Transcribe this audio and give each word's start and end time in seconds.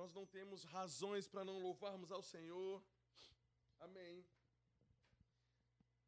Nós 0.00 0.14
não 0.14 0.24
temos 0.24 0.64
razões 0.64 1.28
para 1.28 1.44
não 1.44 1.58
louvarmos 1.58 2.10
ao 2.10 2.22
Senhor. 2.22 2.82
Amém. 3.78 4.24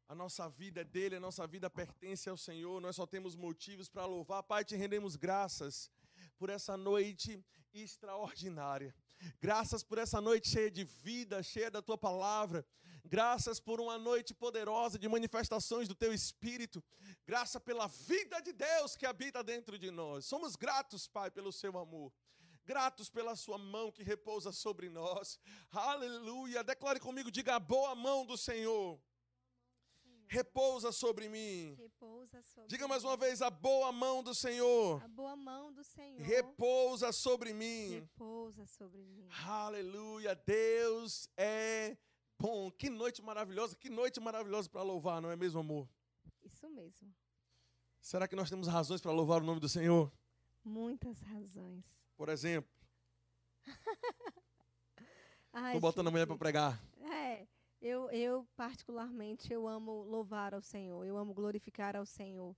A 0.07 0.15
nossa 0.15 0.49
vida 0.49 0.81
é 0.81 0.83
dele, 0.83 1.17
a 1.17 1.19
nossa 1.19 1.45
vida 1.45 1.69
pertence 1.69 2.27
ao 2.27 2.35
Senhor. 2.35 2.81
Nós 2.81 2.95
só 2.95 3.05
temos 3.05 3.35
motivos 3.35 3.87
para 3.87 4.07
louvar. 4.07 4.41
Pai, 4.41 4.65
te 4.65 4.75
rendemos 4.75 5.15
graças 5.15 5.91
por 6.39 6.49
essa 6.49 6.75
noite 6.75 7.45
extraordinária. 7.71 8.95
Graças 9.39 9.83
por 9.83 9.99
essa 9.99 10.19
noite 10.19 10.49
cheia 10.49 10.71
de 10.71 10.85
vida, 10.85 11.43
cheia 11.43 11.69
da 11.69 11.79
tua 11.79 11.97
palavra. 11.97 12.65
Graças 13.05 13.59
por 13.59 13.79
uma 13.79 13.99
noite 13.99 14.33
poderosa 14.33 14.97
de 14.97 15.07
manifestações 15.07 15.87
do 15.87 15.93
teu 15.93 16.11
espírito. 16.11 16.83
Graça 17.27 17.59
pela 17.59 17.85
vida 17.85 18.41
de 18.41 18.53
Deus 18.53 18.95
que 18.95 19.05
habita 19.05 19.43
dentro 19.43 19.77
de 19.77 19.91
nós. 19.91 20.25
Somos 20.25 20.55
gratos, 20.55 21.07
Pai, 21.07 21.29
pelo 21.29 21.51
seu 21.51 21.77
amor. 21.77 22.11
Gratos 22.65 23.09
pela 23.09 23.35
sua 23.35 23.57
mão 23.57 23.91
que 23.91 24.03
repousa 24.03 24.51
sobre 24.51 24.89
nós. 24.89 25.39
Aleluia. 25.71 26.63
Declare 26.63 26.99
comigo, 26.99 27.31
diga 27.31 27.55
a 27.55 27.59
boa 27.59 27.93
mão 27.95 28.25
do 28.25 28.37
Senhor 28.37 28.99
repousa 30.33 30.91
sobre 30.91 31.29
mim. 31.29 31.75
Repousa 31.75 32.41
sobre 32.41 32.67
Diga 32.67 32.87
mais 32.87 33.03
uma 33.03 33.15
vez, 33.15 33.41
a 33.41 33.51
boa 33.51 33.91
mão 33.91 34.23
do 34.23 34.33
Senhor. 34.33 35.01
A 35.03 35.07
boa 35.07 35.35
mão 35.35 35.71
do 35.71 35.83
Senhor. 35.83 36.21
Repousa 36.21 37.11
sobre 37.11 37.53
mim. 37.53 37.91
Repousa 37.91 38.65
sobre 38.65 39.03
mim. 39.03 39.27
Aleluia. 39.45 40.35
Deus 40.35 41.29
é 41.37 41.95
bom. 42.39 42.71
Que 42.71 42.89
noite 42.89 43.21
maravilhosa, 43.21 43.75
que 43.75 43.89
noite 43.89 44.19
maravilhosa 44.19 44.67
para 44.69 44.81
louvar, 44.81 45.21
não 45.21 45.29
é 45.29 45.35
mesmo, 45.35 45.59
amor? 45.59 45.87
Isso 46.41 46.67
mesmo. 46.69 47.13
Será 48.01 48.27
que 48.27 48.35
nós 48.35 48.49
temos 48.49 48.67
razões 48.67 48.99
para 48.99 49.11
louvar 49.11 49.41
o 49.41 49.45
nome 49.45 49.59
do 49.59 49.69
Senhor? 49.69 50.11
Muitas 50.63 51.21
razões. 51.21 52.02
Por 52.15 52.29
exemplo, 52.29 52.69
tô 55.73 55.79
botando 55.79 56.07
a 56.07 56.11
mulher 56.11 56.27
para 56.27 56.37
pregar. 56.37 56.79
É, 57.11 57.47
eu, 57.81 58.09
eu 58.11 58.47
particularmente 58.55 59.51
eu 59.51 59.67
amo 59.67 60.03
louvar 60.03 60.53
ao 60.53 60.61
Senhor, 60.61 61.05
eu 61.05 61.17
amo 61.17 61.33
glorificar 61.33 61.95
ao 61.95 62.05
Senhor. 62.05 62.55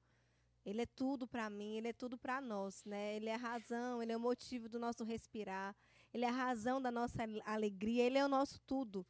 Ele 0.65 0.81
é 0.81 0.85
tudo 0.87 1.27
para 1.27 1.47
mim, 1.49 1.77
ele 1.77 1.89
é 1.89 1.93
tudo 1.93 2.17
para 2.17 2.41
nós, 2.41 2.83
né? 2.85 3.15
Ele 3.15 3.29
é 3.29 3.35
a 3.35 3.37
razão, 3.37 4.01
ele 4.01 4.11
é 4.11 4.17
o 4.17 4.19
motivo 4.19 4.67
do 4.67 4.79
nosso 4.79 5.03
respirar, 5.03 5.75
ele 6.11 6.25
é 6.25 6.29
a 6.29 6.31
razão 6.31 6.81
da 6.81 6.89
nossa 6.91 7.21
ale- 7.21 7.41
alegria, 7.45 8.03
ele 8.03 8.17
é 8.17 8.25
o 8.25 8.29
nosso 8.29 8.59
tudo. 8.65 9.05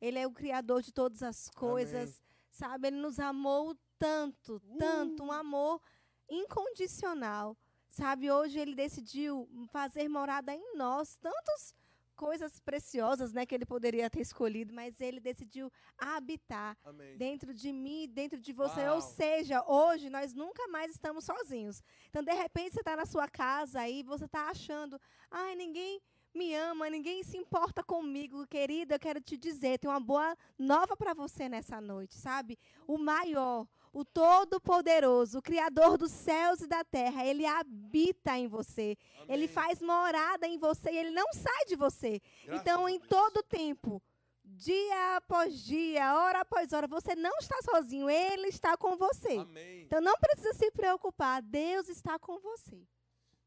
Ele 0.00 0.18
é 0.18 0.26
o 0.26 0.32
criador 0.32 0.82
de 0.82 0.92
todas 0.92 1.22
as 1.22 1.48
coisas, 1.50 2.22
sabe? 2.50 2.88
Ele 2.88 2.96
nos 2.96 3.18
amou 3.18 3.76
tanto, 3.98 4.60
tanto, 4.78 5.22
um 5.24 5.32
amor 5.32 5.82
incondicional. 6.28 7.56
Sabe, 7.90 8.30
hoje 8.30 8.56
ele 8.58 8.74
decidiu 8.74 9.48
fazer 9.72 10.08
morada 10.08 10.54
em 10.54 10.76
nós, 10.76 11.16
tantas 11.16 11.74
coisas 12.14 12.60
preciosas, 12.60 13.32
né, 13.32 13.44
que 13.44 13.54
ele 13.54 13.66
poderia 13.66 14.08
ter 14.08 14.20
escolhido, 14.20 14.72
mas 14.72 15.00
ele 15.00 15.18
decidiu 15.18 15.72
habitar 15.98 16.78
Amém. 16.84 17.16
dentro 17.16 17.52
de 17.52 17.72
mim, 17.72 18.06
dentro 18.08 18.38
de 18.38 18.52
você. 18.52 18.80
Uau. 18.82 18.96
Ou 18.96 19.00
seja, 19.00 19.64
hoje 19.66 20.08
nós 20.08 20.32
nunca 20.34 20.68
mais 20.68 20.92
estamos 20.92 21.24
sozinhos. 21.24 21.82
Então, 22.08 22.22
de 22.22 22.32
repente, 22.32 22.74
você 22.74 22.80
está 22.80 22.94
na 22.94 23.06
sua 23.06 23.26
casa 23.26 23.80
aí, 23.80 24.04
você 24.04 24.26
está 24.26 24.50
achando, 24.50 25.00
ai, 25.30 25.56
ninguém 25.56 26.00
me 26.32 26.54
ama, 26.54 26.88
ninguém 26.88 27.24
se 27.24 27.36
importa 27.36 27.82
comigo, 27.82 28.46
querida. 28.46 28.94
Eu 28.94 29.00
quero 29.00 29.20
te 29.20 29.36
dizer, 29.36 29.78
tem 29.78 29.90
uma 29.90 29.98
boa 29.98 30.36
nova 30.58 30.96
para 30.96 31.12
você 31.12 31.48
nessa 31.48 31.80
noite, 31.80 32.14
sabe? 32.14 32.56
O 32.86 32.96
maior, 32.98 33.66
o 33.92 34.04
todo-poderoso, 34.04 35.38
o 35.38 35.42
criador 35.42 35.98
dos 35.98 36.12
céus 36.12 36.60
e 36.60 36.66
da 36.66 36.84
terra, 36.84 37.24
ele 37.24 37.44
habita 37.44 38.38
em 38.38 38.46
você. 38.46 38.96
Ele 39.28 39.44
Amém. 39.44 39.48
faz 39.48 39.80
morada 39.80 40.46
em 40.46 40.58
você 40.58 40.90
e 40.90 40.98
ele 40.98 41.10
não 41.10 41.32
sai 41.32 41.64
de 41.66 41.76
você. 41.76 42.20
Graças 42.44 42.60
então, 42.60 42.88
em 42.88 43.00
todo 43.00 43.42
tempo, 43.42 44.00
dia 44.44 45.16
após 45.16 45.58
dia, 45.64 46.14
hora 46.16 46.40
após 46.40 46.72
hora, 46.72 46.86
você 46.86 47.14
não 47.16 47.36
está 47.38 47.60
sozinho, 47.62 48.08
ele 48.08 48.48
está 48.48 48.76
com 48.76 48.96
você. 48.96 49.38
Amém. 49.38 49.82
Então 49.82 50.00
não 50.00 50.16
precisa 50.18 50.54
se 50.54 50.70
preocupar, 50.70 51.42
Deus 51.42 51.88
está 51.88 52.18
com 52.18 52.38
você. 52.38 52.86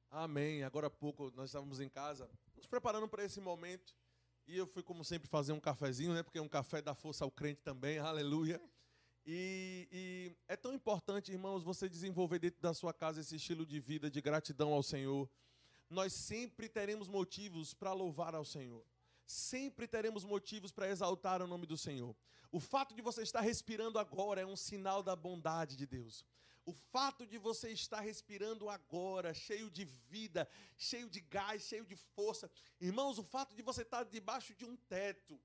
Amém. 0.10 0.64
Agora 0.64 0.88
há 0.88 0.92
pouco 0.92 1.32
nós 1.36 1.50
estávamos 1.50 1.80
em 1.80 1.90
casa, 1.90 2.30
nos 2.56 2.68
preparando 2.68 3.08
para 3.08 3.24
esse 3.24 3.40
momento. 3.40 3.96
E 4.46 4.58
eu 4.58 4.68
fui, 4.68 4.84
como 4.84 5.06
sempre, 5.06 5.30
fazer 5.30 5.54
um 5.54 5.60
cafezinho, 5.60 6.14
né? 6.14 6.22
Porque 6.22 6.38
um 6.38 6.50
café 6.50 6.82
dá 6.82 6.94
força 6.94 7.24
ao 7.24 7.32
crente 7.32 7.62
também, 7.62 7.98
aleluia. 7.98 8.62
E, 9.26 9.88
e 9.92 10.36
é 10.48 10.56
tão 10.56 10.74
importante, 10.74 11.32
irmãos, 11.32 11.64
você 11.64 11.88
desenvolver 11.88 12.40
dentro 12.40 12.62
da 12.62 12.74
sua 12.74 12.94
casa 12.94 13.22
esse 13.22 13.38
estilo 13.38 13.66
de 13.66 13.80
vida 13.80 14.12
de 14.12 14.22
gratidão 14.22 14.74
ao 14.74 14.84
Senhor. 14.84 15.30
Nós 15.90 16.12
sempre 16.14 16.68
teremos 16.68 17.08
motivos 17.08 17.74
para 17.74 17.94
louvar 17.94 18.36
ao 18.36 18.44
Senhor. 18.44 18.86
Sempre 19.26 19.88
teremos 19.88 20.26
motivos 20.26 20.72
para 20.72 20.90
exaltar 20.90 21.42
o 21.42 21.48
nome 21.48 21.66
do 21.66 21.78
Senhor. 21.78 22.16
O 22.52 22.60
fato 22.60 22.94
de 22.94 23.02
você 23.02 23.24
estar 23.24 23.42
respirando 23.42 23.98
agora 23.98 24.42
é 24.42 24.46
um 24.46 24.56
sinal 24.56 25.02
da 25.02 25.16
bondade 25.16 25.76
de 25.78 25.88
Deus. 25.88 26.26
O 26.66 26.74
fato 26.74 27.26
de 27.26 27.38
você 27.38 27.72
estar 27.72 28.00
respirando 28.00 28.70
agora, 28.70 29.34
cheio 29.34 29.70
de 29.70 29.86
vida, 29.86 30.48
cheio 30.78 31.10
de 31.10 31.20
gás, 31.20 31.64
cheio 31.64 31.86
de 31.86 31.96
força. 31.96 32.50
Irmãos, 32.80 33.18
o 33.18 33.24
fato 33.24 33.56
de 33.56 33.62
você 33.62 33.82
estar 33.82 34.04
debaixo 34.04 34.54
de 34.54 34.66
um 34.66 34.76
teto, 34.76 35.40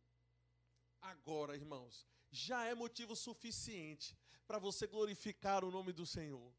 agora, 1.00 1.56
irmãos, 1.56 2.06
já 2.30 2.64
é 2.64 2.74
motivo 2.74 3.14
suficiente 3.16 4.16
para 4.46 4.58
você 4.58 4.86
glorificar 4.86 5.64
o 5.64 5.70
nome 5.70 5.92
do 5.92 6.06
Senhor. 6.06 6.52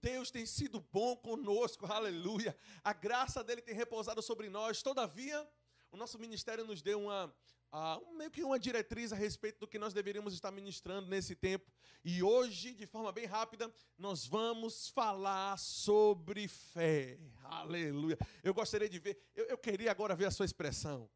Deus 0.00 0.30
tem 0.30 0.44
sido 0.44 0.80
bom 0.92 1.16
conosco, 1.16 1.86
aleluia. 1.86 2.56
A 2.82 2.92
graça 2.92 3.42
dele 3.44 3.62
tem 3.62 3.74
repousado 3.74 4.20
sobre 4.20 4.48
nós. 4.48 4.82
Todavia, 4.82 5.48
o 5.92 5.96
nosso 5.96 6.18
ministério 6.18 6.64
nos 6.64 6.82
deu 6.82 7.00
uma, 7.00 7.32
ah, 7.70 8.00
meio 8.16 8.30
que 8.30 8.42
uma 8.42 8.58
diretriz 8.58 9.12
a 9.12 9.16
respeito 9.16 9.60
do 9.60 9.68
que 9.68 9.78
nós 9.78 9.94
deveríamos 9.94 10.34
estar 10.34 10.50
ministrando 10.50 11.08
nesse 11.08 11.36
tempo. 11.36 11.70
E 12.04 12.22
hoje, 12.22 12.74
de 12.74 12.86
forma 12.86 13.12
bem 13.12 13.26
rápida, 13.26 13.72
nós 13.96 14.26
vamos 14.26 14.88
falar 14.88 15.56
sobre 15.56 16.48
fé. 16.48 17.18
Aleluia. 17.44 18.18
Eu 18.42 18.52
gostaria 18.52 18.88
de 18.88 18.98
ver, 18.98 19.18
eu, 19.36 19.46
eu 19.46 19.58
queria 19.58 19.90
agora 19.90 20.16
ver 20.16 20.26
a 20.26 20.30
sua 20.30 20.46
expressão. 20.46 21.08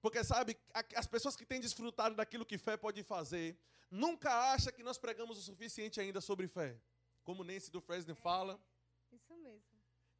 Porque, 0.00 0.22
sabe, 0.22 0.56
as 0.94 1.06
pessoas 1.06 1.34
que 1.36 1.44
têm 1.44 1.60
desfrutado 1.60 2.14
daquilo 2.14 2.46
que 2.46 2.56
fé 2.58 2.76
pode 2.76 3.02
fazer, 3.02 3.58
nunca 3.90 4.32
acham 4.52 4.72
que 4.72 4.82
nós 4.82 4.96
pregamos 4.98 5.38
o 5.38 5.42
suficiente 5.42 6.00
ainda 6.00 6.20
sobre 6.20 6.46
fé. 6.46 6.76
Como 7.24 7.42
Nancy 7.44 7.70
do 7.70 7.80
Fresno 7.80 8.14
fala, 8.14 8.60
Isso 9.12 9.36
mesmo. 9.36 9.62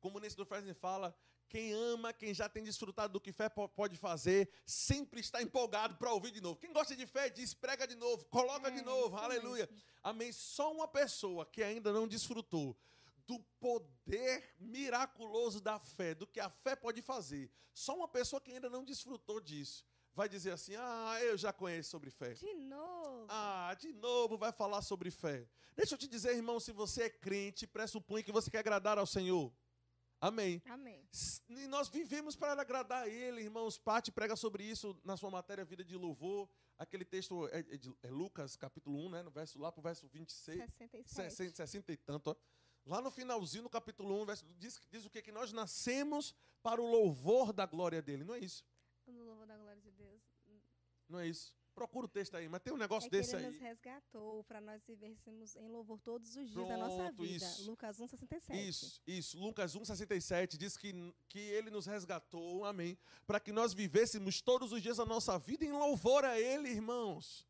como 0.01 0.19
Nancy 0.19 0.37
do 0.37 0.45
Fresno 0.45 0.75
fala, 0.75 1.17
quem 1.49 1.73
ama, 1.73 2.13
quem 2.13 2.35
já 2.35 2.47
tem 2.49 2.63
desfrutado 2.63 3.13
do 3.15 3.21
que 3.21 3.33
fé 3.33 3.49
po- 3.49 3.69
pode 3.71 3.97
fazer, 3.97 4.51
sempre 4.67 5.21
está 5.21 5.41
empolgado 5.41 5.97
para 5.97 6.13
ouvir 6.13 6.31
de 6.33 6.41
novo. 6.43 6.61
Quem 6.61 6.73
gosta 6.73 6.95
de 6.95 7.07
fé 7.07 7.31
diz, 7.31 7.55
prega 7.55 7.87
de 7.87 7.95
novo, 7.95 8.27
coloca 8.27 8.69
É, 8.69 8.71
de 8.71 8.83
novo, 8.83 9.17
aleluia. 9.17 9.67
mesmo. 9.71 9.83
Amém. 10.03 10.31
Só 10.33 10.71
uma 10.73 10.87
pessoa 10.87 11.47
que 11.47 11.63
ainda 11.63 11.91
não 11.93 12.07
desfrutou 12.07 12.77
do 13.29 13.39
poder 13.61 14.55
miraculoso 14.59 15.61
da 15.61 15.79
fé, 15.79 16.15
do 16.15 16.27
que 16.27 16.41
a 16.41 16.49
fé 16.49 16.75
pode 16.75 17.03
fazer. 17.03 17.51
Só 17.75 17.95
uma 17.95 18.09
pessoa 18.09 18.41
que 18.41 18.51
ainda 18.51 18.71
não 18.71 18.83
desfrutou 18.85 19.39
disso 19.39 19.85
vai 20.15 20.29
dizer 20.29 20.51
assim: 20.53 20.75
"Ah, 20.77 21.19
eu 21.23 21.37
já 21.37 21.53
conheço 21.53 21.91
sobre 21.91 22.11
fé". 22.11 22.33
De 22.33 22.55
novo. 22.55 23.27
Ah, 23.29 23.77
de 23.79 23.93
novo 23.93 24.39
vai 24.39 24.51
falar 24.51 24.81
sobre 24.81 25.11
fé. 25.11 25.47
Deixa 25.77 25.95
eu 25.95 25.99
te 25.99 26.09
dizer, 26.09 26.35
irmão, 26.35 26.59
se 26.59 26.73
você 26.73 27.03
é 27.05 27.11
crente, 27.11 27.67
pressupõe 27.67 28.23
que 28.23 28.33
você 28.33 28.51
quer 28.51 28.61
agradar 28.61 28.99
ao 28.99 29.07
Senhor. 29.07 29.53
Amém. 30.21 30.61
Amém. 30.67 31.07
E 31.49 31.69
nós 31.69 31.89
vivemos 31.89 32.35
para 32.35 32.61
agradar 32.61 33.05
a 33.05 33.09
Ele, 33.09 33.43
irmãos. 33.43 33.79
Pati 33.79 34.11
prega 34.11 34.35
sobre 34.35 34.65
isso 34.65 34.99
na 35.05 35.17
sua 35.17 35.31
matéria 35.31 35.65
Vida 35.65 35.85
de 35.85 35.97
Louvor. 35.97 36.49
Aquele 36.77 37.05
texto 37.05 37.47
é, 37.53 37.59
é 37.61 37.77
de- 37.77 37.95
é 38.03 38.11
Lucas, 38.11 38.57
capítulo 38.57 38.99
1, 39.07 39.11
né? 39.11 39.23
No 39.23 39.31
verso, 39.31 39.59
lá 39.61 39.71
para 39.71 39.79
o 39.79 39.83
verso 39.83 40.09
26. 40.09 40.59
67. 40.59 41.09
60, 41.13 41.57
60 41.57 41.93
e 41.93 41.97
tanto. 41.97 42.31
ó. 42.31 42.37
Lá 42.89 43.03
no 43.03 43.11
finalzinho, 43.11 43.65
no 43.65 43.69
capítulo 43.71 44.19
1, 44.23 44.25
verso, 44.25 44.45
diz, 44.59 44.81
diz 44.91 45.05
o 45.05 45.11
quê? 45.11 45.21
Que 45.21 45.31
nós 45.31 45.53
nascemos 45.53 46.35
para 46.63 46.81
o 46.81 46.87
louvor 46.91 47.53
da 47.53 47.67
glória 47.67 48.01
dele. 48.01 48.25
Não 48.25 48.35
é 48.35 48.39
isso? 48.39 48.65
No 49.07 49.23
louvor 49.25 49.47
da 49.47 49.57
glória 49.59 49.81
de 49.83 49.91
Deus. 49.91 50.23
Não 51.07 51.19
é 51.19 51.27
isso? 51.29 51.55
Procura 51.75 52.07
o 52.07 52.09
texto 52.09 52.35
aí, 52.35 52.49
mas 52.49 52.61
tem 52.63 52.73
um 52.73 52.77
negócio 52.79 53.07
É 53.07 53.11
que 53.11 53.17
desse 53.19 53.37
ele 53.37 53.47
nos 53.47 53.55
aí. 53.57 53.61
resgatou 53.61 54.43
para 54.45 54.61
nós 54.61 54.83
vivêssemos 54.85 55.55
em 55.55 55.69
louvor 55.69 56.01
todos 56.01 56.35
os 56.35 56.51
dias 56.51 56.67
da 56.67 56.77
nossa 56.77 56.97
Pronto, 56.97 57.23
vida. 57.23 57.45
isso. 57.45 57.71
Lucas 57.71 57.99
1,67. 58.01 58.55
Isso, 58.69 59.01
isso. 59.07 59.39
Lucas 59.39 59.77
1,67 59.77 60.57
diz 60.57 60.77
que, 60.77 60.93
que 61.29 61.39
ele 61.39 61.71
nos 61.71 61.87
resgatou, 61.87 62.65
amém, 62.65 62.99
para 63.27 63.39
que 63.39 63.53
nós 63.53 63.73
vivêssemos 63.75 64.41
todos 64.41 64.73
os 64.73 64.83
dias 64.83 64.97
da 64.97 65.05
nossa 65.07 65.39
vida 65.39 65.65
em 65.65 65.71
louvor 65.73 66.25
a 66.25 66.41
ele, 66.41 66.69
irmãos. 66.71 67.47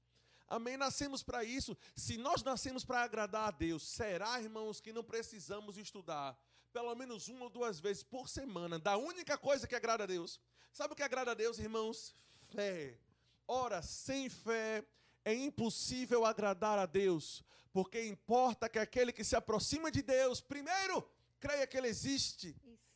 Amém? 0.49 0.77
Nascemos 0.77 1.23
para 1.23 1.45
isso. 1.45 1.77
Se 1.95 2.17
nós 2.17 2.43
nascemos 2.43 2.85
para 2.85 3.03
agradar 3.03 3.49
a 3.49 3.51
Deus, 3.51 3.83
será, 3.83 4.41
irmãos, 4.41 4.81
que 4.81 4.93
não 4.93 5.05
precisamos 5.05 5.77
estudar 5.77 6.39
pelo 6.73 6.95
menos 6.95 7.29
uma 7.29 7.45
ou 7.45 7.51
duas 7.51 7.81
vezes 7.81 8.03
por 8.03 8.29
semana 8.29 8.79
da 8.79 8.97
única 8.97 9.37
coisa 9.37 9.67
que 9.67 9.75
agrada 9.75 10.05
a 10.05 10.07
Deus. 10.07 10.41
Sabe 10.73 10.93
o 10.93 10.97
que 10.97 11.03
agrada 11.03 11.33
a 11.33 11.35
Deus, 11.35 11.59
irmãos? 11.59 12.15
Fé. 12.51 12.99
Ora, 13.47 13.83
sem 13.83 14.29
fé 14.29 14.85
é 15.25 15.35
impossível 15.35 16.25
agradar 16.25 16.79
a 16.79 16.87
Deus, 16.87 17.43
porque 17.73 18.07
importa 18.07 18.69
que 18.69 18.79
aquele 18.79 19.13
que 19.13 19.25
se 19.25 19.35
aproxima 19.35 19.91
de 19.91 20.03
Deus, 20.03 20.41
primeiro, 20.41 21.09
creia 21.41 21.67
que 21.67 21.77
ele 21.77 21.89
existe. 21.89 22.55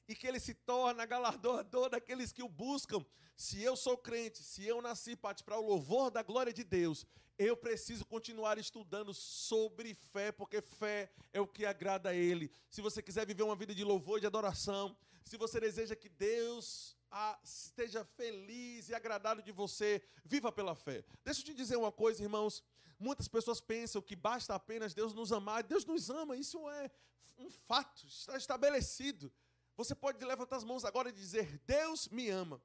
E 0.08 0.14
que 0.14 0.26
ele 0.26 0.40
se 0.40 0.54
torna 0.54 1.06
galardoador 1.06 1.88
daqueles 1.88 2.32
que 2.32 2.43
o 2.43 2.49
buscam. 2.49 3.04
Se 3.37 3.62
eu 3.62 3.76
sou 3.76 3.96
crente, 3.96 4.43
se 4.43 4.66
eu 4.66 4.82
nasci 4.82 5.16
para 5.16 5.58
o 5.58 5.66
louvor 5.66 6.10
da 6.10 6.22
glória 6.22 6.52
de 6.52 6.64
Deus, 6.64 7.06
eu 7.38 7.56
preciso 7.56 8.04
continuar 8.04 8.58
estudando 8.58 9.12
sobre 9.14 9.94
fé, 9.94 10.31
porque 10.31 10.60
fé 10.60 11.10
é 11.32 11.40
o 11.40 11.46
que 11.46 11.64
agrada 11.64 12.10
a 12.10 12.14
Ele. 12.14 12.50
Se 12.70 12.81
você 12.81 13.02
quiser 13.02 13.26
viver 13.26 13.43
uma 13.43 13.56
vida 13.56 13.75
de 13.75 13.84
louvor 13.84 14.19
e 14.19 14.20
de 14.20 14.26
adoração, 14.26 14.96
se 15.25 15.37
você 15.37 15.58
deseja 15.58 15.96
que 15.96 16.08
Deus 16.08 16.96
ah, 17.10 17.38
esteja 17.43 18.05
feliz 18.05 18.88
e 18.88 18.94
agradado 18.94 19.43
de 19.43 19.52
você, 19.52 20.02
viva 20.25 20.52
pela 20.52 20.75
fé. 20.75 21.05
Deixa 21.25 21.40
eu 21.40 21.44
te 21.44 21.55
dizer 21.55 21.76
uma 21.76 21.93
coisa, 21.93 22.22
irmãos. 22.22 22.62
Muitas 22.98 23.28
pessoas 23.28 23.60
pensam 23.60 24.00
que 24.00 24.14
basta 24.14 24.55
apenas 24.55 24.94
Deus 24.94 25.12
nos 25.12 25.32
amar. 25.32 25.62
Deus 25.62 25.84
nos 25.84 26.10
ama, 26.10 26.37
isso 26.37 26.69
é 26.70 26.90
um 27.38 27.50
fato, 27.50 28.06
está 28.06 28.37
estabelecido. 28.37 29.32
Você 29.76 29.94
pode 29.94 30.24
levantar 30.24 30.56
as 30.56 30.64
mãos 30.64 30.84
agora 30.84 31.08
e 31.08 31.12
dizer: 31.12 31.58
Deus 31.66 32.08
me 32.08 32.28
ama. 32.28 32.62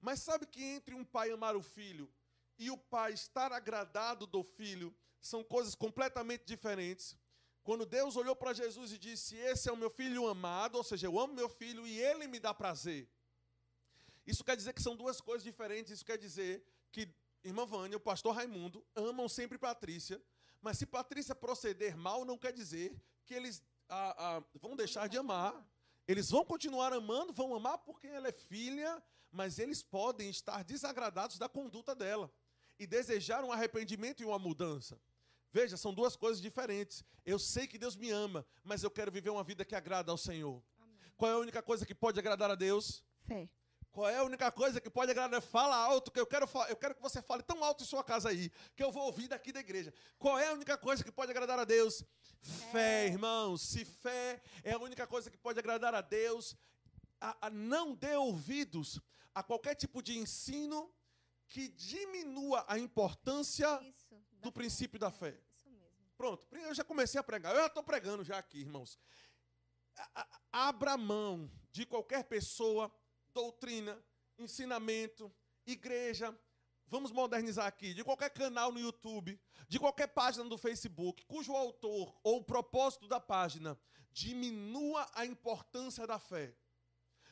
Mas 0.00 0.20
sabe 0.20 0.46
que 0.46 0.62
entre 0.62 0.94
um 0.94 1.04
pai 1.04 1.30
amar 1.30 1.56
o 1.56 1.62
filho 1.62 2.10
e 2.58 2.70
o 2.70 2.76
pai 2.76 3.12
estar 3.12 3.52
agradado 3.52 4.26
do 4.26 4.42
filho 4.42 4.94
são 5.20 5.42
coisas 5.42 5.74
completamente 5.74 6.44
diferentes. 6.44 7.16
Quando 7.62 7.84
Deus 7.84 8.16
olhou 8.16 8.34
para 8.34 8.52
Jesus 8.52 8.92
e 8.92 8.98
disse: 8.98 9.36
Esse 9.36 9.68
é 9.68 9.72
o 9.72 9.76
meu 9.76 9.90
filho 9.90 10.26
amado, 10.26 10.76
ou 10.76 10.84
seja, 10.84 11.06
eu 11.06 11.18
amo 11.18 11.34
meu 11.34 11.48
filho 11.48 11.86
e 11.86 11.98
ele 11.98 12.26
me 12.26 12.38
dá 12.38 12.54
prazer. 12.54 13.08
Isso 14.26 14.44
quer 14.44 14.56
dizer 14.56 14.72
que 14.72 14.82
são 14.82 14.96
duas 14.96 15.20
coisas 15.20 15.42
diferentes. 15.42 15.92
Isso 15.92 16.04
quer 16.04 16.18
dizer 16.18 16.64
que 16.92 17.08
irmã 17.42 17.64
Vânia, 17.64 17.96
o 17.96 18.00
pastor 18.00 18.34
Raimundo, 18.34 18.84
amam 18.94 19.28
sempre 19.28 19.58
Patrícia, 19.58 20.22
mas 20.60 20.78
se 20.78 20.86
Patrícia 20.86 21.34
proceder 21.34 21.96
mal, 21.96 22.24
não 22.24 22.36
quer 22.36 22.52
dizer 22.52 22.94
que 23.24 23.34
eles 23.34 23.62
ah, 23.88 24.14
ah, 24.18 24.42
vão 24.60 24.76
deixar 24.76 25.08
de 25.08 25.16
amar. 25.16 25.54
Eles 26.08 26.30
vão 26.30 26.42
continuar 26.42 26.90
amando, 26.90 27.34
vão 27.34 27.54
amar 27.54 27.76
porque 27.76 28.06
ela 28.06 28.28
é 28.28 28.32
filha, 28.32 29.00
mas 29.30 29.58
eles 29.58 29.82
podem 29.82 30.30
estar 30.30 30.64
desagradados 30.64 31.36
da 31.36 31.50
conduta 31.50 31.94
dela 31.94 32.32
e 32.78 32.86
desejar 32.86 33.44
um 33.44 33.52
arrependimento 33.52 34.22
e 34.22 34.24
uma 34.24 34.38
mudança. 34.38 34.98
Veja, 35.52 35.76
são 35.76 35.92
duas 35.92 36.16
coisas 36.16 36.40
diferentes. 36.40 37.04
Eu 37.26 37.38
sei 37.38 37.66
que 37.66 37.76
Deus 37.76 37.94
me 37.94 38.10
ama, 38.10 38.46
mas 38.64 38.82
eu 38.82 38.90
quero 38.90 39.12
viver 39.12 39.28
uma 39.28 39.44
vida 39.44 39.66
que 39.66 39.74
agrada 39.74 40.10
ao 40.10 40.16
Senhor. 40.16 40.62
Amém. 40.80 41.12
Qual 41.14 41.30
é 41.30 41.34
a 41.34 41.38
única 41.38 41.62
coisa 41.62 41.84
que 41.84 41.94
pode 41.94 42.18
agradar 42.18 42.50
a 42.50 42.54
Deus? 42.54 43.04
Fé. 43.26 43.46
Qual 43.92 44.08
é 44.08 44.16
a 44.16 44.24
única 44.24 44.50
coisa 44.52 44.80
que 44.80 44.90
pode 44.90 45.10
agradar? 45.10 45.40
Fala 45.40 45.76
alto, 45.76 46.10
que 46.10 46.20
eu 46.20 46.26
quero, 46.26 46.48
eu 46.68 46.76
quero 46.76 46.94
que 46.94 47.02
você 47.02 47.20
fale 47.20 47.42
tão 47.42 47.64
alto 47.64 47.82
em 47.82 47.86
sua 47.86 48.04
casa 48.04 48.28
aí, 48.28 48.50
que 48.76 48.82
eu 48.82 48.92
vou 48.92 49.04
ouvir 49.06 49.28
daqui 49.28 49.52
da 49.52 49.60
igreja. 49.60 49.92
Qual 50.18 50.38
é 50.38 50.48
a 50.48 50.52
única 50.52 50.76
coisa 50.76 51.02
que 51.02 51.10
pode 51.10 51.30
agradar 51.30 51.58
a 51.58 51.64
Deus? 51.64 52.04
Fé, 52.70 53.06
irmãos. 53.06 53.62
Se 53.62 53.84
fé 53.84 54.40
é 54.62 54.72
a 54.72 54.78
única 54.78 55.06
coisa 55.06 55.30
que 55.30 55.38
pode 55.38 55.58
agradar 55.58 55.94
a 55.94 56.00
Deus, 56.00 56.56
a, 57.20 57.46
a 57.46 57.50
não 57.50 57.94
dê 57.94 58.14
ouvidos 58.14 59.00
a 59.34 59.42
qualquer 59.42 59.74
tipo 59.74 60.02
de 60.02 60.18
ensino 60.18 60.92
que 61.48 61.68
diminua 61.68 62.64
a 62.68 62.78
importância 62.78 63.80
Isso, 63.82 64.14
do 64.32 64.52
princípio 64.52 64.98
da 64.98 65.10
fé. 65.10 65.40
Isso 65.56 65.70
mesmo. 65.70 65.96
Pronto, 66.16 66.46
eu 66.52 66.74
já 66.74 66.84
comecei 66.84 67.18
a 67.18 67.24
pregar. 67.24 67.54
Eu 67.54 67.62
já 67.62 67.66
estou 67.66 67.82
pregando 67.82 68.22
já 68.22 68.38
aqui, 68.38 68.60
irmãos. 68.60 68.98
Abra 70.52 70.96
mão 70.96 71.50
de 71.72 71.86
qualquer 71.86 72.24
pessoa, 72.24 72.92
doutrina, 73.32 73.98
ensinamento, 74.38 75.32
igreja. 75.66 76.36
Vamos 76.86 77.12
modernizar 77.12 77.66
aqui. 77.66 77.92
De 77.92 78.02
qualquer 78.02 78.30
canal 78.30 78.72
no 78.72 78.80
YouTube, 78.80 79.38
de 79.68 79.78
qualquer 79.78 80.08
página 80.08 80.44
do 80.44 80.56
Facebook, 80.56 81.24
cujo 81.26 81.54
autor 81.54 82.18
ou 82.22 82.42
propósito 82.42 83.06
da 83.06 83.20
página 83.20 83.78
diminua 84.10 85.06
a 85.14 85.26
importância 85.26 86.06
da 86.06 86.18
fé. 86.18 86.56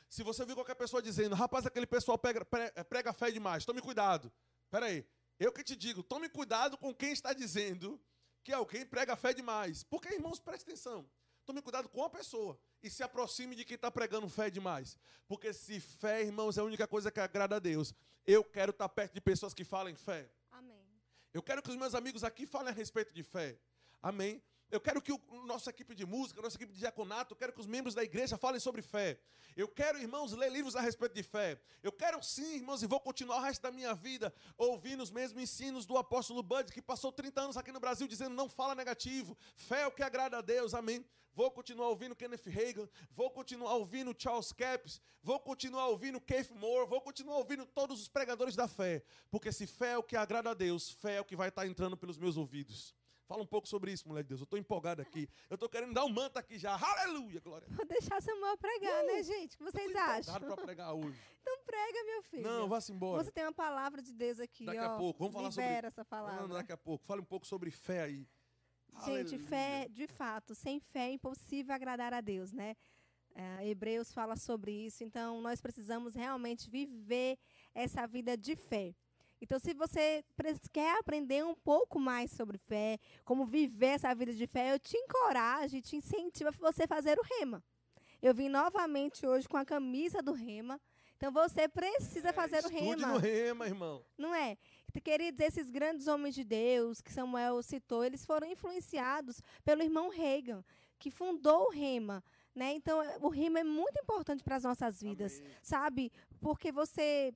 Se 0.08 0.22
você 0.22 0.42
ouvir 0.42 0.54
qualquer 0.54 0.74
pessoa 0.74 1.02
dizendo, 1.02 1.34
rapaz, 1.34 1.66
aquele 1.66 1.86
pessoal 1.86 2.18
prega, 2.18 2.44
prega 2.88 3.12
fé 3.12 3.30
demais, 3.30 3.64
tome 3.64 3.80
cuidado. 3.80 4.32
Espera 4.64 4.86
aí, 4.86 5.04
eu 5.38 5.52
que 5.52 5.64
te 5.64 5.74
digo, 5.74 6.02
tome 6.02 6.28
cuidado 6.28 6.78
com 6.78 6.94
quem 6.94 7.12
está 7.12 7.32
dizendo 7.32 8.00
que 8.44 8.52
alguém 8.52 8.86
prega 8.86 9.16
fé 9.16 9.34
demais. 9.34 9.82
Porque, 9.82 10.14
irmãos, 10.14 10.38
preste 10.38 10.62
atenção. 10.62 11.08
Tome 11.44 11.60
cuidado 11.62 11.88
com 11.88 12.04
a 12.04 12.10
pessoa 12.10 12.60
e 12.86 12.90
se 12.90 13.02
aproxime 13.02 13.56
de 13.56 13.64
quem 13.64 13.74
está 13.74 13.90
pregando 13.90 14.28
fé 14.28 14.48
demais. 14.48 14.96
Porque 15.26 15.52
se 15.52 15.80
fé, 15.80 16.22
irmãos, 16.22 16.56
é 16.56 16.60
a 16.60 16.64
única 16.64 16.86
coisa 16.86 17.10
que 17.10 17.18
agrada 17.18 17.56
a 17.56 17.58
Deus. 17.58 17.92
Eu 18.24 18.44
quero 18.44 18.70
estar 18.70 18.88
perto 18.88 19.12
de 19.12 19.20
pessoas 19.20 19.52
que 19.52 19.64
falem 19.64 19.94
fé. 19.94 20.30
Amém. 20.52 20.86
Eu 21.34 21.42
quero 21.42 21.62
que 21.62 21.70
os 21.70 21.76
meus 21.76 21.94
amigos 21.94 22.22
aqui 22.22 22.46
falem 22.46 22.68
a 22.68 22.72
respeito 22.72 23.12
de 23.12 23.22
fé. 23.22 23.58
Amém. 24.02 24.42
Eu 24.70 24.80
quero 24.80 25.00
que 25.00 25.12
a 25.12 25.18
nossa 25.44 25.70
equipe 25.70 25.94
de 25.94 26.04
música, 26.04 26.42
nossa 26.42 26.56
equipe 26.56 26.72
de 26.72 26.80
diaconato, 26.80 27.32
eu 27.32 27.36
quero 27.36 27.52
que 27.52 27.60
os 27.60 27.66
membros 27.66 27.94
da 27.94 28.02
igreja 28.02 28.36
falem 28.36 28.58
sobre 28.58 28.82
fé. 28.82 29.18
Eu 29.56 29.68
quero, 29.68 29.98
irmãos, 29.98 30.32
ler 30.32 30.50
livros 30.50 30.74
a 30.74 30.80
respeito 30.80 31.14
de 31.14 31.22
fé. 31.22 31.60
Eu 31.82 31.92
quero 31.92 32.22
sim, 32.22 32.56
irmãos, 32.56 32.82
e 32.82 32.86
vou 32.86 32.98
continuar 32.98 33.38
o 33.38 33.42
resto 33.42 33.62
da 33.62 33.70
minha 33.70 33.94
vida 33.94 34.34
ouvindo 34.58 35.02
os 35.02 35.10
mesmos 35.10 35.42
ensinos 35.42 35.86
do 35.86 35.96
apóstolo 35.96 36.42
Bud, 36.42 36.72
que 36.72 36.82
passou 36.82 37.12
30 37.12 37.40
anos 37.40 37.56
aqui 37.56 37.70
no 37.70 37.78
Brasil 37.78 38.08
dizendo 38.08 38.34
não 38.34 38.48
fala 38.48 38.74
negativo. 38.74 39.38
Fé 39.54 39.82
é 39.82 39.86
o 39.86 39.92
que 39.92 40.02
agrada 40.02 40.38
a 40.38 40.40
Deus, 40.40 40.74
amém. 40.74 41.04
Vou 41.32 41.50
continuar 41.50 41.88
ouvindo 41.88 42.16
Kenneth 42.16 42.46
Reagan, 42.46 42.88
vou 43.10 43.30
continuar 43.30 43.74
ouvindo 43.74 44.14
Charles 44.18 44.52
Capps, 44.52 45.02
vou 45.22 45.38
continuar 45.38 45.88
ouvindo 45.88 46.18
Keith 46.18 46.50
Moore, 46.50 46.88
vou 46.88 46.98
continuar 47.00 47.36
ouvindo 47.36 47.66
todos 47.66 48.00
os 48.00 48.08
pregadores 48.08 48.56
da 48.56 48.66
fé. 48.66 49.04
Porque 49.30 49.52
se 49.52 49.66
fé 49.66 49.92
é 49.92 49.98
o 49.98 50.02
que 50.02 50.16
agrada 50.16 50.50
a 50.50 50.54
Deus, 50.54 50.90
fé 50.92 51.16
é 51.16 51.20
o 51.20 51.24
que 51.26 51.36
vai 51.36 51.50
estar 51.50 51.66
entrando 51.66 51.94
pelos 51.94 52.16
meus 52.16 52.38
ouvidos. 52.38 52.94
Fala 53.26 53.42
um 53.42 53.46
pouco 53.46 53.66
sobre 53.66 53.92
isso, 53.92 54.06
mulher 54.06 54.22
de 54.22 54.28
Deus. 54.28 54.40
Eu 54.40 54.44
estou 54.44 54.58
empolgado 54.58 55.02
aqui. 55.02 55.28
Eu 55.50 55.54
estou 55.54 55.68
querendo 55.68 55.92
dar 55.92 56.04
um 56.04 56.08
manto 56.08 56.38
aqui 56.38 56.58
já. 56.58 56.78
Aleluia, 56.78 57.40
glória. 57.40 57.66
Vou 57.70 57.84
deixar 57.84 58.22
Samuel 58.22 58.56
pregar, 58.56 59.02
né, 59.04 59.12
uh, 59.12 59.16
né, 59.16 59.22
gente? 59.24 59.54
O 59.54 59.58
que 59.58 59.64
vocês 59.64 59.96
acham? 59.96 60.40
para 60.40 60.56
pregar 60.56 60.94
hoje. 60.94 61.18
Então 61.40 61.58
prega, 61.64 62.04
meu 62.04 62.22
filho. 62.22 62.42
Não, 62.44 62.68
vá-se 62.68 62.92
embora. 62.92 63.24
Você 63.24 63.32
tem 63.32 63.44
uma 63.44 63.52
palavra 63.52 64.00
de 64.00 64.12
Deus 64.12 64.38
aqui, 64.38 64.64
Daqui 64.64 64.78
ó. 64.78 64.94
a 64.94 64.96
pouco. 64.96 65.18
Vamos 65.18 65.34
falar 65.34 65.50
sobre... 65.50 65.86
essa 65.86 66.04
palavra. 66.04 66.42
Não, 66.42 66.54
daqui 66.54 66.72
a 66.72 66.76
pouco. 66.76 67.04
Fale 67.04 67.20
um 67.20 67.24
pouco 67.24 67.46
sobre 67.46 67.70
fé 67.70 68.02
aí. 68.02 68.28
Gente, 69.04 69.34
Aleluia. 69.34 69.48
fé, 69.48 69.88
de 69.90 70.06
fato, 70.06 70.54
sem 70.54 70.78
fé 70.78 71.08
é 71.08 71.12
impossível 71.12 71.74
agradar 71.74 72.14
a 72.14 72.20
Deus, 72.20 72.52
né? 72.52 72.76
É, 73.34 73.68
Hebreus 73.68 74.12
fala 74.12 74.36
sobre 74.36 74.72
isso. 74.72 75.04
Então, 75.04 75.42
nós 75.42 75.60
precisamos 75.60 76.14
realmente 76.14 76.70
viver 76.70 77.38
essa 77.74 78.06
vida 78.06 78.36
de 78.36 78.56
fé. 78.56 78.94
Então, 79.40 79.58
se 79.58 79.74
você 79.74 80.24
quer 80.72 80.98
aprender 80.98 81.44
um 81.44 81.54
pouco 81.54 82.00
mais 82.00 82.30
sobre 82.30 82.56
fé, 82.56 82.98
como 83.24 83.44
viver 83.44 83.86
essa 83.88 84.14
vida 84.14 84.32
de 84.32 84.46
fé, 84.46 84.72
eu 84.72 84.78
te 84.78 84.96
encorajo 84.96 85.76
e 85.76 85.82
te 85.82 85.96
incentivo 85.96 86.48
a 86.48 86.52
você 86.52 86.86
fazer 86.86 87.18
o 87.18 87.22
rema. 87.22 87.62
Eu 88.22 88.34
vim 88.34 88.48
novamente 88.48 89.26
hoje 89.26 89.48
com 89.48 89.56
a 89.56 89.64
camisa 89.64 90.22
do 90.22 90.32
rema. 90.32 90.80
Então 91.16 91.32
você 91.32 91.68
precisa 91.68 92.30
é, 92.30 92.32
fazer 92.32 92.64
o 92.64 92.68
rema. 92.68 93.06
no 93.06 93.18
rema, 93.18 93.66
irmão. 93.66 94.04
Não 94.18 94.34
é? 94.34 94.56
Queridos, 95.04 95.40
esses 95.40 95.70
grandes 95.70 96.06
homens 96.06 96.34
de 96.34 96.42
Deus 96.42 97.00
que 97.00 97.12
Samuel 97.12 97.62
citou, 97.62 98.04
eles 98.04 98.24
foram 98.24 98.48
influenciados 98.48 99.42
pelo 99.62 99.82
irmão 99.82 100.08
Reagan, 100.08 100.64
que 100.98 101.10
fundou 101.10 101.66
o 101.66 101.70
rema. 101.70 102.24
Né? 102.54 102.72
Então, 102.72 103.02
o 103.20 103.28
rema 103.28 103.60
é 103.60 103.64
muito 103.64 104.00
importante 104.00 104.42
para 104.42 104.56
as 104.56 104.64
nossas 104.64 105.02
vidas, 105.02 105.38
Amém. 105.38 105.52
sabe? 105.62 106.12
Porque 106.40 106.72
você 106.72 107.34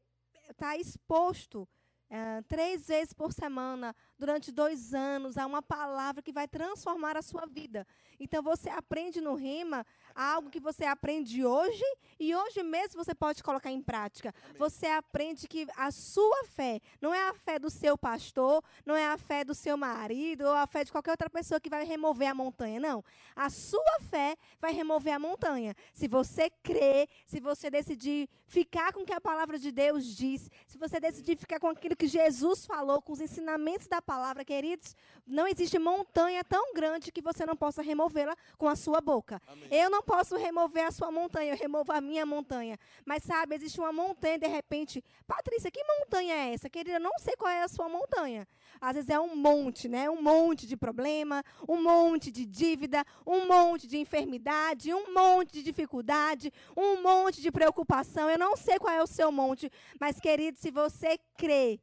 está 0.49 0.76
exposto 0.78 1.69
é, 2.11 2.43
três 2.43 2.88
vezes 2.88 3.12
por 3.12 3.33
semana, 3.33 3.95
durante 4.20 4.52
dois 4.52 4.92
anos, 4.92 5.38
a 5.38 5.46
uma 5.46 5.62
palavra 5.62 6.20
que 6.20 6.30
vai 6.30 6.46
transformar 6.46 7.16
a 7.16 7.22
sua 7.22 7.46
vida. 7.46 7.86
Então, 8.20 8.42
você 8.42 8.68
aprende 8.68 9.18
no 9.18 9.34
rima 9.34 9.84
algo 10.14 10.50
que 10.50 10.60
você 10.60 10.84
aprende 10.84 11.42
hoje 11.42 11.82
e 12.18 12.34
hoje 12.34 12.62
mesmo 12.62 13.02
você 13.02 13.14
pode 13.14 13.42
colocar 13.42 13.70
em 13.70 13.80
prática. 13.80 14.34
Amém. 14.44 14.58
Você 14.58 14.86
aprende 14.88 15.48
que 15.48 15.66
a 15.74 15.90
sua 15.90 16.44
fé 16.44 16.80
não 17.00 17.14
é 17.14 17.28
a 17.28 17.32
fé 17.32 17.58
do 17.58 17.70
seu 17.70 17.96
pastor, 17.96 18.62
não 18.84 18.94
é 18.94 19.06
a 19.06 19.16
fé 19.16 19.42
do 19.42 19.54
seu 19.54 19.74
marido 19.78 20.42
ou 20.42 20.52
a 20.52 20.66
fé 20.66 20.84
de 20.84 20.92
qualquer 20.92 21.12
outra 21.12 21.30
pessoa 21.30 21.58
que 21.58 21.70
vai 21.70 21.86
remover 21.86 22.28
a 22.28 22.34
montanha. 22.34 22.78
Não. 22.78 23.02
A 23.34 23.48
sua 23.48 24.00
fé 24.10 24.36
vai 24.60 24.74
remover 24.74 25.14
a 25.14 25.18
montanha. 25.18 25.74
Se 25.94 26.06
você 26.06 26.50
crer, 26.62 27.08
se 27.24 27.40
você 27.40 27.70
decidir 27.70 28.28
ficar 28.46 28.92
com 28.92 29.00
o 29.00 29.06
que 29.06 29.14
a 29.14 29.20
palavra 29.20 29.58
de 29.58 29.72
Deus 29.72 30.04
diz, 30.04 30.50
se 30.66 30.76
você 30.76 31.00
decidir 31.00 31.38
ficar 31.38 31.58
com 31.58 31.68
aquilo 31.68 31.96
que 31.96 32.06
Jesus 32.06 32.66
falou, 32.66 33.00
com 33.00 33.14
os 33.14 33.20
ensinamentos 33.20 33.86
da 33.86 34.02
palavra, 34.11 34.45
queridos, 34.45 34.97
não 35.25 35.47
existe 35.47 35.79
montanha 35.79 36.43
tão 36.43 36.75
grande 36.75 37.12
que 37.12 37.23
você 37.23 37.47
não 37.47 37.55
possa 37.55 37.81
removê-la 37.81 38.37
com 38.59 38.67
a 38.67 38.75
sua 38.75 39.00
boca. 39.00 39.40
Amém. 39.47 39.69
Eu 39.71 39.88
não 39.88 40.02
posso 40.02 40.37
remover 40.37 40.85
a 40.85 40.90
sua 40.90 41.12
montanha, 41.12 41.52
eu 41.52 41.57
removo 41.57 41.93
a 41.93 42.00
minha 42.00 42.26
montanha. 42.26 42.76
Mas 43.07 43.23
sabe, 43.23 43.55
existe 43.55 43.79
uma 43.79 43.93
montanha 43.93 44.37
de 44.37 44.49
repente. 44.49 45.05
Patrícia, 45.29 45.71
que 45.71 45.81
montanha 45.85 46.35
é 46.35 46.55
essa? 46.55 46.69
Querida, 46.69 46.97
eu 46.97 47.00
não 47.00 47.17
sei 47.21 47.37
qual 47.37 47.52
é 47.52 47.62
a 47.62 47.69
sua 47.69 47.88
montanha. 47.88 48.49
Às 48.81 48.95
vezes 48.95 49.11
é 49.11 49.21
um 49.21 49.37
monte, 49.37 49.88
né? 49.88 50.11
Um 50.11 50.21
monte 50.21 50.67
de 50.67 50.76
problema, 50.76 51.45
um 51.69 51.81
monte 51.81 52.33
de 52.33 52.45
dívida, 52.45 53.05
um 53.25 53.47
monte 53.47 53.87
de 53.87 53.97
enfermidade, 53.97 54.93
um 54.93 55.14
monte 55.14 55.52
de 55.52 55.62
dificuldade, 55.62 56.52
um 56.76 57.00
monte 57.00 57.40
de 57.40 57.52
preocupação. 57.52 58.29
Eu 58.29 58.38
não 58.38 58.57
sei 58.57 58.76
qual 58.76 58.93
é 58.93 59.00
o 59.00 59.07
seu 59.07 59.31
monte, 59.31 59.71
mas 60.00 60.19
querido, 60.19 60.59
se 60.59 60.73
você 60.73 61.17
crê 61.37 61.79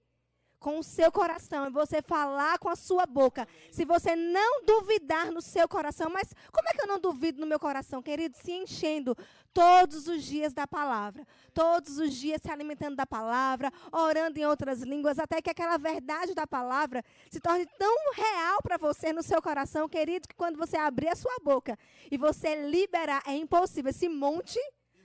com 0.60 0.80
o 0.80 0.84
seu 0.84 1.12
coração, 1.12 1.66
é 1.66 1.70
você 1.70 2.02
falar 2.02 2.58
com 2.60 2.70
a 2.70 2.76
sua 2.76 3.06
boca. 3.06 3.48
Se 3.72 3.86
você 3.86 4.16
não 4.16 4.64
duvidar 4.66 5.32
no 5.32 5.42
seu 5.42 5.68
coração, 5.68 6.10
mas 6.10 6.34
como 6.52 6.68
é 6.70 6.74
que 6.74 6.82
eu 6.82 6.88
não 6.88 7.00
duvido 7.00 7.40
no 7.40 7.48
meu 7.48 7.60
coração, 7.60 8.02
querido? 8.02 8.36
Se 8.38 8.52
enchendo 8.52 9.16
todos 9.54 10.08
os 10.08 10.24
dias 10.24 10.54
da 10.54 10.68
palavra, 10.68 11.26
todos 11.54 11.98
os 11.98 12.14
dias 12.14 12.42
se 12.42 12.52
alimentando 12.52 12.96
da 12.96 13.06
palavra, 13.06 13.72
orando 13.92 14.40
em 14.40 14.46
outras 14.46 14.82
línguas, 14.82 15.18
até 15.18 15.42
que 15.42 15.50
aquela 15.50 15.78
verdade 15.78 16.34
da 16.34 16.46
palavra 16.46 17.04
se 17.30 17.40
torne 17.40 17.66
tão 17.78 18.14
real 18.14 18.62
para 18.62 18.78
você 18.78 19.12
no 19.12 19.24
seu 19.24 19.42
coração, 19.42 19.90
querido, 19.90 20.28
que 20.28 20.36
quando 20.36 20.58
você 20.58 20.78
abrir 20.78 21.10
a 21.10 21.16
sua 21.16 21.36
boca 21.44 21.78
e 22.12 22.18
você 22.18 22.70
liberar, 22.70 23.24
é 23.26 23.36
impossível 23.36 23.90
esse 23.90 24.08
monte 24.08 24.60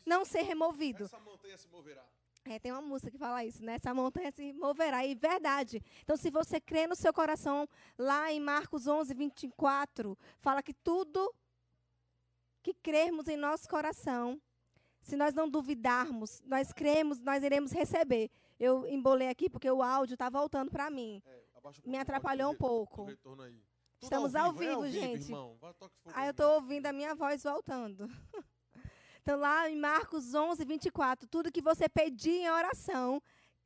não 0.04 0.24
ser 0.24 0.42
removido. 0.42 1.04
Essa 1.04 1.18
montanha 1.20 1.56
se 1.56 1.68
moverá. 1.68 2.11
É, 2.44 2.58
tem 2.58 2.72
uma 2.72 2.82
música 2.82 3.10
que 3.10 3.18
fala 3.18 3.44
isso, 3.44 3.62
né? 3.64 3.74
Essa 3.74 3.94
montanha 3.94 4.32
se 4.32 4.52
moverá. 4.52 5.06
E 5.06 5.14
verdade. 5.14 5.80
Então, 6.02 6.16
se 6.16 6.30
você 6.30 6.60
crê 6.60 6.86
no 6.86 6.96
seu 6.96 7.12
coração, 7.12 7.68
lá 7.96 8.32
em 8.32 8.40
Marcos 8.40 8.86
11, 8.86 9.14
24, 9.14 10.18
fala 10.38 10.62
que 10.62 10.74
tudo 10.74 11.32
que 12.62 12.74
crermos 12.74 13.28
em 13.28 13.36
nosso 13.36 13.68
coração, 13.68 14.40
se 15.00 15.16
nós 15.16 15.34
não 15.34 15.48
duvidarmos, 15.48 16.40
nós 16.44 16.72
cremos, 16.72 17.20
nós 17.20 17.42
iremos 17.42 17.72
receber. 17.72 18.30
Eu 18.58 18.86
embolei 18.86 19.28
aqui 19.28 19.48
porque 19.48 19.70
o 19.70 19.82
áudio 19.82 20.14
está 20.14 20.28
voltando 20.28 20.70
para 20.70 20.90
mim. 20.90 21.22
É, 21.26 21.42
um 21.64 21.90
Me 21.90 21.98
atrapalhou 21.98 22.52
um 22.52 22.56
pouco. 22.56 23.08
Estamos 24.00 24.34
ao 24.34 24.52
vivo, 24.52 24.84
é 24.84 24.90
gente. 24.90 25.24
irmão. 25.26 25.56
Vai, 25.60 25.72
toque 25.74 25.94
fogo 26.02 26.14
Ah, 26.16 26.22
aí, 26.22 26.28
eu 26.28 26.32
estou 26.32 26.54
ouvindo 26.54 26.86
a 26.86 26.92
minha 26.92 27.14
voz 27.14 27.42
voltando. 27.42 28.08
Então, 29.22 29.38
lá 29.38 29.70
em 29.70 29.76
Marcos 29.76 30.34
11, 30.34 30.64
24, 30.64 31.28
tudo 31.28 31.52
que 31.52 31.62
você 31.62 31.88
pedir 31.88 32.40
em 32.40 32.50
oração, 32.50 33.22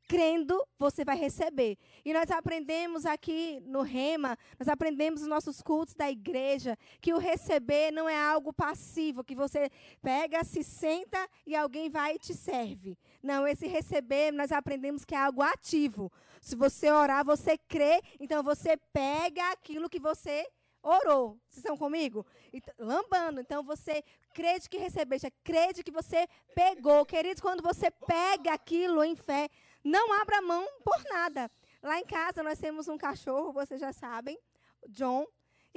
crendo, 0.06 0.62
você 0.78 1.02
vai 1.02 1.16
receber. 1.16 1.78
E 2.04 2.12
nós 2.12 2.30
aprendemos 2.30 3.06
aqui 3.06 3.60
no 3.64 3.80
Rema, 3.80 4.36
nós 4.58 4.68
aprendemos 4.68 5.20
nos 5.20 5.30
nossos 5.30 5.62
cultos 5.62 5.94
da 5.94 6.10
igreja, 6.10 6.76
que 7.00 7.14
o 7.14 7.18
receber 7.18 7.90
não 7.90 8.06
é 8.06 8.16
algo 8.16 8.52
passivo, 8.52 9.24
que 9.24 9.34
você 9.34 9.70
pega, 10.02 10.44
se 10.44 10.62
senta 10.62 11.26
e 11.46 11.56
alguém 11.56 11.88
vai 11.88 12.16
e 12.16 12.18
te 12.18 12.34
serve. 12.34 12.96
Não, 13.22 13.48
esse 13.48 13.66
receber, 13.66 14.32
nós 14.32 14.52
aprendemos 14.52 15.04
que 15.06 15.14
é 15.14 15.18
algo 15.18 15.40
ativo. 15.40 16.12
Se 16.40 16.54
você 16.54 16.90
orar, 16.90 17.24
você 17.24 17.56
crê, 17.56 18.00
então 18.20 18.42
você 18.42 18.76
pega 18.92 19.52
aquilo 19.52 19.88
que 19.88 19.98
você 19.98 20.46
orou. 20.86 21.38
Vocês 21.48 21.58
estão 21.58 21.76
comigo? 21.76 22.24
Então, 22.52 22.74
lambando. 22.78 23.40
Então 23.40 23.62
você 23.62 24.04
crede 24.32 24.68
que 24.68 24.78
recebeste, 24.78 25.30
crede 25.42 25.82
que 25.82 25.90
você 25.90 26.28
pegou. 26.54 27.04
Queridos, 27.04 27.40
quando 27.40 27.62
você 27.62 27.90
pega 27.90 28.52
aquilo 28.52 29.02
em 29.02 29.16
fé, 29.16 29.48
não 29.82 30.12
abra 30.20 30.40
mão 30.40 30.66
por 30.84 31.02
nada. 31.10 31.50
Lá 31.82 31.98
em 31.98 32.06
casa 32.06 32.42
nós 32.42 32.58
temos 32.58 32.88
um 32.88 32.96
cachorro, 32.96 33.52
vocês 33.52 33.80
já 33.80 33.92
sabem, 33.92 34.38
John. 34.88 35.26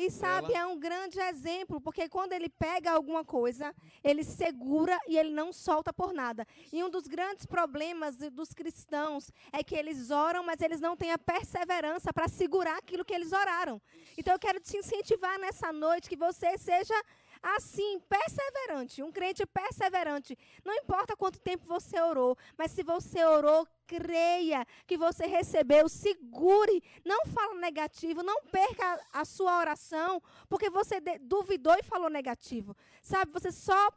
E 0.01 0.09
sabe, 0.09 0.53
é 0.53 0.65
um 0.65 0.79
grande 0.79 1.19
exemplo, 1.19 1.81
porque 1.81 2.07
quando 2.07 2.31
ele 2.31 2.47
pega 2.47 2.89
alguma 2.89 3.25
coisa, 3.25 3.75
ele 4.01 4.23
segura 4.23 4.97
e 5.09 5.17
ele 5.17 5.31
não 5.31 5.51
solta 5.51 5.91
por 5.91 6.13
nada. 6.13 6.47
E 6.71 6.81
um 6.81 6.89
dos 6.89 7.05
grandes 7.05 7.45
problemas 7.45 8.15
dos 8.15 8.53
cristãos 8.53 9.29
é 9.51 9.61
que 9.61 9.75
eles 9.75 10.09
oram, 10.09 10.41
mas 10.41 10.61
eles 10.61 10.79
não 10.79 10.95
têm 10.95 11.11
a 11.11 11.17
perseverança 11.17 12.13
para 12.13 12.29
segurar 12.29 12.77
aquilo 12.77 13.03
que 13.03 13.13
eles 13.13 13.33
oraram. 13.33 13.81
Então 14.17 14.33
eu 14.33 14.39
quero 14.39 14.61
te 14.61 14.77
incentivar 14.77 15.37
nessa 15.37 15.73
noite 15.73 16.07
que 16.07 16.15
você 16.15 16.57
seja 16.57 16.95
assim, 17.41 17.99
perseverante, 18.01 19.01
um 19.01 19.11
crente 19.11 19.45
perseverante. 19.45 20.37
Não 20.63 20.73
importa 20.73 21.15
quanto 21.15 21.39
tempo 21.39 21.65
você 21.65 21.99
orou, 21.99 22.37
mas 22.57 22.71
se 22.71 22.83
você 22.83 23.23
orou, 23.23 23.67
creia 23.87 24.65
que 24.85 24.97
você 24.97 25.25
recebeu, 25.25 25.89
segure, 25.89 26.83
não 27.05 27.25
fala 27.25 27.55
negativo, 27.55 28.21
não 28.21 28.43
perca 28.45 29.01
a 29.11 29.25
sua 29.25 29.59
oração, 29.59 30.21
porque 30.47 30.69
você 30.69 30.99
duvidou 31.21 31.75
e 31.75 31.83
falou 31.83 32.09
negativo. 32.09 32.75
Sabe, 33.01 33.31
você 33.31 33.51
só 33.51 33.89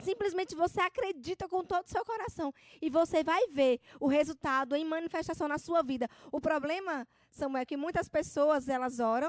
Simplesmente 0.00 0.54
você 0.54 0.80
acredita 0.80 1.48
com 1.48 1.64
todo 1.64 1.84
o 1.84 1.90
seu 1.90 2.04
coração 2.04 2.54
e 2.80 2.88
você 2.88 3.24
vai 3.24 3.48
ver 3.48 3.80
o 3.98 4.06
resultado 4.06 4.76
em 4.76 4.84
manifestação 4.84 5.48
na 5.48 5.58
sua 5.58 5.82
vida. 5.82 6.08
O 6.30 6.40
problema, 6.40 7.06
Samuel, 7.32 7.62
é 7.62 7.66
que 7.66 7.76
muitas 7.76 8.08
pessoas 8.08 8.68
elas 8.68 9.00
oram 9.00 9.28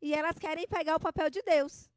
e 0.00 0.14
elas 0.14 0.38
querem 0.38 0.66
pegar 0.66 0.96
o 0.96 1.00
papel 1.00 1.28
de 1.28 1.42
Deus, 1.42 1.90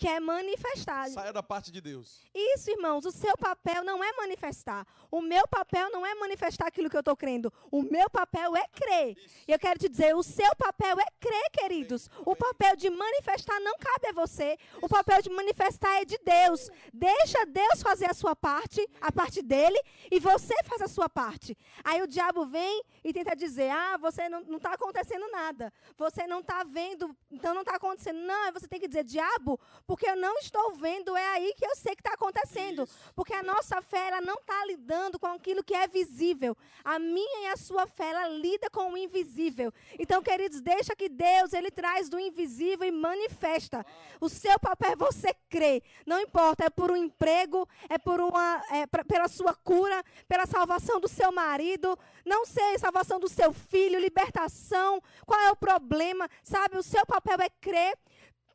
que 0.00 0.08
é 0.08 0.18
manifestar. 0.18 1.10
Saia 1.10 1.30
da 1.30 1.42
parte 1.42 1.70
de 1.70 1.78
Deus. 1.78 2.26
Isso, 2.34 2.70
irmãos, 2.70 3.04
o 3.04 3.12
seu 3.12 3.36
papel 3.36 3.84
não 3.84 4.02
é 4.02 4.10
manifestar. 4.14 4.86
O 5.10 5.20
meu 5.20 5.46
papel 5.46 5.90
não 5.90 6.06
é 6.06 6.14
manifestar 6.14 6.68
aquilo 6.68 6.88
que 6.88 6.96
eu 6.96 7.00
estou 7.00 7.14
crendo. 7.14 7.52
O 7.70 7.82
meu 7.82 8.08
papel 8.08 8.56
é 8.56 8.66
crer. 8.68 9.14
E 9.46 9.52
eu 9.52 9.58
quero 9.58 9.78
te 9.78 9.90
dizer, 9.90 10.16
o 10.16 10.22
seu 10.22 10.56
papel 10.56 10.98
é 10.98 11.04
crer, 11.20 11.50
queridos. 11.52 12.08
O 12.24 12.34
papel 12.34 12.76
de 12.76 12.88
manifestar 12.88 13.60
não 13.60 13.76
cabe 13.78 14.06
a 14.06 14.12
você. 14.12 14.56
O 14.80 14.88
papel 14.88 15.20
de 15.20 15.28
manifestar 15.28 16.00
é 16.00 16.06
de 16.06 16.16
Deus. 16.24 16.70
Deixa 16.94 17.44
Deus 17.44 17.82
fazer 17.82 18.08
a 18.10 18.14
sua 18.14 18.34
parte, 18.34 18.88
a 19.02 19.12
parte 19.12 19.42
dele, 19.42 19.78
e 20.10 20.18
você 20.18 20.54
faz 20.64 20.80
a 20.80 20.88
sua 20.88 21.10
parte. 21.10 21.58
Aí 21.84 22.00
o 22.00 22.06
diabo 22.06 22.46
vem 22.46 22.82
e 23.04 23.12
tenta 23.12 23.36
dizer: 23.36 23.70
ah, 23.70 23.98
você 23.98 24.30
não 24.30 24.56
está 24.56 24.72
acontecendo 24.72 25.28
nada. 25.30 25.70
Você 25.98 26.26
não 26.26 26.40
está 26.40 26.64
vendo, 26.64 27.14
então 27.30 27.52
não 27.52 27.60
está 27.60 27.76
acontecendo. 27.76 28.20
Não, 28.20 28.50
você 28.50 28.66
tem 28.66 28.80
que 28.80 28.88
dizer: 28.88 29.04
diabo, 29.04 29.60
porque 29.90 30.08
eu 30.08 30.14
não 30.14 30.38
estou 30.38 30.72
vendo, 30.74 31.16
é 31.16 31.26
aí 31.30 31.52
que 31.56 31.66
eu 31.66 31.74
sei 31.74 31.96
que 31.96 32.00
está 32.00 32.14
acontecendo. 32.14 32.88
Porque 33.12 33.34
a 33.34 33.42
nossa 33.42 33.82
fé, 33.82 34.06
ela 34.06 34.20
não 34.20 34.34
está 34.36 34.64
lidando 34.64 35.18
com 35.18 35.26
aquilo 35.26 35.64
que 35.64 35.74
é 35.74 35.88
visível. 35.88 36.56
A 36.84 36.96
minha 37.00 37.40
e 37.42 37.46
a 37.48 37.56
sua 37.56 37.88
fé, 37.88 38.10
ela 38.10 38.28
lida 38.28 38.70
com 38.70 38.92
o 38.92 38.96
invisível. 38.96 39.72
Então, 39.98 40.22
queridos, 40.22 40.60
deixa 40.60 40.94
que 40.94 41.08
Deus, 41.08 41.52
ele 41.52 41.72
traz 41.72 42.08
do 42.08 42.20
invisível 42.20 42.86
e 42.86 42.92
manifesta. 42.92 43.84
O 44.20 44.28
seu 44.28 44.60
papel 44.60 44.92
é 44.92 44.96
você 44.96 45.34
crer. 45.48 45.82
Não 46.06 46.20
importa, 46.20 46.66
é 46.66 46.70
por 46.70 46.92
um 46.92 46.96
emprego, 46.96 47.68
é 47.88 47.98
por 47.98 48.20
uma, 48.20 48.62
é 48.70 48.86
pra- 48.86 49.04
pela 49.04 49.26
sua 49.26 49.56
cura, 49.56 50.04
pela 50.28 50.46
salvação 50.46 51.00
do 51.00 51.08
seu 51.08 51.32
marido, 51.32 51.98
não 52.24 52.46
sei, 52.46 52.78
salvação 52.78 53.18
do 53.18 53.28
seu 53.28 53.52
filho, 53.52 53.98
libertação. 53.98 55.02
Qual 55.26 55.40
é 55.40 55.50
o 55.50 55.56
problema? 55.56 56.28
Sabe, 56.44 56.78
o 56.78 56.82
seu 56.82 57.04
papel 57.04 57.38
é 57.40 57.48
crer. 57.60 57.98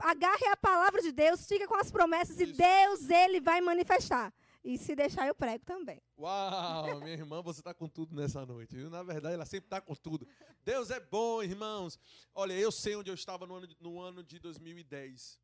Agarre 0.06 0.46
a 0.50 0.56
palavra 0.56 1.02
de 1.02 1.12
Deus, 1.12 1.48
fica 1.48 1.68
com 1.68 1.74
as 1.74 1.90
promessas 1.90 2.40
e 2.40 2.44
Isso. 2.44 2.54
Deus, 2.54 3.10
ele 3.10 3.42
vai 3.42 3.60
manifestar. 3.60 4.32
E 4.64 4.78
se 4.78 4.96
deixar, 4.96 5.26
eu 5.28 5.34
prego 5.34 5.66
também. 5.66 6.00
Uau, 6.16 7.00
minha 7.00 7.14
irmã, 7.14 7.42
você 7.42 7.60
está 7.60 7.74
com 7.74 7.88
tudo 7.88 8.16
nessa 8.16 8.46
noite. 8.46 8.76
Viu? 8.76 8.88
Na 8.88 9.02
verdade, 9.02 9.34
ela 9.34 9.46
sempre 9.48 9.66
está 9.66 9.82
com 9.82 9.96
tudo. 9.96 10.28
Deus 10.64 10.92
é 10.92 11.00
bom, 11.00 11.42
irmãos. 11.42 11.98
Olha, 12.36 12.54
eu 12.54 12.72
sei 12.72 12.96
onde 12.96 13.10
eu 13.10 13.16
estava 13.16 13.48
no 13.48 13.56
ano 13.56 13.66
de, 13.66 13.76
no 13.80 14.00
ano 14.00 14.24
de 14.24 14.38
2010. 14.38 15.40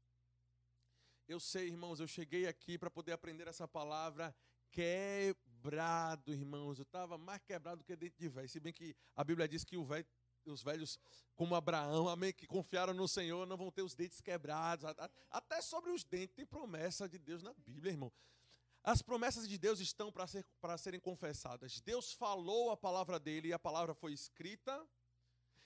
Eu 1.27 1.39
sei, 1.39 1.67
irmãos, 1.67 1.99
eu 1.99 2.07
cheguei 2.07 2.45
aqui 2.45 2.77
para 2.77 2.91
poder 2.91 3.13
aprender 3.13 3.47
essa 3.47 3.67
palavra 3.67 4.35
quebrado, 4.69 6.33
irmãos. 6.33 6.77
Eu 6.77 6.83
estava 6.83 7.17
mais 7.17 7.41
quebrado 7.41 7.77
do 7.77 7.83
que 7.83 7.95
dentro 7.95 8.19
de 8.19 8.29
velho. 8.29 8.47
Se 8.47 8.59
bem 8.59 8.71
que 8.71 8.95
a 9.15 9.23
Bíblia 9.23 9.47
diz 9.47 9.63
que 9.63 9.75
o 9.75 9.83
velho, 9.83 10.05
os 10.49 10.63
velhos, 10.63 10.99
como 11.35 11.55
Abraão, 11.55 12.07
amém, 12.07 12.33
que 12.33 12.47
confiaram 12.47 12.93
no 12.93 13.07
Senhor, 13.07 13.45
não 13.45 13.57
vão 13.57 13.71
ter 13.71 13.81
os 13.81 13.93
dentes 13.93 14.21
quebrados. 14.21 14.85
Até 15.29 15.61
sobre 15.61 15.91
os 15.91 16.03
dentes 16.03 16.35
tem 16.35 16.45
promessa 16.45 17.07
de 17.07 17.19
Deus 17.19 17.43
na 17.43 17.53
Bíblia, 17.53 17.91
irmão. 17.91 18.11
As 18.83 19.01
promessas 19.01 19.47
de 19.47 19.57
Deus 19.57 19.79
estão 19.79 20.11
para 20.11 20.25
ser, 20.25 20.43
para 20.59 20.77
serem 20.77 20.99
confessadas. 20.99 21.79
Deus 21.81 22.13
falou 22.13 22.71
a 22.71 22.77
palavra 22.77 23.19
dele 23.19 23.49
e 23.49 23.53
a 23.53 23.59
palavra 23.59 23.93
foi 23.93 24.11
escrita 24.11 24.83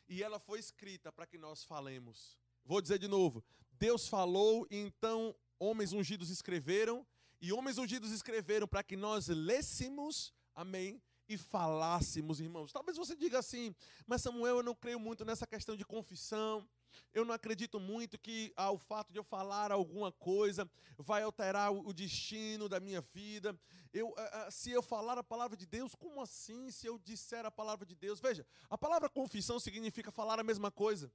e 0.08 0.22
ela 0.22 0.40
foi 0.40 0.60
escrita 0.60 1.12
para 1.12 1.26
que 1.26 1.38
nós 1.38 1.64
falemos. 1.64 2.38
Vou 2.66 2.82
dizer 2.82 3.00
de 3.00 3.08
novo. 3.08 3.44
Deus 3.72 4.08
falou 4.08 4.68
e 4.70 4.78
então 4.78 5.34
homens 5.58 5.94
ungidos 5.94 6.30
escreveram 6.30 7.06
e 7.42 7.54
homens 7.54 7.78
ungidos 7.78 8.12
escreveram 8.12 8.68
para 8.68 8.84
que 8.84 8.98
nós 8.98 9.28
lêssemos, 9.28 10.34
amém, 10.54 11.02
e 11.28 11.38
falássemos, 11.38 12.40
irmãos. 12.40 12.72
Talvez 12.72 12.98
você 12.98 13.16
diga 13.16 13.40
assim, 13.40 13.76
mas 14.06 14.22
Samuel, 14.22 14.58
eu 14.58 14.64
não 14.64 14.76
creio 14.76 15.00
muito 15.00 15.26
nessa 15.26 15.48
questão 15.48 15.76
de 15.76 15.86
confissão. 15.86 16.68
Eu 17.14 17.26
não 17.26 17.34
acredito 17.34 17.80
muito 17.80 18.18
que 18.18 18.54
ah, 18.56 18.72
o 18.72 18.78
fato 18.78 19.12
de 19.12 19.20
eu 19.20 19.24
falar 19.24 19.72
alguma 19.72 20.12
coisa 20.12 20.70
vai 20.98 21.24
alterar 21.24 21.72
o, 21.72 21.94
destino 21.94 22.70
da 22.70 22.80
minha 22.80 23.02
vida. 23.02 23.58
Eu, 23.94 24.14
ah, 24.18 24.46
ah, 24.48 24.52
se 24.52 24.72
eu 24.72 24.82
falar 24.82 25.18
a 25.18 25.24
palavra 25.24 25.58
de 25.58 25.66
Deus, 25.66 25.96
como 25.96 26.22
assim? 26.22 26.72
Se 26.72 26.88
eu 26.88 26.98
disser 27.00 27.46
a 27.46 27.52
palavra 27.52 27.86
de 27.86 27.96
Deus, 27.96 28.20
veja, 28.20 28.46
a 28.70 28.78
palavra 28.78 29.10
confissão 29.10 29.60
significa 29.60 30.12
falar 30.12 30.40
a 30.40 30.44
mesma 30.44 30.72
coisa. 30.72 31.12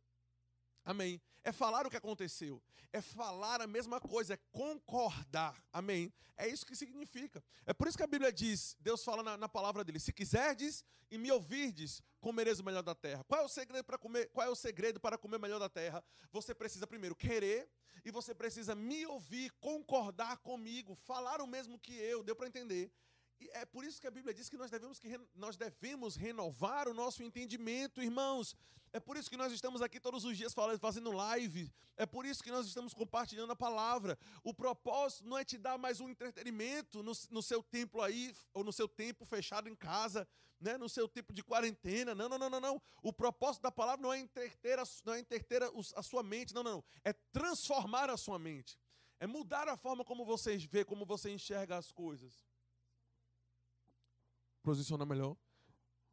Amém. 0.84 1.20
É 1.42 1.52
falar 1.52 1.86
o 1.86 1.90
que 1.90 1.96
aconteceu. 1.96 2.62
É 2.92 3.00
falar 3.00 3.60
a 3.60 3.66
mesma 3.66 4.00
coisa, 4.00 4.34
é 4.34 4.38
concordar. 4.50 5.62
Amém. 5.72 6.12
É 6.36 6.48
isso 6.48 6.66
que 6.66 6.74
significa. 6.74 7.42
É 7.66 7.72
por 7.72 7.86
isso 7.86 7.96
que 7.96 8.02
a 8.02 8.06
Bíblia 8.06 8.32
diz, 8.32 8.76
Deus 8.80 9.04
fala 9.04 9.22
na, 9.22 9.36
na 9.36 9.48
palavra 9.48 9.84
dele: 9.84 10.00
se 10.00 10.12
quiserdes 10.12 10.84
e 11.10 11.18
me 11.18 11.30
ouvirdes, 11.30 12.02
comereis 12.20 12.60
o 12.60 12.64
melhor 12.64 12.82
da 12.82 12.94
terra. 12.94 13.24
Qual 13.24 13.40
é 13.40 13.44
o 13.44 13.48
segredo 13.48 13.84
para 13.84 13.98
comer? 13.98 14.30
Qual 14.30 14.46
é 14.46 14.50
o 14.50 14.54
segredo 14.54 14.98
para 14.98 15.18
comer 15.18 15.36
o 15.36 15.40
melhor 15.40 15.58
da 15.58 15.68
terra? 15.68 16.02
Você 16.32 16.54
precisa 16.54 16.86
primeiro 16.86 17.14
querer 17.14 17.68
e 18.04 18.10
você 18.10 18.34
precisa 18.34 18.74
me 18.74 19.04
ouvir, 19.06 19.50
concordar 19.60 20.38
comigo, 20.38 20.94
falar 20.94 21.40
o 21.40 21.46
mesmo 21.46 21.78
que 21.78 21.92
eu. 21.92 22.22
Deu 22.22 22.34
para 22.34 22.48
entender? 22.48 22.90
É 23.52 23.64
por 23.64 23.84
isso 23.84 24.00
que 24.00 24.06
a 24.06 24.10
Bíblia 24.10 24.34
diz 24.34 24.48
que 24.48 24.56
nós 24.56 24.70
devemos, 24.70 24.98
que 24.98 25.08
nós 25.34 25.56
devemos 25.56 26.16
renovar 26.16 26.88
o 26.88 26.94
nosso 26.94 27.22
entendimento, 27.22 28.02
irmãos. 28.02 28.56
É 28.92 28.98
por 28.98 29.16
isso 29.16 29.30
que 29.30 29.36
nós 29.36 29.52
estamos 29.52 29.82
aqui 29.82 30.00
todos 30.00 30.24
os 30.24 30.36
dias 30.36 30.52
falando, 30.52 30.78
fazendo 30.80 31.12
live. 31.12 31.72
É 31.96 32.04
por 32.04 32.26
isso 32.26 32.42
que 32.42 32.50
nós 32.50 32.66
estamos 32.66 32.92
compartilhando 32.92 33.52
a 33.52 33.56
palavra. 33.56 34.18
O 34.42 34.52
propósito 34.52 35.24
não 35.26 35.38
é 35.38 35.44
te 35.44 35.56
dar 35.56 35.78
mais 35.78 36.00
um 36.00 36.08
entretenimento 36.08 37.02
no, 37.02 37.12
no 37.30 37.42
seu 37.42 37.62
templo 37.62 38.02
aí, 38.02 38.34
ou 38.52 38.64
no 38.64 38.72
seu 38.72 38.88
tempo 38.88 39.24
fechado 39.24 39.68
em 39.68 39.76
casa, 39.76 40.26
né? 40.60 40.76
no 40.76 40.88
seu 40.88 41.08
tempo 41.08 41.32
de 41.32 41.42
quarentena. 41.42 42.14
Não, 42.14 42.28
não, 42.28 42.38
não, 42.38 42.50
não, 42.50 42.60
não. 42.60 42.82
O 43.02 43.12
propósito 43.12 43.62
da 43.62 43.70
palavra 43.70 44.02
não 44.02 44.12
é 44.12 44.18
entreter 44.18 44.78
a, 44.78 44.84
não 45.04 45.14
é 45.14 45.20
entreter 45.20 45.62
a, 45.62 45.70
a 45.96 46.02
sua 46.02 46.22
mente. 46.24 46.52
Não, 46.52 46.64
não, 46.64 46.72
não. 46.72 46.84
É 47.04 47.12
transformar 47.12 48.10
a 48.10 48.16
sua 48.16 48.38
mente. 48.38 48.76
É 49.20 49.26
mudar 49.26 49.68
a 49.68 49.76
forma 49.76 50.04
como 50.04 50.24
você 50.24 50.56
vê, 50.56 50.84
como 50.84 51.06
você 51.06 51.30
enxerga 51.30 51.76
as 51.76 51.92
coisas. 51.92 52.44
Posicionar 54.62 55.06
melhor. 55.06 55.36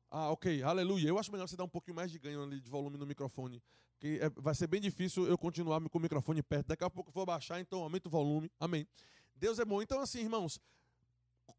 Ah, 0.10 0.32
ok, 0.32 0.63
aleluia. 0.63 1.10
Eu 1.10 1.20
acho 1.20 1.32
melhor 1.32 1.48
você 1.48 1.58
dar 1.58 1.66
um 1.66 1.70
pouquinho 1.70 1.96
mais 1.96 2.12
de 2.12 2.18
ganho 2.18 2.42
ali 2.44 2.60
de 2.62 2.70
volume 2.70 2.98
no 2.98 3.06
microfone. 3.06 3.62
Porque 3.94 4.20
é, 4.22 4.30
vai 4.30 4.56
ser 4.56 4.68
bem 4.68 4.80
difícil 4.80 5.27
eu 5.27 5.38
continuar 5.38 5.82
com 5.89 5.98
o 5.98 6.01
microfone 6.01 6.42
perto. 6.42 6.68
Daqui 6.68 6.84
a 6.84 6.89
pouco 6.89 7.10
eu 7.10 7.13
vou 7.13 7.25
baixar, 7.25 7.60
então 7.60 7.82
aumenta 7.82 8.08
o 8.08 8.12
volume. 8.12 8.50
Amém. 8.60 8.88
Deus 9.36 9.60
é 9.60 9.66
bom. 9.66 9.82
Então, 9.82 10.00
assim, 10.00 10.20
irmãos, 10.20 10.60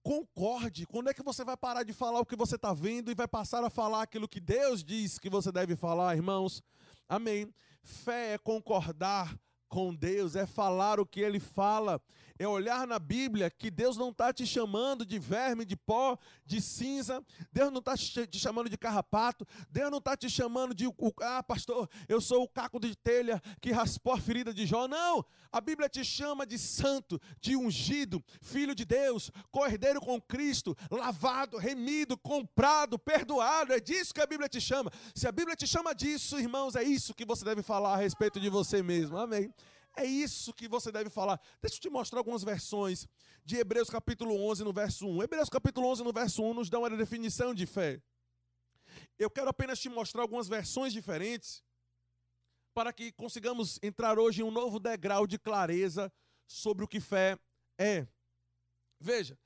concorde. 0.03 0.87
Quando 0.87 1.11
é 1.11 1.15
que 1.15 1.23
você 1.23 1.45
vai 1.45 1.57
parar 1.57 1.83
de 1.83 1.93
falar 1.93 2.21
o 2.21 2.27
que 2.27 2.37
você 2.37 2.57
está 2.57 2.73
vendo 2.73 3.11
e 3.11 3.15
vai 3.15 3.29
passar 3.29 3.63
a 3.65 3.71
falar 3.71 4.03
aquilo 4.03 4.29
que 4.29 4.41
Deus 4.41 4.83
diz 4.83 5.19
que 5.19 5.29
você 5.29 5.53
deve 5.53 5.77
falar, 5.77 6.17
irmãos? 6.17 6.63
Amém. 7.09 7.53
Fé 7.83 8.35
é 8.35 8.39
concordar 8.39 9.39
com 9.69 9.95
Deus, 9.95 10.35
é 10.35 10.47
falar 10.47 10.99
o 10.99 11.07
que 11.07 11.21
ele 11.21 11.39
fala, 11.39 12.01
é 12.39 12.47
olhar 12.47 12.87
na 12.87 12.99
Bíblia 12.99 13.51
que 13.51 13.71
Deus 13.71 13.97
não 13.97 14.11
está 14.11 14.33
te 14.33 14.47
chamando 14.47 15.05
de 15.05 15.19
verme, 15.19 15.65
de 15.65 15.77
pó, 15.77 16.17
de 16.47 16.61
cinza, 16.61 17.25
Deus 17.53 17.73
não 17.73 17.81
está 17.81 17.97
te 17.97 18.39
chamando 18.39 18.71
de 18.71 18.79
carrapato, 18.79 19.47
Deus 19.71 19.91
não 19.91 19.99
está 19.99 20.17
te 20.17 20.31
chamando 20.31 20.75
de, 20.75 20.87
ah, 21.21 21.43
pastor, 21.43 21.89
eu 22.09 22.21
sou 22.21 22.45
o 22.45 22.49
caco 22.49 22.79
de 22.79 22.95
telha 22.95 23.43
que 23.61 23.73
raspou 23.73 24.13
a 24.13 24.21
ferida 24.21 24.55
de 24.55 24.67
Jó. 24.67 24.87
Não, 24.87 25.25
a 25.51 25.61
Bíblia 25.61 25.89
te 25.89 26.05
chama 26.05 26.47
de 26.47 26.59
santo, 26.59 27.21
de 27.41 27.57
ungido, 27.57 28.23
filho 28.41 28.75
de 28.75 28.85
Deus, 28.85 29.31
cordeiro 29.51 30.01
com 30.01 30.21
Cristo, 30.21 30.77
lavado, 30.91 31.57
remido, 31.57 32.17
comprado, 32.17 32.99
perdoado. 32.99 33.73
É 33.73 33.81
disso 33.81 34.15
que 34.15 34.21
a 34.21 34.27
Bíblia 34.27 34.49
te 34.49 34.61
chama. 34.61 34.93
Se 35.15 35.27
a 35.27 35.33
Bíblia 35.33 35.57
te 35.57 35.67
chama 35.67 35.95
disso, 35.95 36.39
irmãos, 36.39 36.77
é 36.77 36.83
isso 36.85 37.15
que 37.15 37.25
você 37.25 37.45
deve 37.45 37.63
falar 37.63 37.95
a 37.95 37.97
respeito 37.97 38.39
de 38.39 38.49
você 38.49 38.83
mesmo. 38.83 39.17
Amém. 39.19 39.53
É 39.99 40.05
isso 40.05 40.55
que 40.55 40.69
você 40.69 40.93
deve 40.93 41.11
falar. 41.11 41.41
Deixa 41.61 41.77
eu 41.77 41.81
te 41.81 41.91
mostrar 41.91 42.21
algumas 42.21 42.45
versões 42.45 43.09
de 43.45 43.57
Hebreus 43.57 43.91
capítulo 43.91 44.41
11, 44.49 44.63
no 44.63 44.73
verso 44.73 45.09
1. 45.09 45.25
Hebreus 45.25 45.49
capítulo 45.49 45.89
11, 45.89 46.05
no 46.05 46.13
verso 46.13 46.41
1, 46.41 46.55
nos 46.55 46.71
dá 46.71 46.79
uma 46.79 46.89
definição 46.89 47.53
de 47.53 47.67
fé. 47.67 48.01
Eu 49.19 49.29
quero 49.29 49.49
apenas 49.49 49.81
te 49.81 49.89
mostrar 49.89 50.23
algumas 50.23 50.47
versões 50.47 50.93
diferentes 50.93 51.65
para 52.73 52.93
que 52.93 53.11
consigamos 53.11 53.81
entrar 53.83 54.21
hoje 54.21 54.41
em 54.41 54.45
um 54.45 54.53
novo 54.53 54.79
degrau 54.79 55.27
de 55.27 55.37
clareza 55.37 56.13
sobre 56.47 56.85
o 56.85 56.89
que 56.89 57.01
fé 57.01 57.37
é. 57.77 58.07
Veja, 59.01 59.37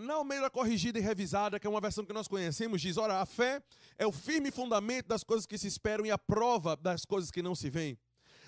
na 0.00 0.14
Almeida 0.14 0.48
Corrigida 0.48 0.98
e 0.98 1.02
Revisada, 1.02 1.60
que 1.60 1.66
é 1.66 1.70
uma 1.70 1.82
versão 1.82 2.06
que 2.06 2.14
nós 2.14 2.26
conhecemos, 2.26 2.80
diz: 2.80 2.96
Ora, 2.96 3.20
a 3.20 3.26
fé 3.26 3.62
é 3.98 4.06
o 4.06 4.12
firme 4.12 4.50
fundamento 4.50 5.06
das 5.06 5.22
coisas 5.22 5.44
que 5.44 5.58
se 5.58 5.66
esperam 5.66 6.06
e 6.06 6.10
a 6.10 6.16
prova 6.16 6.76
das 6.76 7.04
coisas 7.04 7.30
que 7.30 7.42
não 7.42 7.54
se 7.54 7.68
veem. 7.68 7.98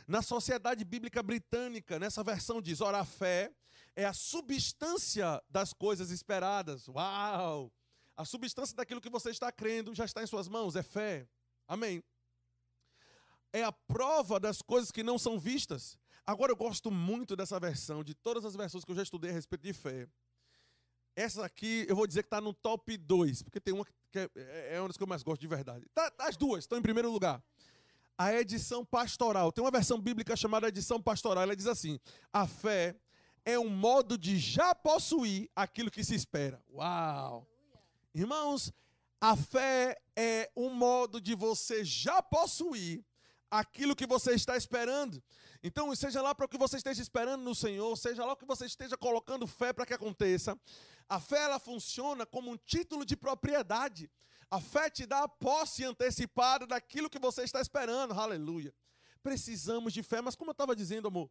Na 0.07 0.23
Sociedade 0.23 0.85
Bíblica 0.85 1.23
Britânica, 1.23 1.99
nessa 1.99 2.23
versão 2.23 2.61
diz: 2.61 2.81
ora, 2.81 3.01
a 3.01 3.05
fé 3.05 3.53
é 3.95 4.05
a 4.05 4.13
substância 4.13 5.43
das 5.49 5.73
coisas 5.73 6.11
esperadas. 6.11 6.89
Uau! 6.89 7.73
A 8.17 8.25
substância 8.25 8.77
daquilo 8.77 9.01
que 9.01 9.11
você 9.11 9.31
está 9.31 9.51
crendo 9.51 9.95
já 9.95 10.05
está 10.05 10.23
em 10.23 10.27
suas 10.27 10.49
mãos, 10.49 10.77
é 10.77 10.83
fé. 10.83 11.27
Amém. 11.67 12.03
É 13.53 13.63
a 13.63 13.73
prova 13.73 14.41
das 14.41 14.63
coisas 14.63 14.91
que 14.91 15.03
não 15.03 15.19
são 15.19 15.39
vistas. 15.39 15.99
Agora 16.25 16.53
eu 16.53 16.57
gosto 16.57 16.91
muito 16.91 17.35
dessa 17.35 17.59
versão, 17.59 18.05
de 18.05 18.15
todas 18.15 18.45
as 18.45 18.55
versões 18.55 18.85
que 18.85 18.91
eu 18.93 18.97
já 18.97 19.03
estudei 19.03 19.31
a 19.31 19.35
respeito 19.35 19.63
de 19.63 19.73
fé. 19.73 20.07
Essa 21.15 21.45
aqui 21.45 21.85
eu 21.89 21.97
vou 21.97 22.07
dizer 22.07 22.23
que 22.23 22.29
está 22.29 22.41
no 22.41 22.55
top 22.55 22.97
2, 22.97 23.43
porque 23.43 23.61
tem 23.61 23.75
uma 23.75 23.85
que 23.85 24.19
é, 24.19 24.77
é 24.77 24.81
uma 24.81 24.89
das 24.89 24.97
que 24.97 25.03
eu 25.03 25.07
mais 25.07 25.23
gosto 25.23 25.41
de 25.41 25.47
verdade. 25.47 25.87
Tá, 25.95 26.13
as 26.19 26.37
duas 26.37 26.65
estão 26.65 26.79
em 26.79 26.83
primeiro 26.83 27.11
lugar 27.11 27.43
a 28.17 28.35
edição 28.35 28.85
pastoral. 28.85 29.53
Tem 29.53 29.63
uma 29.63 29.71
versão 29.71 30.01
bíblica 30.01 30.37
chamada 30.37 30.69
edição 30.69 31.01
pastoral. 31.01 31.43
Ela 31.43 31.57
diz 31.57 31.67
assim: 31.67 31.99
a 32.33 32.47
fé 32.47 32.97
é 33.45 33.59
um 33.59 33.69
modo 33.69 34.17
de 34.17 34.39
já 34.39 34.75
possuir 34.75 35.51
aquilo 35.55 35.91
que 35.91 36.05
se 36.05 36.15
espera. 36.15 36.63
Uau! 36.73 37.47
Irmãos, 38.15 38.73
a 39.21 39.37
fé 39.37 40.01
é 40.17 40.51
um 40.57 40.71
modo 40.71 41.21
de 41.21 41.35
você 41.35 41.85
já 41.85 42.23
possuir 42.23 43.05
aquilo 43.51 43.95
que 43.95 44.07
você 44.07 44.33
está 44.33 44.57
esperando. 44.57 45.23
Então, 45.63 45.95
seja 45.95 46.21
lá 46.21 46.35
para 46.35 46.47
o 46.47 46.49
que 46.49 46.59
você 46.59 46.77
esteja 46.77 47.01
esperando 47.01 47.43
no 47.43 47.55
Senhor, 47.55 47.97
seja 47.97 48.25
lá 48.25 48.33
o 48.33 48.37
que 48.37 48.45
você 48.45 48.67
esteja 48.67 48.97
colocando 48.97 49.47
fé 49.47 49.73
para 49.73 49.87
que 49.87 49.95
aconteça, 49.95 50.59
a 51.09 51.21
fé 51.21 51.43
ela 51.45 51.59
funciona 51.59 52.27
como 52.27 52.51
um 52.51 52.57
título 52.57 53.05
de 53.05 53.17
propriedade. 53.17 54.11
A 54.53 54.61
fé 54.61 54.91
te 54.91 55.07
dá 55.07 55.23
a 55.23 55.29
posse 55.29 55.83
antecipada 55.83 56.67
daquilo 56.67 57.09
que 57.09 57.19
você 57.19 57.43
está 57.43 57.59
esperando. 57.59 58.13
Aleluia. 58.13 58.71
Precisamos 59.23 59.95
de 59.95 60.03
fé, 60.03 60.21
mas 60.21 60.37
como 60.37 60.51
eu 60.51 60.53
estava 60.53 60.77
dizendo, 60.77 61.09
amor, 61.09 61.31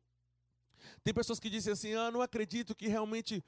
tem 1.04 1.14
pessoas 1.14 1.40
que 1.40 1.48
dizem 1.48 1.74
assim: 1.74 1.94
ah, 1.94 2.10
não 2.10 2.24
acredito 2.24 2.74
que 2.74 2.88
realmente 2.88 3.44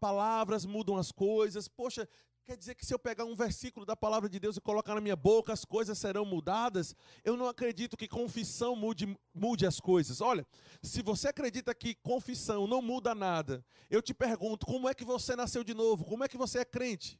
palavras 0.00 0.64
mudam 0.66 0.96
as 0.96 1.12
coisas. 1.12 1.68
Poxa, 1.68 2.08
quer 2.44 2.56
dizer 2.56 2.74
que 2.74 2.84
se 2.84 2.92
eu 2.92 2.98
pegar 2.98 3.24
um 3.24 3.36
versículo 3.36 3.86
da 3.86 3.94
palavra 3.94 4.28
de 4.28 4.40
Deus 4.40 4.56
e 4.56 4.60
colocar 4.60 4.96
na 4.96 5.00
minha 5.00 5.14
boca, 5.14 5.52
as 5.52 5.64
coisas 5.64 5.96
serão 5.96 6.24
mudadas? 6.24 6.92
Eu 7.22 7.36
não 7.36 7.46
acredito 7.46 7.96
que 7.96 8.08
confissão 8.08 8.74
mude, 8.74 9.16
mude 9.32 9.64
as 9.64 9.78
coisas. 9.78 10.20
Olha, 10.20 10.44
se 10.82 11.02
você 11.02 11.28
acredita 11.28 11.72
que 11.72 11.94
confissão 11.94 12.66
não 12.66 12.82
muda 12.82 13.14
nada, 13.14 13.64
eu 13.88 14.02
te 14.02 14.12
pergunto: 14.12 14.66
como 14.66 14.88
é 14.88 14.92
que 14.92 15.04
você 15.04 15.36
nasceu 15.36 15.62
de 15.62 15.72
novo? 15.72 16.04
Como 16.04 16.24
é 16.24 16.28
que 16.28 16.36
você 16.36 16.58
é 16.58 16.64
crente? 16.64 17.16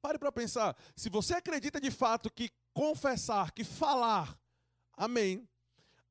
Pare 0.00 0.18
para 0.18 0.30
pensar. 0.30 0.76
Se 0.94 1.08
você 1.08 1.34
acredita 1.34 1.80
de 1.80 1.90
fato 1.90 2.30
que 2.30 2.50
confessar, 2.72 3.52
que 3.52 3.64
falar, 3.64 4.38
amém, 4.96 5.48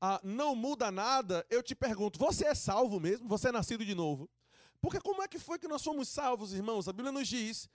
ah, 0.02 0.20
não 0.24 0.56
muda 0.56 0.92
nada, 0.92 1.46
eu 1.50 1.64
te 1.64 1.74
pergunto: 1.74 2.20
você 2.20 2.46
é 2.46 2.56
salvo 2.56 3.00
mesmo? 3.00 3.28
Você 3.28 3.50
é 3.50 3.52
nascido 3.52 3.86
de 3.86 3.96
novo? 3.96 4.30
Porque 4.82 5.00
como 5.00 5.24
é 5.24 5.28
que 5.28 5.40
foi 5.40 5.58
que 5.58 5.68
nós 5.68 5.82
somos 5.82 6.10
salvos, 6.10 6.54
irmãos? 6.54 6.88
A 6.88 6.94
Bíblia 6.94 7.12
nos 7.12 7.28
diz, 7.28 7.70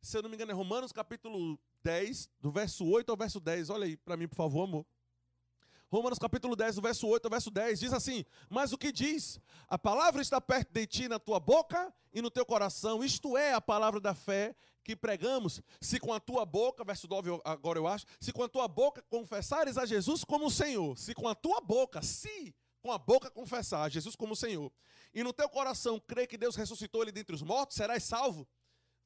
se 0.00 0.16
eu 0.16 0.22
não 0.22 0.28
me 0.28 0.36
engano, 0.36 0.50
é 0.50 0.54
Romanos 0.54 0.90
capítulo 0.90 1.58
10, 1.82 2.28
do 2.40 2.50
verso 2.50 2.84
8 2.84 3.10
ao 3.10 3.16
verso 3.16 3.38
10. 3.38 3.70
Olha 3.70 3.84
aí 3.84 3.96
para 3.96 4.16
mim, 4.16 4.26
por 4.26 4.36
favor, 4.36 4.64
amor. 4.64 4.86
Romanos 5.88 6.18
capítulo 6.18 6.56
10, 6.56 6.76
do 6.76 6.82
verso 6.82 7.06
8 7.06 7.26
ao 7.26 7.30
verso 7.30 7.50
10, 7.50 7.78
diz 7.78 7.92
assim: 7.92 8.24
Mas 8.50 8.72
o 8.72 8.78
que 8.78 8.90
diz? 8.90 9.40
A 9.68 9.78
palavra 9.78 10.20
está 10.20 10.40
perto 10.40 10.72
de 10.72 10.84
ti 10.86 11.08
na 11.08 11.18
tua 11.18 11.38
boca 11.38 11.94
e 12.12 12.20
no 12.20 12.30
teu 12.30 12.44
coração, 12.44 13.04
isto 13.04 13.36
é 13.36 13.52
a 13.52 13.60
palavra 13.60 14.00
da 14.00 14.14
fé 14.14 14.56
que 14.82 14.96
pregamos, 14.96 15.60
se 15.80 15.98
com 15.98 16.12
a 16.12 16.20
tua 16.20 16.44
boca, 16.44 16.84
verso 16.84 17.08
9 17.08 17.40
agora 17.44 17.78
eu 17.78 17.86
acho, 17.86 18.04
se 18.20 18.32
com 18.32 18.42
a 18.42 18.48
tua 18.48 18.66
boca 18.66 19.02
confessares 19.08 19.76
a 19.76 19.84
Jesus 19.84 20.24
como 20.24 20.50
Senhor, 20.50 20.96
se 20.98 21.14
com 21.14 21.28
a 21.28 21.34
tua 21.34 21.60
boca, 21.60 22.02
se 22.02 22.54
com 22.80 22.92
a 22.92 22.98
boca 22.98 23.30
confessar 23.30 23.82
a 23.82 23.88
Jesus 23.88 24.14
como 24.14 24.36
Senhor, 24.36 24.72
e 25.12 25.24
no 25.24 25.32
teu 25.32 25.48
coração 25.48 26.00
crer 26.00 26.26
que 26.26 26.36
Deus 26.36 26.56
ressuscitou 26.56 27.02
ele 27.02 27.10
dentre 27.12 27.34
os 27.34 27.42
mortos, 27.42 27.76
serás 27.76 28.04
salvo. 28.04 28.46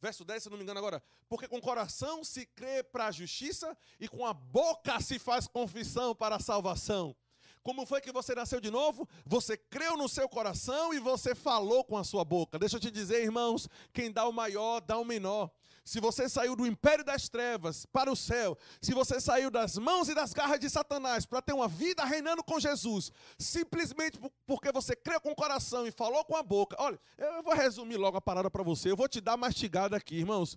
Verso 0.00 0.24
10, 0.24 0.42
se 0.42 0.50
não 0.50 0.56
me 0.56 0.62
engano 0.62 0.78
agora. 0.78 1.02
Porque 1.28 1.46
com 1.46 1.58
o 1.58 1.62
coração 1.62 2.24
se 2.24 2.46
crê 2.46 2.82
para 2.82 3.06
a 3.06 3.10
justiça 3.10 3.76
e 3.98 4.08
com 4.08 4.24
a 4.24 4.32
boca 4.32 5.00
se 5.00 5.18
faz 5.18 5.46
confissão 5.46 6.14
para 6.14 6.36
a 6.36 6.40
salvação. 6.40 7.14
Como 7.62 7.84
foi 7.84 8.00
que 8.00 8.10
você 8.10 8.34
nasceu 8.34 8.58
de 8.60 8.70
novo? 8.70 9.06
Você 9.26 9.56
creu 9.56 9.96
no 9.96 10.08
seu 10.08 10.28
coração 10.28 10.94
e 10.94 10.98
você 10.98 11.34
falou 11.34 11.84
com 11.84 11.98
a 11.98 12.04
sua 12.04 12.24
boca. 12.24 12.58
Deixa 12.58 12.76
eu 12.76 12.80
te 12.80 12.90
dizer, 12.90 13.22
irmãos, 13.22 13.68
quem 13.92 14.10
dá 14.10 14.26
o 14.26 14.32
maior, 14.32 14.80
dá 14.80 14.96
o 14.96 15.04
menor 15.04 15.50
se 15.84 16.00
você 16.00 16.28
saiu 16.28 16.54
do 16.54 16.66
império 16.66 17.04
das 17.04 17.28
trevas 17.28 17.86
para 17.86 18.10
o 18.12 18.16
céu, 18.16 18.56
se 18.80 18.92
você 18.92 19.20
saiu 19.20 19.50
das 19.50 19.76
mãos 19.76 20.08
e 20.08 20.14
das 20.14 20.32
garras 20.32 20.60
de 20.60 20.68
Satanás 20.68 21.26
para 21.26 21.42
ter 21.42 21.52
uma 21.52 21.68
vida 21.68 22.04
reinando 22.04 22.44
com 22.44 22.60
Jesus, 22.60 23.10
simplesmente 23.38 24.18
porque 24.46 24.70
você 24.70 24.94
creu 24.94 25.20
com 25.20 25.32
o 25.32 25.36
coração 25.36 25.86
e 25.86 25.90
falou 25.90 26.24
com 26.24 26.36
a 26.36 26.42
boca. 26.42 26.76
Olha, 26.78 27.00
eu 27.18 27.42
vou 27.42 27.54
resumir 27.54 27.96
logo 27.96 28.16
a 28.16 28.20
parada 28.20 28.50
para 28.50 28.62
você, 28.62 28.90
eu 28.90 28.96
vou 28.96 29.08
te 29.08 29.20
dar 29.20 29.36
mastigada 29.36 29.96
aqui, 29.96 30.16
irmãos. 30.16 30.56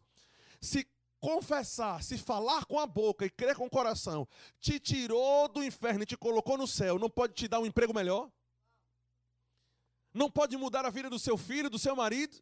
Se 0.62 0.88
confessar, 1.20 2.04
se 2.04 2.18
falar 2.18 2.66
com 2.66 2.78
a 2.78 2.86
boca 2.86 3.26
e 3.26 3.30
crer 3.30 3.56
com 3.56 3.66
o 3.66 3.70
coração, 3.70 4.28
te 4.60 4.78
tirou 4.78 5.48
do 5.48 5.64
inferno 5.64 6.04
e 6.04 6.06
te 6.06 6.18
colocou 6.18 6.58
no 6.58 6.68
céu, 6.68 7.00
não 7.00 7.10
pode 7.10 7.34
te 7.34 7.48
dar 7.48 7.60
um 7.60 7.66
emprego 7.66 7.94
melhor? 7.94 8.30
Não 10.14 10.30
pode 10.30 10.56
mudar 10.58 10.86
a 10.86 10.90
vida 10.90 11.10
do 11.10 11.18
seu 11.18 11.38
filho, 11.38 11.70
do 11.70 11.80
seu 11.80 11.96
marido? 11.96 12.38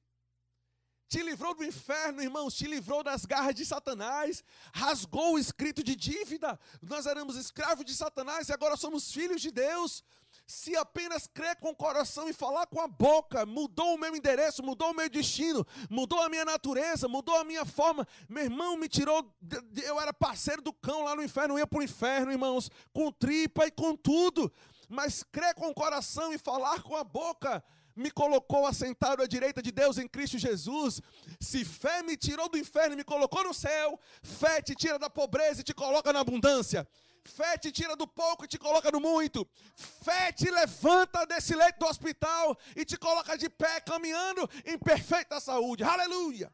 Te 1.11 1.21
livrou 1.21 1.53
do 1.53 1.65
inferno, 1.65 2.23
irmãos, 2.23 2.53
te 2.53 2.65
livrou 2.65 3.03
das 3.03 3.25
garras 3.25 3.53
de 3.53 3.65
Satanás, 3.65 4.41
rasgou 4.73 5.33
o 5.33 5.37
escrito 5.37 5.83
de 5.83 5.93
dívida. 5.93 6.57
Nós 6.81 7.05
éramos 7.05 7.35
escravos 7.35 7.83
de 7.83 7.93
Satanás 7.93 8.47
e 8.47 8.53
agora 8.53 8.77
somos 8.77 9.11
filhos 9.11 9.41
de 9.41 9.51
Deus. 9.51 10.05
Se 10.47 10.73
apenas 10.77 11.27
crer 11.27 11.57
com 11.57 11.71
o 11.71 11.75
coração 11.75 12.29
e 12.29 12.33
falar 12.33 12.65
com 12.67 12.79
a 12.79 12.87
boca, 12.87 13.45
mudou 13.45 13.93
o 13.93 13.97
meu 13.97 14.15
endereço, 14.15 14.63
mudou 14.63 14.91
o 14.91 14.93
meu 14.93 15.09
destino, 15.09 15.67
mudou 15.89 16.21
a 16.21 16.29
minha 16.29 16.45
natureza, 16.45 17.09
mudou 17.09 17.35
a 17.35 17.43
minha 17.43 17.65
forma. 17.65 18.07
Meu 18.29 18.45
irmão 18.45 18.77
me 18.77 18.87
tirou. 18.87 19.35
Eu 19.83 19.99
era 19.99 20.13
parceiro 20.13 20.61
do 20.61 20.71
cão 20.71 21.03
lá 21.03 21.13
no 21.13 21.23
inferno, 21.23 21.55
eu 21.55 21.59
ia 21.59 21.67
para 21.67 21.79
o 21.79 21.83
inferno, 21.83 22.31
irmãos, 22.31 22.71
com 22.93 23.11
tripa 23.11 23.67
e 23.67 23.71
com 23.71 23.97
tudo. 23.97 24.49
Mas 24.87 25.23
crer 25.23 25.55
com 25.55 25.67
o 25.67 25.73
coração 25.73 26.31
e 26.31 26.37
falar 26.37 26.81
com 26.81 26.95
a 26.95 27.03
boca 27.03 27.61
me 27.95 28.11
colocou 28.11 28.65
assentado 28.65 29.21
à 29.21 29.27
direita 29.27 29.61
de 29.61 29.71
Deus 29.71 29.97
em 29.97 30.07
Cristo 30.07 30.37
Jesus. 30.37 31.01
Se 31.39 31.63
fé 31.65 32.03
me 32.03 32.15
tirou 32.17 32.49
do 32.49 32.57
inferno 32.57 32.93
e 32.93 32.97
me 32.97 33.03
colocou 33.03 33.43
no 33.43 33.53
céu, 33.53 33.99
fé 34.21 34.61
te 34.61 34.75
tira 34.75 34.97
da 34.97 35.09
pobreza 35.09 35.61
e 35.61 35.63
te 35.63 35.73
coloca 35.73 36.11
na 36.13 36.19
abundância. 36.19 36.87
Fé 37.23 37.57
te 37.57 37.71
tira 37.71 37.95
do 37.95 38.07
pouco 38.07 38.45
e 38.45 38.47
te 38.47 38.57
coloca 38.57 38.89
no 38.91 38.99
muito. 38.99 39.47
Fé 39.75 40.31
te 40.31 40.49
levanta 40.49 41.25
desse 41.25 41.55
leito 41.55 41.79
do 41.79 41.85
hospital 41.85 42.57
e 42.75 42.83
te 42.83 42.97
coloca 42.97 43.37
de 43.37 43.49
pé, 43.49 43.79
caminhando 43.81 44.49
em 44.65 44.77
perfeita 44.77 45.39
saúde. 45.39 45.83
Aleluia! 45.83 46.51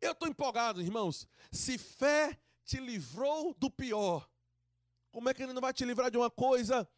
Eu 0.00 0.12
estou 0.12 0.28
empolgado, 0.28 0.80
irmãos. 0.80 1.28
Se 1.50 1.76
fé 1.76 2.38
te 2.64 2.78
livrou 2.78 3.54
do 3.58 3.68
pior, 3.68 4.28
como 5.10 5.28
é 5.28 5.34
que 5.34 5.42
ele 5.42 5.52
não 5.52 5.60
vai 5.60 5.72
te 5.72 5.84
livrar 5.84 6.10
de 6.10 6.16
uma 6.16 6.30
coisa 6.30 6.88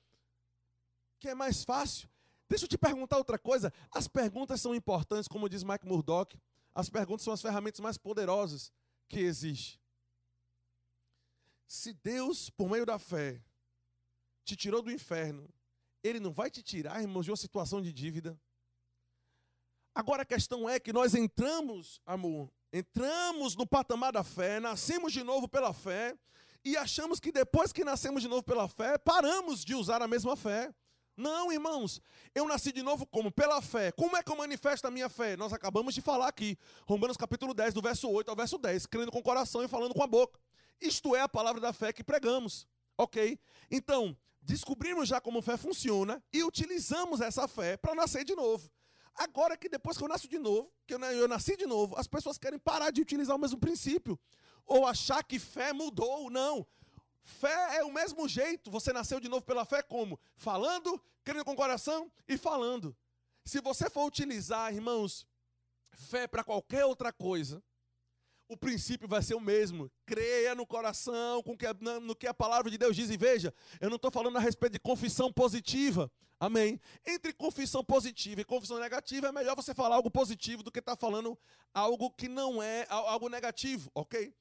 que 1.18 1.28
é 1.28 1.34
mais 1.34 1.64
fácil? 1.64 2.11
Deixa 2.52 2.66
eu 2.66 2.68
te 2.68 2.76
perguntar 2.76 3.16
outra 3.16 3.38
coisa. 3.38 3.72
As 3.90 4.06
perguntas 4.06 4.60
são 4.60 4.74
importantes, 4.74 5.26
como 5.26 5.48
diz 5.48 5.62
Mike 5.62 5.86
Murdock. 5.86 6.38
As 6.74 6.90
perguntas 6.90 7.24
são 7.24 7.32
as 7.32 7.40
ferramentas 7.40 7.80
mais 7.80 7.96
poderosas 7.96 8.70
que 9.08 9.20
existem. 9.20 9.80
Se 11.66 11.94
Deus, 11.94 12.50
por 12.50 12.68
meio 12.68 12.84
da 12.84 12.98
fé, 12.98 13.42
te 14.44 14.54
tirou 14.54 14.82
do 14.82 14.92
inferno, 14.92 15.48
Ele 16.04 16.20
não 16.20 16.30
vai 16.30 16.50
te 16.50 16.62
tirar, 16.62 17.00
irmãos, 17.00 17.24
de 17.24 17.30
uma 17.30 17.38
situação 17.38 17.80
de 17.80 17.90
dívida. 17.90 18.38
Agora 19.94 20.20
a 20.20 20.26
questão 20.26 20.68
é 20.68 20.78
que 20.78 20.92
nós 20.92 21.14
entramos, 21.14 22.02
amor, 22.04 22.52
entramos 22.70 23.56
no 23.56 23.66
patamar 23.66 24.12
da 24.12 24.22
fé, 24.22 24.60
nascemos 24.60 25.14
de 25.14 25.22
novo 25.22 25.48
pela 25.48 25.72
fé, 25.72 26.14
e 26.62 26.76
achamos 26.76 27.18
que 27.18 27.32
depois 27.32 27.72
que 27.72 27.82
nascemos 27.82 28.20
de 28.20 28.28
novo 28.28 28.42
pela 28.42 28.68
fé, 28.68 28.98
paramos 28.98 29.64
de 29.64 29.74
usar 29.74 30.02
a 30.02 30.06
mesma 30.06 30.36
fé. 30.36 30.70
Não, 31.22 31.52
irmãos, 31.52 32.02
eu 32.34 32.48
nasci 32.48 32.72
de 32.72 32.82
novo 32.82 33.06
como? 33.06 33.30
Pela 33.30 33.62
fé. 33.62 33.92
Como 33.92 34.16
é 34.16 34.24
que 34.24 34.32
eu 34.32 34.34
manifesto 34.34 34.88
a 34.88 34.90
minha 34.90 35.08
fé? 35.08 35.36
Nós 35.36 35.52
acabamos 35.52 35.94
de 35.94 36.00
falar 36.00 36.26
aqui, 36.26 36.58
Romanos 36.84 37.16
capítulo 37.16 37.54
10, 37.54 37.74
do 37.74 37.80
verso 37.80 38.10
8 38.10 38.28
ao 38.28 38.34
verso 38.34 38.58
10, 38.58 38.86
crendo 38.86 39.12
com 39.12 39.20
o 39.20 39.22
coração 39.22 39.62
e 39.62 39.68
falando 39.68 39.94
com 39.94 40.02
a 40.02 40.06
boca. 40.08 40.40
Isto 40.80 41.14
é 41.14 41.20
a 41.20 41.28
palavra 41.28 41.60
da 41.60 41.72
fé 41.72 41.92
que 41.92 42.02
pregamos, 42.02 42.66
ok? 42.98 43.38
Então, 43.70 44.16
descobrimos 44.40 45.08
já 45.08 45.20
como 45.20 45.40
fé 45.40 45.56
funciona 45.56 46.20
e 46.32 46.42
utilizamos 46.42 47.20
essa 47.20 47.46
fé 47.46 47.76
para 47.76 47.94
nascer 47.94 48.24
de 48.24 48.34
novo. 48.34 48.68
Agora 49.14 49.56
que 49.56 49.68
depois 49.68 49.96
que 49.96 50.02
eu 50.02 50.08
nasço 50.08 50.26
de 50.26 50.40
novo, 50.40 50.72
que 50.88 50.94
eu, 50.94 51.28
nasci 51.28 51.56
de 51.56 51.66
novo, 51.66 51.94
as 51.96 52.08
pessoas 52.08 52.36
querem 52.36 52.58
parar 52.58 52.90
de 52.90 53.00
utilizar 53.00 53.36
o 53.36 53.38
mesmo 53.38 53.60
princípio. 53.60 54.18
Ou 54.66 54.84
achar 54.88 55.22
que 55.22 55.38
fé 55.38 55.72
mudou. 55.72 56.28
Não. 56.30 56.66
Fé 57.22 57.78
é 57.78 57.84
o 57.84 57.92
mesmo 57.92 58.28
jeito. 58.28 58.70
Você 58.70 58.92
nasceu 58.92 59.20
de 59.20 59.28
novo 59.28 59.44
pela 59.44 59.64
fé 59.64 59.82
como? 59.82 60.18
Falando, 60.36 61.00
crendo 61.24 61.44
com 61.44 61.52
o 61.52 61.56
coração 61.56 62.10
e 62.28 62.36
falando. 62.36 62.96
Se 63.44 63.60
você 63.60 63.88
for 63.88 64.06
utilizar, 64.06 64.72
irmãos, 64.72 65.26
fé 65.92 66.26
para 66.26 66.44
qualquer 66.44 66.84
outra 66.84 67.12
coisa, 67.12 67.62
o 68.48 68.56
princípio 68.56 69.08
vai 69.08 69.22
ser 69.22 69.34
o 69.34 69.40
mesmo. 69.40 69.90
Creia 70.04 70.54
no 70.54 70.66
coração, 70.66 71.42
com 71.42 71.56
que, 71.56 71.66
no 72.02 72.14
que 72.14 72.26
a 72.26 72.34
palavra 72.34 72.70
de 72.70 72.78
Deus 72.78 72.94
diz. 72.94 73.10
E 73.10 73.16
veja, 73.16 73.54
eu 73.80 73.88
não 73.88 73.96
estou 73.96 74.10
falando 74.10 74.36
a 74.36 74.40
respeito 74.40 74.74
de 74.74 74.78
confissão 74.78 75.32
positiva. 75.32 76.10
Amém. 76.38 76.80
Entre 77.06 77.32
confissão 77.32 77.84
positiva 77.84 78.40
e 78.40 78.44
confissão 78.44 78.78
negativa, 78.78 79.28
é 79.28 79.32
melhor 79.32 79.54
você 79.54 79.72
falar 79.72 79.94
algo 79.96 80.10
positivo 80.10 80.62
do 80.62 80.72
que 80.72 80.80
estar 80.80 80.96
tá 80.96 81.00
falando 81.00 81.38
algo 81.72 82.10
que 82.10 82.28
não 82.28 82.62
é 82.62 82.84
algo 82.88 83.28
negativo, 83.28 83.90
ok? 83.94 84.34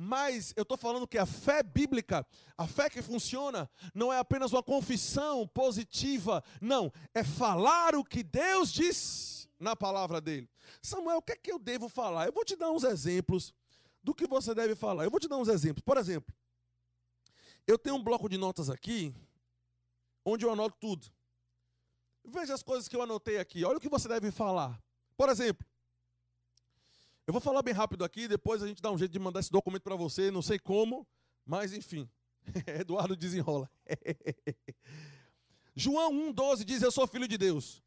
Mas 0.00 0.54
eu 0.56 0.62
estou 0.62 0.78
falando 0.78 1.08
que 1.08 1.18
a 1.18 1.26
fé 1.26 1.60
bíblica, 1.60 2.24
a 2.56 2.68
fé 2.68 2.88
que 2.88 3.02
funciona, 3.02 3.68
não 3.92 4.12
é 4.12 4.18
apenas 4.20 4.52
uma 4.52 4.62
confissão 4.62 5.44
positiva, 5.48 6.40
não, 6.60 6.92
é 7.12 7.24
falar 7.24 7.96
o 7.96 8.04
que 8.04 8.22
Deus 8.22 8.72
diz 8.72 9.48
na 9.58 9.74
palavra 9.74 10.20
dele. 10.20 10.48
Samuel, 10.80 11.18
o 11.18 11.22
que 11.22 11.32
é 11.32 11.36
que 11.36 11.50
eu 11.50 11.58
devo 11.58 11.88
falar? 11.88 12.26
Eu 12.26 12.32
vou 12.32 12.44
te 12.44 12.54
dar 12.54 12.70
uns 12.70 12.84
exemplos 12.84 13.52
do 14.00 14.14
que 14.14 14.24
você 14.28 14.54
deve 14.54 14.76
falar. 14.76 15.02
Eu 15.02 15.10
vou 15.10 15.18
te 15.18 15.26
dar 15.26 15.36
uns 15.36 15.48
exemplos. 15.48 15.82
Por 15.84 15.96
exemplo, 15.96 16.32
eu 17.66 17.76
tenho 17.76 17.96
um 17.96 18.02
bloco 18.04 18.28
de 18.28 18.38
notas 18.38 18.70
aqui, 18.70 19.12
onde 20.24 20.44
eu 20.44 20.52
anoto 20.52 20.76
tudo. 20.78 21.08
Veja 22.24 22.54
as 22.54 22.62
coisas 22.62 22.86
que 22.86 22.94
eu 22.94 23.02
anotei 23.02 23.38
aqui. 23.38 23.64
Olha 23.64 23.78
o 23.78 23.80
que 23.80 23.88
você 23.88 24.06
deve 24.06 24.30
falar. 24.30 24.80
Por 25.16 25.28
exemplo, 25.28 25.66
eu 27.28 27.32
vou 27.32 27.42
falar 27.42 27.60
bem 27.60 27.74
rápido 27.74 28.06
aqui, 28.06 28.26
depois 28.26 28.62
a 28.62 28.66
gente 28.66 28.80
dá 28.80 28.90
um 28.90 28.96
jeito 28.96 29.12
de 29.12 29.18
mandar 29.18 29.40
esse 29.40 29.52
documento 29.52 29.82
para 29.82 29.94
você, 29.94 30.30
não 30.30 30.40
sei 30.40 30.58
como, 30.58 31.06
mas 31.44 31.74
enfim. 31.74 32.08
Eduardo 32.80 33.14
desenrola. 33.14 33.70
João 35.76 36.10
1,12 36.32 36.64
diz: 36.64 36.80
Eu 36.80 36.90
sou 36.90 37.06
filho 37.06 37.28
de 37.28 37.36
Deus. 37.36 37.82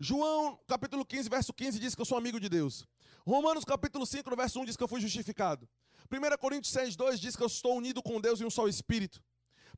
João 0.00 0.58
capítulo 0.66 1.06
15, 1.06 1.28
verso 1.28 1.52
15 1.54 1.78
diz 1.78 1.94
que 1.94 2.00
eu 2.00 2.04
sou 2.04 2.18
amigo 2.18 2.40
de 2.40 2.48
Deus. 2.48 2.84
Romanos 3.24 3.64
capítulo 3.64 4.04
5, 4.04 4.28
no 4.28 4.34
verso 4.34 4.58
1 4.58 4.64
diz 4.64 4.76
que 4.76 4.82
eu 4.82 4.88
fui 4.88 5.00
justificado. 5.00 5.68
1 6.10 6.36
Coríntios 6.38 6.72
6, 6.72 6.96
2 6.96 7.20
diz 7.20 7.36
que 7.36 7.44
eu 7.44 7.46
estou 7.46 7.76
unido 7.76 8.02
com 8.02 8.20
Deus 8.20 8.40
em 8.40 8.44
um 8.44 8.50
só 8.50 8.66
espírito. 8.66 9.22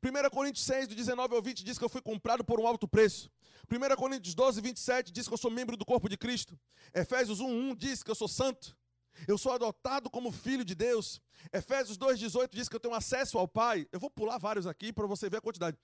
1 0.03 0.29
Coríntios 0.31 0.65
6, 0.65 0.87
do 0.87 0.95
19 0.95 1.35
ao 1.35 1.41
20 1.41 1.63
diz 1.63 1.77
que 1.77 1.85
eu 1.85 1.89
fui 1.89 2.01
comprado 2.01 2.43
por 2.43 2.59
um 2.59 2.65
alto 2.65 2.87
preço. 2.87 3.29
1 3.71 3.95
Coríntios 3.95 4.33
12, 4.33 4.59
27 4.59 5.11
diz 5.11 5.27
que 5.27 5.33
eu 5.35 5.37
sou 5.37 5.51
membro 5.51 5.77
do 5.77 5.85
corpo 5.85 6.09
de 6.09 6.17
Cristo. 6.17 6.59
Efésios 6.95 7.39
1, 7.39 7.45
1 7.45 7.75
diz 7.75 8.01
que 8.01 8.09
eu 8.09 8.15
sou 8.15 8.27
santo. 8.27 8.75
Eu 9.27 9.37
sou 9.37 9.51
adotado 9.51 10.09
como 10.09 10.31
filho 10.31 10.65
de 10.65 10.75
Deus. 10.75 11.21
Efésios 11.51 11.97
2,18 11.97 12.49
diz 12.51 12.69
que 12.69 12.75
eu 12.75 12.79
tenho 12.79 12.93
acesso 12.93 13.37
ao 13.37 13.47
Pai. 13.47 13.87
Eu 13.91 13.99
vou 13.99 14.09
pular 14.09 14.37
vários 14.37 14.67
aqui 14.67 14.91
para 14.91 15.07
você 15.07 15.29
ver 15.29 15.37
a 15.37 15.41
quantidade. 15.41 15.77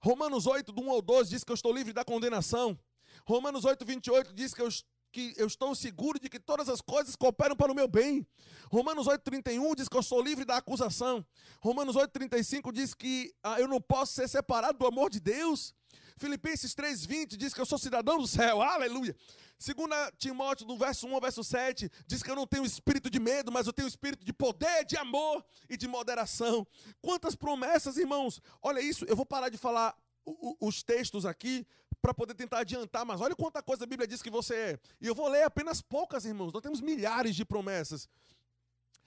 Romanos 0.00 0.46
8, 0.46 0.72
do 0.72 0.82
1 0.82 0.90
ao 0.90 1.02
12, 1.02 1.30
diz 1.30 1.44
que 1.44 1.50
eu 1.50 1.54
estou 1.54 1.72
livre 1.72 1.92
da 1.92 2.04
condenação. 2.04 2.78
Romanos 3.26 3.64
8, 3.64 3.84
28 3.84 4.32
diz 4.34 4.52
que 4.52 4.62
eu, 4.62 4.68
que 5.10 5.34
eu 5.36 5.46
estou 5.46 5.74
seguro 5.74 6.18
de 6.20 6.28
que 6.28 6.38
todas 6.38 6.68
as 6.68 6.80
coisas 6.80 7.16
cooperam 7.16 7.56
para 7.56 7.72
o 7.72 7.74
meu 7.74 7.88
bem. 7.88 8.26
Romanos 8.70 9.06
8, 9.06 9.22
31 9.22 9.74
diz 9.74 9.88
que 9.88 9.96
eu 9.96 10.02
sou 10.02 10.22
livre 10.22 10.44
da 10.44 10.58
acusação. 10.58 11.24
Romanos 11.60 11.96
8, 11.96 12.10
35 12.10 12.72
diz 12.72 12.94
que 12.94 13.34
ah, 13.42 13.58
eu 13.60 13.66
não 13.66 13.80
posso 13.80 14.12
ser 14.12 14.28
separado 14.28 14.78
do 14.78 14.86
amor 14.86 15.10
de 15.10 15.20
Deus. 15.20 15.74
Filipenses 16.18 16.74
3,20 16.74 17.36
diz 17.36 17.52
que 17.52 17.60
eu 17.60 17.66
sou 17.66 17.78
cidadão 17.78 18.18
do 18.18 18.26
céu. 18.26 18.60
Aleluia. 18.62 19.14
Segunda 19.58 20.10
Timóteo, 20.18 20.66
do 20.66 20.76
verso 20.76 21.06
1 21.06 21.14
ao 21.14 21.20
verso 21.20 21.44
7, 21.44 21.90
diz 22.06 22.22
que 22.22 22.30
eu 22.30 22.36
não 22.36 22.46
tenho 22.46 22.64
espírito 22.64 23.08
de 23.10 23.18
medo, 23.18 23.50
mas 23.52 23.66
eu 23.66 23.72
tenho 23.72 23.88
espírito 23.88 24.24
de 24.24 24.32
poder, 24.32 24.84
de 24.84 24.96
amor 24.96 25.44
e 25.68 25.76
de 25.76 25.86
moderação. 25.86 26.66
Quantas 27.00 27.34
promessas, 27.34 27.96
irmãos. 27.96 28.40
Olha 28.62 28.80
isso, 28.80 29.04
eu 29.06 29.16
vou 29.16 29.26
parar 29.26 29.48
de 29.48 29.58
falar 29.58 29.96
os 30.60 30.82
textos 30.82 31.24
aqui 31.24 31.66
para 32.02 32.12
poder 32.12 32.34
tentar 32.34 32.60
adiantar, 32.60 33.04
mas 33.04 33.20
olha 33.20 33.34
quanta 33.34 33.62
coisa 33.62 33.84
a 33.84 33.86
Bíblia 33.86 34.06
diz 34.08 34.22
que 34.22 34.30
você 34.30 34.54
é. 34.54 34.80
E 35.00 35.06
eu 35.06 35.14
vou 35.14 35.28
ler 35.28 35.42
apenas 35.42 35.80
poucas, 35.80 36.24
irmãos. 36.24 36.52
Nós 36.52 36.62
temos 36.62 36.80
milhares 36.80 37.34
de 37.34 37.44
promessas. 37.44 38.08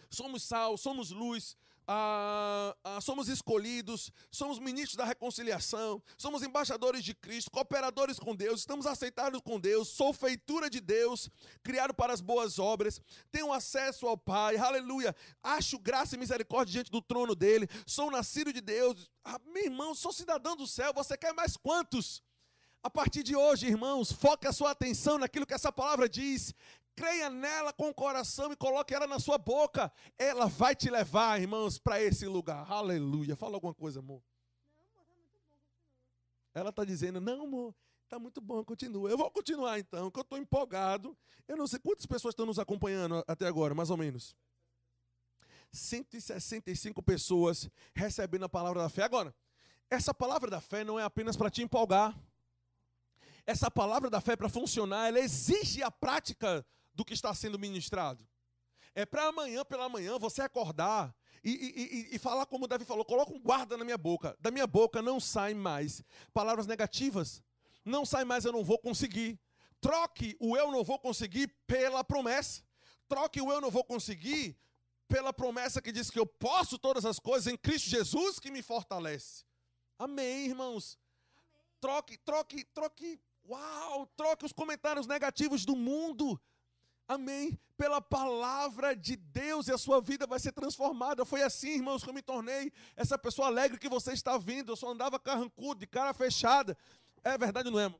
Somos 0.09 0.43
sal, 0.43 0.77
somos 0.77 1.11
luz, 1.11 1.55
ah, 1.91 2.75
ah, 2.83 3.01
somos 3.01 3.27
escolhidos, 3.29 4.11
somos 4.29 4.59
ministros 4.59 4.95
da 4.95 5.03
reconciliação, 5.03 5.99
somos 6.19 6.43
embaixadores 6.43 7.03
de 7.03 7.15
Cristo, 7.15 7.49
cooperadores 7.49 8.19
com 8.19 8.35
Deus, 8.35 8.59
estamos 8.59 8.85
aceitados 8.85 9.41
com 9.41 9.59
Deus, 9.59 9.87
sou 9.87 10.13
feitura 10.13 10.69
de 10.69 10.79
Deus, 10.79 11.31
criado 11.63 11.91
para 11.91 12.13
as 12.13 12.21
boas 12.21 12.59
obras, 12.59 13.01
tenho 13.31 13.51
acesso 13.51 14.05
ao 14.05 14.15
Pai, 14.15 14.55
aleluia, 14.57 15.15
acho 15.41 15.79
graça 15.79 16.13
e 16.13 16.19
misericórdia 16.19 16.73
diante 16.73 16.91
do 16.91 17.01
trono 17.01 17.33
dele, 17.33 17.67
sou 17.87 18.11
nascido 18.11 18.53
de 18.53 18.61
Deus, 18.61 19.09
ah, 19.23 19.39
meu 19.47 19.63
irmão, 19.63 19.95
sou 19.95 20.13
cidadão 20.13 20.55
do 20.55 20.67
céu, 20.67 20.93
você 20.93 21.17
quer 21.17 21.33
mais 21.33 21.57
quantos? 21.57 22.21
A 22.81 22.89
partir 22.89 23.23
de 23.23 23.35
hoje, 23.35 23.67
irmãos, 23.67 24.09
foque 24.09 24.47
a 24.47 24.53
sua 24.53 24.71
atenção 24.71 25.17
naquilo 25.17 25.45
que 25.45 25.53
essa 25.53 25.71
palavra 25.71 26.07
diz 26.07 26.53
creia 26.99 27.29
nela 27.29 27.71
com 27.71 27.87
o 27.87 27.93
coração 27.93 28.51
e 28.51 28.57
coloque 28.57 28.93
ela 28.93 29.07
na 29.07 29.19
sua 29.19 29.37
boca. 29.37 29.89
Ela 30.17 30.47
vai 30.47 30.75
te 30.75 30.89
levar, 30.89 31.39
irmãos, 31.39 31.79
para 31.79 32.01
esse 32.01 32.27
lugar. 32.27 32.69
Aleluia. 32.69 33.37
Fala 33.37 33.55
alguma 33.55 33.73
coisa, 33.73 33.99
amor. 33.99 34.21
Não, 34.69 34.81
amor, 34.81 34.89
tá 34.93 35.01
muito 35.15 35.39
bom. 35.49 35.55
Ela 36.53 36.69
está 36.71 36.83
dizendo, 36.83 37.21
não, 37.21 37.45
amor, 37.45 37.73
tá 38.09 38.19
muito 38.19 38.41
bom, 38.41 38.65
continua. 38.65 39.09
Eu 39.09 39.17
vou 39.17 39.31
continuar 39.31 39.79
então, 39.79 40.11
que 40.11 40.19
eu 40.19 40.23
estou 40.23 40.37
empolgado. 40.37 41.17
Eu 41.47 41.55
não 41.55 41.65
sei 41.67 41.79
quantas 41.79 42.05
pessoas 42.05 42.33
estão 42.33 42.45
nos 42.45 42.59
acompanhando 42.59 43.23
até 43.25 43.47
agora, 43.47 43.73
mais 43.73 43.89
ou 43.89 43.95
menos. 43.95 44.35
165 45.71 47.01
pessoas 47.01 47.69
recebendo 47.95 48.43
a 48.43 48.49
palavra 48.49 48.81
da 48.81 48.89
fé. 48.89 49.03
Agora, 49.03 49.33
essa 49.89 50.13
palavra 50.13 50.51
da 50.51 50.59
fé 50.59 50.83
não 50.83 50.99
é 50.99 51.03
apenas 51.03 51.37
para 51.37 51.49
te 51.49 51.61
empolgar. 51.61 52.13
Essa 53.45 53.71
palavra 53.71 54.09
da 54.09 54.19
fé, 54.19 54.35
para 54.35 54.49
funcionar, 54.49 55.07
ela 55.07 55.19
exige 55.19 55.81
a 55.81 55.89
prática 55.89 56.65
do 56.99 57.05
que 57.05 57.13
está 57.13 57.33
sendo 57.33 57.57
ministrado. 57.57 58.27
É 58.93 59.05
para 59.05 59.27
amanhã 59.27 59.63
pela 59.63 59.87
manhã 59.87 60.19
você 60.19 60.41
acordar 60.41 61.15
e, 61.41 62.09
e, 62.11 62.15
e, 62.15 62.19
falar 62.19 62.45
como 62.45 62.67
Davi 62.67 62.83
falou: 62.83 63.05
coloca 63.05 63.31
um 63.31 63.39
guarda 63.39 63.77
na 63.77 63.85
minha 63.85 63.97
boca. 63.97 64.35
Da 64.41 64.51
minha 64.51 64.67
boca 64.67 65.01
não 65.01 65.17
saem 65.17 65.55
mais 65.55 66.03
palavras 66.33 66.67
negativas. 66.67 67.41
Não 67.85 68.05
sai 68.05 68.25
mais, 68.25 68.43
eu 68.43 68.51
não 68.51 68.65
vou 68.65 68.77
conseguir. 68.77 69.39
Troque 69.79 70.35
o 70.41 70.57
eu 70.57 70.69
não 70.69 70.83
vou 70.83 70.99
conseguir 70.99 71.47
pela 71.65 72.03
promessa. 72.03 72.61
Troque 73.07 73.41
o 73.41 73.49
eu 73.49 73.61
não 73.61 73.71
vou 73.71 73.85
conseguir 73.85 74.59
pela 75.07 75.31
promessa 75.31 75.81
que 75.81 75.93
diz 75.93 76.11
que 76.11 76.19
eu 76.19 76.25
posso 76.25 76.77
todas 76.77 77.05
as 77.05 77.17
coisas 77.17 77.51
em 77.51 77.55
Cristo 77.55 77.89
Jesus 77.89 78.37
que 78.37 78.51
me 78.51 78.61
fortalece. 78.61 79.45
Amém, 79.97 80.47
irmãos. 80.47 80.99
Troque, 81.79 82.17
troque, 82.17 82.65
troque. 82.65 83.17
Uau, 83.47 84.05
troque 84.17 84.45
os 84.45 84.51
comentários 84.51 85.07
negativos 85.07 85.63
do 85.63 85.77
mundo. 85.77 86.39
Amém. 87.09 87.59
Pela 87.75 87.99
palavra 87.99 88.95
de 88.95 89.15
Deus 89.15 89.67
e 89.67 89.71
a 89.71 89.79
sua 89.79 89.99
vida 89.99 90.27
vai 90.27 90.39
ser 90.39 90.51
transformada. 90.51 91.25
Foi 91.25 91.41
assim, 91.41 91.69
irmãos, 91.69 92.03
que 92.03 92.09
eu 92.09 92.13
me 92.13 92.21
tornei 92.21 92.71
essa 92.95 93.17
pessoa 93.17 93.47
alegre 93.47 93.79
que 93.79 93.89
você 93.89 94.13
está 94.13 94.37
vindo. 94.37 94.71
Eu 94.71 94.75
só 94.75 94.91
andava 94.91 95.17
carrancudo, 95.17 95.79
de 95.79 95.87
cara 95.87 96.13
fechada. 96.13 96.77
É 97.23 97.35
verdade 97.35 97.71
não 97.71 97.79
é? 97.79 97.91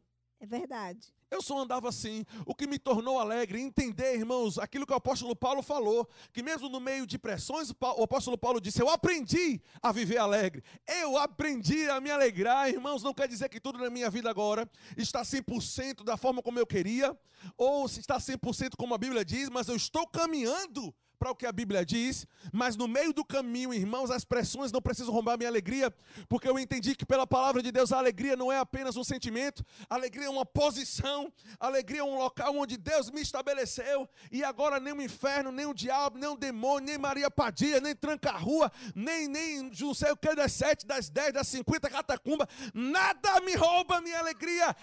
É 0.41 0.45
verdade. 0.45 1.13
Eu 1.30 1.41
só 1.41 1.60
andava 1.60 1.89
assim. 1.89 2.25
O 2.45 2.56
que 2.56 2.65
me 2.65 2.80
tornou 2.80 3.19
alegre, 3.19 3.62
entender, 3.62 4.15
irmãos, 4.15 4.58
aquilo 4.58 4.86
que 4.86 4.93
o 4.93 4.95
apóstolo 4.95 5.36
Paulo 5.36 5.62
falou, 5.62 6.10
que 6.32 6.41
mesmo 6.41 6.69
no 6.69 6.80
meio 6.80 7.06
de 7.06 7.19
pressões, 7.19 7.71
o 7.71 8.04
apóstolo 8.04 8.38
Paulo 8.38 8.62
disse: 8.62 8.82
Eu 8.82 8.89
aprendi 8.89 9.62
a 9.82 9.91
viver 9.91 10.17
alegre. 10.17 10.63
Eu 10.88 11.17
aprendi 11.17 11.89
a 11.89 11.99
me 11.99 12.10
alegrar, 12.10 12.69
irmãos. 12.69 13.04
Não 13.04 13.13
quer 13.13 13.28
dizer 13.28 13.49
que 13.49 13.60
tudo 13.60 13.80
na 13.80 13.89
minha 13.89 14.10
vida 14.10 14.30
agora 14.30 14.67
está 14.95 15.21
100% 15.21 16.04
da 16.04 16.15
forma 16.15 16.41
como 16.41 16.58
eu 16.58 16.65
queria, 16.65 17.15
ou 17.58 17.88
se 17.88 17.99
está 17.99 18.17
100% 18.17 18.75
como 18.78 18.93
a 18.95 18.97
Bíblia 18.97 19.25
diz, 19.25 19.49
mas 19.49 19.67
eu 19.67 19.75
estou 19.75 20.08
caminhando 20.08 20.93
para 21.20 21.32
o 21.32 21.36
que 21.36 21.46
a 21.46 21.52
Bíblia 21.52 21.86
diz, 21.86 22.26
mas 22.54 22.78
no 22.78 22.88
meio 22.88 23.12
do 23.12 23.26
caminho, 23.26 23.74
irmãos, 23.74 24.10
as 24.10 24.24
pressões 24.24 24.72
não 24.72 24.82
precisam 24.82 25.14
roubar 25.14 25.38
minha 25.38 25.50
alegria, 25.50 25.94
porque 26.30 26.48
eu 26.48 26.58
entendi 26.58 26.96
que 26.96 27.06
pela 27.06 27.28
palavra 27.28 27.62
de 27.62 27.72
Deus 27.72 27.92
a 27.92 27.98
alegria 27.98 28.38
não 28.38 28.50
é 28.50 28.58
apenas 28.58 28.96
um 28.96 29.04
sentimento, 29.04 29.64
a 29.90 29.96
alegria 29.96 30.28
é 30.28 30.30
uma 30.30 30.46
posição, 30.46 31.32
a 31.60 31.68
alegria 31.68 32.00
é 32.00 32.04
um 32.04 32.18
local 32.18 32.56
onde 32.56 32.78
Deus 32.78 33.12
me 33.12 33.22
estabeleceu, 33.22 34.08
e 34.32 34.44
agora 34.44 34.80
nem 34.80 34.94
o 34.94 35.02
inferno, 35.02 35.52
nem 35.52 35.66
o 35.66 35.74
diabo, 35.74 36.18
nem 36.18 36.30
o 36.30 36.38
demônio, 36.38 36.88
nem 36.88 36.98
Maria 36.98 37.30
Padilha, 37.30 37.82
nem 37.82 37.94
tranca-rua, 37.94 38.72
nem, 38.96 39.28
nem 39.28 39.70
não 39.78 39.94
sei 39.94 40.12
o 40.12 40.18
que 40.18 40.34
das 40.34 40.54
sete, 40.54 40.88
das 40.88 41.10
dez, 41.10 41.34
das 41.34 41.48
cinquenta 41.50 41.90
catacumba, 41.90 42.48
nada 42.74 43.42
me 43.42 43.56
rouba 43.56 44.00
minha 44.00 44.20
alegria, 44.20 44.74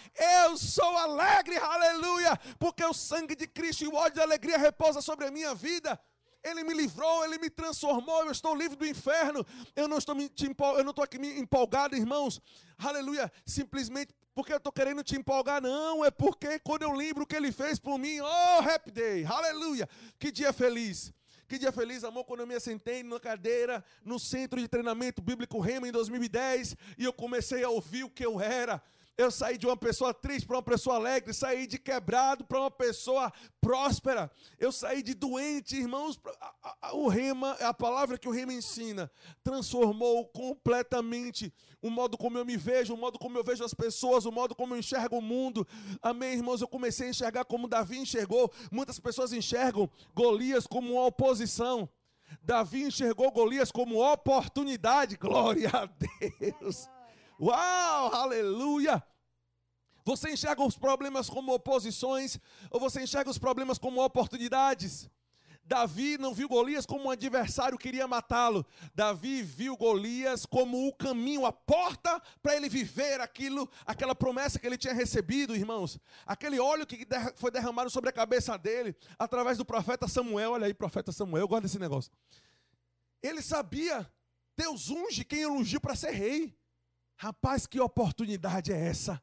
eu 0.44 0.58
sou 0.58 0.96
alegre, 0.98 1.56
aleluia, 1.56 2.38
porque 2.58 2.84
o 2.84 2.92
sangue 2.92 3.34
de 3.34 3.46
Cristo 3.46 3.84
e 3.84 3.88
o 3.88 3.94
ódio 3.94 4.16
da 4.16 4.22
alegria 4.22 4.58
repousa 4.58 5.00
sobre 5.00 5.26
a 5.26 5.30
minha 5.30 5.54
vida. 5.54 5.98
Ele 6.48 6.62
me 6.62 6.74
livrou, 6.74 7.24
Ele 7.24 7.38
me 7.38 7.50
transformou, 7.50 8.24
eu 8.24 8.30
estou 8.30 8.54
livre 8.54 8.76
do 8.76 8.86
inferno. 8.86 9.44
Eu 9.74 9.88
não 9.88 9.98
estou, 9.98 10.14
me, 10.14 10.30
eu 10.76 10.84
não 10.84 10.90
estou 10.90 11.04
aqui 11.04 11.18
me 11.18 11.38
empolgado, 11.38 11.96
irmãos. 11.96 12.40
Aleluia. 12.78 13.32
Simplesmente 13.44 14.14
porque 14.34 14.52
eu 14.52 14.58
estou 14.58 14.72
querendo 14.72 15.02
te 15.02 15.16
empolgar, 15.16 15.60
não. 15.60 16.04
É 16.04 16.10
porque 16.10 16.58
quando 16.60 16.82
eu 16.82 16.92
lembro 16.92 17.24
o 17.24 17.26
que 17.26 17.34
Ele 17.34 17.50
fez 17.50 17.78
por 17.78 17.98
mim, 17.98 18.20
oh, 18.20 18.60
happy 18.60 18.90
day, 18.90 19.24
aleluia. 19.24 19.88
Que 20.18 20.30
dia 20.30 20.52
feliz. 20.52 21.12
Que 21.48 21.58
dia 21.58 21.70
feliz, 21.70 22.02
amor, 22.02 22.24
quando 22.24 22.40
eu 22.40 22.46
me 22.46 22.56
assentei 22.56 23.04
na 23.04 23.20
cadeira 23.20 23.84
no 24.04 24.18
centro 24.18 24.60
de 24.60 24.66
treinamento 24.66 25.22
bíblico 25.22 25.60
Rema 25.60 25.86
em 25.86 25.92
2010 25.92 26.76
e 26.98 27.04
eu 27.04 27.12
comecei 27.12 27.62
a 27.62 27.68
ouvir 27.68 28.02
o 28.02 28.10
que 28.10 28.26
eu 28.26 28.40
era. 28.40 28.82
Eu 29.16 29.30
saí 29.30 29.56
de 29.56 29.66
uma 29.66 29.76
pessoa 29.76 30.12
triste 30.12 30.46
para 30.46 30.56
uma 30.56 30.62
pessoa 30.62 30.96
alegre, 30.96 31.32
saí 31.32 31.66
de 31.66 31.78
quebrado 31.78 32.44
para 32.44 32.60
uma 32.60 32.70
pessoa 32.70 33.32
próspera. 33.62 34.30
Eu 34.58 34.70
saí 34.70 35.02
de 35.02 35.14
doente, 35.14 35.74
irmãos. 35.74 36.20
O 36.92 37.08
rema, 37.08 37.52
a 37.52 37.72
palavra 37.72 38.18
que 38.18 38.28
o 38.28 38.30
rema 38.30 38.52
ensina, 38.52 39.10
transformou 39.42 40.26
completamente 40.26 41.52
o 41.80 41.88
modo 41.88 42.18
como 42.18 42.36
eu 42.36 42.44
me 42.44 42.58
vejo, 42.58 42.92
o 42.92 42.96
modo 42.96 43.18
como 43.18 43.38
eu 43.38 43.44
vejo 43.44 43.64
as 43.64 43.72
pessoas, 43.72 44.26
o 44.26 44.32
modo 44.32 44.54
como 44.54 44.74
eu 44.74 44.78
enxergo 44.78 45.16
o 45.16 45.22
mundo. 45.22 45.66
Amém, 46.02 46.34
irmãos? 46.34 46.60
Eu 46.60 46.68
comecei 46.68 47.06
a 47.06 47.10
enxergar 47.10 47.46
como 47.46 47.68
Davi 47.68 47.98
enxergou. 47.98 48.52
Muitas 48.70 48.98
pessoas 49.00 49.32
enxergam 49.32 49.90
Golias 50.14 50.66
como 50.66 50.92
uma 50.92 51.06
oposição. 51.06 51.88
Davi 52.42 52.82
enxergou 52.82 53.30
Golias 53.30 53.72
como 53.72 54.04
oportunidade. 54.04 55.16
Glória 55.16 55.70
a 55.70 55.86
Deus. 55.86 56.95
Uau, 57.38 58.14
aleluia! 58.14 59.02
Você 60.04 60.30
enxerga 60.30 60.62
os 60.62 60.78
problemas 60.78 61.28
como 61.28 61.52
oposições 61.52 62.38
ou 62.70 62.78
você 62.78 63.02
enxerga 63.02 63.28
os 63.28 63.38
problemas 63.38 63.76
como 63.76 64.02
oportunidades? 64.02 65.10
Davi 65.66 66.16
não 66.16 66.32
viu 66.32 66.48
Golias 66.48 66.86
como 66.86 67.06
um 67.06 67.10
adversário 67.10 67.76
que 67.76 67.88
queria 67.88 68.06
matá-lo. 68.06 68.64
Davi 68.94 69.42
viu 69.42 69.76
Golias 69.76 70.46
como 70.46 70.86
o 70.86 70.94
caminho, 70.94 71.44
a 71.44 71.52
porta 71.52 72.22
para 72.40 72.54
ele 72.54 72.68
viver 72.68 73.20
aquilo, 73.20 73.68
aquela 73.84 74.14
promessa 74.14 74.60
que 74.60 74.66
ele 74.66 74.78
tinha 74.78 74.94
recebido, 74.94 75.56
irmãos. 75.56 75.98
Aquele 76.24 76.60
óleo 76.60 76.86
que 76.86 77.04
foi 77.34 77.50
derramado 77.50 77.90
sobre 77.90 78.08
a 78.10 78.12
cabeça 78.12 78.56
dele 78.56 78.96
através 79.18 79.58
do 79.58 79.64
profeta 79.64 80.06
Samuel. 80.06 80.52
Olha 80.52 80.66
aí, 80.66 80.72
profeta 80.72 81.10
Samuel, 81.10 81.42
eu 81.42 81.48
gosto 81.48 81.64
desse 81.64 81.80
negócio. 81.80 82.12
Ele 83.20 83.42
sabia, 83.42 84.08
Deus 84.56 84.88
unge 84.88 85.24
quem 85.24 85.40
ele 85.40 85.50
ungiu 85.50 85.80
para 85.80 85.96
ser 85.96 86.12
rei. 86.12 86.56
Rapaz, 87.16 87.66
que 87.66 87.80
oportunidade 87.80 88.72
é 88.72 88.78
essa? 88.78 89.20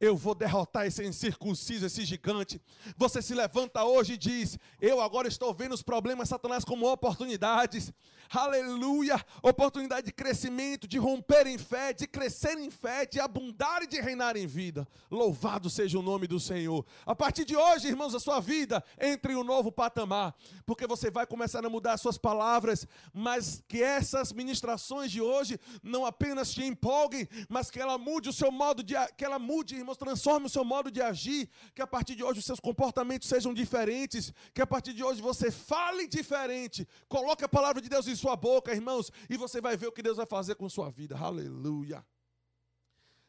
eu 0.00 0.16
vou 0.16 0.34
derrotar 0.34 0.86
esse 0.86 1.04
incircunciso, 1.04 1.86
esse 1.86 2.04
gigante. 2.04 2.60
Você 2.96 3.22
se 3.22 3.34
levanta 3.34 3.84
hoje 3.84 4.14
e 4.14 4.18
diz: 4.18 4.58
Eu 4.80 5.00
agora 5.00 5.28
estou 5.28 5.52
vendo 5.54 5.72
os 5.72 5.82
problemas 5.82 6.28
Satanás 6.28 6.64
como 6.64 6.90
oportunidades. 6.90 7.92
Aleluia! 8.36 9.24
Oportunidade 9.40 10.06
de 10.06 10.12
crescimento, 10.12 10.88
de 10.88 10.98
romper 10.98 11.46
em 11.46 11.56
fé, 11.56 11.92
de 11.92 12.04
crescer 12.04 12.58
em 12.58 12.68
fé, 12.68 13.06
de 13.06 13.20
abundar 13.20 13.84
e 13.84 13.86
de 13.86 14.00
reinar 14.00 14.36
em 14.36 14.44
vida. 14.44 14.88
Louvado 15.08 15.70
seja 15.70 16.00
o 16.00 16.02
nome 16.02 16.26
do 16.26 16.40
Senhor. 16.40 16.84
A 17.06 17.14
partir 17.14 17.44
de 17.44 17.54
hoje, 17.56 17.86
irmãos, 17.86 18.12
a 18.12 18.18
sua 18.18 18.40
vida 18.40 18.82
entre 19.00 19.34
em 19.34 19.36
um 19.36 19.44
novo 19.44 19.70
patamar, 19.70 20.34
porque 20.66 20.84
você 20.84 21.12
vai 21.12 21.28
começar 21.28 21.64
a 21.64 21.70
mudar 21.70 21.92
as 21.92 22.00
suas 22.00 22.18
palavras, 22.18 22.88
mas 23.12 23.62
que 23.68 23.80
essas 23.80 24.32
ministrações 24.32 25.12
de 25.12 25.20
hoje 25.20 25.56
não 25.80 26.04
apenas 26.04 26.52
te 26.52 26.64
empolguem, 26.64 27.28
mas 27.48 27.70
que 27.70 27.78
ela 27.78 27.96
mude 27.96 28.30
o 28.30 28.32
seu 28.32 28.50
modo 28.50 28.82
de 28.82 28.94
que 29.16 29.24
ela 29.24 29.38
mude, 29.38 29.76
irmãos, 29.76 29.96
transforme 29.96 30.46
o 30.46 30.50
seu 30.50 30.64
modo 30.64 30.90
de 30.90 31.00
agir, 31.00 31.48
que 31.72 31.82
a 31.82 31.86
partir 31.86 32.16
de 32.16 32.24
hoje 32.24 32.40
os 32.40 32.44
seus 32.44 32.58
comportamentos 32.58 33.28
sejam 33.28 33.54
diferentes, 33.54 34.32
que 34.52 34.60
a 34.60 34.66
partir 34.66 34.92
de 34.92 35.04
hoje 35.04 35.22
você 35.22 35.52
fale 35.52 36.08
diferente, 36.08 36.88
coloque 37.08 37.44
a 37.44 37.48
palavra 37.48 37.80
de 37.80 37.88
Deus 37.88 38.08
em 38.08 38.23
sua 38.24 38.36
boca, 38.36 38.72
irmãos, 38.72 39.12
e 39.28 39.36
você 39.36 39.60
vai 39.60 39.76
ver 39.76 39.88
o 39.88 39.92
que 39.92 40.02
Deus 40.02 40.16
vai 40.16 40.24
fazer 40.24 40.54
com 40.54 40.66
sua 40.66 40.90
vida. 40.90 41.14
Aleluia. 41.14 42.02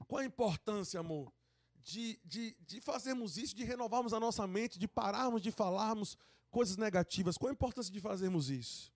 Qual 0.07 0.21
a 0.21 0.25
importância, 0.25 0.97
amor, 1.01 1.33
de, 1.83 2.17
de, 2.23 2.55
de 2.61 2.79
fazermos 2.79 3.37
isso, 3.37 3.53
de 3.53 3.65
renovarmos 3.65 4.13
a 4.13 4.21
nossa 4.21 4.47
mente, 4.47 4.79
de 4.79 4.87
pararmos 4.87 5.41
de 5.41 5.51
falarmos 5.51 6.17
coisas 6.49 6.77
negativas? 6.77 7.37
Qual 7.37 7.49
a 7.49 7.53
importância 7.53 7.91
de 7.91 7.99
fazermos 7.99 8.49
isso? 8.49 8.89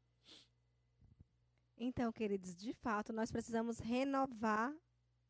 Então, 1.75 2.13
queridos, 2.13 2.55
de 2.55 2.71
fato, 2.71 3.11
nós 3.11 3.29
precisamos 3.29 3.79
renovar 3.79 4.73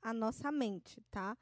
a 0.03 0.13
nossa 0.13 0.51
mente, 0.51 1.01
tá? 1.09 1.35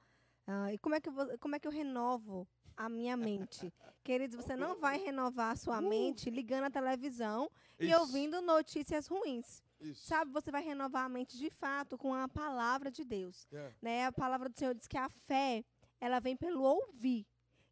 Uh, 0.48 0.70
e 0.72 0.78
como 0.78 0.96
é, 0.96 1.02
que 1.02 1.10
eu, 1.10 1.38
como 1.40 1.54
é 1.54 1.60
que 1.60 1.68
eu 1.68 1.72
renovo 1.72 2.48
a 2.78 2.88
minha 2.88 3.18
mente? 3.18 3.74
Queridos, 4.04 4.38
você 4.38 4.56
não 4.56 4.80
vai 4.80 4.98
renovar 4.98 5.52
a 5.52 5.56
sua 5.56 5.80
uh. 5.80 5.82
mente 5.82 6.30
ligando 6.30 6.66
a 6.66 6.70
televisão 6.70 7.50
Isso. 7.78 7.92
e 7.92 7.96
ouvindo 7.96 8.42
notícias 8.42 9.08
ruins. 9.08 9.62
Isso. 9.82 10.08
Sabe, 10.08 10.32
você 10.32 10.50
vai 10.50 10.64
renovar 10.64 11.06
a 11.06 11.10
mente 11.10 11.38
de 11.38 11.50
fato 11.50 11.98
com 11.98 12.14
a 12.14 12.28
palavra 12.28 12.90
de 12.90 13.04
Deus. 13.04 13.46
Yeah. 13.52 13.76
Né? 13.82 14.06
A 14.06 14.12
palavra 14.12 14.48
do 14.48 14.58
Senhor 14.58 14.74
diz 14.74 14.88
que 14.88 14.98
a 14.98 15.10
fé, 15.10 15.66
ela 16.00 16.20
vem 16.20 16.38
pelo 16.38 16.62
ouvir. 16.62 17.26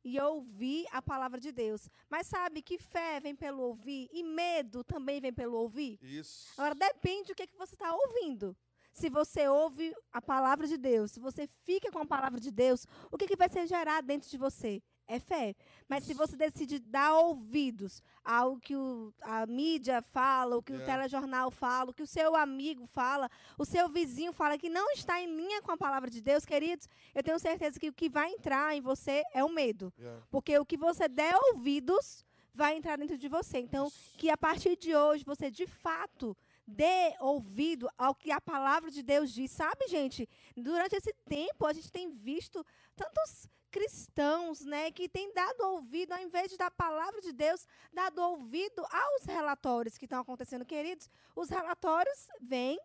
E 0.03 0.19
ouvir 0.19 0.85
a 0.91 1.01
palavra 1.01 1.39
de 1.39 1.51
Deus. 1.51 1.89
Mas 2.07 2.27
sabe 2.27 2.61
que 2.61 2.77
fé 2.77 3.19
vem 3.19 3.35
pelo 3.35 3.63
ouvir 3.63 4.07
e 4.11 4.21
medo 4.23 4.83
também 4.83 5.19
vem 5.19 5.33
pelo 5.33 5.57
ouvir? 5.57 5.97
Isso. 5.99 6.53
Agora 6.57 6.75
depende 6.75 7.29
do 7.29 7.35
que, 7.35 7.47
que 7.47 7.57
você 7.57 7.73
está 7.73 7.91
ouvindo 7.91 8.55
se 8.95 9.09
você 9.09 9.47
ouve 9.49 9.93
a 10.11 10.21
palavra 10.21 10.65
de 10.65 10.77
Deus, 10.77 11.11
se 11.11 11.19
você 11.19 11.47
fica 11.65 11.91
com 11.91 11.99
a 11.99 12.05
palavra 12.05 12.39
de 12.39 12.49
Deus, 12.49 12.87
o 13.11 13.17
que, 13.17 13.27
que 13.27 13.35
vai 13.35 13.49
ser 13.49 13.67
gerado 13.67 14.07
dentro 14.07 14.29
de 14.29 14.37
você? 14.37 14.81
É 15.07 15.19
fé. 15.19 15.55
Mas 15.87 16.03
se 16.03 16.13
você 16.13 16.35
decide 16.35 16.79
dar 16.79 17.13
ouvidos 17.13 18.01
ao 18.23 18.57
que 18.57 18.75
o, 18.75 19.13
a 19.21 19.45
mídia 19.45 20.01
fala, 20.01 20.57
o 20.57 20.63
que 20.63 20.73
yeah. 20.73 20.83
o 20.83 20.97
telejornal 20.97 21.51
fala, 21.51 21.91
o 21.91 21.93
que 21.93 22.01
o 22.01 22.07
seu 22.07 22.35
amigo 22.35 22.87
fala, 22.87 23.29
o 23.57 23.65
seu 23.65 23.87
vizinho 23.87 24.33
fala 24.33 24.57
que 24.57 24.69
não 24.69 24.91
está 24.91 25.21
em 25.21 25.35
linha 25.35 25.61
com 25.61 25.71
a 25.71 25.77
palavra 25.77 26.09
de 26.09 26.21
Deus, 26.21 26.43
queridos, 26.43 26.87
eu 27.13 27.21
tenho 27.21 27.37
certeza 27.37 27.79
que 27.79 27.89
o 27.89 27.93
que 27.93 28.09
vai 28.09 28.31
entrar 28.31 28.75
em 28.75 28.81
você 28.81 29.23
é 29.33 29.43
o 29.43 29.49
medo. 29.49 29.93
Yeah. 29.99 30.23
Porque 30.31 30.57
o 30.57 30.65
que 30.65 30.77
você 30.77 31.07
der 31.07 31.35
ouvidos 31.53 32.25
vai 32.53 32.75
entrar 32.75 32.97
dentro 32.97 33.17
de 33.17 33.27
você. 33.27 33.59
Então, 33.59 33.87
Isso. 33.87 34.17
que 34.17 34.29
a 34.29 34.37
partir 34.37 34.75
de 34.77 34.95
hoje 34.95 35.23
você 35.23 35.51
de 35.51 35.67
fato 35.67 36.35
Dê 36.67 37.13
ouvido 37.19 37.87
ao 37.95 38.15
que 38.15 38.31
a 38.31 38.41
palavra 38.41 38.89
de 38.89 39.03
Deus 39.03 39.31
diz. 39.31 39.51
Sabe, 39.51 39.87
gente, 39.87 40.27
durante 40.57 40.95
esse 40.95 41.13
tempo 41.25 41.65
a 41.65 41.73
gente 41.73 41.91
tem 41.91 42.09
visto 42.09 42.65
tantos 42.95 43.47
cristãos, 43.75 44.61
né, 44.61 44.89
que 44.89 45.09
têm 45.09 45.33
dado 45.33 45.59
ouvido, 45.73 46.13
ao 46.13 46.21
invés 46.21 46.49
de 46.49 46.55
dar 46.55 46.71
palavra 46.71 47.19
de 47.19 47.33
Deus, 47.33 47.67
dado 47.91 48.19
ouvido 48.19 48.81
aos 48.89 49.25
relatórios 49.25 49.97
que 49.97 50.05
estão 50.05 50.21
acontecendo, 50.21 50.63
queridos. 50.63 51.09
Os 51.35 51.49
relatórios 51.49 52.29
vêm, 52.39 52.79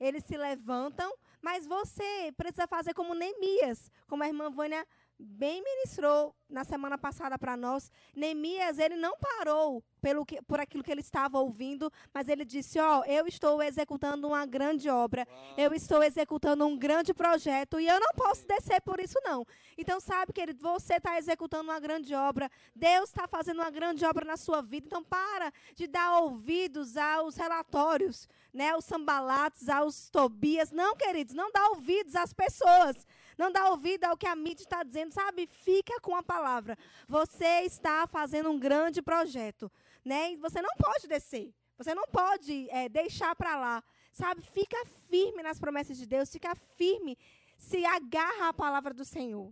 eles 0.00 0.24
se 0.24 0.38
levantam, 0.38 1.12
mas 1.42 1.66
você 1.66 2.32
precisa 2.38 2.66
fazer 2.66 2.94
como 2.94 3.14
Neemias, 3.14 3.90
como 4.08 4.22
a 4.22 4.28
irmã 4.28 4.50
Vânia 4.50 4.86
bem 5.20 5.62
ministrou 5.62 6.34
na 6.48 6.64
semana 6.64 6.98
passada 6.98 7.38
para 7.38 7.56
nós. 7.56 7.90
Neemias, 8.14 8.78
ele 8.78 8.96
não 8.96 9.16
parou 9.18 9.84
pelo 10.00 10.24
que, 10.24 10.40
por 10.42 10.58
aquilo 10.58 10.82
que 10.82 10.90
ele 10.90 11.00
estava 11.00 11.38
ouvindo, 11.38 11.92
mas 12.12 12.28
ele 12.28 12.44
disse: 12.44 12.80
Ó, 12.80 13.00
oh, 13.00 13.04
eu 13.04 13.26
estou 13.26 13.62
executando 13.62 14.26
uma 14.26 14.46
grande 14.46 14.88
obra, 14.88 15.26
Uau. 15.30 15.54
eu 15.56 15.74
estou 15.74 16.02
executando 16.02 16.66
um 16.66 16.76
grande 16.76 17.12
projeto 17.12 17.78
e 17.78 17.86
eu 17.86 18.00
não 18.00 18.12
posso 18.16 18.46
descer 18.46 18.80
por 18.80 18.98
isso, 18.98 19.18
não. 19.22 19.46
Então, 19.76 20.00
sabe, 20.00 20.32
querido, 20.32 20.60
você 20.60 20.94
está 20.94 21.18
executando 21.18 21.64
uma 21.64 21.78
grande 21.78 22.14
obra, 22.14 22.50
Deus 22.74 23.10
está 23.10 23.28
fazendo 23.28 23.60
uma 23.60 23.70
grande 23.70 24.04
obra 24.04 24.24
na 24.24 24.36
sua 24.36 24.62
vida, 24.62 24.86
então 24.86 25.04
para 25.04 25.52
de 25.74 25.86
dar 25.86 26.20
ouvidos 26.20 26.96
aos 26.96 27.36
relatórios, 27.36 28.28
né, 28.52 28.70
aos 28.70 28.84
sambalates, 28.84 29.68
aos 29.68 30.08
tobias. 30.10 30.72
Não, 30.72 30.96
queridos, 30.96 31.34
não 31.34 31.50
dá 31.52 31.68
ouvidos 31.68 32.16
às 32.16 32.32
pessoas. 32.32 33.06
Não 33.40 33.50
dá 33.50 33.70
ouvido 33.70 34.04
ao 34.04 34.18
que 34.18 34.26
a 34.26 34.36
mídia 34.36 34.64
está 34.64 34.82
dizendo, 34.82 35.12
sabe? 35.12 35.46
Fica 35.46 35.98
com 36.02 36.14
a 36.14 36.22
palavra. 36.22 36.76
Você 37.08 37.62
está 37.62 38.06
fazendo 38.06 38.50
um 38.50 38.58
grande 38.58 39.00
projeto, 39.00 39.72
né? 40.04 40.32
E 40.32 40.36
você 40.36 40.60
não 40.60 40.68
pode 40.76 41.08
descer. 41.08 41.50
Você 41.78 41.94
não 41.94 42.06
pode 42.06 42.68
é, 42.68 42.86
deixar 42.90 43.34
para 43.34 43.56
lá, 43.56 43.82
sabe? 44.12 44.42
Fica 44.42 44.76
firme 45.08 45.42
nas 45.42 45.58
promessas 45.58 45.96
de 45.96 46.04
Deus. 46.04 46.30
Fica 46.30 46.54
firme. 46.54 47.16
Se 47.56 47.82
agarra 47.82 48.48
à 48.48 48.52
palavra 48.52 48.92
do 48.92 49.06
Senhor, 49.06 49.50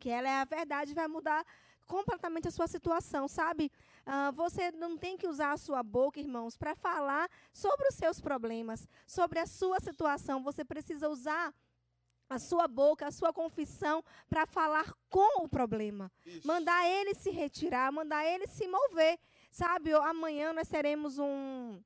que 0.00 0.08
ela 0.08 0.26
é 0.26 0.40
a 0.40 0.46
verdade, 0.46 0.94
vai 0.94 1.06
mudar 1.06 1.44
completamente 1.86 2.48
a 2.48 2.50
sua 2.50 2.66
situação, 2.66 3.28
sabe? 3.28 3.70
Uh, 4.06 4.32
você 4.32 4.72
não 4.72 4.96
tem 4.96 5.18
que 5.18 5.28
usar 5.28 5.52
a 5.52 5.58
sua 5.58 5.82
boca, 5.82 6.18
irmãos, 6.18 6.56
para 6.56 6.74
falar 6.74 7.28
sobre 7.52 7.86
os 7.88 7.96
seus 7.96 8.18
problemas, 8.18 8.88
sobre 9.06 9.38
a 9.40 9.46
sua 9.46 9.78
situação. 9.78 10.42
Você 10.42 10.64
precisa 10.64 11.06
usar 11.10 11.52
a 12.28 12.38
sua 12.38 12.66
boca, 12.66 13.06
a 13.06 13.10
sua 13.10 13.32
confissão 13.32 14.02
para 14.28 14.46
falar 14.46 14.92
com 15.08 15.44
o 15.44 15.48
problema. 15.48 16.10
Isso. 16.24 16.46
Mandar 16.46 16.88
ele 16.88 17.14
se 17.14 17.30
retirar, 17.30 17.92
mandar 17.92 18.24
ele 18.24 18.46
se 18.46 18.66
mover. 18.66 19.18
Sabe, 19.50 19.92
amanhã 19.92 20.52
nós 20.52 20.68
teremos 20.68 21.18
um, 21.18 21.80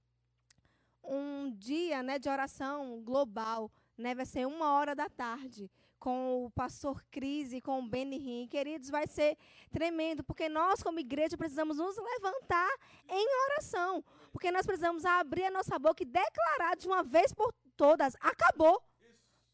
um 1.04 1.52
dia 1.56 2.02
né, 2.02 2.18
de 2.18 2.28
oração 2.28 3.00
global. 3.02 3.70
Né, 3.96 4.14
vai 4.14 4.24
ser 4.24 4.46
uma 4.46 4.72
hora 4.72 4.94
da 4.94 5.08
tarde 5.10 5.70
com 6.00 6.46
o 6.46 6.50
pastor 6.50 7.04
Cris 7.10 7.52
e 7.52 7.60
com 7.60 7.78
o 7.78 7.88
Benny 7.88 8.16
Rim. 8.16 8.48
Queridos, 8.48 8.88
vai 8.88 9.06
ser 9.06 9.36
tremendo, 9.70 10.24
porque 10.24 10.48
nós, 10.48 10.82
como 10.82 10.98
igreja, 10.98 11.36
precisamos 11.36 11.76
nos 11.76 11.96
levantar 11.96 12.70
em 13.06 13.28
oração. 13.50 14.02
Porque 14.32 14.50
nós 14.50 14.64
precisamos 14.64 15.04
abrir 15.04 15.44
a 15.44 15.50
nossa 15.50 15.78
boca 15.78 16.02
e 16.02 16.06
declarar 16.06 16.76
de 16.76 16.86
uma 16.86 17.02
vez 17.02 17.32
por 17.34 17.52
todas: 17.76 18.16
acabou. 18.20 18.82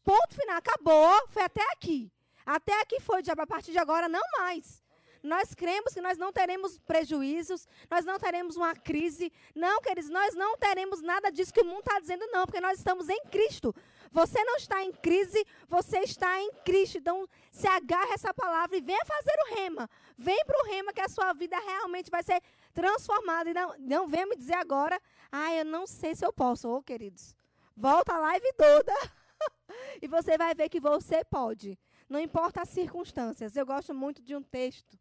Ponto 0.07 0.33
final, 0.33 0.55
acabou, 0.55 1.27
foi 1.27 1.43
até 1.43 1.61
aqui. 1.73 2.09
Até 2.45 2.79
aqui 2.79 2.97
foi, 3.01 3.21
a 3.27 3.45
partir 3.45 3.73
de 3.73 3.77
agora 3.77 4.07
não 4.07 4.21
mais. 4.37 4.81
Nós 5.21 5.53
cremos 5.53 5.93
que 5.93 5.99
nós 5.99 6.17
não 6.17 6.31
teremos 6.31 6.79
prejuízos, 6.79 7.67
nós 7.91 8.05
não 8.05 8.17
teremos 8.17 8.55
uma 8.55 8.73
crise. 8.73 9.33
Não, 9.53 9.81
queridos, 9.81 10.09
nós 10.09 10.33
não 10.33 10.57
teremos 10.57 11.01
nada 11.01 11.29
disso 11.29 11.53
que 11.53 11.59
o 11.59 11.65
mundo 11.65 11.79
está 11.79 11.99
dizendo, 11.99 12.25
não, 12.31 12.45
porque 12.45 12.61
nós 12.61 12.77
estamos 12.77 13.09
em 13.09 13.21
Cristo. 13.25 13.75
Você 14.09 14.41
não 14.45 14.55
está 14.55 14.81
em 14.81 14.93
crise, 14.93 15.45
você 15.67 15.99
está 15.99 16.41
em 16.41 16.53
Cristo. 16.63 16.99
Então, 16.99 17.27
se 17.51 17.67
agarre 17.67 18.13
essa 18.13 18.33
palavra 18.33 18.77
e 18.77 18.81
venha 18.81 19.03
fazer 19.05 19.35
o 19.41 19.55
rema. 19.55 19.89
Vem 20.17 20.41
para 20.45 20.63
o 20.63 20.67
rema 20.67 20.93
que 20.93 21.01
a 21.01 21.09
sua 21.09 21.33
vida 21.33 21.59
realmente 21.59 22.09
vai 22.09 22.23
ser 22.23 22.41
transformada. 22.73 23.49
E 23.49 23.53
não, 23.53 23.75
não 23.77 24.07
venha 24.07 24.25
me 24.25 24.37
dizer 24.37 24.55
agora, 24.55 25.01
ah, 25.29 25.53
eu 25.53 25.65
não 25.65 25.85
sei 25.85 26.15
se 26.15 26.25
eu 26.25 26.31
posso. 26.31 26.69
Ô, 26.69 26.77
oh, 26.77 26.81
queridos, 26.81 27.35
volta 27.75 28.13
a 28.13 28.19
live 28.19 28.53
toda. 28.53 28.93
e 30.01 30.07
você 30.07 30.37
vai 30.37 30.53
ver 30.53 30.69
que 30.69 30.79
você 30.79 31.23
pode. 31.25 31.77
Não 32.09 32.19
importa 32.19 32.61
as 32.61 32.69
circunstâncias. 32.69 33.55
Eu 33.55 33.65
gosto 33.65 33.93
muito 33.93 34.21
de 34.21 34.35
um 34.35 34.41
texto 34.41 34.97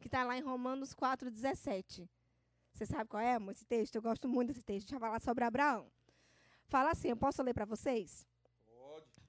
que 0.00 0.08
está 0.08 0.24
lá 0.24 0.36
em 0.36 0.42
Romanos 0.42 0.94
4,17. 0.94 2.08
Você 2.72 2.86
sabe 2.86 3.08
qual 3.08 3.22
é 3.22 3.36
esse 3.50 3.64
texto? 3.64 3.96
Eu 3.96 4.02
gosto 4.02 4.28
muito 4.28 4.48
desse 4.48 4.62
texto. 4.62 4.86
Deixa 4.86 4.96
eu 4.96 5.00
falar 5.00 5.20
sobre 5.20 5.44
Abraão. 5.44 5.90
Fala 6.66 6.90
assim, 6.90 7.08
eu 7.08 7.16
posso 7.16 7.42
ler 7.42 7.54
para 7.54 7.64
vocês? 7.64 8.26
Pode. 8.66 9.20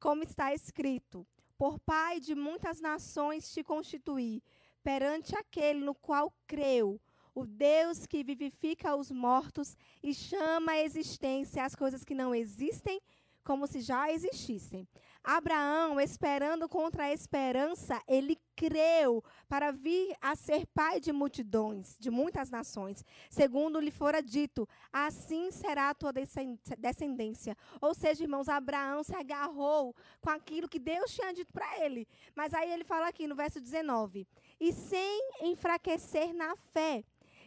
Como 0.00 0.22
está 0.22 0.54
escrito: 0.54 1.26
Por 1.58 1.78
pai 1.80 2.20
de 2.20 2.34
muitas 2.34 2.80
nações 2.80 3.52
te 3.52 3.62
constituí, 3.64 4.42
perante 4.82 5.36
aquele 5.36 5.80
no 5.80 5.94
qual 5.94 6.32
creu, 6.46 7.00
o 7.34 7.44
Deus 7.44 8.06
que 8.06 8.22
vivifica 8.22 8.94
os 8.94 9.10
mortos 9.10 9.76
e 10.02 10.14
chama 10.14 10.72
à 10.72 10.82
existência 10.82 11.64
as 11.64 11.74
coisas 11.74 12.04
que 12.04 12.14
não 12.14 12.34
existem 12.34 13.00
como 13.44 13.66
se 13.66 13.80
já 13.80 14.10
existissem. 14.10 14.88
Abraão, 15.22 15.98
esperando 15.98 16.68
contra 16.68 17.04
a 17.04 17.12
esperança, 17.12 17.98
ele 18.06 18.38
creu 18.54 19.24
para 19.48 19.70
vir 19.70 20.14
a 20.20 20.36
ser 20.36 20.66
pai 20.66 21.00
de 21.00 21.12
multidões, 21.12 21.96
de 21.98 22.10
muitas 22.10 22.50
nações, 22.50 23.02
segundo 23.30 23.80
lhe 23.80 23.90
fora 23.90 24.22
dito: 24.22 24.68
assim 24.92 25.50
será 25.50 25.88
a 25.88 25.94
tua 25.94 26.12
descendência. 26.12 27.56
Ou 27.80 27.94
seja, 27.94 28.22
irmãos, 28.22 28.50
Abraão 28.50 29.02
se 29.02 29.16
agarrou 29.16 29.94
com 30.20 30.28
aquilo 30.28 30.68
que 30.68 30.78
Deus 30.78 31.10
tinha 31.14 31.32
dito 31.32 31.52
para 31.54 31.82
ele. 31.82 32.06
Mas 32.34 32.52
aí 32.52 32.70
ele 32.70 32.84
fala 32.84 33.08
aqui 33.08 33.26
no 33.26 33.34
verso 33.34 33.60
19: 33.60 34.26
e 34.60 34.72
sem 34.72 35.30
enfraquecer 35.40 36.34
na 36.34 36.54
fé 36.56 37.02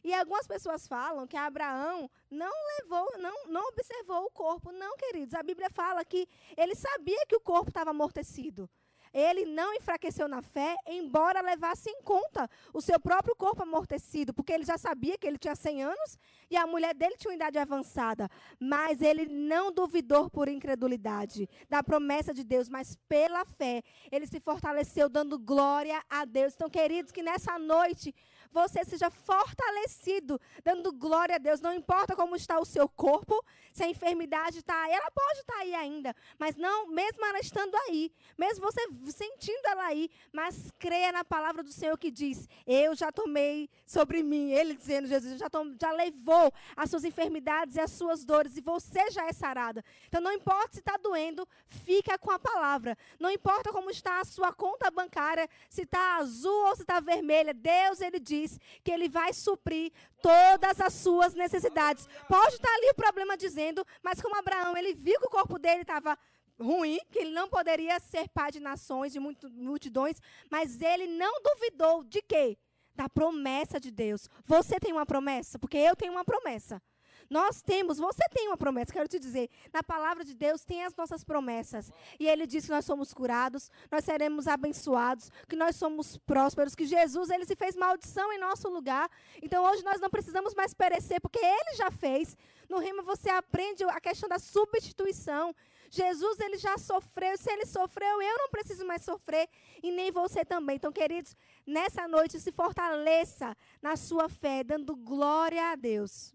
e 0.08 0.13
algumas 0.13 0.48
pessoas 0.48 0.88
falam 0.88 1.28
que 1.28 1.36
Abraão 1.36 2.10
não 2.32 2.52
levou, 2.80 3.06
não, 3.20 3.48
não 3.48 3.67
observou 3.67 4.24
o 4.24 4.32
corpo. 4.32 4.72
Não, 4.72 4.96
queridos. 4.96 5.34
A 5.34 5.43
Bíblia 5.43 5.70
fala 5.70 6.06
que 6.06 6.30
ele 6.56 6.76
sabia 6.76 7.26
que 7.28 7.36
o 7.36 7.41
corpo 7.41 7.70
estava 7.70 7.89
amortecido. 7.89 8.70
Ele 9.13 9.46
não 9.46 9.74
enfraqueceu 9.74 10.28
na 10.28 10.41
fé, 10.41 10.78
embora 10.86 11.41
levasse 11.41 11.89
em 11.89 12.02
conta 12.04 12.50
o 12.74 12.80
seu 12.80 13.00
próprio 13.00 13.36
corpo 13.36 13.63
amortecido, 13.63 14.34
porque 14.34 14.54
ele 14.54 14.63
já 14.63 14.78
sabia 14.78 15.17
que 15.17 15.28
ele 15.28 15.38
tinha 15.38 15.56
100 15.56 15.84
anos 15.84 16.17
e 16.50 16.56
a 16.56 16.67
mulher 16.67 16.93
dele 16.93 17.17
tinha 17.17 17.32
uma 17.32 17.36
idade 17.36 17.58
avançada. 17.58 18.30
Mas 18.60 19.02
ele 19.02 19.26
não 19.26 19.74
duvidou 19.74 20.30
por 20.30 20.48
incredulidade 20.48 21.50
da 21.70 21.84
promessa 21.84 22.34
de 22.34 22.46
Deus, 22.46 22.70
mas 22.70 22.96
pela 23.10 23.43
fé. 23.43 23.84
Ele 24.12 24.26
se 24.26 24.39
fortaleceu 24.39 25.10
dando 25.10 25.38
glória 25.38 26.02
a 26.10 26.24
Deus. 26.24 26.54
Então, 26.54 26.70
queridos, 26.70 27.12
que 27.12 27.24
nessa 27.24 27.60
noite 27.60 28.15
você 28.52 28.84
seja 28.84 29.10
fortalecido, 29.10 30.40
dando 30.64 30.92
glória 30.92 31.36
a 31.36 31.38
Deus. 31.40 31.62
Não 31.62 31.74
importa 31.74 32.16
como 32.16 32.36
está 32.36 32.60
o 32.60 32.66
seu 32.66 32.88
corpo, 32.88 33.44
se 33.72 33.84
a 33.84 33.90
enfermidade 33.90 34.60
está 34.60 34.84
aí, 34.84 34.92
ela 34.92 35.12
pode 35.12 35.40
estar 35.40 35.54
tá 35.54 35.60
aí 35.60 35.76
ainda, 35.76 36.16
mas 36.40 36.56
não, 36.56 36.88
mesmo 36.88 37.24
ela 37.26 37.40
estando 37.40 37.76
aí, 37.88 38.12
mesmo 38.38 38.66
você 38.66 38.82
sentindo 39.12 39.66
ela 39.66 39.86
aí, 39.86 40.10
mas 40.32 40.72
creia 40.80 41.12
na 41.12 41.24
palavra 41.24 41.62
do 41.62 41.72
Senhor 41.72 41.98
que 41.98 42.10
diz: 42.10 42.48
Eu 42.66 42.96
já 42.96 43.12
tomei 43.12 43.70
sobre 43.86 44.24
mim, 44.24 44.52
Ele 44.52 44.76
dizendo, 44.76 45.08
Jesus, 45.08 45.38
já, 45.38 45.50
tom, 45.50 45.76
já 45.80 45.92
levou 45.92 46.52
as 46.76 46.90
suas 46.90 47.04
enfermidades 47.04 47.76
e 47.76 47.80
as 47.80 47.92
suas 47.92 48.26
dores, 48.26 48.58
e 48.58 48.62
você 48.62 49.12
já 49.12 49.26
é 49.28 49.34
sarada. 49.34 49.84
Então 50.08 50.22
não 50.22 50.32
importa 50.32 50.74
se 50.74 50.80
está 50.80 50.98
doendo, 50.98 51.48
fica 51.68 52.18
com 52.18 52.32
a 52.32 52.40
palavra. 52.40 52.98
Não 53.20 53.30
importa 53.30 53.72
como 53.72 53.90
está 53.90 54.20
a 54.20 54.26
sua 54.26 54.52
conta 54.52 54.90
bancária, 54.90 55.48
se 55.70 55.84
está 55.84 56.18
azul 56.18 56.68
ou 56.68 56.76
se 56.76 56.82
está 56.82 57.00
vermelha, 57.00 57.54
Deus, 57.54 58.02
Ele 58.02 58.20
diz 58.20 58.37
diz 58.38 58.60
que 58.84 58.91
Ele 58.91 59.10
vai 59.10 59.34
suprir 59.34 59.91
todas 60.21 60.80
as 60.82 60.93
suas 60.93 61.34
necessidades. 61.34 62.08
Pode 62.28 62.56
estar 62.56 62.73
ali 62.73 62.89
o 62.89 62.95
problema 62.95 63.38
dizendo, 63.38 63.86
mas 64.04 64.21
como 64.21 64.36
Abraão, 64.36 64.76
ele 64.78 64.93
viu 64.93 65.19
que 65.19 65.28
o 65.28 65.30
corpo 65.30 65.58
dele 65.60 65.82
estava 65.82 66.17
ruim, 66.60 67.00
que 67.12 67.19
ele 67.19 67.32
não 67.32 67.47
poderia 67.47 68.00
ser 68.00 68.28
pai 68.30 68.52
de 68.52 68.60
nações, 68.60 69.13
de 69.13 69.19
multidões, 69.19 70.19
mas 70.50 70.82
ele 70.82 71.08
não 71.08 71.41
duvidou 71.41 72.04
de 72.04 72.21
quê? 72.21 72.58
Da 72.95 73.08
promessa 73.08 73.80
de 73.80 73.91
Deus. 73.91 74.28
Você 74.45 74.80
tem 74.80 74.91
uma 74.91 75.06
promessa? 75.06 75.60
Porque 75.60 75.78
eu 75.78 75.95
tenho 75.95 76.12
uma 76.12 76.26
promessa. 76.26 76.82
Nós 77.30 77.62
temos, 77.62 77.98
você 77.98 78.24
tem 78.32 78.48
uma 78.48 78.58
promessa, 78.58 78.94
quero 78.94 79.08
te 79.08 79.20
dizer, 79.20 79.50
na 79.74 79.84
palavra 79.84 80.24
de 80.24 80.34
Deus 80.34 80.63
tem 80.63 80.84
as 80.84 80.96
nossas 80.96 81.24
promessas. 81.24 81.92
E 82.20 82.28
ele 82.28 82.48
diz 82.48 82.66
que 82.66 82.72
nós 82.72 82.86
somos 82.86 83.13
curados, 83.13 83.70
nós 83.92 84.06
seremos 84.06 84.48
abençoados, 84.48 85.30
que 85.48 85.56
nós 85.56 85.76
somos 85.76 86.18
prósperos, 86.18 86.76
que 86.76 86.86
Jesus 86.86 87.30
ele 87.30 87.46
se 87.46 87.56
fez 87.56 87.76
maldição 87.76 88.32
em 88.32 88.40
nosso 88.40 88.70
lugar. 88.70 89.10
Então 89.42 89.66
hoje 89.66 89.84
nós 89.84 90.00
não 90.00 90.10
precisamos 90.10 90.54
mais 90.54 90.74
perecer, 90.74 91.20
porque 91.22 91.40
ele 91.40 91.76
já 91.76 91.92
fez. 91.92 92.38
No 92.70 92.80
rima 92.80 93.02
você 93.04 93.30
aprende 93.30 93.84
a 93.84 94.00
questão 94.00 94.30
da 94.30 94.40
substituição. 94.40 95.56
Jesus 95.90 96.40
ele 96.40 96.58
já 96.58 96.78
sofreu, 96.78 97.38
se 97.38 97.50
ele 97.50 97.66
sofreu, 97.66 98.22
eu 98.22 98.38
não 98.38 98.50
preciso 98.50 98.86
mais 98.86 99.04
sofrer 99.04 99.48
e 99.82 99.92
nem 99.92 100.12
você 100.12 100.44
também. 100.44 100.76
Então, 100.76 100.92
queridos, 100.92 101.36
nessa 101.65 102.08
noite 102.08 102.40
se 102.40 102.52
fortaleça 102.52 103.56
na 103.82 103.96
sua 103.96 104.28
fé, 104.28 104.63
dando 104.63 104.96
glória 104.96 105.71
a 105.71 105.75
Deus. 105.75 106.34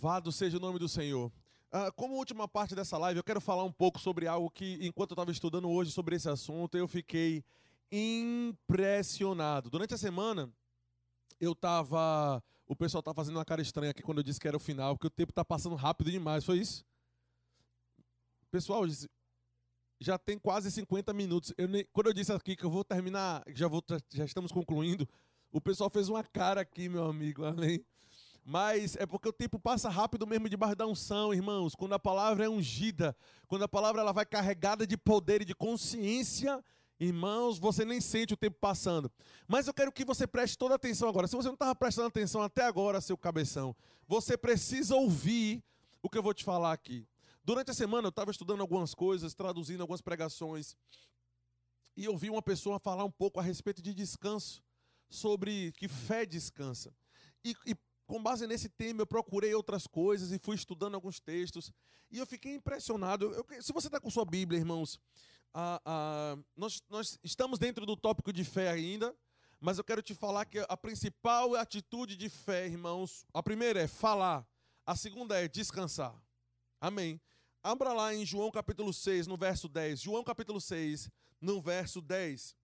Louvado 0.00 0.30
seja 0.30 0.58
o 0.58 0.60
nome 0.60 0.78
do 0.78 0.88
Senhor. 0.88 1.32
Ah, 1.72 1.90
como 1.90 2.14
última 2.14 2.46
parte 2.46 2.72
dessa 2.72 2.96
live, 2.96 3.18
eu 3.18 3.24
quero 3.24 3.40
falar 3.40 3.64
um 3.64 3.72
pouco 3.72 3.98
sobre 3.98 4.28
algo 4.28 4.48
que, 4.48 4.78
enquanto 4.80 5.10
eu 5.10 5.14
estava 5.14 5.32
estudando 5.32 5.68
hoje 5.68 5.90
sobre 5.90 6.14
esse 6.14 6.28
assunto, 6.28 6.78
eu 6.78 6.86
fiquei 6.86 7.44
impressionado. 7.90 9.68
Durante 9.68 9.94
a 9.94 9.98
semana, 9.98 10.48
eu 11.40 11.50
estava. 11.50 12.40
O 12.64 12.76
pessoal 12.76 13.00
estava 13.00 13.16
fazendo 13.16 13.38
uma 13.38 13.44
cara 13.44 13.60
estranha 13.60 13.90
aqui 13.90 14.00
quando 14.00 14.18
eu 14.18 14.22
disse 14.22 14.38
que 14.38 14.46
era 14.46 14.56
o 14.56 14.60
final, 14.60 14.94
porque 14.94 15.08
o 15.08 15.10
tempo 15.10 15.32
está 15.32 15.44
passando 15.44 15.74
rápido 15.74 16.12
demais. 16.12 16.44
Foi 16.44 16.58
isso? 16.58 16.84
Pessoal, 18.52 18.84
já 19.98 20.16
tem 20.16 20.38
quase 20.38 20.70
50 20.70 21.12
minutos. 21.12 21.52
Eu 21.58 21.66
nem, 21.66 21.84
quando 21.92 22.06
eu 22.06 22.12
disse 22.12 22.32
aqui 22.32 22.54
que 22.54 22.64
eu 22.64 22.70
vou 22.70 22.84
terminar, 22.84 23.42
já, 23.48 23.66
vou, 23.66 23.82
já 24.12 24.24
estamos 24.24 24.52
concluindo, 24.52 25.08
o 25.50 25.60
pessoal 25.60 25.90
fez 25.90 26.08
uma 26.08 26.22
cara 26.22 26.60
aqui, 26.60 26.88
meu 26.88 27.04
amigo. 27.04 27.44
Amém. 27.44 27.84
Mas 28.50 28.96
é 28.96 29.04
porque 29.04 29.28
o 29.28 29.32
tempo 29.32 29.58
passa 29.58 29.90
rápido 29.90 30.26
mesmo 30.26 30.48
debaixo 30.48 30.74
da 30.74 30.86
unção, 30.86 31.34
irmãos. 31.34 31.74
Quando 31.74 31.92
a 31.92 31.98
palavra 31.98 32.46
é 32.46 32.48
ungida, 32.48 33.14
quando 33.46 33.64
a 33.64 33.68
palavra 33.68 34.00
ela 34.00 34.10
vai 34.10 34.24
carregada 34.24 34.86
de 34.86 34.96
poder 34.96 35.42
e 35.42 35.44
de 35.44 35.54
consciência, 35.54 36.64
irmãos, 36.98 37.58
você 37.58 37.84
nem 37.84 38.00
sente 38.00 38.32
o 38.32 38.38
tempo 38.38 38.56
passando. 38.58 39.12
Mas 39.46 39.66
eu 39.66 39.74
quero 39.74 39.92
que 39.92 40.02
você 40.02 40.26
preste 40.26 40.56
toda 40.56 40.76
atenção 40.76 41.10
agora. 41.10 41.26
Se 41.26 41.36
você 41.36 41.48
não 41.48 41.52
estava 41.52 41.74
prestando 41.74 42.08
atenção 42.08 42.40
até 42.40 42.64
agora, 42.64 43.02
seu 43.02 43.18
cabeção, 43.18 43.76
você 44.06 44.34
precisa 44.34 44.96
ouvir 44.96 45.62
o 46.02 46.08
que 46.08 46.16
eu 46.16 46.22
vou 46.22 46.32
te 46.32 46.42
falar 46.42 46.72
aqui. 46.72 47.06
Durante 47.44 47.70
a 47.70 47.74
semana 47.74 48.06
eu 48.06 48.10
estava 48.10 48.30
estudando 48.30 48.62
algumas 48.62 48.94
coisas, 48.94 49.34
traduzindo 49.34 49.82
algumas 49.82 50.00
pregações, 50.00 50.74
e 51.94 52.08
ouvi 52.08 52.30
uma 52.30 52.40
pessoa 52.40 52.78
falar 52.78 53.04
um 53.04 53.10
pouco 53.10 53.38
a 53.38 53.42
respeito 53.42 53.82
de 53.82 53.92
descanso, 53.92 54.62
sobre 55.10 55.70
que 55.72 55.86
fé 55.86 56.24
descansa. 56.24 56.94
E, 57.44 57.54
e 57.66 57.76
com 58.08 58.22
base 58.22 58.46
nesse 58.46 58.70
tema, 58.70 59.02
eu 59.02 59.06
procurei 59.06 59.54
outras 59.54 59.86
coisas 59.86 60.32
e 60.32 60.38
fui 60.38 60.56
estudando 60.56 60.94
alguns 60.94 61.20
textos. 61.20 61.70
E 62.10 62.16
eu 62.16 62.26
fiquei 62.26 62.54
impressionado. 62.54 63.34
Eu, 63.34 63.46
se 63.62 63.70
você 63.70 63.86
está 63.86 64.00
com 64.00 64.08
sua 64.10 64.24
Bíblia, 64.24 64.58
irmãos, 64.58 64.98
nós, 66.56 66.82
nós 66.88 67.18
estamos 67.22 67.58
dentro 67.58 67.84
do 67.84 67.94
tópico 67.94 68.32
de 68.32 68.44
fé 68.44 68.70
ainda. 68.70 69.14
Mas 69.60 69.76
eu 69.76 69.84
quero 69.84 70.00
te 70.00 70.14
falar 70.14 70.46
que 70.46 70.64
a 70.68 70.76
principal 70.76 71.54
atitude 71.56 72.16
de 72.16 72.28
fé, 72.28 72.66
irmãos, 72.66 73.26
a 73.34 73.42
primeira 73.42 73.80
é 73.80 73.88
falar, 73.88 74.46
a 74.86 74.96
segunda 74.96 75.38
é 75.38 75.48
descansar. 75.48 76.14
Amém. 76.80 77.20
Abra 77.62 77.92
lá 77.92 78.14
em 78.14 78.24
João 78.24 78.50
capítulo 78.52 78.92
6, 78.92 79.26
no 79.26 79.36
verso 79.36 79.68
10. 79.68 80.00
João 80.00 80.24
capítulo 80.24 80.60
6, 80.60 81.10
no 81.40 81.60
verso 81.60 82.00
10. 82.00 82.56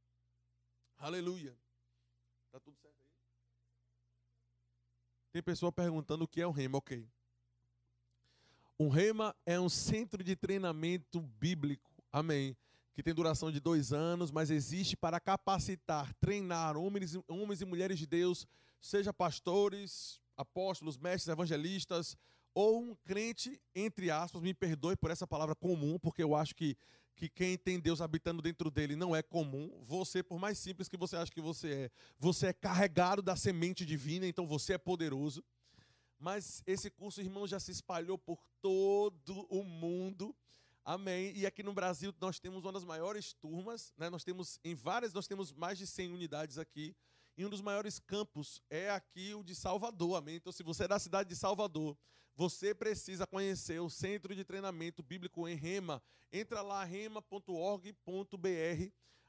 Aleluia. 0.97 1.59
Está 2.47 2.61
tudo 2.61 2.77
certo? 2.77 2.84
Tem 5.35 5.43
pessoa 5.43 5.73
perguntando 5.73 6.23
o 6.23 6.29
que 6.29 6.41
é 6.41 6.47
um 6.47 6.53
rema. 6.53 6.79
Ok. 6.79 7.05
Um 8.79 8.89
rema 8.89 9.35
é 9.45 9.59
um 9.59 9.69
centro 9.69 10.23
de 10.23 10.37
treinamento 10.37 11.21
bíblico. 11.21 11.91
Amém. 12.13 12.57
Que 12.95 13.03
tem 13.03 13.13
duração 13.13 13.51
de 13.51 13.59
dois 13.59 13.93
anos, 13.93 14.31
mas 14.31 14.49
existe 14.49 14.97
para 14.97 15.19
capacitar, 15.19 16.15
treinar 16.21 16.77
homens, 16.77 17.19
homens 17.27 17.61
e 17.61 17.65
mulheres 17.65 17.99
de 17.99 18.07
Deus, 18.07 18.47
seja 18.81 19.13
pastores, 19.13 20.21
apóstolos, 20.37 20.97
mestres, 20.97 21.27
evangelistas, 21.27 22.17
ou 22.55 22.81
um 22.81 22.95
crente, 23.05 23.61
entre 23.75 24.13
aspas, 24.13 24.41
me 24.41 24.55
perdoe 24.55 24.95
por 24.95 25.11
essa 25.11 25.27
palavra 25.27 25.57
comum, 25.57 25.99
porque 25.99 26.23
eu 26.23 26.37
acho 26.37 26.55
que 26.55 26.77
que 27.17 27.29
quem 27.29 27.57
tem 27.57 27.79
Deus 27.79 28.01
habitando 28.01 28.43
dentro 28.43 28.71
dele 28.71 28.97
não 28.97 29.15
é 29.15 29.23
comum. 29.23 29.71
Você, 29.85 30.23
por 30.23 30.39
mais 30.39 30.59
simples 30.59 30.89
que 30.89 30.97
você 30.97 31.17
ache 31.17 31.31
que 31.31 31.41
você 31.41 31.73
é, 31.73 31.91
você 32.19 32.49
é 32.49 32.53
carregado 32.53 33.23
da 33.23 33.37
semente 33.37 33.87
divina, 33.87 34.27
então 34.27 34.47
você 34.47 34.75
é 34.75 34.79
poderoso. 34.79 35.43
Mas 36.19 36.63
esse 36.67 36.91
curso, 36.91 37.21
irmão, 37.21 37.47
já 37.47 37.61
se 37.61 37.71
espalhou 37.71 38.19
por 38.19 38.39
todo 38.61 39.47
o 39.51 39.63
mundo. 39.63 40.35
Amém. 40.85 41.33
E 41.35 41.47
aqui 41.47 41.63
no 41.63 41.73
Brasil 41.73 42.15
nós 42.21 42.39
temos 42.39 42.65
uma 42.65 42.73
das 42.73 42.85
maiores 42.85 43.33
turmas, 43.35 43.93
né? 43.97 44.11
Nós 44.11 44.25
temos 44.25 44.59
em 44.65 44.75
várias, 44.75 45.13
nós 45.13 45.27
temos 45.27 45.53
mais 45.53 45.79
de 45.79 45.87
100 45.87 46.13
unidades 46.13 46.59
aqui. 46.59 46.95
E 47.37 47.45
um 47.45 47.51
dos 47.51 47.61
maiores 47.61 47.99
campos 47.99 48.63
é 48.71 48.89
aqui 48.91 49.35
o 49.35 49.43
de 49.43 49.55
Salvador. 49.55 50.17
Amém. 50.17 50.37
Então, 50.37 50.53
se 50.53 50.63
você 50.63 50.85
é 50.85 50.89
da 50.89 50.99
cidade 50.99 51.29
de 51.29 51.35
Salvador, 51.35 51.99
você 52.37 52.75
precisa 52.75 53.27
conhecer 53.27 53.81
o 53.81 53.91
Centro 53.91 54.35
de 54.35 54.45
Treinamento 54.45 55.03
Bíblico 55.03 55.49
em 55.49 55.57
Rema. 55.57 56.03
Entra 56.33 56.63
lá, 56.63 56.85
rema.org.br. 56.85 57.91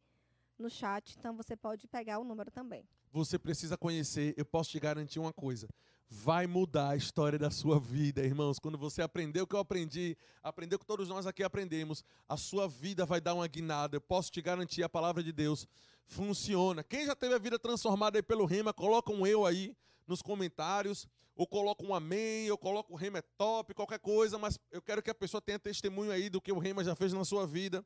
no 0.59 0.69
chat, 0.69 1.17
então 1.19 1.37
você 1.37 1.57
pode 1.57 1.87
pegar 1.89 2.19
o 2.19 2.25
número 2.25 2.51
também. 2.51 2.87
Você 3.13 3.39
precisa 3.39 3.77
conhecer, 3.77 4.35
eu 4.37 4.45
posso 4.45 4.71
te 4.71 4.81
garantir 4.81 5.19
uma 5.19 5.33
coisa. 5.33 5.69
Vai 6.15 6.47
mudar 6.47 6.91
a 6.91 6.97
história 6.97 7.39
da 7.39 7.51
sua 7.51 7.81
vida, 7.81 8.23
irmãos. 8.23 8.59
Quando 8.59 8.77
você 8.77 9.01
aprender 9.01 9.41
o 9.41 9.47
que 9.47 9.57
eu 9.57 9.59
aprendi, 9.59 10.15
aprender 10.43 10.77
o 10.77 10.79
que 10.79 10.85
todos 10.85 11.09
nós 11.09 11.27
aqui 11.27 11.43
aprendemos, 11.43 12.05
a 12.29 12.37
sua 12.37 12.69
vida 12.69 13.07
vai 13.07 13.19
dar 13.19 13.33
uma 13.33 13.49
guinada. 13.49 13.97
Eu 13.97 14.01
posso 14.01 14.31
te 14.31 14.43
garantir, 14.43 14.83
a 14.83 14.91
palavra 14.91 15.23
de 15.23 15.33
Deus 15.33 15.67
funciona. 16.05 16.85
Quem 16.85 17.07
já 17.07 17.17
teve 17.17 17.35
a 17.35 17.39
vida 17.39 17.59
transformada 17.59 18.19
aí 18.19 18.23
pelo 18.23 18.45
rema, 18.45 18.75
coloca 18.75 19.11
um 19.11 19.27
eu 19.27 19.47
aí 19.47 19.75
nos 20.07 20.21
comentários 20.21 21.09
ou 21.35 21.47
coloco 21.47 21.83
um 21.83 21.95
amém, 21.95 22.51
ou 22.51 22.59
coloco 22.59 22.93
o 22.93 22.97
rema 22.97 23.19
é 23.19 23.23
top, 23.23 23.73
qualquer 23.73 23.99
coisa, 23.99 24.39
mas 24.39 24.61
eu 24.71 24.83
quero 24.83 25.03
que 25.03 25.11
a 25.11 25.15
pessoa 25.15 25.41
tenha 25.41 25.59
testemunho 25.59 26.13
aí 26.13 26.29
do 26.29 26.43
que 26.43 26.53
o 26.53 26.59
rema 26.59 26.85
já 26.85 26.95
fez 26.95 27.15
na 27.15 27.25
sua 27.25 27.47
vida. 27.47 27.83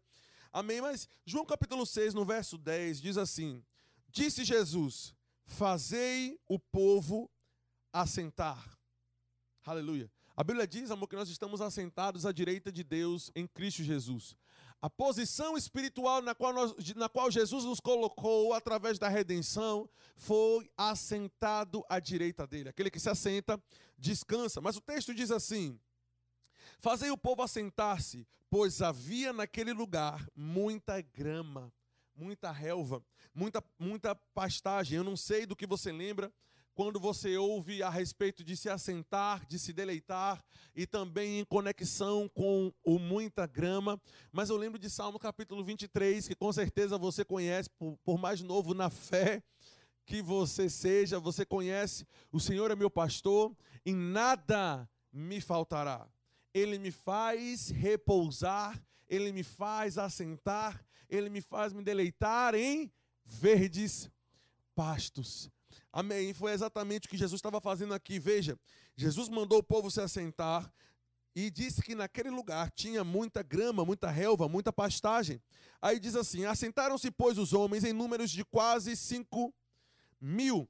Amém? 0.52 0.80
Mas 0.80 1.08
João 1.24 1.46
capítulo 1.46 1.86
6, 1.86 2.12
no 2.12 2.24
verso 2.24 2.58
10, 2.58 3.00
diz 3.00 3.16
assim: 3.16 3.62
Disse 4.10 4.44
Jesus: 4.44 5.14
Fazei 5.44 6.40
o 6.48 6.58
povo 6.58 7.30
assentar. 8.00 8.78
Aleluia. 9.64 10.10
A 10.36 10.44
Bíblia 10.44 10.66
diz, 10.66 10.90
amor, 10.90 11.08
que 11.08 11.16
nós 11.16 11.30
estamos 11.30 11.60
assentados 11.60 12.26
à 12.26 12.32
direita 12.32 12.70
de 12.70 12.84
Deus 12.84 13.30
em 13.34 13.46
Cristo 13.46 13.82
Jesus. 13.82 14.36
A 14.82 14.90
posição 14.90 15.56
espiritual 15.56 16.20
na 16.20 16.34
qual, 16.34 16.52
nós, 16.52 16.74
na 16.94 17.08
qual 17.08 17.30
Jesus 17.30 17.64
nos 17.64 17.80
colocou 17.80 18.52
através 18.52 18.98
da 18.98 19.08
redenção 19.08 19.88
foi 20.14 20.70
assentado 20.76 21.82
à 21.88 21.98
direita 21.98 22.46
dele. 22.46 22.68
Aquele 22.68 22.90
que 22.90 23.00
se 23.00 23.08
assenta, 23.08 23.60
descansa. 23.98 24.60
Mas 24.60 24.76
o 24.76 24.80
texto 24.82 25.14
diz 25.14 25.30
assim: 25.30 25.80
Fazei 26.78 27.10
o 27.10 27.16
povo 27.16 27.42
assentar-se, 27.42 28.28
pois 28.50 28.82
havia 28.82 29.32
naquele 29.32 29.72
lugar 29.72 30.28
muita 30.36 31.00
grama, 31.00 31.72
muita 32.14 32.52
relva, 32.52 33.02
muita, 33.34 33.64
muita 33.78 34.14
pastagem. 34.14 34.98
Eu 34.98 35.04
não 35.04 35.16
sei 35.16 35.46
do 35.46 35.56
que 35.56 35.66
você 35.66 35.90
lembra, 35.90 36.30
quando 36.76 37.00
você 37.00 37.38
ouve 37.38 37.82
a 37.82 37.88
respeito 37.88 38.44
de 38.44 38.54
se 38.54 38.68
assentar, 38.68 39.46
de 39.46 39.58
se 39.58 39.72
deleitar 39.72 40.44
e 40.74 40.86
também 40.86 41.40
em 41.40 41.44
conexão 41.46 42.28
com 42.28 42.70
o 42.84 42.98
muita 42.98 43.46
grama. 43.46 43.98
Mas 44.30 44.50
eu 44.50 44.58
lembro 44.58 44.78
de 44.78 44.90
Salmo 44.90 45.18
capítulo 45.18 45.64
23, 45.64 46.28
que 46.28 46.34
com 46.34 46.52
certeza 46.52 46.98
você 46.98 47.24
conhece, 47.24 47.70
por, 47.70 47.96
por 48.04 48.18
mais 48.18 48.42
novo 48.42 48.74
na 48.74 48.90
fé 48.90 49.42
que 50.04 50.20
você 50.20 50.68
seja, 50.68 51.18
você 51.18 51.46
conhece. 51.46 52.06
O 52.30 52.38
Senhor 52.38 52.70
é 52.70 52.76
meu 52.76 52.90
pastor, 52.90 53.56
em 53.84 53.96
nada 53.96 54.86
me 55.10 55.40
faltará. 55.40 56.06
Ele 56.52 56.78
me 56.78 56.90
faz 56.90 57.70
repousar, 57.70 58.78
ele 59.08 59.32
me 59.32 59.42
faz 59.42 59.96
assentar, 59.96 60.84
ele 61.08 61.30
me 61.30 61.40
faz 61.40 61.72
me 61.72 61.82
deleitar 61.82 62.54
em 62.54 62.92
verdes 63.24 64.10
pastos. 64.74 65.50
Amém. 65.98 66.34
Foi 66.34 66.52
exatamente 66.52 67.06
o 67.06 67.08
que 67.08 67.16
Jesus 67.16 67.38
estava 67.38 67.58
fazendo 67.58 67.94
aqui. 67.94 68.18
Veja, 68.18 68.58
Jesus 68.94 69.30
mandou 69.30 69.60
o 69.60 69.62
povo 69.62 69.90
se 69.90 69.98
assentar 69.98 70.70
e 71.34 71.50
disse 71.50 71.80
que 71.80 71.94
naquele 71.94 72.28
lugar 72.28 72.70
tinha 72.70 73.02
muita 73.02 73.42
grama, 73.42 73.82
muita 73.82 74.10
relva, 74.10 74.46
muita 74.46 74.70
pastagem. 74.70 75.40
Aí 75.80 75.98
diz 75.98 76.14
assim: 76.14 76.44
Assentaram-se, 76.44 77.10
pois, 77.10 77.38
os 77.38 77.54
homens 77.54 77.82
em 77.82 77.94
números 77.94 78.30
de 78.30 78.44
quase 78.44 78.94
cinco 78.94 79.54
mil. 80.20 80.68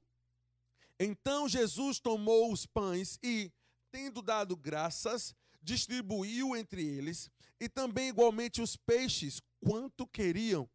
Então 0.97 1.49
Jesus 1.49 1.99
tomou 1.99 2.53
os 2.53 2.65
pães 2.65 3.19
e, 3.21 3.51
tendo 3.91 4.23
dado 4.23 4.57
graças, 4.57 5.35
distribuiu 5.61 6.55
entre 6.55 6.87
eles, 6.87 7.29
e 7.59 7.69
também 7.69 8.11
igualmente 8.11 8.63
os 8.63 8.77
peixes, 8.77 9.43
quanto 9.59 10.07
queriam. 10.07 10.71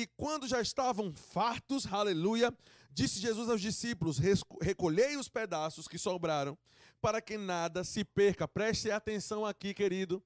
E 0.00 0.06
quando 0.16 0.46
já 0.46 0.60
estavam 0.60 1.12
fartos, 1.12 1.86
aleluia, 1.92 2.54
Disse 2.98 3.20
Jesus 3.20 3.48
aos 3.48 3.60
discípulos: 3.60 4.18
Recolhei 4.60 5.16
os 5.16 5.28
pedaços 5.28 5.86
que 5.86 5.96
sobraram, 5.96 6.58
para 7.00 7.20
que 7.20 7.38
nada 7.38 7.84
se 7.84 8.04
perca. 8.04 8.48
Preste 8.48 8.90
atenção 8.90 9.46
aqui, 9.46 9.72
querido. 9.72 10.20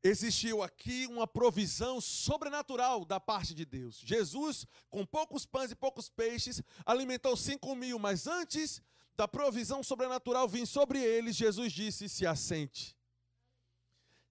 existiu 0.00 0.62
aqui 0.62 1.08
uma 1.08 1.26
provisão 1.26 2.00
sobrenatural 2.00 3.04
da 3.04 3.18
parte 3.18 3.52
de 3.52 3.64
Deus. 3.64 4.00
Jesus, 4.04 4.64
com 4.88 5.04
poucos 5.04 5.44
pães 5.44 5.72
e 5.72 5.74
poucos 5.74 6.08
peixes, 6.08 6.62
alimentou 6.86 7.36
cinco 7.36 7.74
mil, 7.74 7.98
mas 7.98 8.28
antes 8.28 8.80
da 9.16 9.26
provisão 9.26 9.82
sobrenatural 9.82 10.48
vir 10.48 10.66
sobre 10.68 11.00
eles, 11.00 11.34
Jesus 11.34 11.72
disse: 11.72 12.08
se 12.08 12.24
assente. 12.24 12.96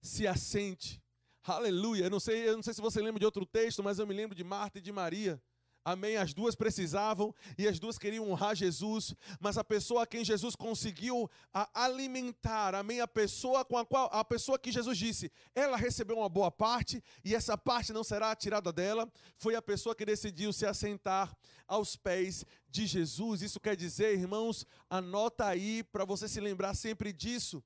Se 0.00 0.26
assente. 0.26 1.01
Aleluia. 1.44 2.04
Eu 2.04 2.10
não 2.10 2.20
sei, 2.20 2.48
eu 2.48 2.54
não 2.54 2.62
sei 2.62 2.72
se 2.72 2.80
você 2.80 3.00
lembra 3.00 3.18
de 3.18 3.26
outro 3.26 3.44
texto, 3.44 3.82
mas 3.82 3.98
eu 3.98 4.06
me 4.06 4.14
lembro 4.14 4.34
de 4.36 4.44
Marta 4.44 4.78
e 4.78 4.80
de 4.80 4.92
Maria. 4.92 5.42
Amém. 5.84 6.16
As 6.16 6.32
duas 6.32 6.54
precisavam 6.54 7.34
e 7.58 7.66
as 7.66 7.80
duas 7.80 7.98
queriam 7.98 8.30
honrar 8.30 8.54
Jesus, 8.54 9.12
mas 9.40 9.58
a 9.58 9.64
pessoa 9.64 10.04
a 10.04 10.06
quem 10.06 10.24
Jesus 10.24 10.54
conseguiu 10.54 11.28
alimentar, 11.74 12.76
amém, 12.76 13.00
a 13.00 13.08
pessoa 13.08 13.64
com 13.64 13.76
a 13.76 13.84
qual 13.84 14.08
a 14.12 14.24
pessoa 14.24 14.56
que 14.56 14.70
Jesus 14.70 14.96
disse, 14.96 15.32
ela 15.52 15.76
recebeu 15.76 16.18
uma 16.18 16.28
boa 16.28 16.52
parte 16.52 17.02
e 17.24 17.34
essa 17.34 17.58
parte 17.58 17.92
não 17.92 18.04
será 18.04 18.36
tirada 18.36 18.72
dela, 18.72 19.10
foi 19.36 19.56
a 19.56 19.62
pessoa 19.62 19.96
que 19.96 20.06
decidiu 20.06 20.52
se 20.52 20.64
assentar 20.64 21.36
aos 21.66 21.96
pés 21.96 22.44
de 22.68 22.86
Jesus. 22.86 23.42
Isso 23.42 23.58
quer 23.58 23.74
dizer, 23.74 24.16
irmãos, 24.16 24.64
anota 24.88 25.46
aí 25.46 25.82
para 25.82 26.04
você 26.04 26.28
se 26.28 26.38
lembrar 26.38 26.74
sempre 26.74 27.12
disso. 27.12 27.60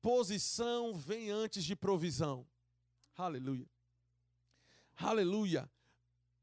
Posição 0.00 0.92
vem 0.92 1.30
antes 1.30 1.62
de 1.62 1.76
provisão. 1.76 2.44
Aleluia. 3.22 3.66
Aleluia. 4.96 5.70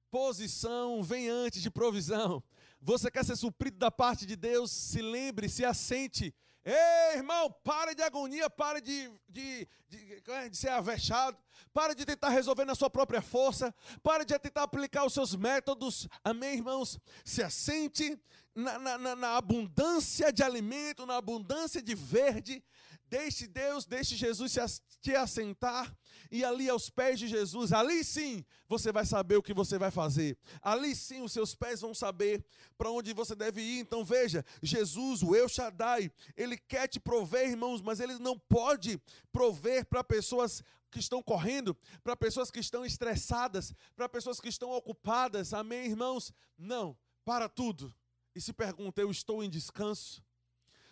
Posição 0.09 1.03
vem 1.03 1.27
antes 1.27 1.61
de 1.61 1.69
provisão. 1.69 2.41
Você 2.79 3.11
quer 3.11 3.25
ser 3.25 3.35
suprido 3.35 3.77
da 3.77 3.91
parte 3.91 4.25
de 4.25 4.37
Deus? 4.37 4.71
Se 4.71 5.01
lembre, 5.01 5.49
se 5.49 5.65
assente. 5.65 6.33
Ei, 6.63 7.17
irmão, 7.17 7.51
para 7.65 7.93
de 7.93 8.01
agonia, 8.01 8.49
para 8.49 8.79
de, 8.79 9.11
de, 9.27 9.67
de, 9.89 10.21
de 10.49 10.57
ser 10.57 10.69
avexado, 10.69 11.37
para 11.73 11.93
de 11.93 12.05
tentar 12.05 12.29
resolver 12.29 12.63
na 12.63 12.75
sua 12.75 12.89
própria 12.89 13.21
força, 13.21 13.75
para 14.01 14.23
de 14.23 14.39
tentar 14.39 14.63
aplicar 14.63 15.05
os 15.05 15.13
seus 15.13 15.35
métodos. 15.35 16.07
Amém, 16.23 16.55
irmãos? 16.55 16.97
Se 17.25 17.43
assente 17.43 18.17
na, 18.55 18.97
na, 18.97 19.15
na 19.17 19.35
abundância 19.35 20.31
de 20.31 20.43
alimento, 20.43 21.05
na 21.05 21.17
abundância 21.17 21.81
de 21.81 21.93
verde, 21.93 22.63
Deixe 23.09 23.47
Deus, 23.47 23.85
deixe 23.85 24.15
Jesus 24.15 24.55
te 25.01 25.15
assentar 25.15 25.91
e 26.31 26.43
ali 26.45 26.69
aos 26.69 26.89
pés 26.89 27.17
de 27.17 27.27
Jesus, 27.27 27.73
ali 27.73 28.03
sim 28.03 28.45
você 28.67 28.91
vai 28.91 29.05
saber 29.05 29.37
o 29.37 29.41
que 29.41 29.53
você 29.53 29.79
vai 29.79 29.89
fazer. 29.89 30.37
Ali 30.61 30.95
sim 30.95 31.21
os 31.21 31.31
seus 31.31 31.55
pés 31.55 31.81
vão 31.81 31.93
saber 31.93 32.45
para 32.77 32.91
onde 32.91 33.13
você 33.13 33.35
deve 33.35 33.61
ir. 33.61 33.79
Então 33.79 34.05
veja, 34.05 34.45
Jesus, 34.61 35.23
o 35.23 35.35
El 35.35 35.49
Shaddai, 35.49 36.11
ele 36.37 36.57
quer 36.57 36.87
te 36.87 36.99
prover, 36.99 37.49
irmãos, 37.49 37.81
mas 37.81 37.99
ele 37.99 38.19
não 38.19 38.37
pode 38.37 39.01
prover 39.31 39.85
para 39.85 40.03
pessoas 40.03 40.63
que 40.91 40.99
estão 40.99 41.21
correndo, 41.21 41.75
para 42.03 42.15
pessoas 42.15 42.51
que 42.51 42.59
estão 42.59 42.85
estressadas, 42.85 43.73
para 43.95 44.09
pessoas 44.09 44.39
que 44.39 44.49
estão 44.49 44.71
ocupadas. 44.71 45.53
Amém, 45.53 45.85
irmãos? 45.85 46.33
Não, 46.57 46.97
para 47.25 47.49
tudo. 47.49 47.93
E 48.35 48.41
se 48.41 48.53
pergunta, 48.53 49.01
eu 49.01 49.09
estou 49.09 49.43
em 49.43 49.49
descanso? 49.49 50.23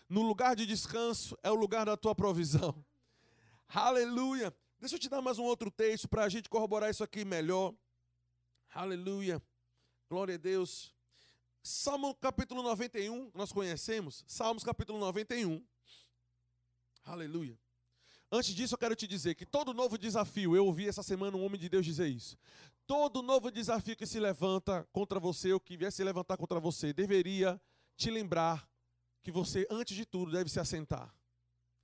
No 0.09 0.21
lugar 0.21 0.55
de 0.55 0.65
descanso 0.65 1.37
é 1.43 1.51
o 1.51 1.55
lugar 1.55 1.85
da 1.85 1.97
tua 1.97 2.15
provisão. 2.15 2.83
Aleluia. 3.69 4.55
Deixa 4.79 4.95
eu 4.95 4.99
te 4.99 5.09
dar 5.09 5.23
mais 5.23 5.39
um 5.39 5.43
outro 5.43 5.71
texto 5.71 6.07
para 6.07 6.23
a 6.23 6.29
gente 6.29 6.47
corroborar 6.47 6.91
isso 6.91 7.03
aqui 7.03 7.25
melhor. 7.25 7.73
Aleluia. 8.69 9.41
Glória 10.07 10.35
a 10.35 10.37
Deus. 10.37 10.93
Salmo 11.63 12.13
capítulo 12.13 12.61
91, 12.61 13.31
nós 13.33 13.51
conhecemos. 13.51 14.23
Salmos 14.27 14.63
capítulo 14.63 14.99
91. 14.99 15.65
Aleluia. 17.03 17.57
Antes 18.31 18.53
disso, 18.53 18.75
eu 18.75 18.77
quero 18.77 18.95
te 18.95 19.07
dizer 19.07 19.33
que 19.33 19.47
todo 19.47 19.73
novo 19.73 19.97
desafio, 19.97 20.55
eu 20.55 20.67
ouvi 20.67 20.87
essa 20.87 21.01
semana 21.01 21.35
um 21.35 21.43
homem 21.43 21.59
de 21.59 21.69
Deus 21.69 21.83
dizer 21.83 22.07
isso. 22.07 22.37
Todo 22.85 23.23
novo 23.23 23.49
desafio 23.49 23.97
que 23.97 24.05
se 24.05 24.19
levanta 24.19 24.87
contra 24.93 25.19
você, 25.19 25.51
ou 25.53 25.59
que 25.59 25.75
vier 25.75 25.91
se 25.91 26.03
levantar 26.03 26.37
contra 26.37 26.59
você, 26.59 26.93
deveria 26.93 27.59
te 27.95 28.11
lembrar 28.11 28.69
que 29.23 29.31
você, 29.31 29.65
antes 29.71 29.95
de 29.95 30.05
tudo, 30.05 30.31
deve 30.31 30.51
se 30.51 30.59
assentar. 30.59 31.11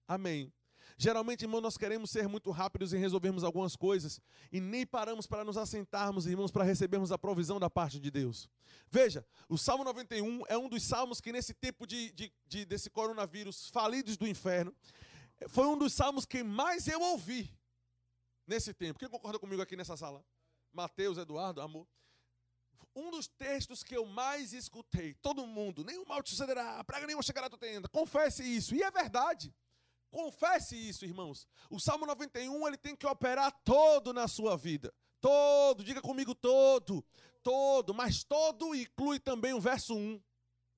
Amém. 0.07 0.53
Geralmente, 0.97 1.43
irmão, 1.43 1.59
nós 1.59 1.77
queremos 1.77 2.11
ser 2.11 2.27
muito 2.27 2.51
rápidos 2.51 2.93
em 2.93 2.99
resolvermos 2.99 3.43
algumas 3.43 3.75
coisas 3.75 4.21
e 4.51 4.59
nem 4.59 4.85
paramos 4.85 5.25
para 5.25 5.43
nos 5.43 5.57
assentarmos, 5.57 6.25
irmãos, 6.25 6.51
para 6.51 6.63
recebermos 6.63 7.11
a 7.11 7.17
provisão 7.17 7.59
da 7.59 7.69
parte 7.69 7.99
de 7.99 8.11
Deus. 8.11 8.49
Veja, 8.89 9.25
o 9.49 9.57
Salmo 9.57 9.83
91 9.83 10.43
é 10.47 10.57
um 10.57 10.69
dos 10.69 10.83
salmos 10.83 11.19
que, 11.19 11.31
nesse 11.31 11.53
tempo 11.53 11.87
de, 11.87 12.11
de, 12.11 12.33
de 12.45 12.65
desse 12.65 12.89
coronavírus, 12.89 13.69
falidos 13.69 14.17
do 14.17 14.27
inferno, 14.27 14.73
foi 15.47 15.65
um 15.65 15.77
dos 15.77 15.93
salmos 15.93 16.25
que 16.25 16.43
mais 16.43 16.87
eu 16.87 17.01
ouvi 17.01 17.51
nesse 18.45 18.73
tempo. 18.73 18.99
Quem 18.99 19.09
concorda 19.09 19.39
comigo 19.39 19.61
aqui 19.61 19.75
nessa 19.75 19.97
sala? 19.97 20.23
Mateus, 20.71 21.17
Eduardo, 21.17 21.61
amor 21.61 21.87
um 22.95 23.09
dos 23.09 23.27
textos 23.27 23.83
que 23.83 23.95
eu 23.95 24.05
mais 24.05 24.53
escutei, 24.53 25.13
todo 25.15 25.47
mundo, 25.47 25.83
nenhum 25.83 26.05
mal 26.05 26.21
te 26.21 26.29
sucederá, 26.29 26.83
praga 26.83 27.07
nenhuma 27.07 27.23
chegará 27.23 27.47
à 27.47 27.49
tua 27.49 27.59
tenda. 27.59 27.87
Confesse 27.89 28.43
isso. 28.43 28.75
E 28.75 28.83
é 28.83 28.91
verdade. 28.91 29.53
Confesse 30.13 30.75
isso, 30.75 31.05
irmãos. 31.05 31.47
O 31.71 31.79
Salmo 31.79 32.05
91, 32.05 32.67
ele 32.67 32.77
tem 32.77 32.95
que 32.95 33.07
operar 33.07 33.51
todo 33.63 34.13
na 34.13 34.27
sua 34.27 34.55
vida. 34.55 34.93
Todo, 35.19 35.83
diga 35.83 36.03
comigo 36.03 36.35
todo. 36.35 37.03
Todo, 37.41 37.95
mas 37.95 38.23
todo 38.23 38.75
inclui 38.75 39.19
também 39.19 39.53
o 39.53 39.59
verso 39.59 39.95
1. 39.95 40.21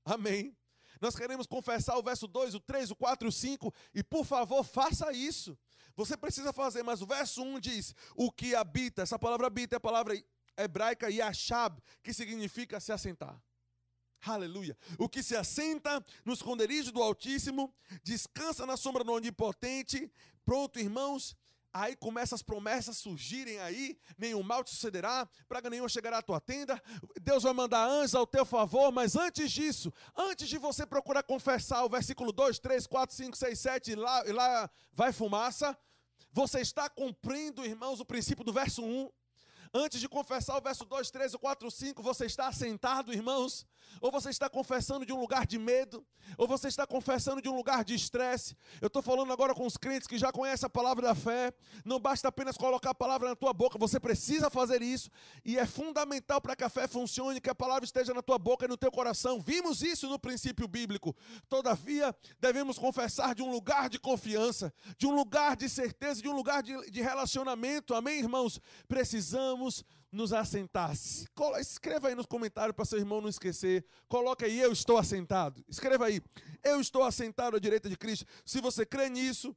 Amém. 0.05 0.55
Nós 1.01 1.17
queremos 1.17 1.45
confessar 1.45 1.97
o 1.97 2.01
verso 2.01 2.29
2, 2.29 2.55
o 2.55 2.61
3, 2.61 2.91
o 2.91 2.95
4 2.95 3.27
e 3.27 3.29
o 3.29 3.31
5, 3.31 3.73
e 3.93 4.01
por 4.01 4.23
favor, 4.23 4.63
faça 4.63 5.11
isso. 5.11 5.57
Você 5.97 6.15
precisa 6.15 6.53
fazer, 6.53 6.81
mas 6.81 7.01
o 7.01 7.05
verso 7.05 7.43
1 7.43 7.59
diz: 7.59 7.93
o 8.15 8.31
que 8.31 8.55
habita, 8.55 9.01
essa 9.01 9.19
palavra 9.19 9.47
habita 9.47 9.75
é 9.75 9.77
a 9.77 9.81
palavra 9.81 10.15
hebraica 10.55 11.11
Yashab, 11.11 11.83
que 12.01 12.13
significa 12.13 12.79
se 12.79 12.93
assentar. 12.93 13.38
Aleluia. 14.22 14.78
O 14.97 15.07
que 15.07 15.22
se 15.22 15.36
assenta 15.36 16.03
no 16.24 16.34
esconderijo 16.34 16.91
do 16.91 17.01
Altíssimo, 17.01 17.74
descansa 18.03 18.66
na 18.66 18.76
sombra 18.76 19.03
do 19.03 19.11
Onipotente. 19.11 20.11
Pronto, 20.43 20.80
irmãos. 20.80 21.36
Aí 21.78 21.93
começam 21.93 22.38
as 22.38 22.41
promessas 22.41 22.97
surgirem 22.97 23.59
aí, 23.59 23.97
nenhum 24.18 24.41
mal 24.41 24.63
te 24.63 24.70
sucederá, 24.70 25.28
praga 25.45 25.70
nenhuma 25.70 25.89
chegará 25.89 26.20
à 26.20 26.22
tua 26.22 26.39
tenda, 26.39 26.82
Deus 27.22 27.43
vai 27.43 27.51
mandar 27.51 27.86
anjos 27.86 28.16
ao 28.16 28.26
teu 28.26 28.45
favor, 28.45 28.93
mas 28.93 29.18
antes 29.18 29.51
disso, 29.51 29.91
antes 30.16 30.47
de 30.47 30.57
você 30.57 30.86
procurar 30.86 31.22
confessar 31.24 31.84
o 31.84 31.89
versículo 31.89 32.32
2, 32.32 32.59
3, 32.59 32.88
4, 32.88 33.13
5, 33.13 33.36
6, 33.36 33.59
7, 33.59 33.91
e 33.91 33.95
lá, 33.95 34.26
e 34.26 34.32
lá 34.32 34.70
vai 34.93 35.11
fumaça, 35.11 35.78
você 36.32 36.61
está 36.61 36.89
cumprindo, 36.89 37.66
irmãos, 37.66 37.99
o 37.99 38.05
princípio 38.05 38.45
do 38.45 38.53
verso 38.53 38.82
1, 38.82 39.09
Antes 39.78 39.99
de 39.99 40.07
confessar 40.07 40.57
o 40.57 40.61
verso 40.61 40.86
2, 40.86 41.11
3, 41.11 41.36
4, 41.36 41.69
5, 41.69 42.01
você 42.01 42.26
está 42.26 42.49
sentado, 42.49 43.11
irmãos? 43.11 43.67
Ou 43.99 44.09
você 44.09 44.30
está 44.30 44.49
confessando 44.49 45.05
de 45.05 45.11
um 45.11 45.19
lugar 45.19 45.45
de 45.45 45.59
medo? 45.59 46.05
Ou 46.38 46.47
você 46.47 46.69
está 46.69 46.88
confessando 46.88 47.41
de 47.41 47.49
um 47.49 47.55
lugar 47.55 47.84
de 47.84 47.93
estresse? 47.93 48.55
Eu 48.82 48.88
estou 48.88 49.01
falando 49.01 49.34
agora 49.34 49.53
com 49.53 49.65
os 49.65 49.76
crentes 49.76 50.07
que 50.07 50.17
já 50.17 50.32
conhecem 50.32 50.65
a 50.65 50.69
palavra 50.69 51.07
da 51.07 51.15
fé. 51.15 51.53
Não 51.84 51.99
basta 51.99 52.30
apenas 52.30 52.55
colocar 52.55 52.91
a 52.91 52.95
palavra 52.95 53.28
na 53.30 53.36
tua 53.36 53.51
boca, 53.51 53.78
você 53.78 53.99
precisa 53.99 54.49
fazer 54.49 54.82
isso. 54.82 55.09
E 55.43 55.57
é 55.57 55.65
fundamental 55.65 56.39
para 56.39 56.55
que 56.55 56.63
a 56.63 56.69
fé 56.69 56.88
funcione, 56.88 57.41
que 57.41 57.49
a 57.49 57.55
palavra 57.55 57.84
esteja 57.84 58.13
na 58.13 58.21
tua 58.21 58.39
boca 58.39 58.63
e 58.63 58.67
no 58.69 58.78
teu 58.78 58.91
coração. 58.91 59.41
Vimos 59.41 59.82
isso 59.82 60.07
no 60.07 60.17
princípio 60.17 60.69
bíblico. 60.69 61.13
Todavia, 61.49 62.15
devemos 62.39 62.80
confessar 62.80 63.36
de 63.36 63.43
um 63.43 63.51
lugar 63.51 63.89
de 63.89 63.99
confiança, 63.99 64.73
de 64.97 65.05
um 65.05 65.13
lugar 65.13 65.57
de 65.57 65.67
certeza, 65.67 66.21
de 66.21 66.30
um 66.30 66.34
lugar 66.34 66.63
de, 66.63 66.89
de 66.89 67.01
relacionamento. 67.01 67.93
Amém, 67.93 68.19
irmãos? 68.19 68.59
Precisamos 68.88 69.64
nos 70.11 70.32
assentar. 70.34 70.93
Escreva 71.59 72.07
aí 72.07 72.16
nos 72.16 72.26
comentários 72.26 72.76
para 72.76 72.86
seu 72.86 72.97
irmão 72.97 73.22
não 73.22 73.30
esquecer. 73.30 73.86
Coloca 74.07 74.45
aí, 74.45 74.59
eu 74.59 74.72
estou 74.72 74.97
assentado. 74.97 75.63
Escreva 75.68 76.05
aí, 76.05 76.22
eu 76.63 76.80
estou 76.80 77.03
assentado 77.03 77.57
à 77.57 77.59
direita 77.59 77.89
de 77.89 77.97
Cristo. 77.97 78.26
Se 78.45 78.61
você 78.61 78.86
crê 78.86 79.09
nisso, 79.09 79.55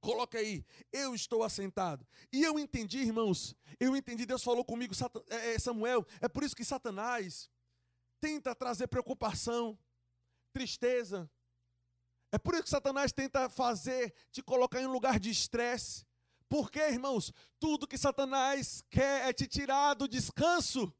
coloca 0.00 0.38
aí, 0.38 0.64
eu 0.92 1.14
estou 1.14 1.42
assentado. 1.42 2.06
E 2.32 2.42
eu 2.42 2.58
entendi, 2.58 2.98
irmãos, 2.98 3.54
eu 3.78 3.96
entendi, 3.96 4.26
Deus 4.26 4.42
falou 4.42 4.64
comigo, 4.64 4.94
é, 5.28 5.54
é, 5.54 5.58
Samuel, 5.58 6.06
é 6.20 6.28
por 6.28 6.42
isso 6.42 6.56
que 6.56 6.64
Satanás 6.64 7.50
tenta 8.20 8.54
trazer 8.54 8.86
preocupação, 8.86 9.78
tristeza. 10.52 11.30
É 12.32 12.38
por 12.38 12.54
isso 12.54 12.64
que 12.64 12.70
Satanás 12.70 13.12
tenta 13.12 13.48
fazer, 13.48 14.14
te 14.32 14.42
colocar 14.42 14.80
em 14.80 14.86
um 14.86 14.92
lugar 14.92 15.20
de 15.20 15.30
estresse. 15.30 16.06
Porque, 16.48 16.80
irmãos, 16.80 17.32
tudo 17.58 17.86
que 17.86 17.98
Satanás 17.98 18.82
quer 18.90 19.28
é 19.28 19.32
te 19.32 19.46
tirar 19.46 19.94
do 19.94 20.06
descanso. 20.06 20.92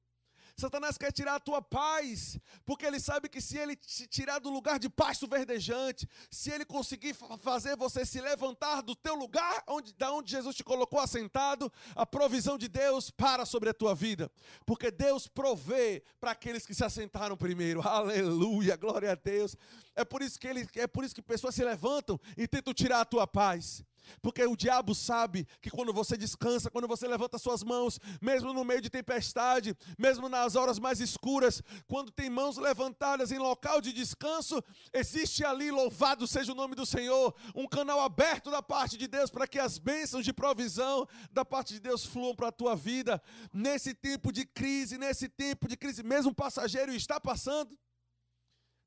Satanás 0.56 0.96
quer 0.96 1.10
tirar 1.10 1.34
a 1.34 1.40
tua 1.40 1.60
paz, 1.60 2.38
porque 2.64 2.86
ele 2.86 3.00
sabe 3.00 3.28
que 3.28 3.40
se 3.40 3.58
ele 3.58 3.74
te 3.74 4.06
tirar 4.06 4.38
do 4.38 4.50
lugar 4.50 4.78
de 4.78 4.88
pasto 4.88 5.26
verdejante, 5.26 6.08
se 6.30 6.50
ele 6.50 6.64
conseguir 6.64 7.14
fazer 7.40 7.76
você 7.76 8.06
se 8.06 8.20
levantar 8.20 8.80
do 8.80 8.94
teu 8.94 9.16
lugar, 9.16 9.64
onde, 9.66 9.92
da 9.94 10.12
onde 10.12 10.30
Jesus 10.30 10.54
te 10.54 10.62
colocou 10.62 11.00
assentado, 11.00 11.72
a 11.96 12.06
provisão 12.06 12.56
de 12.56 12.68
Deus 12.68 13.10
para 13.10 13.44
sobre 13.44 13.68
a 13.68 13.74
tua 13.74 13.96
vida, 13.96 14.30
porque 14.64 14.92
Deus 14.92 15.26
provê 15.26 16.04
para 16.20 16.30
aqueles 16.30 16.64
que 16.64 16.74
se 16.74 16.84
assentaram 16.84 17.36
primeiro. 17.36 17.80
Aleluia, 17.86 18.76
glória 18.76 19.10
a 19.10 19.16
Deus. 19.16 19.56
É 19.96 20.04
por 20.04 20.22
isso 20.22 20.38
que 20.38 20.46
ele, 20.46 20.68
é 20.76 20.86
por 20.86 21.04
isso 21.04 21.14
que 21.14 21.22
pessoas 21.22 21.54
se 21.56 21.64
levantam 21.64 22.18
e 22.36 22.46
tentam 22.46 22.72
tirar 22.72 23.00
a 23.00 23.04
tua 23.04 23.26
paz. 23.26 23.82
Porque 24.20 24.44
o 24.44 24.56
diabo 24.56 24.94
sabe 24.94 25.46
que 25.60 25.70
quando 25.70 25.92
você 25.92 26.16
descansa, 26.16 26.70
quando 26.70 26.88
você 26.88 27.06
levanta 27.06 27.38
suas 27.38 27.62
mãos, 27.62 27.98
mesmo 28.20 28.52
no 28.52 28.64
meio 28.64 28.80
de 28.80 28.90
tempestade, 28.90 29.76
mesmo 29.98 30.28
nas 30.28 30.56
horas 30.56 30.78
mais 30.78 31.00
escuras, 31.00 31.62
quando 31.86 32.10
tem 32.10 32.30
mãos 32.30 32.56
levantadas 32.56 33.32
em 33.32 33.38
local 33.38 33.80
de 33.80 33.92
descanso, 33.92 34.62
existe 34.92 35.44
ali, 35.44 35.70
louvado 35.70 36.26
seja 36.26 36.52
o 36.52 36.54
nome 36.54 36.74
do 36.74 36.86
Senhor, 36.86 37.34
um 37.54 37.66
canal 37.66 38.00
aberto 38.00 38.50
da 38.50 38.62
parte 38.62 38.96
de 38.96 39.06
Deus 39.06 39.30
para 39.30 39.46
que 39.46 39.58
as 39.58 39.78
bênçãos 39.78 40.24
de 40.24 40.32
provisão 40.32 41.06
da 41.30 41.44
parte 41.44 41.74
de 41.74 41.80
Deus 41.80 42.04
fluam 42.04 42.34
para 42.34 42.48
a 42.48 42.52
tua 42.52 42.74
vida. 42.74 43.22
Nesse 43.52 43.94
tempo 43.94 44.32
de 44.32 44.44
crise, 44.44 44.98
nesse 44.98 45.28
tempo 45.28 45.68
de 45.68 45.76
crise, 45.76 46.02
mesmo 46.02 46.30
o 46.30 46.34
passageiro 46.34 46.92
está 46.94 47.20
passando, 47.20 47.78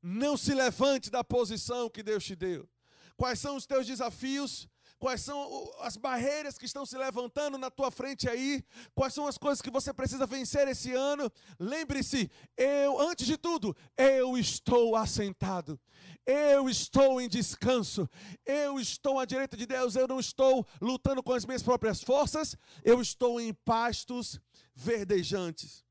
não 0.02 0.38
se 0.38 0.54
levante 0.54 1.10
da 1.10 1.24
posição 1.24 1.90
que 1.90 2.04
Deus 2.04 2.24
te 2.24 2.36
deu. 2.36 2.68
Quais 3.16 3.40
são 3.40 3.56
os 3.56 3.66
teus 3.66 3.86
desafios? 3.86 4.70
Quais 5.00 5.22
são 5.22 5.72
as 5.82 5.96
barreiras 5.96 6.58
que 6.58 6.66
estão 6.66 6.84
se 6.84 6.98
levantando 6.98 7.56
na 7.58 7.70
tua 7.70 7.92
frente 7.92 8.28
aí? 8.28 8.64
Quais 8.96 9.14
são 9.14 9.28
as 9.28 9.38
coisas 9.38 9.62
que 9.62 9.70
você 9.70 9.94
precisa 9.94 10.26
vencer 10.26 10.68
esse 10.68 10.92
ano? 10.94 11.32
Lembre-se, 11.60 12.32
eu, 12.56 13.00
antes 13.00 13.28
de 13.28 13.38
tudo, 13.38 13.78
eu 13.96 14.36
estou 14.36 14.96
assentado. 14.96 15.80
Eu 16.26 16.68
estou 16.68 17.22
em 17.22 17.30
descanso. 17.30 18.10
Eu 18.44 18.80
estou 18.80 19.20
à 19.20 19.26
direita 19.26 19.56
de 19.56 19.68
Deus. 19.68 19.96
Eu 19.96 20.08
não 20.08 20.20
estou 20.20 20.66
lutando 20.82 21.22
com 21.22 21.34
as 21.34 21.46
minhas 21.46 21.62
próprias 21.62 22.02
forças. 22.02 22.58
Eu 22.84 23.00
estou 23.00 23.40
em 23.40 23.54
pastos 23.54 24.42
verdejantes. 24.74 25.86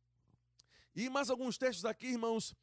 E 0.96 1.08
mais 1.08 1.30
alguns 1.30 1.56
textos 1.56 1.84
aqui, 1.84 2.08
irmãos. 2.08 2.56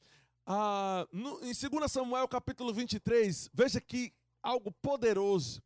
Ah, 0.45 1.07
no, 1.09 1.39
em 1.39 1.53
2 1.53 1.89
Samuel 1.89 2.27
capítulo 2.27 2.73
23, 2.73 3.49
veja 3.53 3.79
que 3.79 4.13
algo 4.41 4.73
poderoso 4.73 5.63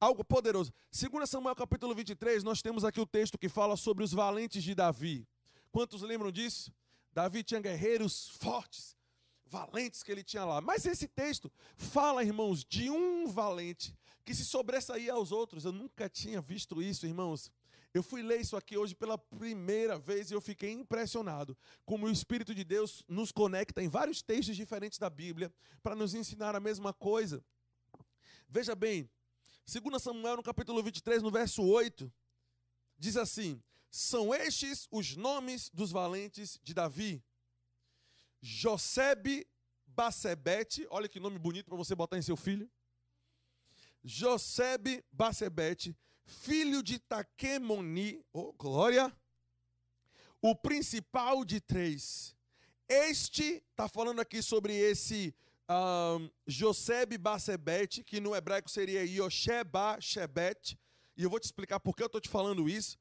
algo 0.00 0.24
poderoso. 0.24 0.72
2 0.90 1.28
Samuel 1.28 1.54
capítulo 1.54 1.94
23, 1.94 2.42
nós 2.42 2.62
temos 2.62 2.84
aqui 2.84 3.00
o 3.00 3.06
texto 3.06 3.38
que 3.38 3.48
fala 3.48 3.76
sobre 3.76 4.02
os 4.02 4.12
valentes 4.12 4.62
de 4.62 4.74
Davi. 4.74 5.28
Quantos 5.70 6.00
lembram 6.02 6.32
disso? 6.32 6.72
Davi 7.12 7.42
tinha 7.42 7.60
guerreiros 7.60 8.28
fortes, 8.28 8.96
valentes 9.44 10.02
que 10.02 10.10
ele 10.10 10.24
tinha 10.24 10.44
lá. 10.44 10.60
Mas 10.60 10.86
esse 10.86 11.06
texto 11.06 11.52
fala, 11.76 12.24
irmãos, 12.24 12.64
de 12.64 12.88
um 12.88 13.26
valente 13.28 13.94
que 14.24 14.34
se 14.34 14.44
sobressaía 14.44 15.12
aos 15.12 15.32
outros. 15.32 15.64
Eu 15.64 15.72
nunca 15.72 16.08
tinha 16.08 16.40
visto 16.40 16.80
isso, 16.80 17.06
irmãos. 17.06 17.52
Eu 17.92 18.02
fui 18.02 18.22
ler 18.22 18.40
isso 18.40 18.56
aqui 18.56 18.78
hoje 18.78 18.94
pela 18.94 19.18
primeira 19.18 19.98
vez 19.98 20.30
e 20.30 20.34
eu 20.34 20.40
fiquei 20.40 20.70
impressionado 20.70 21.58
como 21.84 22.06
o 22.06 22.10
Espírito 22.10 22.54
de 22.54 22.62
Deus 22.62 23.04
nos 23.08 23.32
conecta 23.32 23.82
em 23.82 23.88
vários 23.88 24.22
textos 24.22 24.56
diferentes 24.56 24.98
da 24.98 25.10
Bíblia 25.10 25.52
para 25.82 25.96
nos 25.96 26.14
ensinar 26.14 26.54
a 26.54 26.60
mesma 26.60 26.92
coisa. 26.92 27.44
Veja 28.48 28.76
bem, 28.76 29.10
2 29.70 30.02
Samuel, 30.02 30.38
no 30.38 30.42
capítulo 30.42 30.82
23, 30.82 31.22
no 31.22 31.30
verso 31.30 31.62
8, 31.62 32.12
diz 32.98 33.16
assim: 33.16 33.62
São 33.88 34.34
estes 34.34 34.88
os 34.90 35.14
nomes 35.14 35.70
dos 35.72 35.92
valentes 35.92 36.58
de 36.60 36.74
Davi: 36.74 37.22
Josebe 38.40 39.46
Bacebete, 39.86 40.88
olha 40.90 41.08
que 41.08 41.20
nome 41.20 41.38
bonito 41.38 41.66
para 41.66 41.76
você 41.76 41.94
botar 41.94 42.18
em 42.18 42.22
seu 42.22 42.36
filho. 42.36 42.68
Josebe 44.02 45.04
Bacebete, 45.12 45.96
filho 46.24 46.82
de 46.82 46.98
Taquemoni, 46.98 48.24
oh 48.32 48.52
glória, 48.52 49.16
o 50.42 50.56
principal 50.56 51.44
de 51.44 51.60
três. 51.60 52.34
Este, 52.88 53.62
está 53.70 53.88
falando 53.88 54.20
aqui 54.20 54.42
sobre 54.42 54.74
esse 54.74 55.32
um, 55.70 56.28
Joseb 56.46 57.16
que 58.04 58.20
no 58.20 58.34
hebraico 58.34 58.68
seria 58.68 59.04
Yosheba 59.04 60.00
Shebet, 60.00 60.76
e 61.16 61.22
eu 61.22 61.30
vou 61.30 61.38
te 61.38 61.44
explicar 61.44 61.78
por 61.78 61.94
que 61.94 62.02
eu 62.02 62.06
estou 62.06 62.20
te 62.20 62.28
falando 62.28 62.68
isso. 62.68 62.98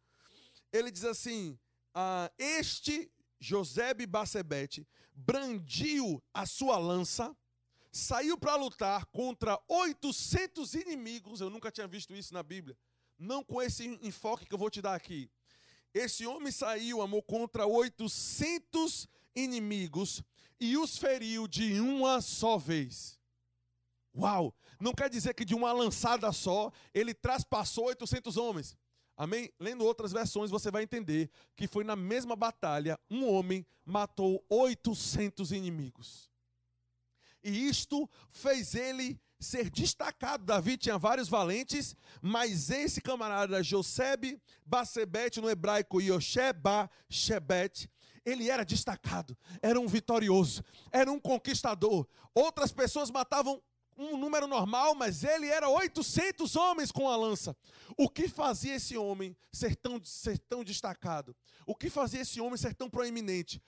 Ele 0.71 0.91
diz 0.91 1.03
assim: 1.03 1.57
uh, 1.95 2.31
Este 2.37 3.11
Joseb 3.39 4.05
Basebet 4.05 4.87
brandiu 5.15 6.21
a 6.33 6.45
sua 6.45 6.77
lança, 6.77 7.35
saiu 7.91 8.37
para 8.37 8.55
lutar 8.55 9.05
contra 9.07 9.59
800 9.67 10.75
inimigos. 10.75 11.41
Eu 11.41 11.49
nunca 11.49 11.71
tinha 11.71 11.87
visto 11.87 12.13
isso 12.13 12.33
na 12.33 12.43
Bíblia. 12.43 12.77
Não 13.17 13.43
com 13.43 13.61
esse 13.61 13.87
enfoque 14.01 14.45
que 14.45 14.53
eu 14.53 14.59
vou 14.59 14.69
te 14.69 14.81
dar 14.81 14.95
aqui. 14.95 15.29
Esse 15.93 16.25
homem 16.27 16.51
saiu, 16.51 17.01
amor, 17.01 17.23
contra 17.23 17.65
800 17.65 19.07
inimigos 19.35 20.21
e 20.59 20.77
os 20.77 20.97
feriu 20.97 21.47
de 21.47 21.79
uma 21.79 22.21
só 22.21 22.57
vez. 22.57 23.19
Uau! 24.15 24.53
Não 24.79 24.93
quer 24.93 25.09
dizer 25.09 25.33
que 25.33 25.45
de 25.45 25.55
uma 25.55 25.71
lançada 25.71 26.31
só 26.31 26.71
ele 26.93 27.13
traspassou 27.13 27.85
800 27.85 28.37
homens. 28.37 28.77
Amém? 29.15 29.51
Lendo 29.59 29.83
outras 29.83 30.13
versões, 30.13 30.49
você 30.49 30.71
vai 30.71 30.83
entender 30.83 31.29
que 31.55 31.67
foi 31.67 31.83
na 31.83 31.95
mesma 31.95 32.35
batalha 32.35 32.97
um 33.09 33.27
homem 33.27 33.65
matou 33.85 34.43
800 34.49 35.51
inimigos. 35.51 36.29
E 37.43 37.67
isto 37.67 38.09
fez 38.31 38.75
ele 38.75 39.19
ser 39.39 39.69
destacado. 39.69 40.45
Davi 40.45 40.77
tinha 40.77 40.97
vários 40.97 41.29
valentes, 41.29 41.95
mas 42.21 42.69
esse 42.69 43.01
camarada 43.01 43.63
Josebe 43.63 44.41
Basebet, 44.65 45.39
no 45.39 45.49
hebraico 45.49 46.01
Yosheba 46.01 46.89
Shebet, 47.09 47.89
ele 48.25 48.49
era 48.49 48.63
destacado, 48.63 49.37
era 49.61 49.79
um 49.79 49.87
vitorioso, 49.87 50.63
era 50.91 51.11
um 51.11 51.19
conquistador. 51.19 52.07
Outras 52.33 52.71
pessoas 52.71 53.09
matavam 53.09 53.61
um 53.97 54.17
número 54.17 54.47
normal, 54.47 54.95
mas 54.95 55.23
ele 55.23 55.47
era 55.47 55.67
800 55.67 56.55
homens 56.55 56.91
com 56.91 57.09
a 57.09 57.15
lança. 57.17 57.55
O 57.97 58.07
que 58.09 58.29
fazia 58.29 58.75
esse 58.75 58.97
homem 58.97 59.35
ser 59.51 59.75
tão, 59.75 60.01
ser 60.03 60.39
tão 60.39 60.63
destacado? 60.63 61.35
O 61.65 61.75
que 61.75 61.89
fazia 61.89 62.21
esse 62.21 62.39
homem 62.39 62.57
ser 62.57 62.73
tão 62.73 62.89
proeminente? 62.89 63.61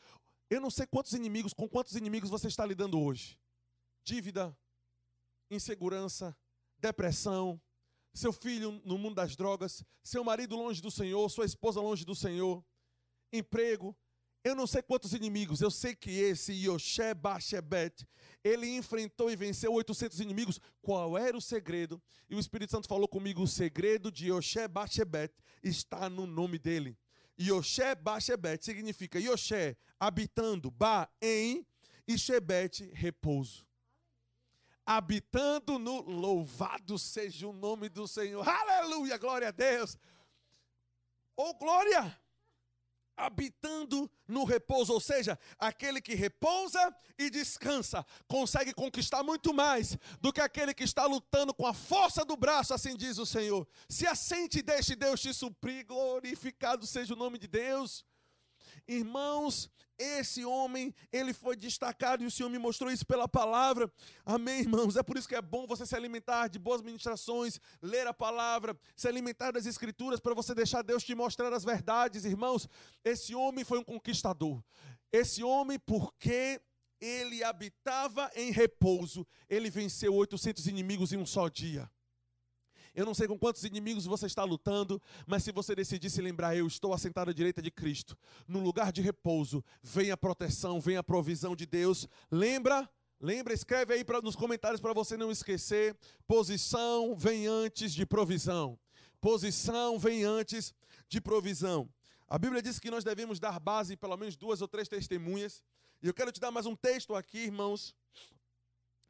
Eu 0.50 0.62
não 0.62 0.70
sei 0.70 0.86
quantos 0.86 1.14
inimigos, 1.14 1.54
com 1.54 1.68
quantos 1.68 1.96
inimigos 1.96 2.30
você 2.30 2.48
está 2.48 2.66
lidando 2.66 3.00
hoje. 3.00 3.38
Dívida, 4.04 4.58
insegurança, 5.50 6.36
depressão, 6.78 7.62
seu 8.14 8.34
filho 8.34 8.82
no 8.84 8.98
mundo 8.98 9.16
das 9.16 9.36
drogas, 9.36 9.84
seu 10.04 10.24
marido 10.24 10.56
longe 10.56 10.82
do 10.82 10.92
Senhor, 10.92 11.30
sua 11.30 11.46
esposa 11.46 11.80
longe 11.80 12.04
do 12.04 12.16
Senhor, 12.16 12.64
emprego, 13.32 13.96
eu 14.44 14.56
não 14.56 14.66
sei 14.66 14.82
quantos 14.82 15.14
inimigos, 15.14 15.62
eu 15.62 15.70
sei 15.70 15.96
que 15.96 16.10
esse 16.12 16.52
Yoshe 16.54 17.14
Bashebet, 17.14 18.08
ele 18.44 18.76
enfrentou 18.76 19.30
e 19.30 19.36
venceu 19.36 19.72
800 19.74 20.20
inimigos. 20.20 20.60
Qual 20.82 21.18
era 21.18 21.38
o 21.38 21.42
segredo? 21.42 22.02
E 22.30 22.36
o 22.36 22.40
Espírito 22.40 22.72
Santo 22.72 22.88
falou 22.88 23.08
comigo: 23.08 23.44
o 23.44 23.48
segredo 23.48 24.12
de 24.12 24.30
Yoshe 24.30 24.68
Bashebet 24.68 25.34
está 25.64 26.10
no 26.10 26.26
nome 26.26 26.58
dele. 26.58 26.98
Yoshe 27.40 27.96
Bashebet 27.96 28.64
significa 28.64 29.20
Yoshe, 29.20 29.76
habitando, 30.00 30.70
Ba, 30.70 31.10
em, 31.22 31.66
e 32.08 32.18
Shebet, 32.18 32.92
repouso. 32.94 33.66
Habitando 34.86 35.80
no 35.80 36.02
louvado 36.02 36.98
seja 36.98 37.48
o 37.48 37.54
nome 37.54 37.88
do 37.88 38.08
Senhor. 38.08 38.48
Aleluia, 38.48 39.18
glória 39.18 39.48
a 39.48 39.52
Deus. 39.52 39.98
Oh, 41.36 41.54
glória! 41.54 42.20
Habitando 43.26 44.10
no 44.28 44.44
repouso, 44.44 44.94
ou 44.94 45.00
seja, 45.00 45.38
aquele 45.60 46.02
que 46.02 46.16
repousa 46.16 46.94
e 47.18 47.30
descansa, 47.30 48.06
consegue 48.28 48.74
conquistar 48.74 49.24
muito 49.24 49.54
mais 49.54 49.98
do 50.20 50.34
que 50.34 50.42
aquele 50.42 50.74
que 50.74 50.84
está 50.84 51.06
lutando 51.06 51.54
com 51.54 51.66
a 51.66 51.74
força 51.74 52.26
do 52.26 52.36
braço, 52.36 52.74
assim 52.74 52.96
diz 52.96 53.18
o 53.18 53.26
Senhor. 53.26 53.68
Se 53.88 54.08
assente 54.08 54.60
e 54.60 54.64
deixe 54.64 54.96
Deus 54.96 55.22
te 55.22 55.34
suprir, 55.34 55.86
glorificado 55.86 56.86
seja 56.88 57.14
o 57.14 57.18
nome 57.18 57.38
de 57.38 57.48
Deus. 57.48 58.06
Irmãos, 58.88 59.70
esse 60.02 60.44
homem, 60.44 60.94
ele 61.12 61.34
foi 61.34 61.56
destacado 61.56 62.24
e 62.24 62.26
o 62.26 62.32
Senhor 62.32 62.50
me 62.50 62.58
mostrou 62.58 62.92
isso 62.92 63.06
pela 63.06 63.28
palavra. 63.28 63.92
Amém, 64.26 64.62
irmãos? 64.62 64.96
É 64.96 65.04
por 65.04 65.18
isso 65.18 65.28
que 65.28 65.36
é 65.36 65.42
bom 65.42 65.68
você 65.68 65.86
se 65.86 65.96
alimentar 65.96 66.48
de 66.48 66.58
boas 66.58 66.82
ministrações, 66.82 67.60
ler 67.82 68.08
a 68.08 68.14
palavra, 68.14 68.76
se 68.96 69.08
alimentar 69.08 69.52
das 69.52 69.66
escrituras 69.66 70.20
para 70.20 70.34
você 70.34 70.56
deixar 70.56 70.82
Deus 70.82 71.04
te 71.04 71.14
mostrar 71.14 71.54
as 71.54 71.64
verdades, 71.64 72.26
irmãos. 72.26 72.68
Esse 73.06 73.36
homem 73.36 73.64
foi 73.64 73.78
um 73.78 73.84
conquistador. 73.84 74.64
Esse 75.12 75.44
homem, 75.44 75.78
porque 75.78 76.60
ele 77.00 77.44
habitava 77.44 78.32
em 78.36 78.52
repouso, 78.52 79.28
ele 79.50 79.70
venceu 79.70 80.14
800 80.16 80.68
inimigos 80.68 81.14
em 81.14 81.18
um 81.18 81.26
só 81.26 81.48
dia. 81.48 81.90
Eu 82.94 83.06
não 83.06 83.14
sei 83.14 83.28
com 83.28 83.38
quantos 83.38 83.64
inimigos 83.64 84.06
você 84.06 84.26
está 84.26 84.44
lutando, 84.44 85.02
mas 85.26 85.44
se 85.44 85.52
você 85.52 85.74
decidir 85.74 86.10
se 86.10 86.22
lembrar, 86.22 86.56
eu 86.56 86.68
estou 86.68 86.94
assentado 86.94 87.32
à 87.32 87.34
direita 87.34 87.62
de 87.62 87.72
Cristo, 87.72 88.18
no 88.48 88.60
lugar 88.60 88.92
de 88.92 89.02
repouso, 89.02 89.64
vem 89.82 90.12
a 90.12 90.18
proteção, 90.18 90.80
vem 90.82 90.98
a 90.98 91.04
provisão 91.04 91.56
de 91.56 91.66
Deus. 91.66 92.08
Lembra? 92.30 92.90
Lembra, 93.20 93.54
escreve 93.54 93.94
aí 93.94 94.04
pra, 94.04 94.22
nos 94.22 94.36
comentários 94.36 94.82
para 94.82 94.94
você 94.94 95.16
não 95.16 95.32
esquecer. 95.32 95.96
Posição 96.28 97.16
vem 97.16 97.48
antes 97.48 97.94
de 97.94 98.06
provisão. 98.06 98.78
Posição 99.22 100.00
vem 100.00 100.24
antes 100.24 100.74
de 101.08 101.22
provisão. 101.22 101.88
A 102.28 102.40
Bíblia 102.40 102.62
diz 102.62 102.80
que 102.80 102.90
nós 102.90 103.04
devemos 103.04 103.40
dar 103.40 103.60
base 103.60 103.94
em 103.94 103.98
pelo 103.98 104.18
menos 104.18 104.36
duas 104.36 104.62
ou 104.62 104.68
três 104.68 104.88
testemunhas. 104.88 105.64
E 106.02 106.08
eu 106.08 106.14
quero 106.14 106.32
te 106.32 106.40
dar 106.40 106.50
mais 106.50 106.66
um 106.66 106.76
texto 106.76 107.14
aqui, 107.14 107.40
irmãos. 107.40 107.96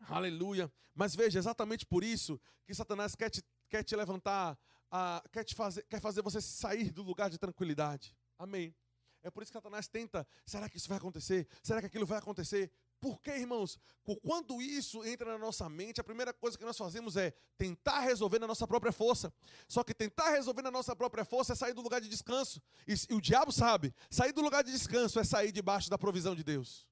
Aleluia. 0.02 0.72
Mas 0.94 1.16
veja, 1.16 1.40
exatamente 1.40 1.86
por 1.86 2.04
isso 2.04 2.40
que 2.66 2.74
Satanás 2.74 3.16
quer 3.16 3.30
te 3.30 3.42
quer 3.72 3.84
te 3.84 3.96
levantar, 3.96 4.60
a, 4.92 5.24
quer, 5.32 5.46
te 5.46 5.56
fazer, 5.56 5.84
quer 5.90 6.02
fazer 6.02 6.22
você 6.22 6.42
sair 6.42 6.92
do 6.92 7.02
lugar 7.02 7.30
de 7.30 7.38
tranquilidade. 7.38 8.14
Amém. 8.38 8.76
É 9.24 9.32
por 9.32 9.42
isso 9.42 9.52
que 9.52 9.58
Satanás 9.58 9.88
tenta: 9.88 10.28
será 10.46 10.68
que 10.68 10.78
isso 10.78 10.90
vai 10.90 10.98
acontecer? 10.98 11.48
Será 11.64 11.80
que 11.80 11.88
aquilo 11.88 12.06
vai 12.06 12.18
acontecer? 12.18 12.70
Por 13.00 13.20
quê, 13.22 13.32
irmãos? 13.32 13.80
Quando 14.22 14.62
isso 14.62 15.04
entra 15.06 15.32
na 15.32 15.38
nossa 15.38 15.68
mente, 15.70 16.02
a 16.02 16.04
primeira 16.04 16.34
coisa 16.34 16.58
que 16.58 16.66
nós 16.66 16.78
fazemos 16.78 17.18
é 17.18 17.34
tentar 17.58 18.02
resolver 18.02 18.38
na 18.40 18.48
nossa 18.48 18.68
própria 18.68 18.92
força. 18.92 19.34
Só 19.68 19.84
que 19.84 19.94
tentar 19.94 20.32
resolver 20.32 20.62
na 20.62 20.70
nossa 20.70 20.96
própria 20.96 21.24
força 21.24 21.54
é 21.54 21.56
sair 21.56 21.74
do 21.74 21.82
lugar 21.82 22.02
de 22.02 22.10
descanso. 22.10 22.62
E, 22.88 22.94
e 23.10 23.14
o 23.14 23.22
diabo 23.22 23.52
sabe: 23.52 23.94
sair 24.10 24.34
do 24.34 24.42
lugar 24.42 24.64
de 24.64 24.72
descanso 24.72 25.20
é 25.20 25.24
sair 25.24 25.52
debaixo 25.52 25.90
da 25.90 25.98
provisão 25.98 26.36
de 26.36 26.44
Deus. 26.44 26.86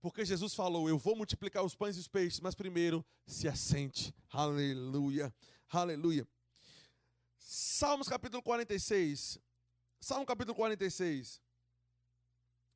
Porque 0.00 0.24
Jesus 0.24 0.54
falou: 0.54 0.88
Eu 0.88 0.98
vou 0.98 1.16
multiplicar 1.16 1.64
os 1.64 1.74
pães 1.74 1.96
e 1.96 2.00
os 2.00 2.08
peixes, 2.08 2.40
mas 2.40 2.54
primeiro 2.54 3.04
se 3.26 3.48
assente. 3.48 4.14
Aleluia, 4.30 5.34
aleluia. 5.70 6.26
Salmos 7.38 8.08
capítulo 8.08 8.42
46. 8.42 9.38
Salmo 10.00 10.26
capítulo 10.26 10.54
46. 10.54 11.40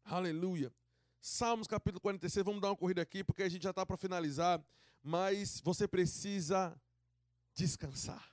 Aleluia. 0.05 0.73
Salmos 1.21 1.67
capítulo 1.67 2.01
46, 2.01 2.45
vamos 2.45 2.63
dar 2.63 2.69
uma 2.69 2.77
corrida 2.77 3.03
aqui, 3.03 3.23
porque 3.23 3.43
a 3.43 3.49
gente 3.49 3.63
já 3.63 3.71
está 3.71 3.85
para 3.85 3.97
finalizar, 3.97 4.65
mas 5.03 5.61
você 5.61 5.87
precisa 5.87 6.75
descansar. 7.55 8.27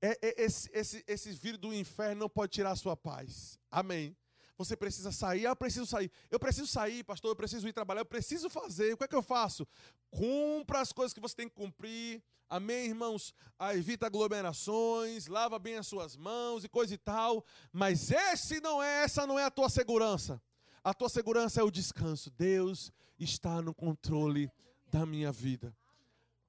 É, 0.00 0.18
é, 0.22 0.42
esse, 0.42 0.70
esse, 0.72 1.04
esse 1.06 1.32
vírus 1.32 1.58
do 1.58 1.72
inferno 1.72 2.20
não 2.20 2.28
pode 2.30 2.52
tirar 2.52 2.70
a 2.70 2.76
sua 2.76 2.96
paz. 2.96 3.58
Amém. 3.70 4.16
Você 4.56 4.76
precisa 4.76 5.10
sair. 5.10 5.46
Ah, 5.46 5.50
eu 5.50 5.56
preciso 5.56 5.86
sair. 5.86 6.10
Eu 6.30 6.38
preciso 6.38 6.66
sair, 6.66 7.02
pastor. 7.02 7.30
Eu 7.30 7.36
preciso 7.36 7.66
ir 7.66 7.72
trabalhar. 7.72 8.02
Eu 8.02 8.06
preciso 8.06 8.48
fazer. 8.48 8.92
O 8.92 8.96
que 8.96 9.04
é 9.04 9.08
que 9.08 9.16
eu 9.16 9.22
faço? 9.22 9.66
Cumpra 10.10 10.80
as 10.80 10.92
coisas 10.92 11.12
que 11.12 11.20
você 11.20 11.34
tem 11.34 11.48
que 11.48 11.54
cumprir. 11.54 12.22
Amém, 12.48 12.86
irmãos? 12.86 13.34
Ah, 13.58 13.74
evita 13.74 14.06
aglomerações, 14.06 15.26
lava 15.26 15.58
bem 15.58 15.76
as 15.76 15.86
suas 15.86 16.14
mãos 16.16 16.62
e 16.62 16.68
coisa 16.68 16.94
e 16.94 16.98
tal. 16.98 17.44
Mas 17.72 18.10
esse 18.10 18.60
não 18.60 18.82
é, 18.82 19.02
essa 19.02 19.26
não 19.26 19.38
é 19.38 19.44
a 19.44 19.50
tua 19.50 19.68
segurança. 19.68 20.40
A 20.84 20.92
tua 20.94 21.08
segurança 21.08 21.60
é 21.60 21.64
o 21.64 21.70
descanso. 21.70 22.30
Deus 22.30 22.92
está 23.18 23.60
no 23.60 23.74
controle 23.74 24.50
da 24.86 25.04
minha 25.04 25.32
vida. 25.32 25.74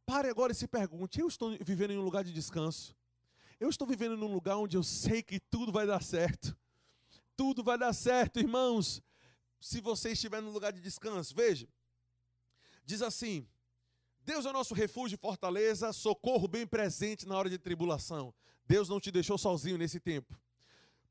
Pare 0.06 0.30
agora 0.30 0.51
e 0.51 0.56
se 0.56 0.68
pergunte: 0.68 1.20
eu 1.20 1.28
estou 1.28 1.58
vivendo 1.62 1.91
em 1.91 1.97
um 1.97 2.03
lugar 2.03 2.24
de 2.24 2.32
descanso? 2.32 2.95
Eu 3.60 3.70
estou 3.70 3.88
vivendo 3.88 4.18
num 4.18 4.32
lugar 4.32 4.58
onde 4.58 4.78
eu 4.78 4.84
sei 4.84 5.24
que 5.24 5.39
tudo 5.39 5.72
vai 5.72 5.88
dar 5.88 6.03
certo. 6.03 6.56
Tudo 7.36 7.64
vai 7.64 7.78
dar 7.78 7.94
certo, 7.94 8.40
irmãos. 8.40 9.02
Se 9.60 9.82
você 9.82 10.12
estiver 10.12 10.42
num 10.42 10.52
lugar 10.52 10.72
de 10.72 10.82
descanso, 10.82 11.36
veja. 11.36 11.68
Diz 12.86 13.02
assim: 13.02 13.48
Deus 14.20 14.46
é 14.46 14.52
nosso 14.52 14.74
refúgio 14.74 15.16
e 15.16 15.20
fortaleza, 15.20 15.94
socorro 15.94 16.48
bem 16.48 16.66
presente 16.66 17.28
na 17.28 17.38
hora 17.38 17.50
de 17.50 17.58
tribulação. 17.58 18.34
Deus 18.68 18.90
não 18.90 19.00
te 19.00 19.12
deixou 19.12 19.38
sozinho 19.38 19.78
nesse 19.78 20.00
tempo. 20.00 20.36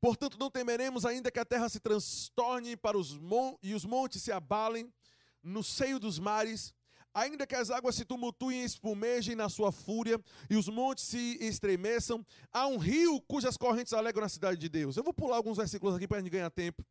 Portanto, 0.01 0.37
não 0.37 0.51
temeremos 0.51 1.05
ainda 1.05 1.31
que 1.31 1.39
a 1.39 1.45
terra 1.45 1.69
se 1.69 1.79
transtorne 1.79 2.75
para 2.75 2.97
os 2.97 3.17
e 3.63 3.73
os 3.73 3.85
montes 3.85 4.21
se 4.21 4.31
abalem 4.31 4.93
no 5.41 5.63
seio 5.63 5.99
dos 5.99 6.19
mares, 6.19 6.73
ainda 7.15 7.47
que 7.47 7.55
as 7.55 7.71
águas 7.71 7.95
se 7.95 8.03
tumultuem 8.03 8.61
e 8.61 8.65
espumejem 8.65 9.35
na 9.35 9.47
sua 9.47 9.71
fúria 9.71 10.19
e 10.49 10.57
os 10.57 10.67
montes 10.67 11.05
se 11.05 11.37
estremeçam, 11.39 12.23
há 12.51 12.67
um 12.67 12.77
rio 12.77 13.21
cujas 13.21 13.55
correntes 13.55 13.93
alegram 13.93 14.23
na 14.23 14.29
cidade 14.29 14.59
de 14.59 14.67
Deus. 14.67 14.97
Eu 14.97 15.03
vou 15.03 15.13
pular 15.13 15.37
alguns 15.37 15.55
versículos 15.55 15.95
aqui 15.95 16.05
para 16.07 16.17
a 16.17 16.21
gente 16.21 16.29
ganhar 16.29 16.51
tempo. 16.51 16.85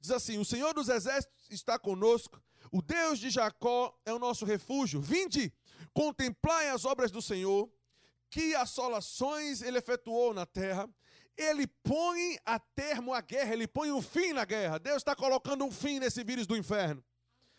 Diz 0.00 0.10
assim: 0.10 0.38
O 0.38 0.44
Senhor 0.44 0.72
dos 0.72 0.88
exércitos 0.88 1.46
está 1.50 1.78
conosco, 1.78 2.42
o 2.72 2.80
Deus 2.80 3.18
de 3.18 3.28
Jacó 3.28 3.94
é 4.06 4.12
o 4.12 4.18
nosso 4.18 4.46
refúgio. 4.46 5.00
Vinde, 5.00 5.52
contemplai 5.92 6.70
as 6.70 6.86
obras 6.86 7.10
do 7.10 7.20
Senhor, 7.20 7.70
que 8.30 8.54
assolações 8.54 9.60
ele 9.60 9.78
efetuou 9.78 10.32
na 10.32 10.46
terra 10.46 10.88
ele 11.36 11.66
põe 11.66 12.38
a 12.46 12.58
termo 12.58 13.12
a 13.12 13.20
guerra, 13.20 13.52
ele 13.52 13.68
põe 13.68 13.92
um 13.92 14.00
fim 14.00 14.32
na 14.32 14.46
guerra. 14.46 14.78
Deus 14.78 14.96
está 14.96 15.14
colocando 15.14 15.66
um 15.66 15.70
fim 15.70 15.98
nesse 15.98 16.24
vírus 16.24 16.46
do 16.46 16.56
inferno. 16.56 17.04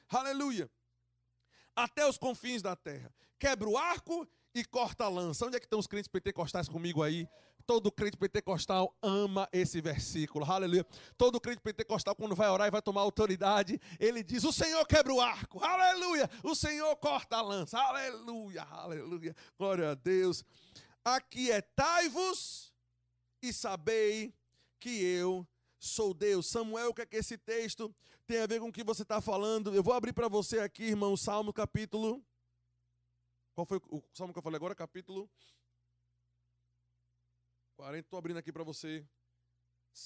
Aleluia. 0.10 0.68
Até 1.78 2.08
os 2.08 2.18
confins 2.18 2.64
da 2.64 2.76
terra. 2.76 3.14
Quebra 3.38 3.70
o 3.70 3.78
arco 3.78 4.28
e 4.56 4.66
corta 4.66 5.04
a 5.06 5.10
lança. 5.10 5.46
Onde 5.46 5.58
é 5.58 5.60
que 5.60 5.68
estão 5.68 5.78
os 5.78 5.86
crentes 5.86 6.08
pentecostais 6.08 6.68
comigo 6.68 7.04
aí? 7.04 7.30
Todo 7.68 7.92
crente 7.92 8.18
pentecostal 8.18 8.98
ama 9.00 9.48
esse 9.52 9.80
versículo. 9.80 10.44
Aleluia. 10.44 10.84
Todo 11.16 11.40
crente 11.40 11.62
pentecostal, 11.62 12.16
quando 12.16 12.36
vai 12.36 12.50
orar 12.50 12.68
e 12.68 12.72
vai 12.72 12.82
tomar 12.82 13.02
autoridade, 13.02 13.80
ele 14.00 14.24
diz: 14.24 14.44
O 14.44 14.52
Senhor 14.52 14.84
quebra 14.88 15.14
o 15.14 15.22
arco. 15.22 15.64
Aleluia. 15.64 16.28
O 16.42 16.56
Senhor 16.56 16.96
corta 16.96 17.38
a 17.38 17.42
lança. 17.44 17.78
Aleluia. 17.78 18.64
Aleluia. 18.64 19.36
Glória 19.56 19.92
a 19.92 19.94
Deus. 19.94 20.44
Aquietai-vos 21.06 22.74
e 23.40 23.54
sabei 23.54 24.34
que 24.80 25.04
eu 25.04 25.48
sou 25.88 26.14
Deus. 26.14 26.48
Samuel, 26.48 26.90
o 26.90 26.94
que 26.94 27.02
é 27.02 27.06
que 27.06 27.16
esse 27.16 27.38
texto 27.38 27.94
tem 28.26 28.40
a 28.40 28.48
ver 28.48 28.60
com 28.60 28.70
o 28.70 28.72
que 28.72 28.84
você 28.84 29.04
está 29.04 29.20
falando? 29.20 29.74
Eu 29.74 29.82
vou 29.82 29.94
abrir 29.94 30.14
para 30.14 30.28
você 30.28 30.60
aqui, 30.60 30.84
irmão, 30.84 31.18
Salmo 31.18 31.52
capítulo. 31.52 32.24
Qual 33.56 33.66
foi 33.66 33.80
o 33.90 34.04
salmo 34.14 34.34
que 34.34 34.38
eu 34.38 34.44
falei 34.44 34.58
agora? 34.58 34.76
Capítulo 34.76 35.28
40. 37.76 38.06
Estou 38.06 38.20
abrindo 38.20 38.38
aqui 38.38 38.52
para 38.52 38.64
você. 38.64 39.08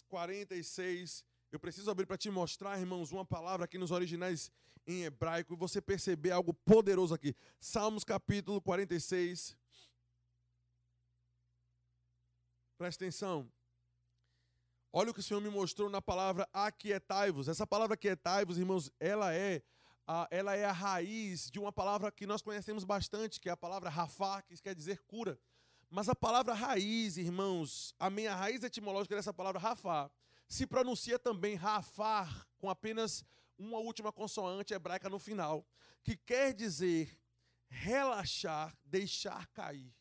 46. 0.07 1.25
Eu 1.51 1.59
preciso 1.59 1.91
abrir 1.91 2.05
para 2.05 2.17
te 2.17 2.29
mostrar, 2.29 2.79
irmãos, 2.79 3.11
uma 3.11 3.25
palavra 3.25 3.65
aqui 3.65 3.77
nos 3.77 3.91
originais 3.91 4.49
em 4.87 5.03
hebraico 5.03 5.53
e 5.53 5.57
você 5.57 5.81
perceber 5.81 6.31
algo 6.31 6.53
poderoso 6.53 7.13
aqui. 7.13 7.35
Salmos 7.59 8.03
capítulo 8.03 8.61
46. 8.61 9.57
Presta 12.77 13.03
atenção. 13.03 13.51
Olha 14.93 15.11
o 15.11 15.13
que 15.13 15.21
o 15.21 15.23
Senhor 15.23 15.39
me 15.39 15.49
mostrou 15.49 15.89
na 15.89 16.01
palavra 16.01 16.49
aquietai-vos. 16.51 17.47
Essa 17.47 17.65
palavra 17.65 17.93
aquietai-vos, 17.93 18.57
irmãos, 18.57 18.91
ela 18.99 19.33
é, 19.33 19.61
a, 20.05 20.27
ela 20.29 20.53
é 20.53 20.65
a 20.65 20.71
raiz 20.73 21.49
de 21.49 21.59
uma 21.59 21.71
palavra 21.71 22.11
que 22.11 22.27
nós 22.27 22.41
conhecemos 22.41 22.83
bastante, 22.83 23.39
que 23.39 23.47
é 23.47 23.53
a 23.53 23.57
palavra 23.57 23.89
rafá, 23.89 24.41
que 24.41 24.61
quer 24.61 24.75
dizer 24.75 25.01
cura. 25.07 25.39
Mas 25.89 26.09
a 26.09 26.15
palavra 26.15 26.53
raiz, 26.53 27.15
irmãos, 27.15 27.95
a 27.97 28.09
minha 28.09 28.35
raiz 28.35 28.63
etimológica 28.63 29.15
dessa 29.15 29.33
palavra 29.33 29.61
rafá, 29.61 30.11
se 30.45 30.67
pronuncia 30.67 31.17
também 31.17 31.55
rafar, 31.55 32.45
com 32.57 32.69
apenas 32.69 33.23
uma 33.57 33.77
última 33.77 34.11
consoante 34.11 34.73
hebraica 34.73 35.09
no 35.09 35.19
final, 35.19 35.65
que 36.03 36.17
quer 36.17 36.53
dizer 36.53 37.17
relaxar, 37.69 38.75
deixar 38.83 39.47
cair. 39.47 39.93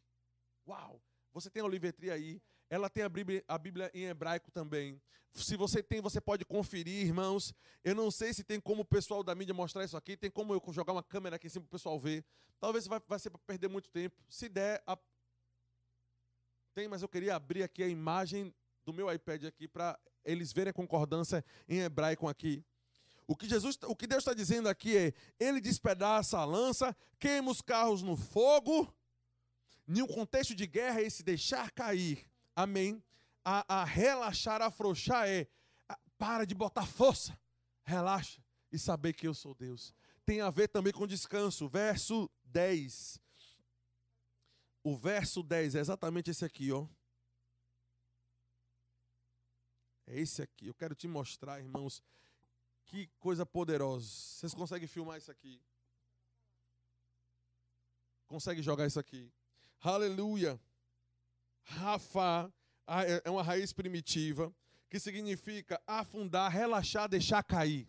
Uau! 0.67 1.01
Você 1.33 1.49
tem 1.49 1.63
a 1.63 1.67
olivetria 1.67 2.15
aí, 2.15 2.43
ela 2.71 2.89
tem 2.89 3.03
a 3.03 3.09
Bíblia, 3.09 3.45
a 3.49 3.59
Bíblia 3.59 3.91
em 3.93 4.05
hebraico 4.05 4.49
também. 4.53 5.03
Se 5.35 5.57
você 5.57 5.83
tem, 5.83 6.01
você 6.01 6.21
pode 6.21 6.45
conferir, 6.45 7.05
irmãos. 7.05 7.53
Eu 7.85 7.97
não 7.97 8.11
sei 8.13 8.33
se 8.33 8.45
tem 8.45 8.61
como 8.61 8.83
o 8.83 8.85
pessoal 8.85 9.25
da 9.25 9.35
mídia 9.35 9.53
mostrar 9.53 9.85
isso 9.85 9.97
aqui. 9.97 10.17
Tem 10.17 10.31
como 10.31 10.55
eu 10.55 10.63
jogar 10.73 10.93
uma 10.93 11.03
câmera 11.03 11.35
aqui 11.35 11.49
em 11.49 11.51
cima 11.51 11.65
para 11.65 11.69
o 11.69 11.79
pessoal 11.79 11.99
ver. 11.99 12.25
Talvez 12.61 12.87
vai, 12.87 13.01
vai 13.09 13.19
ser 13.19 13.31
para 13.31 13.41
perder 13.41 13.69
muito 13.69 13.91
tempo. 13.91 14.17
Se 14.29 14.49
der, 14.49 14.83
a... 14.87 14.97
tem, 16.73 16.87
mas 16.87 17.03
eu 17.03 17.09
queria 17.09 17.35
abrir 17.35 17.65
aqui 17.65 17.83
a 17.83 17.89
imagem 17.89 18.55
do 18.85 18.93
meu 18.93 19.13
iPad 19.13 19.45
aqui 19.45 19.67
para 19.67 19.99
eles 20.25 20.53
verem 20.53 20.71
a 20.71 20.75
concordância 20.75 21.45
em 21.69 21.81
hebraico 21.81 22.29
aqui. 22.29 22.65
O 23.27 23.35
que, 23.35 23.49
Jesus, 23.49 23.79
o 23.85 23.97
que 23.97 24.07
Deus 24.07 24.23
está 24.23 24.35
dizendo 24.35 24.69
aqui 24.69 24.97
é: 24.97 25.13
Ele 25.39 25.61
despedaça 25.61 26.39
a 26.39 26.45
lança, 26.45 26.97
queima 27.19 27.51
os 27.51 27.61
carros 27.61 28.01
no 28.01 28.17
fogo. 28.17 28.93
Em 29.89 30.03
um 30.03 30.07
contexto 30.07 30.55
de 30.55 30.69
guerra, 30.69 31.03
esse 31.03 31.25
deixar 31.25 31.73
cair 31.73 32.30
amém, 32.63 33.03
a, 33.45 33.81
a 33.81 33.85
relaxar, 33.85 34.61
a 34.63 34.67
afrouxar 34.67 35.29
é 35.29 35.49
a, 35.89 35.99
para 36.19 36.45
de 36.45 36.55
botar 36.55 36.87
força, 36.87 37.39
relaxa 37.83 38.43
e 38.71 38.79
saber 38.79 39.13
que 39.13 39.27
eu 39.27 39.35
sou 39.35 39.55
Deus. 39.55 39.95
Tem 40.25 40.41
a 40.41 40.51
ver 40.51 40.69
também 40.69 40.93
com 40.93 41.07
descanso. 41.07 41.69
Verso 41.69 42.31
10. 42.45 43.21
O 44.83 44.97
verso 44.97 45.43
10 45.43 45.75
é 45.75 45.81
exatamente 45.81 46.31
esse 46.31 46.45
aqui, 46.45 46.71
ó. 46.73 46.87
É 50.07 50.19
esse 50.21 50.43
aqui. 50.43 50.67
Eu 50.67 50.75
quero 50.75 50.95
te 50.95 51.09
mostrar, 51.09 51.61
irmãos, 51.61 52.03
que 52.85 53.09
coisa 53.19 53.45
poderosa. 53.45 54.07
Vocês 54.09 54.55
conseguem 54.55 54.89
filmar 54.89 55.19
isso 55.19 55.31
aqui? 55.31 55.61
Consegue 58.27 58.63
jogar 58.63 58.87
isso 58.87 59.01
aqui? 59.01 59.33
Aleluia. 59.81 60.61
Rafa 61.71 62.53
é 63.25 63.31
uma 63.31 63.43
raiz 63.43 63.73
primitiva 63.73 64.53
que 64.89 64.99
significa 64.99 65.81
afundar, 65.87 66.51
relaxar, 66.51 67.09
deixar 67.09 67.43
cair. 67.45 67.87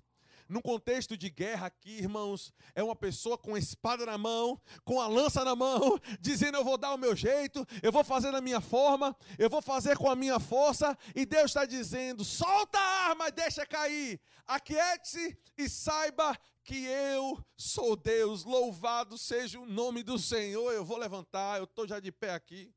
num 0.48 0.62
contexto 0.62 1.16
de 1.16 1.30
guerra 1.30 1.68
aqui, 1.68 1.92
irmãos, 1.92 2.54
é 2.76 2.84
uma 2.84 2.96
pessoa 2.96 3.38
com 3.38 3.56
a 3.56 3.60
espada 3.60 4.06
na 4.06 4.18
mão, 4.18 4.62
com 4.84 5.00
a 5.00 5.08
lança 5.08 5.46
na 5.46 5.56
mão, 5.56 5.98
dizendo: 6.20 6.58
Eu 6.58 6.64
vou 6.64 6.78
dar 6.78 6.94
o 6.94 6.98
meu 6.98 7.16
jeito, 7.16 7.66
eu 7.82 7.92
vou 7.92 8.04
fazer 8.04 8.32
da 8.32 8.42
minha 8.42 8.60
forma, 8.60 9.16
eu 9.40 9.50
vou 9.50 9.62
fazer 9.62 9.98
com 9.98 10.10
a 10.10 10.16
minha 10.16 10.40
força, 10.40 10.96
e 11.16 11.26
Deus 11.26 11.46
está 11.46 11.66
dizendo: 11.66 12.24
Solta 12.24 12.78
a 12.78 13.10
arma 13.10 13.32
deixa 13.32 13.66
cair, 13.66 14.20
aquiete-se 14.46 15.38
e 15.58 15.70
saiba 15.70 16.38
que 16.64 16.86
eu 16.86 17.44
sou 17.58 17.96
Deus, 17.96 18.44
louvado 18.44 19.18
seja 19.18 19.58
o 19.60 19.66
nome 19.66 20.04
do 20.04 20.20
Senhor. 20.20 20.72
Eu 20.72 20.86
vou 20.86 20.98
levantar, 20.98 21.58
eu 21.60 21.64
estou 21.64 21.88
já 21.88 22.00
de 22.00 22.12
pé 22.12 22.34
aqui. 22.34 22.72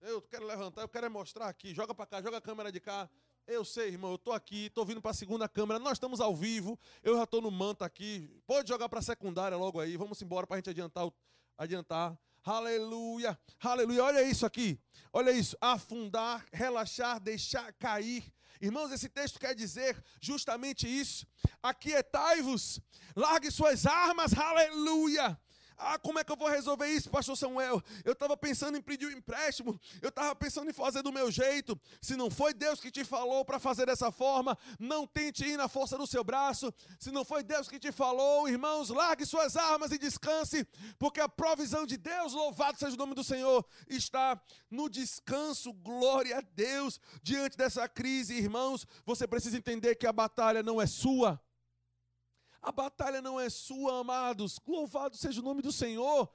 Eu 0.00 0.22
quero 0.22 0.46
levantar, 0.46 0.82
eu 0.82 0.88
quero 0.88 1.10
mostrar 1.10 1.48
aqui. 1.48 1.74
Joga 1.74 1.92
para 1.92 2.06
cá, 2.06 2.22
joga 2.22 2.36
a 2.36 2.40
câmera 2.40 2.70
de 2.70 2.78
cá. 2.78 3.10
Eu 3.46 3.64
sei, 3.64 3.88
irmão, 3.88 4.10
eu 4.10 4.16
estou 4.16 4.32
aqui, 4.32 4.66
estou 4.66 4.84
vindo 4.84 5.02
para 5.02 5.10
a 5.10 5.14
segunda 5.14 5.48
câmera. 5.48 5.80
Nós 5.80 5.94
estamos 5.94 6.20
ao 6.20 6.36
vivo, 6.36 6.78
eu 7.02 7.16
já 7.16 7.24
estou 7.24 7.40
no 7.40 7.50
manto 7.50 7.82
aqui. 7.82 8.30
Pode 8.46 8.68
jogar 8.68 8.88
para 8.88 9.00
a 9.00 9.02
secundária 9.02 9.56
logo 9.56 9.80
aí. 9.80 9.96
Vamos 9.96 10.22
embora 10.22 10.46
para 10.46 10.56
a 10.56 10.58
gente 10.58 10.70
adiantar. 10.70 11.10
adiantar. 11.56 12.16
Aleluia, 12.44 13.38
aleluia. 13.60 14.04
Olha 14.04 14.22
isso 14.22 14.46
aqui, 14.46 14.80
olha 15.12 15.32
isso. 15.32 15.56
Afundar, 15.60 16.46
relaxar, 16.52 17.18
deixar 17.18 17.72
cair. 17.72 18.32
Irmãos, 18.60 18.92
esse 18.92 19.08
texto 19.08 19.40
quer 19.40 19.54
dizer 19.54 20.00
justamente 20.20 20.86
isso. 20.86 21.26
Aquietai-vos, 21.60 22.80
largue 23.16 23.50
suas 23.50 23.84
armas, 23.84 24.32
aleluia. 24.32 25.38
Ah, 25.78 25.96
como 25.96 26.18
é 26.18 26.24
que 26.24 26.32
eu 26.32 26.36
vou 26.36 26.48
resolver 26.48 26.88
isso, 26.88 27.08
pastor 27.08 27.36
Samuel? 27.36 27.80
Eu 28.04 28.12
estava 28.12 28.36
pensando 28.36 28.76
em 28.76 28.82
pedir 28.82 29.06
um 29.06 29.12
empréstimo, 29.12 29.78
eu 30.02 30.08
estava 30.08 30.34
pensando 30.34 30.68
em 30.68 30.72
fazer 30.72 31.02
do 31.02 31.12
meu 31.12 31.30
jeito. 31.30 31.78
Se 32.02 32.16
não 32.16 32.28
foi 32.30 32.52
Deus 32.52 32.80
que 32.80 32.90
te 32.90 33.04
falou 33.04 33.44
para 33.44 33.60
fazer 33.60 33.86
dessa 33.86 34.10
forma, 34.10 34.58
não 34.78 35.06
tente 35.06 35.44
ir 35.44 35.56
na 35.56 35.68
força 35.68 35.96
do 35.96 36.06
seu 36.06 36.24
braço. 36.24 36.74
Se 36.98 37.12
não 37.12 37.24
foi 37.24 37.44
Deus 37.44 37.68
que 37.68 37.78
te 37.78 37.92
falou, 37.92 38.48
irmãos, 38.48 38.88
largue 38.88 39.24
suas 39.24 39.56
armas 39.56 39.92
e 39.92 39.98
descanse, 39.98 40.66
porque 40.98 41.20
a 41.20 41.28
provisão 41.28 41.86
de 41.86 41.96
Deus, 41.96 42.32
louvado 42.32 42.76
seja 42.76 42.94
o 42.94 42.98
nome 42.98 43.14
do 43.14 43.22
Senhor, 43.22 43.64
está 43.88 44.40
no 44.68 44.88
descanso. 44.88 45.72
Glória 45.72 46.38
a 46.38 46.40
Deus. 46.40 47.00
Diante 47.22 47.56
dessa 47.56 47.88
crise, 47.88 48.34
irmãos, 48.34 48.84
você 49.06 49.28
precisa 49.28 49.56
entender 49.56 49.94
que 49.94 50.06
a 50.08 50.12
batalha 50.12 50.62
não 50.62 50.82
é 50.82 50.86
sua. 50.86 51.40
A 52.60 52.72
batalha 52.72 53.22
não 53.22 53.38
é 53.38 53.48
sua, 53.48 54.00
amados. 54.00 54.60
Louvado 54.66 55.16
seja 55.16 55.40
o 55.40 55.44
nome 55.44 55.62
do 55.62 55.72
Senhor. 55.72 56.28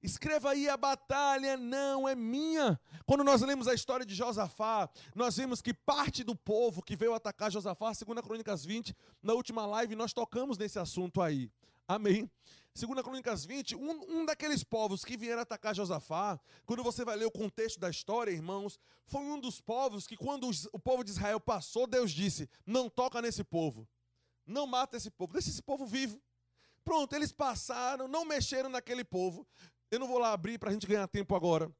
Escreva 0.00 0.50
aí, 0.50 0.68
a 0.68 0.76
batalha 0.76 1.56
não 1.56 2.08
é 2.08 2.14
minha. 2.14 2.80
Quando 3.04 3.24
nós 3.24 3.42
lemos 3.42 3.66
a 3.66 3.74
história 3.74 4.06
de 4.06 4.14
Josafá, 4.14 4.88
nós 5.14 5.36
vimos 5.36 5.60
que 5.60 5.74
parte 5.74 6.22
do 6.22 6.36
povo 6.36 6.82
que 6.82 6.94
veio 6.94 7.14
atacar 7.14 7.50
Josafá, 7.50 7.92
segundo 7.94 8.18
a 8.18 8.22
Crônicas 8.22 8.64
20, 8.64 8.94
na 9.20 9.34
última 9.34 9.66
live 9.66 9.96
nós 9.96 10.12
tocamos 10.12 10.56
nesse 10.56 10.78
assunto 10.78 11.20
aí. 11.20 11.50
Amém. 11.86 12.30
Segundo 12.72 13.00
a 13.00 13.02
Crônicas 13.02 13.44
20, 13.44 13.74
um, 13.74 14.20
um 14.20 14.24
daqueles 14.24 14.62
povos 14.62 15.04
que 15.04 15.16
vieram 15.16 15.42
atacar 15.42 15.74
Josafá, 15.74 16.38
quando 16.64 16.84
você 16.84 17.04
vai 17.04 17.16
ler 17.16 17.24
o 17.24 17.30
contexto 17.30 17.80
da 17.80 17.90
história, 17.90 18.30
irmãos, 18.30 18.78
foi 19.04 19.22
um 19.22 19.40
dos 19.40 19.60
povos 19.60 20.06
que 20.06 20.16
quando 20.16 20.48
o 20.72 20.78
povo 20.78 21.02
de 21.02 21.10
Israel 21.10 21.40
passou, 21.40 21.88
Deus 21.88 22.12
disse: 22.12 22.48
"Não 22.64 22.88
toca 22.88 23.20
nesse 23.20 23.42
povo". 23.42 23.88
Não 24.48 24.66
mata 24.66 24.96
esse 24.96 25.10
povo, 25.10 25.34
deixa 25.34 25.50
esse 25.50 25.62
povo 25.62 25.86
vivo. 25.86 26.18
Pronto, 26.82 27.14
eles 27.14 27.30
passaram, 27.30 28.08
não 28.08 28.24
mexeram 28.24 28.70
naquele 28.70 29.04
povo. 29.04 29.46
Eu 29.90 29.98
não 29.98 30.08
vou 30.08 30.18
lá 30.18 30.32
abrir 30.32 30.58
para 30.58 30.70
a 30.70 30.72
gente 30.72 30.86
ganhar 30.86 31.06
tempo 31.06 31.34
agora. 31.34 31.70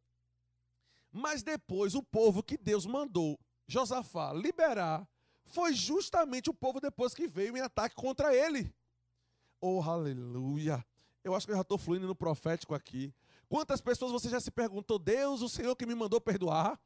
Mas 1.10 1.42
depois, 1.42 1.94
o 1.94 2.02
povo 2.02 2.42
que 2.42 2.58
Deus 2.58 2.84
mandou 2.84 3.40
Josafá 3.66 4.34
liberar 4.34 5.08
foi 5.46 5.72
justamente 5.72 6.50
o 6.50 6.54
povo 6.54 6.78
depois 6.78 7.14
que 7.14 7.26
veio 7.26 7.56
em 7.56 7.60
ataque 7.60 7.94
contra 7.94 8.34
ele. 8.34 8.70
Oh, 9.60 9.80
aleluia! 9.80 10.84
Eu 11.24 11.34
acho 11.34 11.46
que 11.46 11.52
eu 11.52 11.56
já 11.56 11.62
estou 11.62 11.78
fluindo 11.78 12.06
no 12.06 12.14
profético 12.14 12.74
aqui. 12.74 13.14
Quantas 13.48 13.80
pessoas 13.80 14.12
você 14.12 14.28
já 14.28 14.40
se 14.40 14.50
perguntou, 14.50 14.98
Deus, 14.98 15.40
o 15.40 15.48
Senhor 15.48 15.74
que 15.74 15.86
me 15.86 15.94
mandou 15.94 16.20
perdoar? 16.20 16.78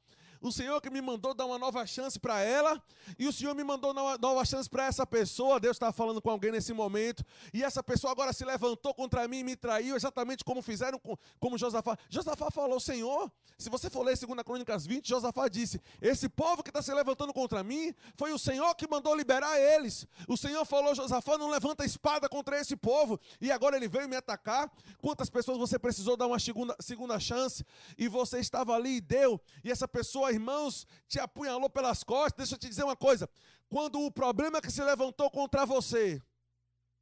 O 0.43 0.51
Senhor 0.51 0.81
que 0.81 0.91
me 0.91 1.01
mandou 1.01 1.33
dar 1.33 1.47
uma 1.47 1.59
nova 1.59 1.87
chance 1.87 2.19
para 2.19 2.43
ela, 2.43 2.83
e 3.19 3.29
o 3.29 3.33
Senhor 3.33 3.55
me 3.55 3.63
mandou 3.63 3.95
dar 3.95 4.03
uma 4.03 4.19
nova 4.19 4.45
chance 4.45 4.69
para 4.69 4.87
essa 4.87 5.07
pessoa. 5.07 5.61
Deus 5.61 5.77
está 5.77 5.93
falando 5.93 6.21
com 6.21 6.29
alguém 6.29 6.51
nesse 6.51 6.73
momento, 6.73 7.25
e 7.55 7.63
essa 7.63 7.83
pessoa 7.83 8.13
agora 8.13 8.33
se 8.33 8.45
levantou 8.45 8.93
contra 8.93 9.27
mim 9.29 9.39
e 9.39 9.45
me 9.45 9.57
traiu, 9.57 9.95
exatamente 9.95 10.45
como 10.45 10.61
fizeram 10.61 10.99
com 10.99 11.17
como 11.39 11.57
Josafá. 11.57 11.97
Josafá 12.11 12.51
falou: 12.51 12.81
Senhor, 12.81 13.31
se 13.57 13.71
você 13.71 13.89
for 13.89 14.03
ler 14.03 14.19
2 14.19 14.43
Crônicas 14.43 14.85
20, 14.85 15.09
Josafá 15.09 15.47
disse: 15.47 15.81
Esse 16.01 16.29
povo 16.29 16.63
que 16.63 16.71
está 16.71 16.83
se 16.83 16.93
levantando 16.93 17.33
contra 17.33 17.63
mim, 17.63 17.95
foi 18.17 18.33
o 18.33 18.39
Senhor 18.39 18.75
que 18.75 18.89
mandou 18.89 19.15
liberar 19.15 19.57
eles. 19.61 20.07
O 20.27 20.37
Senhor 20.37 20.65
falou: 20.65 20.95
Josafá, 20.95 21.39
não 21.39 21.49
levanta 21.49 21.85
espada 21.85 22.29
contra 22.29 22.61
esse 22.61 22.75
povo, 22.75 23.21
e 23.41 23.53
agora 23.53 23.77
ele 23.77 23.87
veio 23.87 24.09
me 24.09 24.17
atacar. 24.17 24.71
Quantas 24.99 25.31
pessoas 25.31 25.59
você 25.59 25.79
precisou 25.79 26.17
dar 26.17 26.27
uma 26.27 26.41
segunda, 26.41 26.75
segunda 26.81 27.21
chance, 27.21 27.65
e 27.97 28.09
você 28.09 28.41
estava 28.41 28.75
ali 28.75 28.97
e 28.97 29.01
deu, 29.01 29.41
e 29.63 29.71
essa 29.71 29.87
pessoa 29.87 30.32
irmãos, 30.33 30.87
te 31.07 31.19
apunhalou 31.21 31.71
pelas 31.71 32.03
costas. 32.03 32.37
Deixa 32.37 32.55
eu 32.55 32.59
te 32.59 32.69
dizer 32.69 32.85
uma 32.85 32.97
coisa: 32.97 33.29
quando 33.69 34.01
o 34.01 34.11
problema 34.11 34.61
que 34.61 34.71
se 34.71 34.83
levantou 34.83 35.31
contra 35.31 35.65
você, 35.65 36.21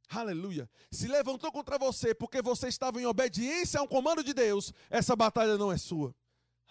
aleluia, 0.09 0.69
se 0.91 1.07
levantou 1.07 1.51
contra 1.51 1.77
você 1.77 2.13
porque 2.13 2.41
você 2.41 2.67
estava 2.67 3.01
em 3.01 3.05
obediência 3.05 3.79
a 3.79 3.83
um 3.83 3.87
comando 3.87 4.23
de 4.23 4.33
Deus, 4.33 4.73
essa 4.89 5.15
batalha 5.15 5.57
não 5.57 5.71
é 5.71 5.77
sua. 5.77 6.15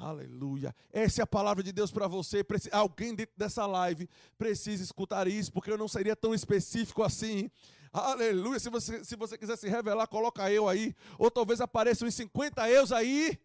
Aleluia. 0.01 0.75
Essa 0.91 1.21
é 1.21 1.25
a 1.25 1.27
palavra 1.27 1.63
de 1.63 1.73
Deus 1.73 1.91
para 1.91 2.09
você. 2.09 2.43
Alguém 2.73 3.15
dentro 3.15 3.35
dessa 3.37 3.67
live 3.67 4.09
precisa 4.39 4.83
escutar 4.83 5.29
isso, 5.29 5.53
porque 5.53 5.71
eu 5.71 5.77
não 5.77 5.89
seria 5.89 6.17
tão 6.17 6.35
específico 6.35 7.03
assim. 7.03 7.51
Aleluia. 7.93 8.59
Se 8.59 8.71
você, 8.71 9.05
se 9.05 9.15
você 9.15 9.37
quiser 9.37 9.59
se 9.59 9.69
revelar, 9.69 10.07
coloca 10.07 10.51
eu 10.51 10.69
aí. 10.69 10.95
Ou 11.19 11.31
talvez 11.31 11.61
apareçam 11.61 12.09
uns 12.09 12.15
50 12.15 12.71
eus 12.71 12.93
aí. 12.93 13.39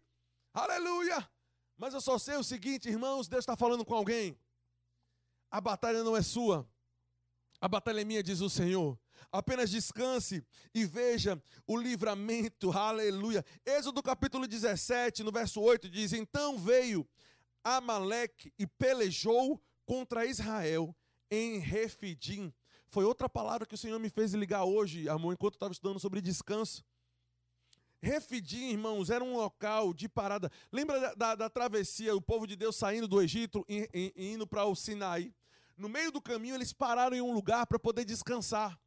Aleluia. 0.54 1.28
Mas 1.76 1.94
eu 1.94 2.00
só 2.00 2.18
sei 2.18 2.36
o 2.36 2.44
seguinte, 2.44 2.88
irmãos: 2.88 3.28
Deus 3.28 3.42
está 3.42 3.56
falando 3.56 3.84
com 3.84 3.94
alguém. 3.94 4.38
A 5.50 5.60
batalha 5.60 6.02
não 6.02 6.16
é 6.16 6.22
sua, 6.22 6.68
a 7.60 7.68
batalha 7.68 8.00
é 8.00 8.04
minha, 8.04 8.22
diz 8.22 8.40
o 8.40 8.50
Senhor. 8.50 8.98
Apenas 9.32 9.70
descanse 9.70 10.44
e 10.74 10.84
veja 10.84 11.40
o 11.66 11.76
livramento, 11.76 12.70
aleluia. 12.70 13.44
Êxodo 13.64 14.02
capítulo 14.02 14.46
17, 14.46 15.22
no 15.22 15.32
verso 15.32 15.60
8, 15.60 15.88
diz: 15.88 16.12
Então 16.12 16.58
veio 16.58 17.06
Amaleque 17.64 18.52
e 18.58 18.66
pelejou 18.66 19.60
contra 19.84 20.26
Israel 20.26 20.94
em 21.30 21.58
Refidim. 21.58 22.52
Foi 22.88 23.04
outra 23.04 23.28
palavra 23.28 23.66
que 23.66 23.74
o 23.74 23.78
Senhor 23.78 23.98
me 23.98 24.08
fez 24.08 24.32
ligar 24.32 24.64
hoje, 24.64 25.08
amor, 25.08 25.32
enquanto 25.32 25.54
eu 25.54 25.56
estava 25.56 25.72
estudando 25.72 25.98
sobre 25.98 26.20
descanso. 26.20 26.84
Refidim, 28.00 28.70
irmãos, 28.70 29.10
era 29.10 29.24
um 29.24 29.36
local 29.36 29.92
de 29.92 30.08
parada. 30.08 30.50
Lembra 30.70 31.00
da, 31.00 31.14
da, 31.14 31.34
da 31.34 31.50
travessia, 31.50 32.14
o 32.14 32.20
povo 32.20 32.46
de 32.46 32.54
Deus 32.56 32.76
saindo 32.76 33.08
do 33.08 33.20
Egito 33.20 33.64
e, 33.68 33.88
e, 33.92 34.12
e 34.14 34.32
indo 34.32 34.46
para 34.46 34.64
o 34.64 34.74
Sinai? 34.74 35.32
No 35.76 35.88
meio 35.88 36.12
do 36.12 36.20
caminho, 36.20 36.54
eles 36.54 36.72
pararam 36.72 37.16
em 37.16 37.20
um 37.20 37.32
lugar 37.32 37.66
para 37.66 37.78
poder 37.78 38.04
descansar. 38.04 38.78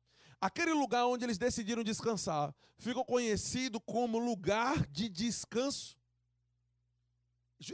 Aquele 0.42 0.72
lugar 0.72 1.06
onde 1.06 1.26
eles 1.26 1.38
decidiram 1.38 1.84
descansar 1.84 2.56
ficou 2.78 3.04
conhecido 3.04 3.80
como 3.80 4.18
lugar 4.18 4.88
de 4.88 5.10
descanso. 5.10 5.99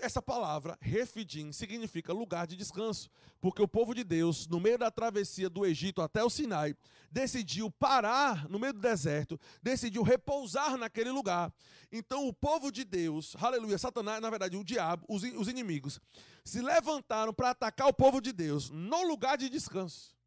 Essa 0.02 0.20
palavra, 0.20 0.76
refidim, 0.82 1.52
significa 1.52 2.12
lugar 2.12 2.48
de 2.48 2.56
descanso, 2.56 3.08
porque 3.40 3.62
o 3.62 3.68
povo 3.68 3.94
de 3.94 4.04
Deus, 4.04 4.48
no 4.48 4.60
meio 4.60 4.80
da 4.80 4.90
travessia 4.90 5.48
do 5.48 5.64
Egito 5.64 6.02
até 6.02 6.24
o 6.24 6.30
Sinai, 6.30 6.76
decidiu 7.12 7.70
parar 7.70 8.50
no 8.50 8.58
meio 8.58 8.74
do 8.74 8.80
deserto, 8.80 9.40
decidiu 9.62 10.02
repousar 10.02 10.76
naquele 10.76 11.12
lugar. 11.12 11.54
Então 11.92 12.28
o 12.28 12.34
povo 12.34 12.72
de 12.72 12.84
Deus, 12.84 13.36
aleluia, 13.40 13.78
Satanás, 13.78 14.20
na 14.20 14.30
verdade 14.32 14.58
o 14.58 14.64
diabo, 14.64 15.06
os, 15.08 15.22
os 15.22 15.48
inimigos, 15.48 16.00
se 16.44 16.62
levantaram 16.62 17.32
para 17.32 17.52
atacar 17.52 17.88
o 17.88 17.94
povo 17.94 18.20
de 18.20 18.34
Deus 18.34 18.72
no 18.72 19.04
lugar 19.04 19.38
de 19.38 19.50
descanso. 19.50 20.18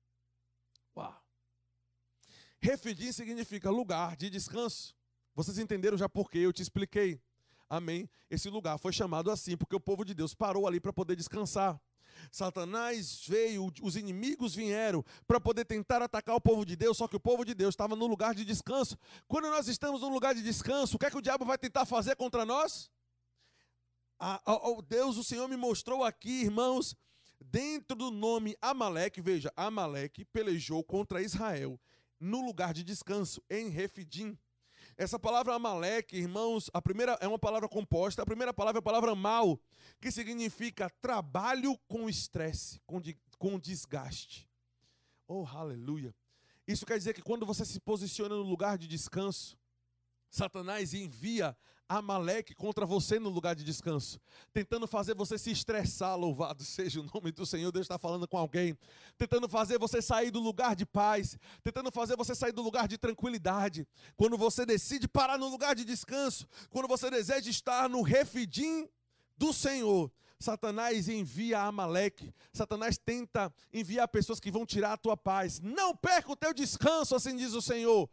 Uau! 0.97 1.21
Refidim 2.61 3.11
significa 3.11 3.71
lugar 3.71 4.17
de 4.17 4.31
descanso. 4.31 4.95
Vocês 5.35 5.59
entenderam 5.59 5.99
já 5.99 6.09
por 6.09 6.31
quê? 6.31 6.39
Eu 6.39 6.53
te 6.53 6.63
expliquei. 6.63 7.21
Amém? 7.69 8.09
Esse 8.31 8.49
lugar 8.49 8.79
foi 8.79 8.93
chamado 8.93 9.31
assim 9.31 9.57
porque 9.57 9.77
o 9.77 9.81
povo 9.81 10.05
de 10.05 10.14
Deus 10.14 10.35
parou 10.35 10.66
ali 10.66 10.81
para 10.81 10.93
poder 10.93 11.16
descansar. 11.16 11.81
Satanás 12.33 13.25
veio, 13.27 13.73
os 13.83 13.97
inimigos 13.97 14.55
vieram 14.55 15.05
para 15.27 15.41
poder 15.41 15.64
tentar 15.64 16.03
atacar 16.03 16.35
o 16.35 16.41
povo 16.41 16.64
de 16.64 16.75
Deus, 16.75 16.97
só 16.97 17.07
que 17.07 17.16
o 17.16 17.21
povo 17.21 17.45
de 17.45 17.55
Deus 17.55 17.73
estava 17.73 17.95
no 17.95 18.07
lugar 18.07 18.35
de 18.35 18.45
descanso. 18.45 18.99
Quando 19.27 19.49
nós 19.49 19.69
estamos 19.69 20.01
no 20.01 20.09
lugar 20.09 20.35
de 20.35 20.43
descanso, 20.43 20.97
o 20.97 20.99
que 20.99 21.07
é 21.07 21.11
que 21.11 21.16
o 21.16 21.23
diabo 21.23 21.45
vai 21.45 21.59
tentar 21.59 21.85
fazer 21.87 22.16
contra 22.16 22.45
nós? 22.45 22.91
Ah, 24.19 24.41
oh, 24.47 24.83
Deus, 24.83 25.16
o 25.16 25.23
Senhor 25.23 25.47
me 25.49 25.57
mostrou 25.57 26.03
aqui, 26.03 26.43
irmãos, 26.43 26.97
dentro 27.41 27.97
do 27.97 28.11
nome 28.11 28.57
Amaleque, 28.61 29.21
veja, 29.21 29.53
Amaleque 29.57 30.25
pelejou 30.25 30.83
contra 30.83 31.23
Israel 31.23 31.81
no 32.19 32.45
lugar 32.45 32.75
de 32.75 32.83
descanso, 32.83 33.43
em 33.49 33.69
Refidim. 33.69 34.37
Essa 34.99 35.17
palavra 35.17 35.55
Amaleque, 35.55 36.17
irmãos, 36.17 36.69
a 36.75 36.83
primeira 36.83 37.17
é 37.21 37.29
uma 37.29 37.39
palavra 37.39 37.69
composta. 37.69 38.21
A 38.21 38.27
primeira 38.27 38.53
palavra 38.53 38.79
é 38.79 38.81
a 38.81 38.83
palavra 38.83 39.15
mal, 39.15 39.57
que 40.01 40.11
significa 40.11 40.91
trabalho 41.01 41.79
com 41.87 42.09
estresse, 42.09 42.81
com, 42.85 43.01
com 43.39 43.61
desgaste. 43.61 44.51
Oh, 45.29 45.47
aleluia. 45.47 46.13
Isso 46.67 46.85
quer 46.85 46.99
dizer 46.99 47.15
que 47.15 47.23
quando 47.23 47.47
você 47.47 47.65
se 47.65 47.79
posiciona 47.79 48.35
no 48.35 48.43
lugar 48.43 48.77
de 48.77 48.89
descanso, 48.89 49.57
Satanás 50.29 50.93
envia 50.93 51.57
Amaleque 51.89 52.55
contra 52.55 52.84
você 52.84 53.18
no 53.18 53.30
lugar 53.30 53.55
de 53.55 53.64
descanso, 53.64 54.20
tentando 54.53 54.86
fazer 54.86 55.14
você 55.14 55.39
se 55.39 55.51
estressar, 55.51 56.16
louvado 56.16 56.62
seja 56.64 57.01
o 57.01 57.11
nome 57.14 57.32
do 57.32 57.47
Senhor. 57.47 57.72
Deus 57.72 57.84
está 57.84 57.99
falando 57.99 58.28
com 58.28 58.36
alguém, 58.36 58.76
tentando 59.16 59.49
fazer 59.49 59.78
você 59.78 60.03
sair 60.03 60.30
do 60.30 60.39
lugar 60.39 60.76
de 60.76 60.84
paz, 60.84 61.39
tentando 61.62 61.91
fazer 61.91 62.16
você 62.16 62.34
sair 62.34 62.53
do 62.53 62.62
lugar 62.62 62.86
de 62.86 62.99
tranquilidade. 62.99 63.89
Quando 64.16 64.36
você 64.36 64.66
decide 64.66 65.09
parar 65.09 65.39
no 65.39 65.49
lugar 65.49 65.74
de 65.74 65.84
descanso, 65.84 66.47
quando 66.68 66.86
você 66.86 67.11
deseja 67.11 67.49
estar 67.49 67.89
no 67.89 68.03
refidim 68.03 68.86
do 69.39 69.53
Senhor, 69.53 70.11
Satanás 70.39 71.09
envia 71.09 71.61
Amaleque, 71.61 72.32
Satanás 72.53 72.99
tenta 72.99 73.53
enviar 73.72 74.07
pessoas 74.09 74.39
que 74.39 74.51
vão 74.51 74.64
tirar 74.64 74.93
a 74.93 74.97
tua 74.97 75.16
paz. 75.16 75.59
Não 75.61 75.97
perca 75.97 76.30
o 76.30 76.36
teu 76.36 76.53
descanso, 76.53 77.16
assim 77.16 77.34
diz 77.36 77.55
o 77.55 77.62
Senhor, 77.62 78.09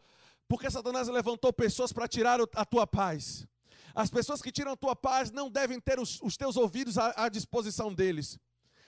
porque 0.47 0.71
Satanás 0.71 1.07
levantou 1.07 1.51
pessoas 1.51 1.91
para 1.91 2.07
tirar 2.07 2.39
a 2.55 2.65
tua 2.65 2.87
paz. 2.87 3.45
As 3.95 4.09
pessoas 4.09 4.41
que 4.41 4.51
tiram 4.51 4.73
a 4.73 4.75
tua 4.75 4.95
paz 4.95 5.31
não 5.31 5.49
devem 5.49 5.79
ter 5.79 5.99
os, 5.99 6.19
os 6.21 6.35
teus 6.35 6.57
ouvidos 6.57 6.97
à, 6.97 7.13
à 7.15 7.29
disposição 7.29 7.93
deles. 7.93 8.37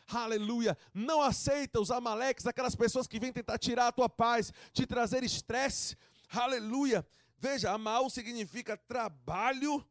Aleluia. 0.06 0.78
Não 0.94 1.22
aceita 1.22 1.80
os 1.80 1.90
amaleques, 1.90 2.46
aquelas 2.46 2.76
pessoas 2.76 3.08
que 3.08 3.20
vêm 3.20 3.32
tentar 3.32 3.58
tirar 3.58 3.88
a 3.88 3.92
tua 3.92 4.10
paz, 4.10 4.52
te 4.74 4.86
trazer 4.86 5.24
estresse. 5.24 5.96
Aleluia. 6.30 7.08
Veja, 7.40 7.72
amal 7.72 8.10
significa 8.10 8.76
trabalho 8.76 9.86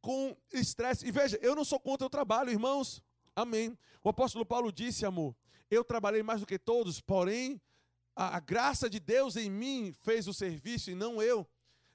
com 0.00 0.36
estresse. 0.52 1.06
E 1.06 1.10
veja, 1.10 1.38
eu 1.42 1.56
não 1.56 1.64
sou 1.64 1.80
contra 1.80 2.06
o 2.06 2.10
trabalho, 2.10 2.50
irmãos. 2.50 3.02
Amém. 3.34 3.76
O 4.04 4.08
apóstolo 4.08 4.46
Paulo 4.46 4.72
disse, 4.72 5.04
amor, 5.04 5.34
eu 5.70 5.84
trabalhei 5.84 6.22
mais 6.22 6.40
do 6.40 6.46
que 6.46 6.58
todos, 6.58 7.00
porém 7.00 7.60
a, 8.14 8.36
a 8.36 8.40
graça 8.40 8.88
de 8.88 9.00
Deus 9.00 9.36
em 9.36 9.50
mim 9.50 9.92
fez 10.02 10.28
o 10.28 10.34
serviço 10.34 10.90
e 10.90 10.94
não 10.94 11.20
eu. 11.20 11.48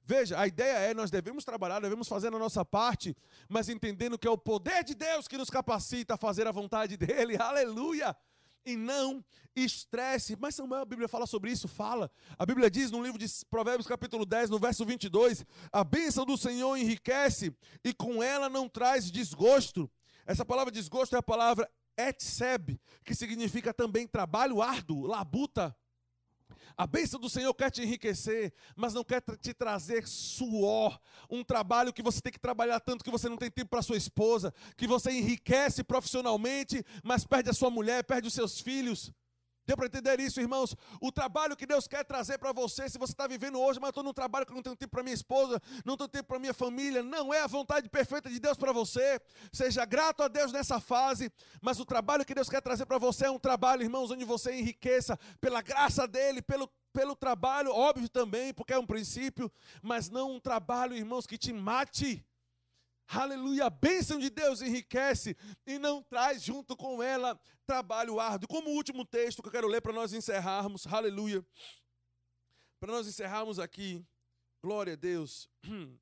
Veja, 0.05 0.39
a 0.39 0.45
ideia 0.45 0.77
é 0.77 0.93
nós 0.93 1.09
devemos 1.09 1.43
trabalhar, 1.43 1.79
devemos 1.79 2.07
fazer 2.07 2.27
a 2.27 2.37
nossa 2.37 2.63
parte, 2.63 3.15
mas 3.49 3.69
entendendo 3.69 4.19
que 4.19 4.27
é 4.27 4.29
o 4.29 4.37
poder 4.37 4.83
de 4.83 4.93
Deus 4.93 5.27
que 5.27 5.37
nos 5.37 5.49
capacita 5.49 6.13
a 6.13 6.17
fazer 6.17 6.45
a 6.45 6.51
vontade 6.51 6.95
dele. 6.97 7.35
Aleluia! 7.37 8.15
E 8.63 8.75
não 8.75 9.23
estresse. 9.55 10.35
Mas 10.39 10.55
Samuel, 10.55 10.81
a 10.81 10.85
Bíblia 10.85 11.07
fala 11.07 11.25
sobre 11.25 11.51
isso? 11.51 11.67
Fala. 11.67 12.11
A 12.37 12.45
Bíblia 12.45 12.69
diz 12.69 12.91
no 12.91 13.01
livro 13.01 13.17
de 13.17 13.25
Provérbios, 13.49 13.87
capítulo 13.87 14.25
10, 14.25 14.49
no 14.51 14.59
verso 14.59 14.85
22, 14.85 15.43
a 15.71 15.83
bênção 15.83 16.23
do 16.23 16.37
Senhor 16.37 16.75
enriquece 16.77 17.55
e 17.83 17.93
com 17.93 18.21
ela 18.21 18.47
não 18.47 18.69
traz 18.69 19.09
desgosto. 19.11 19.89
Essa 20.25 20.45
palavra 20.45 20.71
desgosto 20.71 21.15
é 21.15 21.19
a 21.19 21.23
palavra 21.23 21.69
etseb, 21.97 22.79
que 23.03 23.15
significa 23.15 23.73
também 23.73 24.07
trabalho 24.07 24.61
árduo, 24.61 25.05
labuta. 25.05 25.75
A 26.78 26.86
bênção 26.86 27.19
do 27.19 27.30
Senhor 27.30 27.53
quer 27.53 27.71
te 27.71 27.82
enriquecer, 27.82 28.53
mas 28.76 28.93
não 28.93 29.03
quer 29.03 29.21
te 29.39 29.53
trazer 29.53 30.05
suor. 30.07 30.99
Um 31.30 31.43
trabalho 31.43 31.93
que 31.93 32.03
você 32.03 32.19
tem 32.19 32.34
que 32.34 32.39
trabalhar 32.39 32.80
tanto 32.80 33.03
que 33.03 33.11
você 33.11 33.30
não 33.30 33.38
tem 33.38 33.49
tempo 33.49 33.69
para 33.69 33.82
sua 33.82 33.95
esposa, 33.95 34.53
que 34.76 34.86
você 34.86 35.11
enriquece 35.11 35.84
profissionalmente, 35.84 36.84
mas 37.03 37.26
perde 37.26 37.49
a 37.49 37.53
sua 37.53 37.69
mulher, 37.69 38.03
perde 38.03 38.28
os 38.28 38.34
seus 38.34 38.59
filhos. 38.59 39.13
Deu 39.66 39.76
para 39.76 39.88
entender 39.88 40.20
isso, 40.20 40.39
irmãos? 40.39 40.76
O 41.01 41.11
trabalho 41.11 41.55
que 41.55 41.66
Deus 41.66 41.88
quer 41.88 42.03
trazer 42.03 42.38
para 42.38 42.51
você, 42.51 42.88
se 42.88 42.99
você 42.99 43.13
está 43.13 43.26
vivendo 43.26 43.59
hoje, 43.59 43.80
mas 43.80 43.89
estou 43.89 44.03
num 44.03 44.13
trabalho 44.13 44.45
que 44.45 44.53
não 44.53 44.61
tenho 44.61 44.76
tempo 44.76 44.91
para 44.91 45.03
minha 45.03 45.13
esposa, 45.13 45.59
não 45.84 45.97
tenho 45.97 46.07
tempo 46.07 46.28
para 46.28 46.39
minha 46.39 46.53
família, 46.53 47.01
não 47.01 47.34
é 47.34 47.41
a 47.41 47.47
vontade 47.47 47.89
perfeita 47.89 48.30
de 48.30 48.39
Deus 48.39 48.57
para 48.57 48.72
você. 48.72 49.20
Seja 49.51 49.84
grato 49.86 50.22
a 50.22 50.28
Deus 50.28 50.51
nessa 50.51 50.80
fase, 50.80 51.32
mas 51.61 51.80
o 51.80 51.86
trabalho 51.86 52.24
que 52.24 52.36
Deus 52.36 52.47
quer 52.47 52.61
trazer 52.61 52.86
para 52.86 52.99
você 52.99 53.26
é 53.26 53.32
um 53.32 53.39
trabalho, 53.39 53.82
irmãos, 53.82 54.11
onde 54.11 54.24
você 54.24 54.53
enriqueça 54.53 55.18
pela 55.41 55.61
graça 55.61 56.07
dEle, 56.07 56.41
pelo, 56.41 56.70
pelo 56.93 57.16
trabalho, 57.16 57.72
óbvio 57.72 58.07
também, 58.07 58.53
porque 58.53 58.74
é 58.74 58.78
um 58.78 58.86
princípio, 58.86 59.51
mas 59.82 60.09
não 60.09 60.34
um 60.36 60.39
trabalho, 60.39 60.95
irmãos, 60.95 61.26
que 61.26 61.38
te 61.38 61.51
mate. 61.51 62.24
Aleluia, 63.07 63.65
a 63.65 63.69
bênção 63.69 64.19
de 64.19 64.29
Deus 64.29 64.61
enriquece 64.61 65.37
e 65.65 65.77
não 65.77 66.01
traz 66.01 66.41
junto 66.41 66.75
com 66.75 67.01
ela 67.03 67.39
trabalho 67.65 68.19
árduo. 68.19 68.47
Como 68.47 68.71
último 68.71 69.05
texto 69.05 69.41
que 69.41 69.47
eu 69.47 69.51
quero 69.51 69.67
ler 69.67 69.81
para 69.81 69.93
nós 69.93 70.13
encerrarmos, 70.13 70.87
aleluia. 70.87 71.45
Para 72.79 72.91
nós 72.91 73.07
encerrarmos 73.07 73.59
aqui, 73.59 74.05
glória 74.61 74.93
a 74.93 74.97
Deus. 74.97 75.49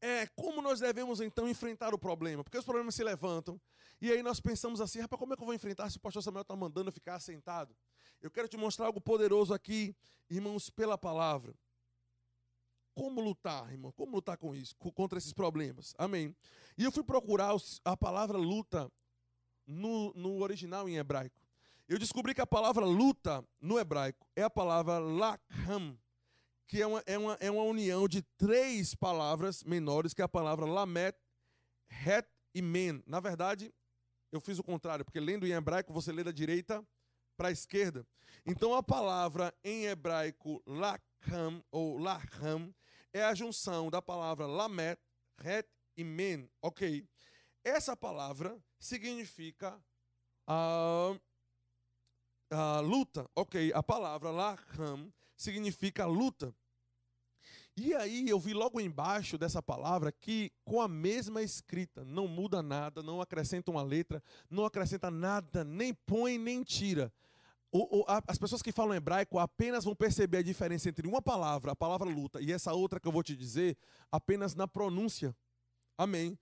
É 0.00 0.28
como 0.28 0.62
nós 0.62 0.78
devemos 0.78 1.20
então 1.20 1.48
enfrentar 1.48 1.92
o 1.92 1.98
problema, 1.98 2.44
porque 2.44 2.56
os 2.56 2.64
problemas 2.64 2.94
se 2.94 3.02
levantam 3.02 3.60
e 4.00 4.12
aí 4.12 4.22
nós 4.22 4.40
pensamos 4.40 4.80
assim: 4.80 5.00
rapaz, 5.00 5.18
como 5.18 5.32
é 5.32 5.36
que 5.36 5.42
eu 5.42 5.46
vou 5.46 5.54
enfrentar 5.54 5.90
se 5.90 5.96
o 5.96 6.00
pastor 6.00 6.22
Samuel 6.22 6.42
está 6.42 6.54
mandando 6.54 6.88
eu 6.88 6.92
ficar 6.92 7.18
sentado? 7.18 7.74
Eu 8.20 8.30
quero 8.30 8.48
te 8.48 8.56
mostrar 8.56 8.86
algo 8.86 9.00
poderoso 9.00 9.52
aqui, 9.52 9.94
irmãos, 10.30 10.70
pela 10.70 10.96
palavra. 10.96 11.54
Como 12.98 13.20
lutar, 13.20 13.70
irmão? 13.70 13.92
Como 13.92 14.16
lutar 14.16 14.36
com 14.36 14.56
isso, 14.56 14.74
contra 14.76 15.18
esses 15.18 15.32
problemas? 15.32 15.94
Amém. 15.96 16.34
E 16.76 16.82
eu 16.82 16.90
fui 16.90 17.04
procurar 17.04 17.54
a 17.84 17.96
palavra 17.96 18.36
luta 18.36 18.90
no, 19.64 20.12
no 20.14 20.42
original 20.42 20.88
em 20.88 20.96
hebraico. 20.96 21.40
Eu 21.88 21.96
descobri 21.96 22.34
que 22.34 22.40
a 22.40 22.46
palavra 22.46 22.84
luta 22.84 23.46
no 23.60 23.78
hebraico 23.78 24.26
é 24.34 24.42
a 24.42 24.50
palavra 24.50 24.98
lakham, 24.98 25.96
que 26.66 26.82
é 26.82 26.86
uma, 26.88 27.00
é 27.06 27.16
uma, 27.16 27.34
é 27.34 27.48
uma 27.48 27.62
união 27.62 28.08
de 28.08 28.20
três 28.36 28.96
palavras 28.96 29.62
menores, 29.62 30.12
que 30.12 30.20
é 30.20 30.24
a 30.24 30.28
palavra 30.28 30.66
lamet, 30.66 31.16
het 32.04 32.28
e 32.52 32.60
men. 32.60 33.00
Na 33.06 33.20
verdade, 33.20 33.72
eu 34.32 34.40
fiz 34.40 34.58
o 34.58 34.64
contrário, 34.64 35.04
porque 35.04 35.20
lendo 35.20 35.46
em 35.46 35.52
hebraico 35.52 35.92
você 35.92 36.10
lê 36.10 36.24
da 36.24 36.32
direita 36.32 36.84
para 37.36 37.46
a 37.46 37.52
esquerda. 37.52 38.04
Então 38.44 38.74
a 38.74 38.82
palavra 38.82 39.54
em 39.62 39.84
hebraico 39.84 40.60
lakham 40.66 41.62
ou 41.70 41.96
laham 41.96 42.74
é 43.12 43.24
a 43.24 43.34
junção 43.34 43.90
da 43.90 44.02
palavra 44.02 44.46
lamet, 44.46 44.98
het 45.42 45.68
e 45.96 46.04
men, 46.04 46.50
ok? 46.60 47.06
Essa 47.64 47.96
palavra 47.96 48.56
significa 48.78 49.82
a, 50.46 51.14
a 52.50 52.80
luta, 52.80 53.28
ok? 53.34 53.72
A 53.72 53.82
palavra 53.82 54.30
laham 54.30 55.12
significa 55.36 56.06
luta. 56.06 56.54
E 57.76 57.94
aí 57.94 58.28
eu 58.28 58.40
vi 58.40 58.52
logo 58.52 58.80
embaixo 58.80 59.38
dessa 59.38 59.62
palavra 59.62 60.10
que 60.10 60.50
com 60.64 60.80
a 60.80 60.88
mesma 60.88 61.42
escrita, 61.42 62.04
não 62.04 62.26
muda 62.26 62.60
nada, 62.60 63.02
não 63.04 63.20
acrescenta 63.20 63.70
uma 63.70 63.82
letra, 63.82 64.20
não 64.50 64.64
acrescenta 64.64 65.10
nada, 65.12 65.62
nem 65.62 65.94
põe 65.94 66.38
nem 66.38 66.64
tira. 66.64 67.12
O, 67.70 68.00
o, 68.00 68.04
a, 68.08 68.22
as 68.26 68.38
pessoas 68.38 68.62
que 68.62 68.72
falam 68.72 68.94
hebraico 68.94 69.38
apenas 69.38 69.84
vão 69.84 69.94
perceber 69.94 70.38
a 70.38 70.42
diferença 70.42 70.88
entre 70.88 71.06
uma 71.06 71.20
palavra, 71.20 71.72
a 71.72 71.76
palavra 71.76 72.08
luta, 72.08 72.40
e 72.40 72.52
essa 72.52 72.72
outra 72.72 72.98
que 72.98 73.06
eu 73.06 73.12
vou 73.12 73.22
te 73.22 73.36
dizer, 73.36 73.76
apenas 74.10 74.54
na 74.54 74.66
pronúncia. 74.66 75.36
Amém. 75.96 76.38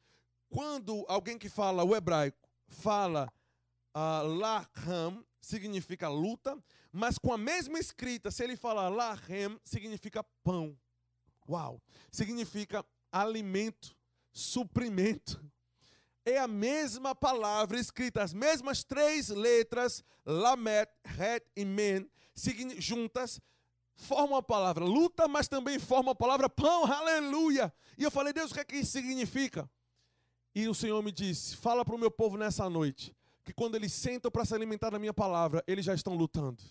Quando 0.48 1.04
alguém 1.08 1.36
que 1.36 1.48
fala 1.48 1.82
o 1.82 1.96
hebraico 1.96 2.48
fala 2.68 3.32
uh, 3.96 4.26
laham, 4.26 5.24
significa 5.40 6.08
luta, 6.08 6.56
mas 6.92 7.18
com 7.18 7.32
a 7.32 7.38
mesma 7.38 7.78
escrita, 7.78 8.30
se 8.30 8.44
ele 8.44 8.56
fala 8.56 8.88
lahem, 8.88 9.58
significa 9.64 10.24
pão. 10.44 10.78
Uau! 11.48 11.82
Significa 12.10 12.84
alimento, 13.10 13.96
suprimento 14.32 15.40
é 16.26 16.38
a 16.38 16.48
mesma 16.48 17.14
palavra 17.14 17.78
escrita, 17.78 18.22
as 18.22 18.34
mesmas 18.34 18.82
três 18.82 19.28
letras, 19.28 20.04
Lamet, 20.26 20.90
Het 21.18 21.46
e 21.54 21.64
Men, 21.64 22.10
juntas, 22.78 23.40
formam 23.94 24.36
a 24.36 24.42
palavra 24.42 24.84
luta, 24.84 25.28
mas 25.28 25.46
também 25.46 25.78
formam 25.78 26.10
a 26.10 26.16
palavra 26.16 26.50
pão, 26.50 26.84
aleluia. 26.84 27.72
E 27.96 28.02
eu 28.02 28.10
falei, 28.10 28.32
Deus, 28.32 28.50
o 28.50 28.54
que 28.54 28.60
é 28.60 28.64
que 28.64 28.76
isso 28.76 28.90
significa? 28.90 29.70
E 30.52 30.68
o 30.68 30.74
Senhor 30.74 31.00
me 31.02 31.12
disse: 31.12 31.56
fala 31.56 31.84
para 31.84 31.94
o 31.94 31.98
meu 31.98 32.10
povo 32.10 32.36
nessa 32.36 32.68
noite, 32.68 33.14
que 33.44 33.52
quando 33.52 33.76
eles 33.76 33.92
sentam 33.92 34.30
para 34.30 34.44
se 34.44 34.54
alimentar 34.54 34.90
da 34.90 34.98
minha 34.98 35.14
palavra, 35.14 35.62
eles 35.66 35.84
já 35.84 35.94
estão 35.94 36.14
lutando. 36.14 36.62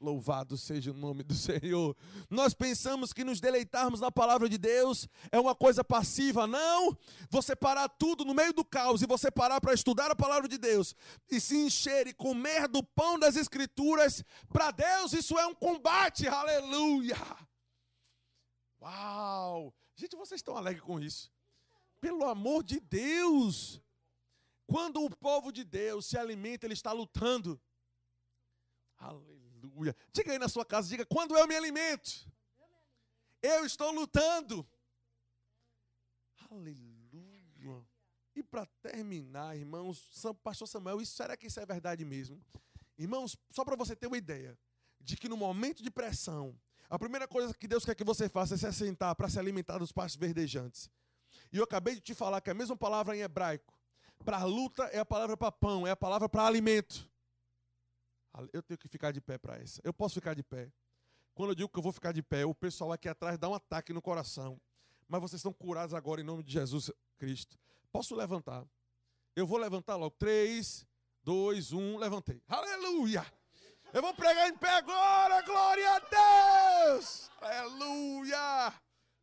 Louvado 0.00 0.56
seja 0.56 0.92
o 0.92 0.94
nome 0.94 1.24
do 1.24 1.34
Senhor. 1.34 1.96
Nós 2.30 2.54
pensamos 2.54 3.12
que 3.12 3.24
nos 3.24 3.40
deleitarmos 3.40 4.00
na 4.00 4.12
palavra 4.12 4.48
de 4.48 4.56
Deus 4.56 5.08
é 5.32 5.40
uma 5.40 5.54
coisa 5.54 5.82
passiva. 5.82 6.46
Não! 6.46 6.96
Você 7.28 7.56
parar 7.56 7.88
tudo 7.88 8.24
no 8.24 8.34
meio 8.34 8.52
do 8.52 8.64
caos 8.64 9.02
e 9.02 9.06
você 9.06 9.30
parar 9.30 9.60
para 9.60 9.74
estudar 9.74 10.10
a 10.10 10.16
palavra 10.16 10.48
de 10.48 10.56
Deus 10.56 10.94
e 11.28 11.40
se 11.40 11.56
encher 11.56 12.06
e 12.06 12.14
comer 12.14 12.68
do 12.68 12.82
pão 12.82 13.18
das 13.18 13.34
Escrituras, 13.34 14.22
para 14.48 14.70
Deus 14.70 15.12
isso 15.12 15.36
é 15.36 15.46
um 15.46 15.54
combate. 15.54 16.28
Aleluia! 16.28 17.16
Uau! 18.80 19.74
Gente, 19.96 20.16
vocês 20.16 20.38
estão 20.38 20.56
alegres 20.56 20.84
com 20.84 21.00
isso? 21.00 21.30
Pelo 22.00 22.24
amor 22.24 22.62
de 22.62 22.78
Deus! 22.78 23.82
Quando 24.68 25.02
o 25.02 25.10
povo 25.16 25.50
de 25.50 25.64
Deus 25.64 26.06
se 26.06 26.16
alimenta, 26.16 26.66
ele 26.66 26.74
está 26.74 26.92
lutando. 26.92 27.60
Aleluia. 28.98 29.37
Aleluia. 29.58 29.96
Diga 30.12 30.32
aí 30.32 30.38
na 30.38 30.48
sua 30.48 30.64
casa, 30.64 30.88
diga, 30.88 31.04
quando 31.04 31.36
eu 31.36 31.46
me 31.46 31.56
alimento, 31.56 32.30
eu 33.42 33.64
estou 33.64 33.90
lutando. 33.90 34.66
Aleluia. 36.50 37.84
E 38.34 38.42
para 38.42 38.66
terminar, 38.80 39.56
irmãos, 39.56 40.10
pastor 40.44 40.68
Samuel, 40.68 41.02
isso, 41.02 41.16
será 41.16 41.36
que 41.36 41.48
isso 41.48 41.58
é 41.58 41.66
verdade 41.66 42.04
mesmo? 42.04 42.40
Irmãos, 42.96 43.36
só 43.50 43.64
para 43.64 43.74
você 43.74 43.96
ter 43.96 44.06
uma 44.06 44.16
ideia, 44.16 44.56
de 45.00 45.16
que 45.16 45.28
no 45.28 45.36
momento 45.36 45.82
de 45.82 45.90
pressão, 45.90 46.56
a 46.88 46.98
primeira 46.98 47.26
coisa 47.26 47.52
que 47.52 47.66
Deus 47.66 47.84
quer 47.84 47.94
que 47.94 48.04
você 48.04 48.28
faça 48.28 48.54
é 48.54 48.58
se 48.58 48.66
assentar 48.66 49.14
para 49.16 49.28
se 49.28 49.38
alimentar 49.38 49.78
dos 49.78 49.92
pastos 49.92 50.18
verdejantes. 50.18 50.88
E 51.52 51.56
eu 51.56 51.64
acabei 51.64 51.96
de 51.96 52.00
te 52.00 52.14
falar 52.14 52.40
que 52.40 52.50
a 52.50 52.54
mesma 52.54 52.76
palavra 52.76 53.16
em 53.16 53.20
hebraico 53.20 53.74
para 54.24 54.44
luta 54.44 54.84
é 54.84 54.98
a 54.98 55.04
palavra 55.04 55.36
para 55.36 55.52
pão, 55.52 55.86
é 55.86 55.90
a 55.90 55.96
palavra 55.96 56.28
para 56.28 56.46
alimento. 56.46 57.08
Eu 58.52 58.62
tenho 58.62 58.78
que 58.78 58.88
ficar 58.88 59.12
de 59.12 59.20
pé 59.20 59.38
para 59.38 59.56
essa. 59.56 59.80
Eu 59.84 59.92
posso 59.92 60.14
ficar 60.14 60.34
de 60.34 60.42
pé. 60.42 60.72
Quando 61.34 61.50
eu 61.50 61.54
digo 61.54 61.68
que 61.68 61.78
eu 61.78 61.82
vou 61.82 61.92
ficar 61.92 62.12
de 62.12 62.22
pé, 62.22 62.44
o 62.44 62.54
pessoal 62.54 62.92
aqui 62.92 63.08
atrás 63.08 63.38
dá 63.38 63.48
um 63.48 63.54
ataque 63.54 63.92
no 63.92 64.02
coração. 64.02 64.60
Mas 65.06 65.20
vocês 65.20 65.38
estão 65.38 65.52
curados 65.52 65.94
agora 65.94 66.20
em 66.20 66.24
nome 66.24 66.42
de 66.42 66.52
Jesus 66.52 66.90
Cristo. 67.16 67.58
Posso 67.90 68.14
levantar? 68.14 68.66
Eu 69.34 69.46
vou 69.46 69.58
levantar 69.58 69.96
logo. 69.96 70.14
3, 70.18 70.86
2, 71.22 71.72
1, 71.72 71.98
levantei. 71.98 72.42
Aleluia! 72.48 73.24
Eu 73.92 74.02
vou 74.02 74.12
pregar 74.12 74.48
em 74.48 74.56
pé 74.56 74.68
agora, 74.68 75.40
glória 75.42 75.90
a 75.94 75.98
Deus! 76.90 77.30
Aleluia! 77.40 78.74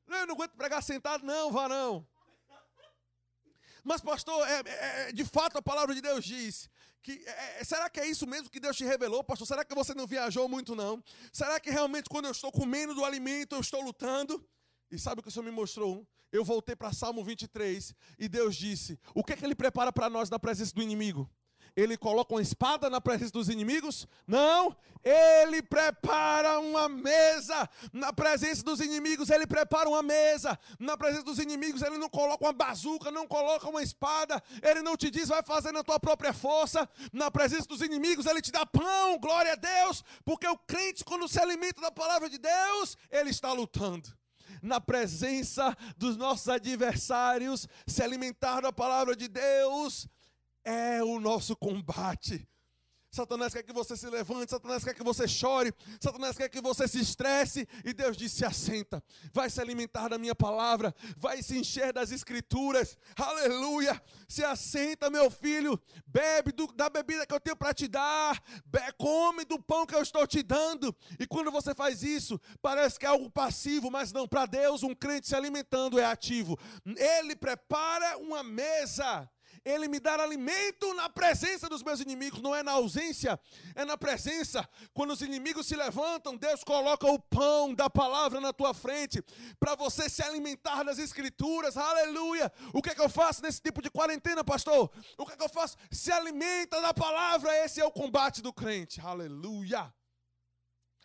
Eu 0.08 0.28
não 0.28 0.36
aguento 0.36 0.56
pregar 0.56 0.82
sentado, 0.82 1.24
não, 1.24 1.52
varão. 1.52 2.08
Mas, 3.86 4.02
pastor, 4.02 4.46
é, 4.48 4.64
é, 4.66 5.10
é, 5.10 5.12
de 5.12 5.24
fato 5.24 5.60
a 5.60 5.62
palavra 5.62 5.94
de 5.94 6.02
Deus 6.02 6.26
diz 6.26 6.68
que 7.04 7.24
é, 7.24 7.62
é, 7.62 7.64
será 7.64 7.88
que 7.88 8.00
é 8.00 8.08
isso 8.08 8.26
mesmo 8.26 8.50
que 8.50 8.60
Deus 8.60 8.76
te 8.76 8.84
revelou, 8.84 9.24
pastor? 9.24 9.46
Será 9.46 9.64
que 9.64 9.76
você 9.76 9.94
não 9.94 10.08
viajou 10.08 10.50
muito, 10.50 10.76
não? 10.76 11.04
Será 11.32 11.60
que 11.60 11.70
realmente 11.70 12.10
quando 12.10 12.26
eu 12.26 12.32
estou 12.32 12.52
comendo 12.52 12.96
do 12.96 13.06
alimento 13.06 13.54
eu 13.54 13.60
estou 13.60 13.82
lutando? 13.82 14.44
E 14.90 14.98
sabe 14.98 15.20
o 15.20 15.24
que 15.24 15.30
o 15.30 15.32
Senhor 15.32 15.46
me 15.46 15.52
mostrou? 15.52 16.04
Eu 16.32 16.44
voltei 16.44 16.76
para 16.76 16.92
Salmo 16.94 17.24
23 17.24 17.94
e 18.18 18.28
Deus 18.28 18.56
disse: 18.56 19.00
O 19.14 19.24
que 19.24 19.34
é 19.34 19.36
que 19.36 19.46
Ele 19.46 19.54
prepara 19.54 19.94
para 19.94 20.10
nós 20.10 20.32
na 20.32 20.40
presença 20.40 20.74
do 20.74 20.82
inimigo? 20.82 21.30
Ele 21.76 21.98
coloca 21.98 22.34
uma 22.34 22.42
espada 22.42 22.90
na 22.90 23.02
presença 23.02 23.32
dos 23.32 23.50
inimigos? 23.50 24.08
Não, 24.26 24.76
ele 25.04 25.62
prepara 25.62 26.60
uma 26.60 26.90
mesa 26.90 27.70
na 27.94 28.12
presença 28.12 28.64
dos 28.64 28.80
inimigos, 28.80 29.30
ele 29.30 29.46
prepara 29.46 29.88
uma 29.88 30.02
mesa 30.02 30.58
na 30.80 30.98
presença 30.98 31.24
dos 31.24 31.38
inimigos, 31.38 31.84
ele 31.84 31.98
não 31.98 32.10
coloca 32.10 32.44
uma 32.44 32.54
bazuca, 32.54 33.12
não 33.12 33.28
coloca 33.28 33.70
uma 33.70 33.84
espada, 33.84 34.42
ele 34.64 34.82
não 34.82 34.98
te 34.98 35.12
diz 35.12 35.30
vai 35.30 35.44
fazer 35.44 35.72
na 35.72 35.84
tua 35.84 36.00
própria 36.00 36.34
força, 36.34 36.90
na 37.14 37.30
presença 37.30 37.68
dos 37.68 37.82
inimigos, 37.82 38.26
ele 38.26 38.42
te 38.42 38.52
dá 38.52 38.66
pão, 38.66 39.20
glória 39.20 39.54
a 39.54 39.56
Deus, 39.56 40.04
porque 40.24 40.48
o 40.48 40.58
crente 40.58 41.04
quando 41.04 41.28
se 41.28 41.40
alimenta 41.40 41.82
da 41.82 41.92
palavra 41.92 42.30
de 42.30 42.40
Deus, 42.40 42.98
ele 43.12 43.30
está 43.30 43.52
lutando 43.54 44.10
na 44.62 44.82
presença 44.82 45.76
dos 45.98 46.18
nossos 46.18 46.50
adversários, 46.50 47.68
se 47.86 48.02
alimentar 48.02 48.62
da 48.62 48.74
palavra 48.74 49.16
de 49.16 49.28
Deus, 49.28 50.08
é 50.66 51.02
o 51.04 51.20
nosso 51.20 51.56
combate. 51.56 52.48
Satanás 53.16 53.54
quer 53.54 53.64
que 53.64 53.72
você 53.72 53.96
se 53.96 54.10
levante, 54.10 54.52
Satanás 54.52 54.84
quer 54.84 54.94
que 54.94 55.04
você 55.04 55.26
chore, 55.26 55.74
Satanás 56.02 56.36
quer 56.36 56.50
que 56.50 56.60
você 56.60 56.86
se 56.86 57.00
estresse, 57.00 57.66
e 57.86 57.94
Deus 57.94 58.18
disse: 58.18 58.38
se 58.38 58.46
assenta, 58.46 59.02
vai 59.32 59.50
se 59.50 59.62
alimentar 59.62 60.10
da 60.10 60.18
minha 60.18 60.36
palavra, 60.36 60.94
vai 61.16 61.42
se 61.42 61.58
encher 61.58 61.94
das 61.94 62.12
escrituras, 62.12 62.98
aleluia. 63.16 64.02
Se 64.28 64.44
assenta, 64.44 65.10
meu 65.10 65.32
filho, 65.32 65.82
bebe 66.06 66.52
do, 66.52 66.68
da 66.74 66.90
bebida 66.90 67.26
que 67.26 67.34
eu 67.34 67.40
tenho 67.40 67.56
para 67.56 67.74
te 67.74 67.88
dar, 67.88 68.44
come 68.98 69.46
do 69.46 69.62
pão 69.62 69.86
que 69.86 69.96
eu 69.96 70.02
estou 70.02 70.28
te 70.28 70.44
dando. 70.44 70.94
E 71.18 71.26
quando 71.26 71.52
você 71.52 71.74
faz 71.74 72.04
isso, 72.04 72.40
parece 72.62 73.00
que 73.00 73.06
é 73.06 73.10
algo 73.10 73.30
passivo, 73.30 73.90
mas 73.90 74.12
não, 74.12 74.28
para 74.28 74.46
Deus, 74.46 74.84
um 74.84 74.94
crente 74.94 75.28
se 75.28 75.36
alimentando 75.36 75.98
é 75.98 76.06
ativo. 76.06 76.60
Ele 76.86 77.36
prepara 77.36 78.18
uma 78.18 78.44
mesa 78.44 79.30
ele 79.66 79.88
me 79.88 80.00
dar 80.00 80.20
alimento 80.20 80.94
na 80.94 81.10
presença 81.10 81.68
dos 81.68 81.82
meus 81.82 82.00
inimigos, 82.00 82.40
não 82.40 82.54
é 82.54 82.62
na 82.62 82.74
ausência, 82.74 83.40
é 83.74 83.84
na 83.84 83.98
presença. 83.98 84.68
Quando 84.94 85.12
os 85.12 85.22
inimigos 85.22 85.66
se 85.66 85.76
levantam, 85.76 86.38
Deus 86.38 86.64
coloca 86.64 87.08
o 87.08 87.20
pão 87.20 87.74
da 87.74 87.90
palavra 87.90 88.40
na 88.40 88.54
tua 88.54 88.76
frente, 88.76 89.24
para 89.60 89.74
você 89.74 90.08
se 90.08 90.22
alimentar 90.22 90.84
das 90.84 91.00
escrituras, 91.00 91.76
aleluia. 91.76 92.52
O 92.72 92.82
que 92.82 92.92
é 92.92 92.96
que 92.96 93.02
eu 93.02 93.10
faço 93.10 93.42
nesse 93.42 93.60
tipo 93.60 93.82
de 93.82 93.90
quarentena, 93.90 94.44
pastor? 94.44 94.92
O 95.18 95.26
que 95.26 95.34
é 95.34 95.36
que 95.36 95.44
eu 95.44 95.50
faço? 95.50 95.76
Se 95.92 96.12
alimenta 96.12 96.80
da 96.80 96.94
palavra, 96.94 97.52
esse 97.66 97.82
é 97.82 97.86
o 97.86 97.92
combate 97.92 98.44
do 98.44 98.54
crente, 98.54 99.02
aleluia. 99.02 99.92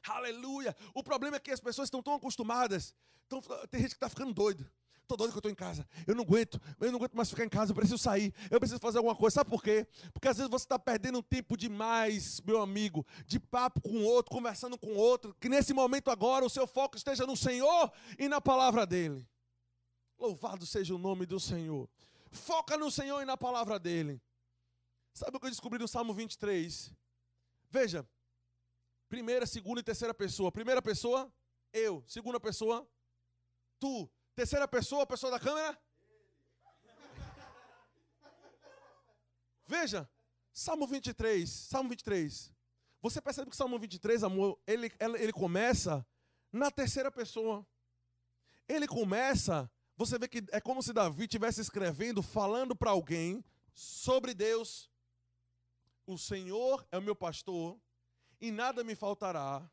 Aleluia. 0.07 0.77
O 0.95 1.03
problema 1.03 1.37
é 1.37 1.41
que 1.41 1.51
as 1.51 1.61
pessoas 1.61 1.87
estão 1.87 2.03
tão 2.03 2.15
acostumadas, 2.15 2.95
tão, 3.29 3.41
tem 3.71 3.81
gente 3.81 3.91
que 3.91 3.97
está 3.97 4.09
ficando 4.09 4.35
doido. 4.35 4.71
Estou 5.11 5.17
doido 5.17 5.33
que 5.33 5.39
eu 5.39 5.41
estou 5.41 5.51
em 5.51 5.57
casa. 5.57 5.85
Eu 6.07 6.15
não 6.15 6.23
aguento. 6.23 6.61
Eu 6.79 6.93
não 6.93 6.99
aguento 6.99 7.17
mais 7.17 7.29
ficar 7.29 7.45
em 7.45 7.49
casa. 7.49 7.73
Eu 7.73 7.75
preciso 7.75 7.99
sair. 7.99 8.33
Eu 8.49 8.61
preciso 8.61 8.79
fazer 8.79 8.99
alguma 8.99 9.17
coisa. 9.17 9.35
Sabe 9.35 9.51
por 9.51 9.61
quê? 9.61 9.85
Porque 10.13 10.29
às 10.29 10.37
vezes 10.37 10.49
você 10.49 10.65
está 10.65 10.79
perdendo 10.79 11.21
tempo 11.21 11.57
demais, 11.57 12.41
meu 12.43 12.63
amigo, 12.63 13.05
de 13.27 13.41
papo 13.41 13.81
com 13.81 14.05
outro, 14.05 14.31
conversando 14.31 14.79
com 14.79 14.95
outro. 14.95 15.35
Que 15.41 15.49
nesse 15.49 15.75
momento 15.75 16.13
agora 16.13 16.45
o 16.45 16.49
seu 16.49 16.65
foco 16.65 16.97
esteja 16.97 17.27
no 17.27 17.37
Senhor 17.37 17.93
e 18.21 18.29
na 18.29 18.41
palavra 18.41 18.87
dele. 18.87 19.29
Louvado 20.17 20.65
seja 20.65 20.95
o 20.95 20.99
nome 20.99 21.27
do 21.27 21.41
Senhor. 21.41 21.91
Foca 22.31 22.79
no 22.79 22.89
Senhor 22.89 23.21
e 23.21 23.25
na 23.25 23.37
palavra 23.37 23.81
dele. 23.81 24.23
Sabe 25.13 25.37
o 25.37 25.41
que 25.41 25.47
eu 25.47 25.51
descobri 25.51 25.81
no 25.81 25.89
Salmo 25.89 26.15
23? 26.15 26.95
Veja. 27.69 28.09
Primeira, 29.09 29.45
segunda 29.45 29.81
e 29.81 29.83
terceira 29.83 30.15
pessoa. 30.15 30.53
Primeira 30.53 30.81
pessoa, 30.81 31.33
eu. 31.73 32.05
Segunda 32.07 32.39
pessoa, 32.39 32.89
tu. 33.81 34.09
Terceira 34.41 34.67
pessoa, 34.67 35.07
pessoa 35.07 35.33
da 35.33 35.39
câmera. 35.39 35.79
Veja, 39.67 40.09
Salmo 40.51 40.87
23, 40.87 41.47
Salmo 41.47 41.91
23. 41.91 42.51
Você 43.03 43.21
percebe 43.21 43.51
que 43.51 43.57
Salmo 43.59 43.79
23, 43.79 44.25
amor, 44.25 44.59
ele, 44.67 44.91
ele 45.19 45.31
começa 45.31 46.07
na 46.51 46.71
terceira 46.71 47.13
pessoa. 47.13 47.67
Ele 48.67 48.87
começa, 48.87 49.71
você 49.95 50.19
vê 50.19 50.27
que 50.27 50.43
é 50.53 50.59
como 50.59 50.83
se 50.83 50.95
Davi 50.95 51.25
estivesse 51.25 51.61
escrevendo, 51.61 52.23
falando 52.23 52.75
para 52.75 52.93
alguém 52.93 53.45
sobre 53.75 54.33
Deus. 54.33 54.91
O 56.07 56.17
Senhor 56.17 56.89
é 56.91 56.97
o 56.97 57.03
meu 57.03 57.15
pastor 57.15 57.79
e 58.41 58.51
nada 58.51 58.83
me 58.83 58.95
faltará. 58.95 59.71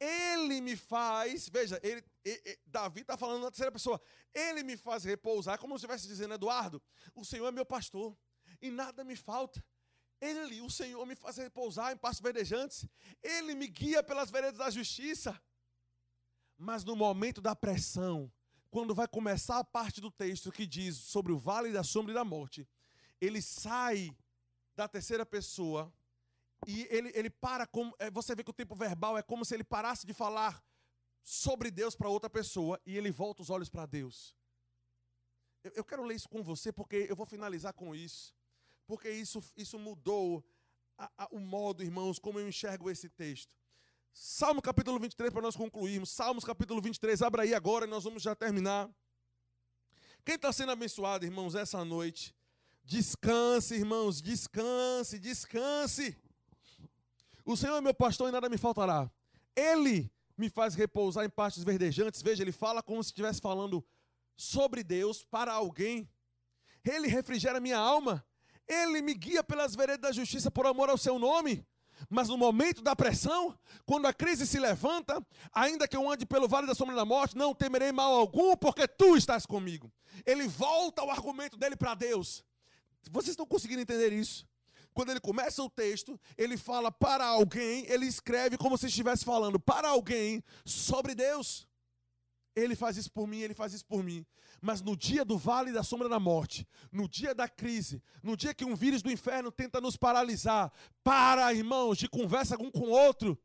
Ele 0.00 0.62
me 0.62 0.76
faz, 0.76 1.46
veja, 1.50 1.78
ele, 1.82 2.02
ele, 2.24 2.58
Davi 2.64 3.02
está 3.02 3.18
falando 3.18 3.42
na 3.42 3.50
terceira 3.50 3.70
pessoa, 3.70 4.00
ele 4.32 4.62
me 4.62 4.74
faz 4.74 5.04
repousar, 5.04 5.58
como 5.58 5.74
se 5.74 5.84
estivesse 5.84 6.08
dizendo, 6.08 6.32
Eduardo, 6.32 6.82
o 7.14 7.22
Senhor 7.22 7.46
é 7.46 7.52
meu 7.52 7.66
pastor 7.66 8.16
e 8.62 8.70
nada 8.70 9.04
me 9.04 9.14
falta. 9.14 9.62
Ele, 10.18 10.62
o 10.62 10.70
Senhor, 10.70 11.04
me 11.06 11.14
faz 11.14 11.36
repousar 11.36 11.92
em 11.92 11.98
pastos 11.98 12.22
verdejantes, 12.22 12.86
ele 13.22 13.54
me 13.54 13.66
guia 13.66 14.02
pelas 14.02 14.30
veredas 14.30 14.58
da 14.58 14.70
justiça. 14.70 15.38
Mas 16.56 16.82
no 16.82 16.96
momento 16.96 17.40
da 17.40 17.54
pressão, 17.54 18.32
quando 18.70 18.94
vai 18.94 19.08
começar 19.08 19.58
a 19.58 19.64
parte 19.64 20.00
do 20.00 20.10
texto 20.10 20.52
que 20.52 20.66
diz 20.66 20.96
sobre 20.96 21.32
o 21.32 21.38
vale 21.38 21.72
da 21.72 21.82
sombra 21.82 22.12
e 22.12 22.14
da 22.14 22.24
morte, 22.24 22.66
ele 23.20 23.42
sai 23.42 24.16
da 24.74 24.88
terceira 24.88 25.26
pessoa 25.26 25.92
e 26.66 26.86
ele, 26.90 27.10
ele 27.14 27.30
para 27.30 27.66
como. 27.66 27.94
É, 27.98 28.10
você 28.10 28.34
vê 28.34 28.44
que 28.44 28.50
o 28.50 28.54
tempo 28.54 28.74
verbal 28.74 29.16
é 29.16 29.22
como 29.22 29.44
se 29.44 29.54
ele 29.54 29.64
parasse 29.64 30.06
de 30.06 30.12
falar 30.12 30.62
sobre 31.22 31.70
Deus 31.70 31.94
para 31.94 32.08
outra 32.08 32.28
pessoa 32.28 32.80
e 32.86 32.96
ele 32.96 33.10
volta 33.10 33.42
os 33.42 33.50
olhos 33.50 33.68
para 33.68 33.86
Deus. 33.86 34.34
Eu, 35.62 35.72
eu, 35.76 35.84
quero 35.84 36.04
ler 36.04 36.14
isso 36.14 36.28
com 36.28 36.42
você 36.42 36.72
porque 36.72 37.06
eu 37.08 37.16
vou 37.16 37.26
finalizar 37.26 37.72
com 37.72 37.94
isso. 37.94 38.34
Porque 38.86 39.10
isso, 39.10 39.42
isso 39.56 39.78
mudou 39.78 40.44
a, 40.98 41.10
a, 41.16 41.28
o 41.30 41.38
modo, 41.38 41.82
irmãos, 41.82 42.18
como 42.18 42.38
eu 42.38 42.48
enxergo 42.48 42.90
esse 42.90 43.08
texto. 43.08 43.54
Salmo 44.12 44.60
capítulo 44.60 44.98
23, 44.98 45.32
para 45.32 45.42
nós 45.42 45.56
concluirmos. 45.56 46.10
Salmos 46.10 46.44
capítulo 46.44 46.80
23, 46.80 47.22
abra 47.22 47.42
aí 47.42 47.54
agora 47.54 47.86
e 47.86 47.88
nós 47.88 48.04
vamos 48.04 48.22
já 48.22 48.34
terminar. 48.34 48.90
Quem 50.24 50.34
está 50.34 50.52
sendo 50.52 50.72
abençoado, 50.72 51.24
irmãos, 51.24 51.54
essa 51.54 51.84
noite? 51.84 52.34
Descanse, 52.84 53.74
irmãos, 53.74 54.20
descanse, 54.20 55.18
descanse. 55.18 56.16
O 57.50 57.56
Senhor 57.56 57.76
é 57.76 57.80
meu 57.80 57.92
pastor 57.92 58.28
e 58.28 58.32
nada 58.32 58.48
me 58.48 58.56
faltará. 58.56 59.10
Ele 59.56 60.08
me 60.38 60.48
faz 60.48 60.76
repousar 60.76 61.24
em 61.24 61.28
pastos 61.28 61.64
verdejantes. 61.64 62.22
Veja, 62.22 62.44
ele 62.44 62.52
fala 62.52 62.80
como 62.80 63.02
se 63.02 63.08
estivesse 63.08 63.40
falando 63.40 63.84
sobre 64.36 64.84
Deus 64.84 65.24
para 65.24 65.52
alguém. 65.52 66.08
Ele 66.84 67.08
refrigera 67.08 67.58
minha 67.58 67.76
alma. 67.76 68.24
Ele 68.68 69.02
me 69.02 69.14
guia 69.14 69.42
pelas 69.42 69.74
veredas 69.74 70.00
da 70.00 70.12
justiça 70.12 70.48
por 70.48 70.64
amor 70.64 70.90
ao 70.90 70.96
seu 70.96 71.18
nome. 71.18 71.66
Mas 72.08 72.28
no 72.28 72.38
momento 72.38 72.82
da 72.82 72.94
pressão, 72.94 73.58
quando 73.84 74.06
a 74.06 74.14
crise 74.14 74.46
se 74.46 74.60
levanta, 74.60 75.20
ainda 75.52 75.88
que 75.88 75.96
eu 75.96 76.08
ande 76.08 76.24
pelo 76.24 76.46
vale 76.46 76.68
da 76.68 76.74
sombra 76.76 76.94
da 76.94 77.04
morte, 77.04 77.36
não 77.36 77.52
temerei 77.52 77.90
mal 77.90 78.14
algum, 78.14 78.56
porque 78.56 78.86
tu 78.86 79.16
estás 79.16 79.44
comigo. 79.44 79.92
Ele 80.24 80.46
volta 80.46 81.02
o 81.02 81.10
argumento 81.10 81.56
dele 81.56 81.74
para 81.74 81.96
Deus. 81.96 82.44
Vocês 83.10 83.30
estão 83.30 83.44
conseguindo 83.44 83.82
entender 83.82 84.12
isso? 84.12 84.48
Quando 84.92 85.10
ele 85.10 85.20
começa 85.20 85.62
o 85.62 85.70
texto, 85.70 86.18
ele 86.36 86.56
fala 86.56 86.90
para 86.90 87.24
alguém, 87.24 87.84
ele 87.88 88.06
escreve 88.06 88.56
como 88.56 88.76
se 88.76 88.86
estivesse 88.86 89.24
falando 89.24 89.58
para 89.58 89.88
alguém 89.88 90.42
sobre 90.64 91.14
Deus. 91.14 91.68
Ele 92.54 92.74
faz 92.74 92.96
isso 92.96 93.10
por 93.10 93.26
mim, 93.26 93.40
ele 93.40 93.54
faz 93.54 93.72
isso 93.72 93.86
por 93.86 94.02
mim. 94.02 94.26
Mas 94.60 94.82
no 94.82 94.96
dia 94.96 95.24
do 95.24 95.38
vale 95.38 95.72
da 95.72 95.82
sombra 95.82 96.08
da 96.08 96.18
morte, 96.18 96.66
no 96.92 97.08
dia 97.08 97.34
da 97.34 97.48
crise, 97.48 98.02
no 98.22 98.36
dia 98.36 98.52
que 98.52 98.64
um 98.64 98.74
vírus 98.74 99.02
do 99.02 99.10
inferno 99.10 99.50
tenta 99.50 99.80
nos 99.80 99.96
paralisar, 99.96 100.72
para, 101.02 101.54
irmãos, 101.54 101.96
de 101.96 102.08
conversa 102.08 102.56
um 102.60 102.70
com 102.70 102.88
o 102.88 102.90
outro, 102.90 103.38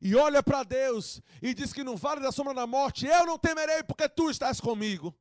e 0.00 0.14
olha 0.14 0.42
para 0.42 0.62
Deus 0.62 1.20
e 1.42 1.52
diz 1.52 1.72
que 1.72 1.84
no 1.84 1.96
vale 1.96 2.20
da 2.20 2.32
sombra 2.32 2.54
da 2.54 2.66
morte 2.66 3.06
eu 3.06 3.26
não 3.26 3.38
temerei 3.38 3.82
porque 3.82 4.08
tu 4.08 4.30
estás 4.30 4.60
comigo. 4.60 5.14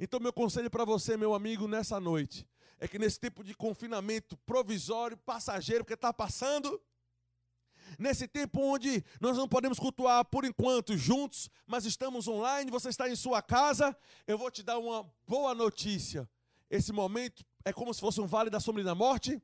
Então, 0.00 0.18
meu 0.18 0.32
conselho 0.32 0.70
para 0.70 0.84
você, 0.84 1.16
meu 1.16 1.34
amigo, 1.34 1.68
nessa 1.68 2.00
noite, 2.00 2.46
é 2.82 2.88
que 2.88 2.98
nesse 2.98 3.20
tempo 3.20 3.44
de 3.44 3.54
confinamento 3.54 4.36
provisório, 4.38 5.16
passageiro, 5.16 5.84
que 5.84 5.94
está 5.94 6.12
passando, 6.12 6.82
nesse 7.96 8.26
tempo 8.26 8.60
onde 8.60 9.04
nós 9.20 9.36
não 9.36 9.48
podemos 9.48 9.78
cultuar 9.78 10.24
por 10.24 10.44
enquanto 10.44 10.98
juntos, 10.98 11.48
mas 11.64 11.84
estamos 11.84 12.26
online, 12.26 12.72
você 12.72 12.88
está 12.88 13.08
em 13.08 13.14
sua 13.14 13.40
casa, 13.40 13.96
eu 14.26 14.36
vou 14.36 14.50
te 14.50 14.64
dar 14.64 14.78
uma 14.78 15.08
boa 15.28 15.54
notícia. 15.54 16.28
Esse 16.68 16.92
momento 16.92 17.44
é 17.64 17.72
como 17.72 17.94
se 17.94 18.00
fosse 18.00 18.20
um 18.20 18.26
vale 18.26 18.50
da 18.50 18.58
sombra 18.58 18.82
da 18.82 18.96
morte. 18.96 19.40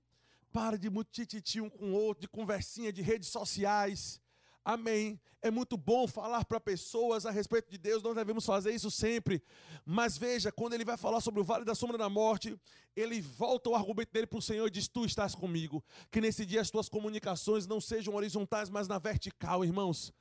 Para 0.53 0.77
de 0.77 0.91
muito 0.91 1.13
tititi 1.13 1.61
um 1.61 1.71
com 1.71 1.93
o 1.93 1.95
outro, 1.95 2.23
de 2.23 2.29
conversinha 2.29 2.93
de 2.93 3.03
redes 3.03 3.29
sociais. 3.29 4.21
Amém. 4.69 5.19
É 5.41 5.51
muito 5.51 5.79
bom 5.79 6.07
falar 6.07 6.45
para 6.45 6.61
pessoas 6.61 7.25
a 7.25 7.31
respeito 7.31 7.71
de 7.71 7.79
Deus, 7.79 8.03
nós 8.03 8.15
devemos 8.15 8.45
fazer 8.45 8.71
isso 8.71 8.91
sempre. 8.91 9.43
Mas 9.83 10.19
veja, 10.19 10.53
quando 10.53 10.75
ele 10.75 10.85
vai 10.85 10.99
falar 10.99 11.23
sobre 11.23 11.41
o 11.41 11.45
vale 11.45 11.65
da 11.65 11.75
sombra 11.75 11.97
da 11.97 12.11
morte, 12.11 12.55
ele 12.95 13.19
volta 13.19 13.71
o 13.71 13.75
argumento 13.75 14.13
dele 14.13 14.27
para 14.27 14.39
o 14.39 14.43
Senhor 14.43 14.67
e 14.67 14.71
diz: 14.71 14.87
Tu 14.87 15.07
estás 15.07 15.35
comigo. 15.35 15.83
Que 16.11 16.21
nesse 16.21 16.45
dia 16.45 16.61
as 16.61 16.71
tuas 16.71 16.87
comunicações 16.87 17.67
não 17.67 17.81
sejam 17.81 18.15
horizontais, 18.15 18.69
mas 18.69 18.87
na 18.87 18.99
vertical, 18.99 19.65
irmãos. 19.65 20.13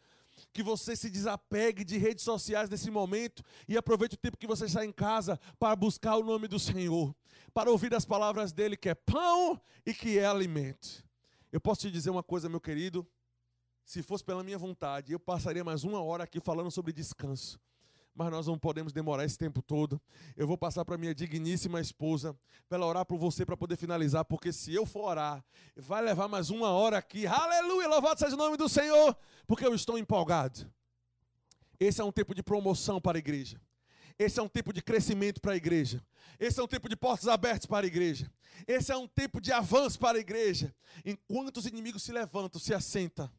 Que 0.53 0.64
você 0.64 0.95
se 0.95 1.10
desapegue 1.10 1.84
de 1.84 1.98
redes 1.98 2.24
sociais 2.24 2.69
nesse 2.69 2.90
momento 2.90 3.44
e 3.68 3.76
aproveite 3.76 4.15
o 4.15 4.18
tempo 4.18 4.38
que 4.38 4.48
você 4.48 4.64
está 4.64 4.86
em 4.86 4.94
casa 4.94 5.38
para 5.60 5.76
buscar 5.76 6.15
o 6.15 6.24
nome 6.24 6.48
do 6.48 6.57
Senhor, 6.57 7.14
para 7.53 7.69
ouvir 7.69 7.94
as 7.94 8.06
palavras 8.06 8.53
dele, 8.53 8.78
que 8.78 8.88
é 8.88 8.95
pão 8.95 9.60
e 9.86 9.94
que 9.94 10.18
é 10.18 10.26
alimento. 10.26 11.03
Eu 11.52 11.60
posso 11.60 11.82
te 11.82 11.91
dizer 11.91 12.11
uma 12.11 12.24
coisa, 12.24 12.48
meu 12.48 12.61
querido 12.61 13.06
se 13.88 14.04
fosse 14.04 14.22
pela 14.22 14.44
minha 14.44 14.58
vontade, 14.58 15.14
eu 15.14 15.20
passaria 15.20 15.64
mais 15.64 15.86
uma 15.86 16.04
hora 16.04 16.26
aqui 16.26 16.42
falando 16.42 16.70
sobre 16.70 16.92
descanso. 16.92 17.58
Mas 18.14 18.30
nós 18.30 18.46
não 18.46 18.60
podemos 18.60 18.92
demorar 18.92 19.24
esse 19.24 19.38
tempo 19.38 19.62
todo. 19.62 20.02
Eu 20.36 20.46
vou 20.46 20.58
passar 20.58 20.84
para 20.84 20.98
minha 20.98 21.16
digníssima 21.16 21.80
esposa, 21.80 22.38
para 22.68 22.78
ela 22.78 22.86
orar 22.86 23.06
por 23.06 23.18
você 23.18 23.46
para 23.46 23.56
poder 23.56 23.78
finalizar, 23.78 24.26
porque 24.26 24.52
se 24.52 24.74
eu 24.74 24.86
for 24.86 25.06
orar, 25.06 25.42
vai 25.74 26.02
levar 26.02 26.28
mais 26.28 26.50
uma 26.50 26.68
hora 26.72 26.98
aqui. 26.98 27.26
Aleluia, 27.26 27.88
louvado 27.88 28.20
seja 28.20 28.36
o 28.36 28.38
nome 28.38 28.58
do 28.58 28.68
Senhor, 28.68 29.16
porque 29.48 29.66
eu 29.66 29.74
estou 29.74 29.98
empolgado. 29.98 30.70
Esse 31.80 32.02
é 32.02 32.04
um 32.04 32.12
tempo 32.12 32.36
de 32.36 32.44
promoção 32.44 33.00
para 33.00 33.18
a 33.18 33.20
igreja. 33.20 33.58
Esse 34.20 34.38
é 34.38 34.44
um 34.44 34.50
tempo 34.50 34.74
de 34.74 34.82
crescimento 34.82 35.40
para 35.40 35.54
a 35.54 35.56
igreja. 35.56 36.04
Esse 36.38 36.60
é 36.60 36.64
um 36.64 36.68
tempo 36.68 36.90
de 36.90 36.98
portas 36.98 37.30
abertas 37.30 37.68
para 37.68 37.86
a 37.86 37.88
igreja. 37.88 38.30
Esse 38.68 38.92
é 38.92 38.98
um 38.98 39.08
tempo 39.08 39.40
de 39.40 39.54
avanço 39.54 39.98
para 39.98 40.18
a 40.18 40.20
igreja. 40.20 40.76
Enquanto 41.06 41.56
os 41.56 41.66
inimigos 41.66 42.04
se 42.04 42.12
levantam, 42.12 42.60
se 42.60 42.74
assentam 42.74 43.32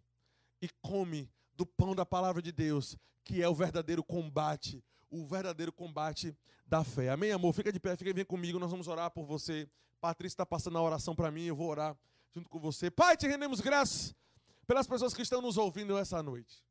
e 0.60 0.68
come 0.82 1.30
do 1.54 1.66
pão 1.66 1.94
da 1.94 2.06
palavra 2.06 2.40
de 2.40 2.52
Deus, 2.52 2.96
que 3.24 3.42
é 3.42 3.48
o 3.48 3.54
verdadeiro 3.54 4.02
combate, 4.02 4.82
o 5.10 5.26
verdadeiro 5.26 5.72
combate 5.72 6.36
da 6.66 6.84
fé. 6.84 7.10
Amém, 7.10 7.32
amor? 7.32 7.52
Fica 7.52 7.72
de 7.72 7.80
pé, 7.80 7.96
fica 7.96 8.12
vem 8.12 8.24
comigo, 8.24 8.58
nós 8.58 8.70
vamos 8.70 8.88
orar 8.88 9.10
por 9.10 9.24
você. 9.24 9.68
Patrícia 10.00 10.34
está 10.34 10.46
passando 10.46 10.78
a 10.78 10.82
oração 10.82 11.14
para 11.14 11.30
mim, 11.30 11.44
eu 11.44 11.56
vou 11.56 11.68
orar 11.68 11.96
junto 12.34 12.48
com 12.48 12.58
você. 12.58 12.90
Pai, 12.90 13.16
te 13.16 13.26
rendemos 13.26 13.60
graças 13.60 14.14
pelas 14.66 14.86
pessoas 14.86 15.14
que 15.14 15.22
estão 15.22 15.40
nos 15.40 15.56
ouvindo 15.56 15.96
essa 15.96 16.22
noite. 16.22 16.62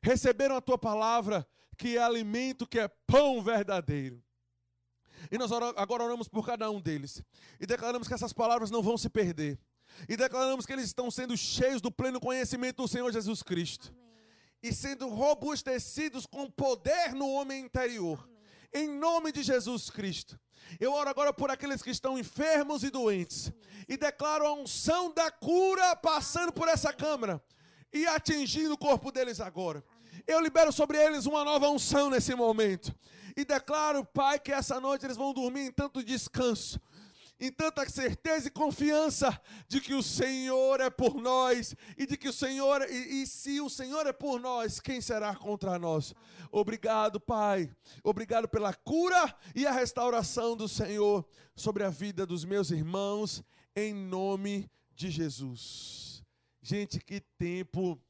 Receberam 0.00 0.56
a 0.56 0.60
tua 0.60 0.78
palavra, 0.78 1.46
que 1.76 1.96
é 1.96 2.02
alimento, 2.02 2.66
que 2.66 2.78
é 2.78 2.88
pão 3.06 3.42
verdadeiro. 3.42 4.22
E 5.30 5.36
nós 5.36 5.50
agora 5.76 6.04
oramos 6.04 6.28
por 6.28 6.46
cada 6.46 6.70
um 6.70 6.80
deles. 6.80 7.22
E 7.58 7.66
declaramos 7.66 8.06
que 8.06 8.14
essas 8.14 8.32
palavras 8.32 8.70
não 8.70 8.82
vão 8.82 8.96
se 8.96 9.10
perder 9.10 9.58
e 10.08 10.16
declaramos 10.16 10.66
que 10.66 10.72
eles 10.72 10.86
estão 10.86 11.10
sendo 11.10 11.36
cheios 11.36 11.80
do 11.80 11.90
pleno 11.90 12.20
conhecimento 12.20 12.82
do 12.82 12.88
Senhor 12.88 13.12
Jesus 13.12 13.42
Cristo. 13.42 13.92
Amém. 13.92 14.26
E 14.62 14.72
sendo 14.72 15.08
robustecidos 15.08 16.26
com 16.26 16.50
poder 16.50 17.14
no 17.14 17.28
homem 17.30 17.64
interior. 17.64 18.18
Amém. 18.22 18.38
Em 18.84 18.88
nome 18.88 19.32
de 19.32 19.42
Jesus 19.42 19.90
Cristo. 19.90 20.38
Eu 20.78 20.92
oro 20.92 21.08
agora 21.08 21.32
por 21.32 21.50
aqueles 21.50 21.82
que 21.82 21.90
estão 21.90 22.18
enfermos 22.18 22.82
e 22.82 22.90
doentes. 22.90 23.52
E 23.88 23.96
declaro 23.96 24.46
a 24.46 24.52
unção 24.52 25.12
da 25.12 25.30
cura 25.30 25.96
passando 25.96 26.52
por 26.52 26.68
essa 26.68 26.92
câmara 26.92 27.42
e 27.92 28.06
atingindo 28.06 28.74
o 28.74 28.78
corpo 28.78 29.10
deles 29.10 29.40
agora. 29.40 29.82
Eu 30.26 30.40
libero 30.40 30.72
sobre 30.72 30.98
eles 31.02 31.26
uma 31.26 31.44
nova 31.44 31.68
unção 31.70 32.10
nesse 32.10 32.34
momento. 32.34 32.94
E 33.36 33.44
declaro, 33.44 34.04
Pai, 34.04 34.38
que 34.38 34.52
essa 34.52 34.80
noite 34.80 35.06
eles 35.06 35.16
vão 35.16 35.32
dormir 35.32 35.60
em 35.60 35.72
tanto 35.72 36.02
descanso 36.02 36.80
em 37.40 37.52
tanta 37.52 37.88
certeza 37.88 38.48
e 38.48 38.50
confiança 38.50 39.40
de 39.68 39.80
que 39.80 39.94
o 39.94 40.02
Senhor 40.02 40.80
é 40.80 40.90
por 40.90 41.14
nós 41.14 41.74
e 41.96 42.04
de 42.04 42.16
que 42.16 42.28
o 42.28 42.32
Senhor 42.32 42.82
e, 42.90 43.22
e, 43.22 43.26
se 43.26 43.60
o 43.60 43.70
Senhor 43.70 44.06
é 44.06 44.12
por 44.12 44.40
nós, 44.40 44.80
quem 44.80 45.00
será 45.00 45.34
contra 45.36 45.78
nós? 45.78 46.14
Obrigado, 46.50 47.20
Pai. 47.20 47.70
Obrigado 48.02 48.48
pela 48.48 48.74
cura 48.74 49.34
e 49.54 49.66
a 49.66 49.72
restauração 49.72 50.56
do 50.56 50.66
Senhor 50.68 51.24
sobre 51.54 51.84
a 51.84 51.90
vida 51.90 52.26
dos 52.26 52.44
meus 52.44 52.70
irmãos 52.70 53.42
em 53.76 53.94
nome 53.94 54.68
de 54.92 55.08
Jesus. 55.08 56.24
Gente, 56.60 56.98
que 56.98 57.20
tempo 57.38 58.00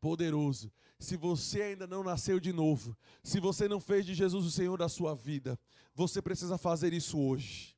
poderoso. 0.00 0.72
Se 1.00 1.16
você 1.16 1.62
ainda 1.62 1.88
não 1.88 2.04
nasceu 2.04 2.38
de 2.38 2.52
novo, 2.52 2.96
se 3.22 3.40
você 3.40 3.66
não 3.66 3.80
fez 3.80 4.06
de 4.06 4.14
Jesus 4.14 4.46
o 4.46 4.50
Senhor 4.50 4.78
da 4.78 4.88
sua 4.88 5.12
vida, 5.14 5.58
você 5.92 6.22
precisa 6.22 6.56
fazer 6.56 6.92
isso 6.92 7.18
hoje 7.18 7.73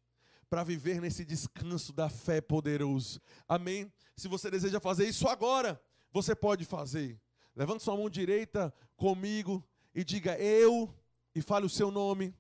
para 0.49 0.63
viver 0.63 1.01
nesse 1.01 1.25
descanso 1.25 1.93
da 1.93 2.09
fé 2.09 2.41
poderoso. 2.41 3.21
Amém? 3.49 3.93
Se 4.17 4.29
você 4.29 4.51
deseja 4.51 4.81
fazer 4.81 5.09
isso 5.09 5.29
agora, 5.29 5.81
você 6.13 6.35
pode 6.35 6.65
fazer. 6.65 7.21
Levante 7.55 7.83
sua 7.83 7.97
mão 7.97 8.09
direita 8.09 8.73
comigo 8.97 9.67
e 9.95 10.05
diga: 10.05 10.39
Eu, 10.39 10.95
e 11.35 11.43
fale 11.43 11.67
o 11.67 11.71
seu 11.71 11.91
nome, 11.91 12.35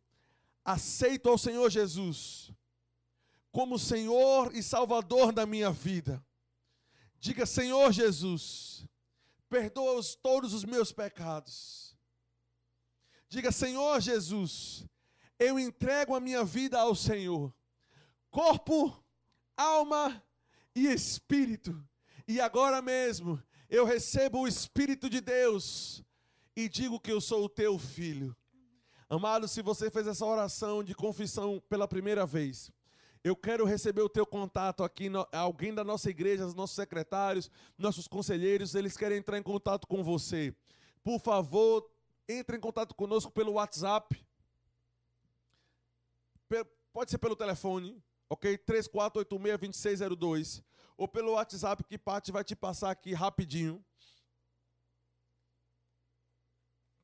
aceito 0.64 1.28
ao 1.28 1.38
Senhor 1.38 1.70
Jesus 1.70 2.52
como 3.56 3.78
Senhor 3.78 4.54
e 4.54 4.62
Salvador 4.62 5.32
da 5.32 5.46
minha 5.46 5.70
vida. 5.70 6.22
Diga: 7.18 7.46
Senhor 7.46 7.90
Jesus, 7.90 8.86
perdoa 9.48 9.98
todos 10.22 10.52
os 10.52 10.62
meus 10.62 10.92
pecados. 10.92 11.96
Diga: 13.30 13.50
Senhor 13.50 13.98
Jesus, 14.00 14.84
eu 15.38 15.58
entrego 15.58 16.14
a 16.14 16.20
minha 16.20 16.44
vida 16.44 16.78
ao 16.78 16.94
Senhor 16.94 17.55
corpo, 18.36 19.02
alma 19.56 20.22
e 20.74 20.88
espírito. 20.88 21.82
E 22.28 22.38
agora 22.38 22.82
mesmo 22.82 23.42
eu 23.66 23.86
recebo 23.86 24.40
o 24.40 24.46
Espírito 24.46 25.08
de 25.08 25.22
Deus 25.22 26.04
e 26.54 26.68
digo 26.68 27.00
que 27.00 27.10
eu 27.10 27.18
sou 27.18 27.46
o 27.46 27.48
teu 27.48 27.78
filho. 27.78 28.36
Amado, 29.08 29.48
se 29.48 29.62
você 29.62 29.90
fez 29.90 30.06
essa 30.06 30.26
oração 30.26 30.84
de 30.84 30.94
confissão 30.94 31.62
pela 31.66 31.88
primeira 31.88 32.26
vez, 32.26 32.70
eu 33.24 33.34
quero 33.34 33.64
receber 33.64 34.02
o 34.02 34.08
teu 34.08 34.26
contato 34.26 34.84
aqui, 34.84 35.10
alguém 35.32 35.72
da 35.72 35.82
nossa 35.82 36.10
igreja, 36.10 36.46
os 36.46 36.54
nossos 36.54 36.76
secretários, 36.76 37.50
nossos 37.78 38.06
conselheiros, 38.06 38.74
eles 38.74 38.98
querem 38.98 39.16
entrar 39.16 39.38
em 39.38 39.42
contato 39.42 39.86
com 39.86 40.04
você. 40.04 40.54
Por 41.02 41.18
favor, 41.20 41.90
entre 42.28 42.58
em 42.58 42.60
contato 42.60 42.94
conosco 42.94 43.32
pelo 43.32 43.52
WhatsApp. 43.52 44.22
Pode 46.92 47.10
ser 47.10 47.18
pelo 47.18 47.34
telefone, 47.34 48.02
ok? 48.28 48.58
3486-2602. 48.58 50.62
Ou 50.96 51.06
pelo 51.06 51.32
WhatsApp 51.32 51.84
que 51.84 51.98
Paty 51.98 52.32
vai 52.32 52.42
te 52.42 52.56
passar 52.56 52.90
aqui 52.90 53.12
rapidinho. 53.12 53.84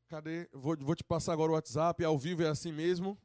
Cadê? 0.08 0.48
Vou, 0.52 0.76
vou 0.78 0.94
te 0.94 1.04
passar 1.04 1.32
agora 1.32 1.52
o 1.52 1.54
WhatsApp, 1.54 2.04
ao 2.04 2.18
vivo 2.18 2.42
é 2.42 2.48
assim 2.48 2.72
mesmo. 2.72 3.18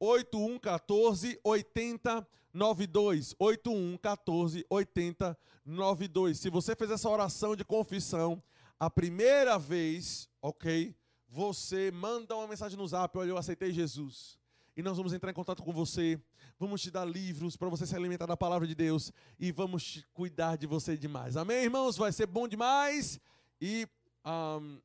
8114 0.00 1.40
8092. 1.42 3.34
8114 3.38 4.64
8092. 4.70 6.38
Se 6.38 6.50
você 6.50 6.76
fez 6.76 6.90
essa 6.90 7.08
oração 7.08 7.56
de 7.56 7.64
confissão 7.64 8.42
a 8.78 8.88
primeira 8.88 9.58
vez, 9.58 10.30
ok? 10.40 10.94
Você 11.28 11.90
manda 11.90 12.36
uma 12.36 12.46
mensagem 12.46 12.78
no 12.78 12.86
zap: 12.86 13.18
olha, 13.18 13.30
eu 13.30 13.36
aceitei 13.36 13.72
Jesus 13.72 14.37
e 14.78 14.82
nós 14.82 14.96
vamos 14.96 15.12
entrar 15.12 15.32
em 15.32 15.34
contato 15.34 15.60
com 15.60 15.72
você. 15.72 16.22
Vamos 16.56 16.80
te 16.80 16.88
dar 16.88 17.04
livros 17.04 17.56
para 17.56 17.68
você 17.68 17.84
se 17.84 17.96
alimentar 17.96 18.26
da 18.26 18.36
palavra 18.36 18.64
de 18.64 18.76
Deus 18.76 19.12
e 19.36 19.50
vamos 19.50 20.06
cuidar 20.14 20.56
de 20.56 20.68
você 20.68 20.96
demais. 20.96 21.36
Amém, 21.36 21.64
irmãos? 21.64 21.96
Vai 21.96 22.12
ser 22.12 22.26
bom 22.28 22.46
demais 22.46 23.18
e 23.60 23.88
um, 24.24 24.80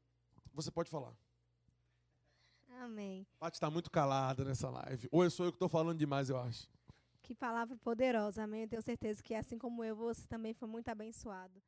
você 0.51 0.71
pode 0.71 0.89
falar. 0.89 1.13
Amém. 2.81 3.27
Paty 3.39 3.55
está 3.55 3.69
muito 3.69 3.91
calada 3.91 4.43
nessa 4.43 4.67
live. 4.67 5.07
Ou 5.11 5.23
eu 5.23 5.29
sou 5.29 5.45
eu 5.45 5.51
que 5.51 5.57
estou 5.57 5.69
falando 5.69 5.99
demais, 5.99 6.27
eu 6.27 6.39
acho. 6.39 6.67
Que 7.21 7.35
palavra 7.35 7.77
poderosa, 7.77 8.41
amém. 8.41 8.63
Eu 8.63 8.69
tenho 8.69 8.81
certeza 8.81 9.21
que 9.21 9.35
assim 9.35 9.59
como 9.59 9.83
eu, 9.83 9.95
você 9.95 10.25
também 10.25 10.55
foi 10.55 10.67
muito 10.67 10.89
abençoado. 10.89 11.61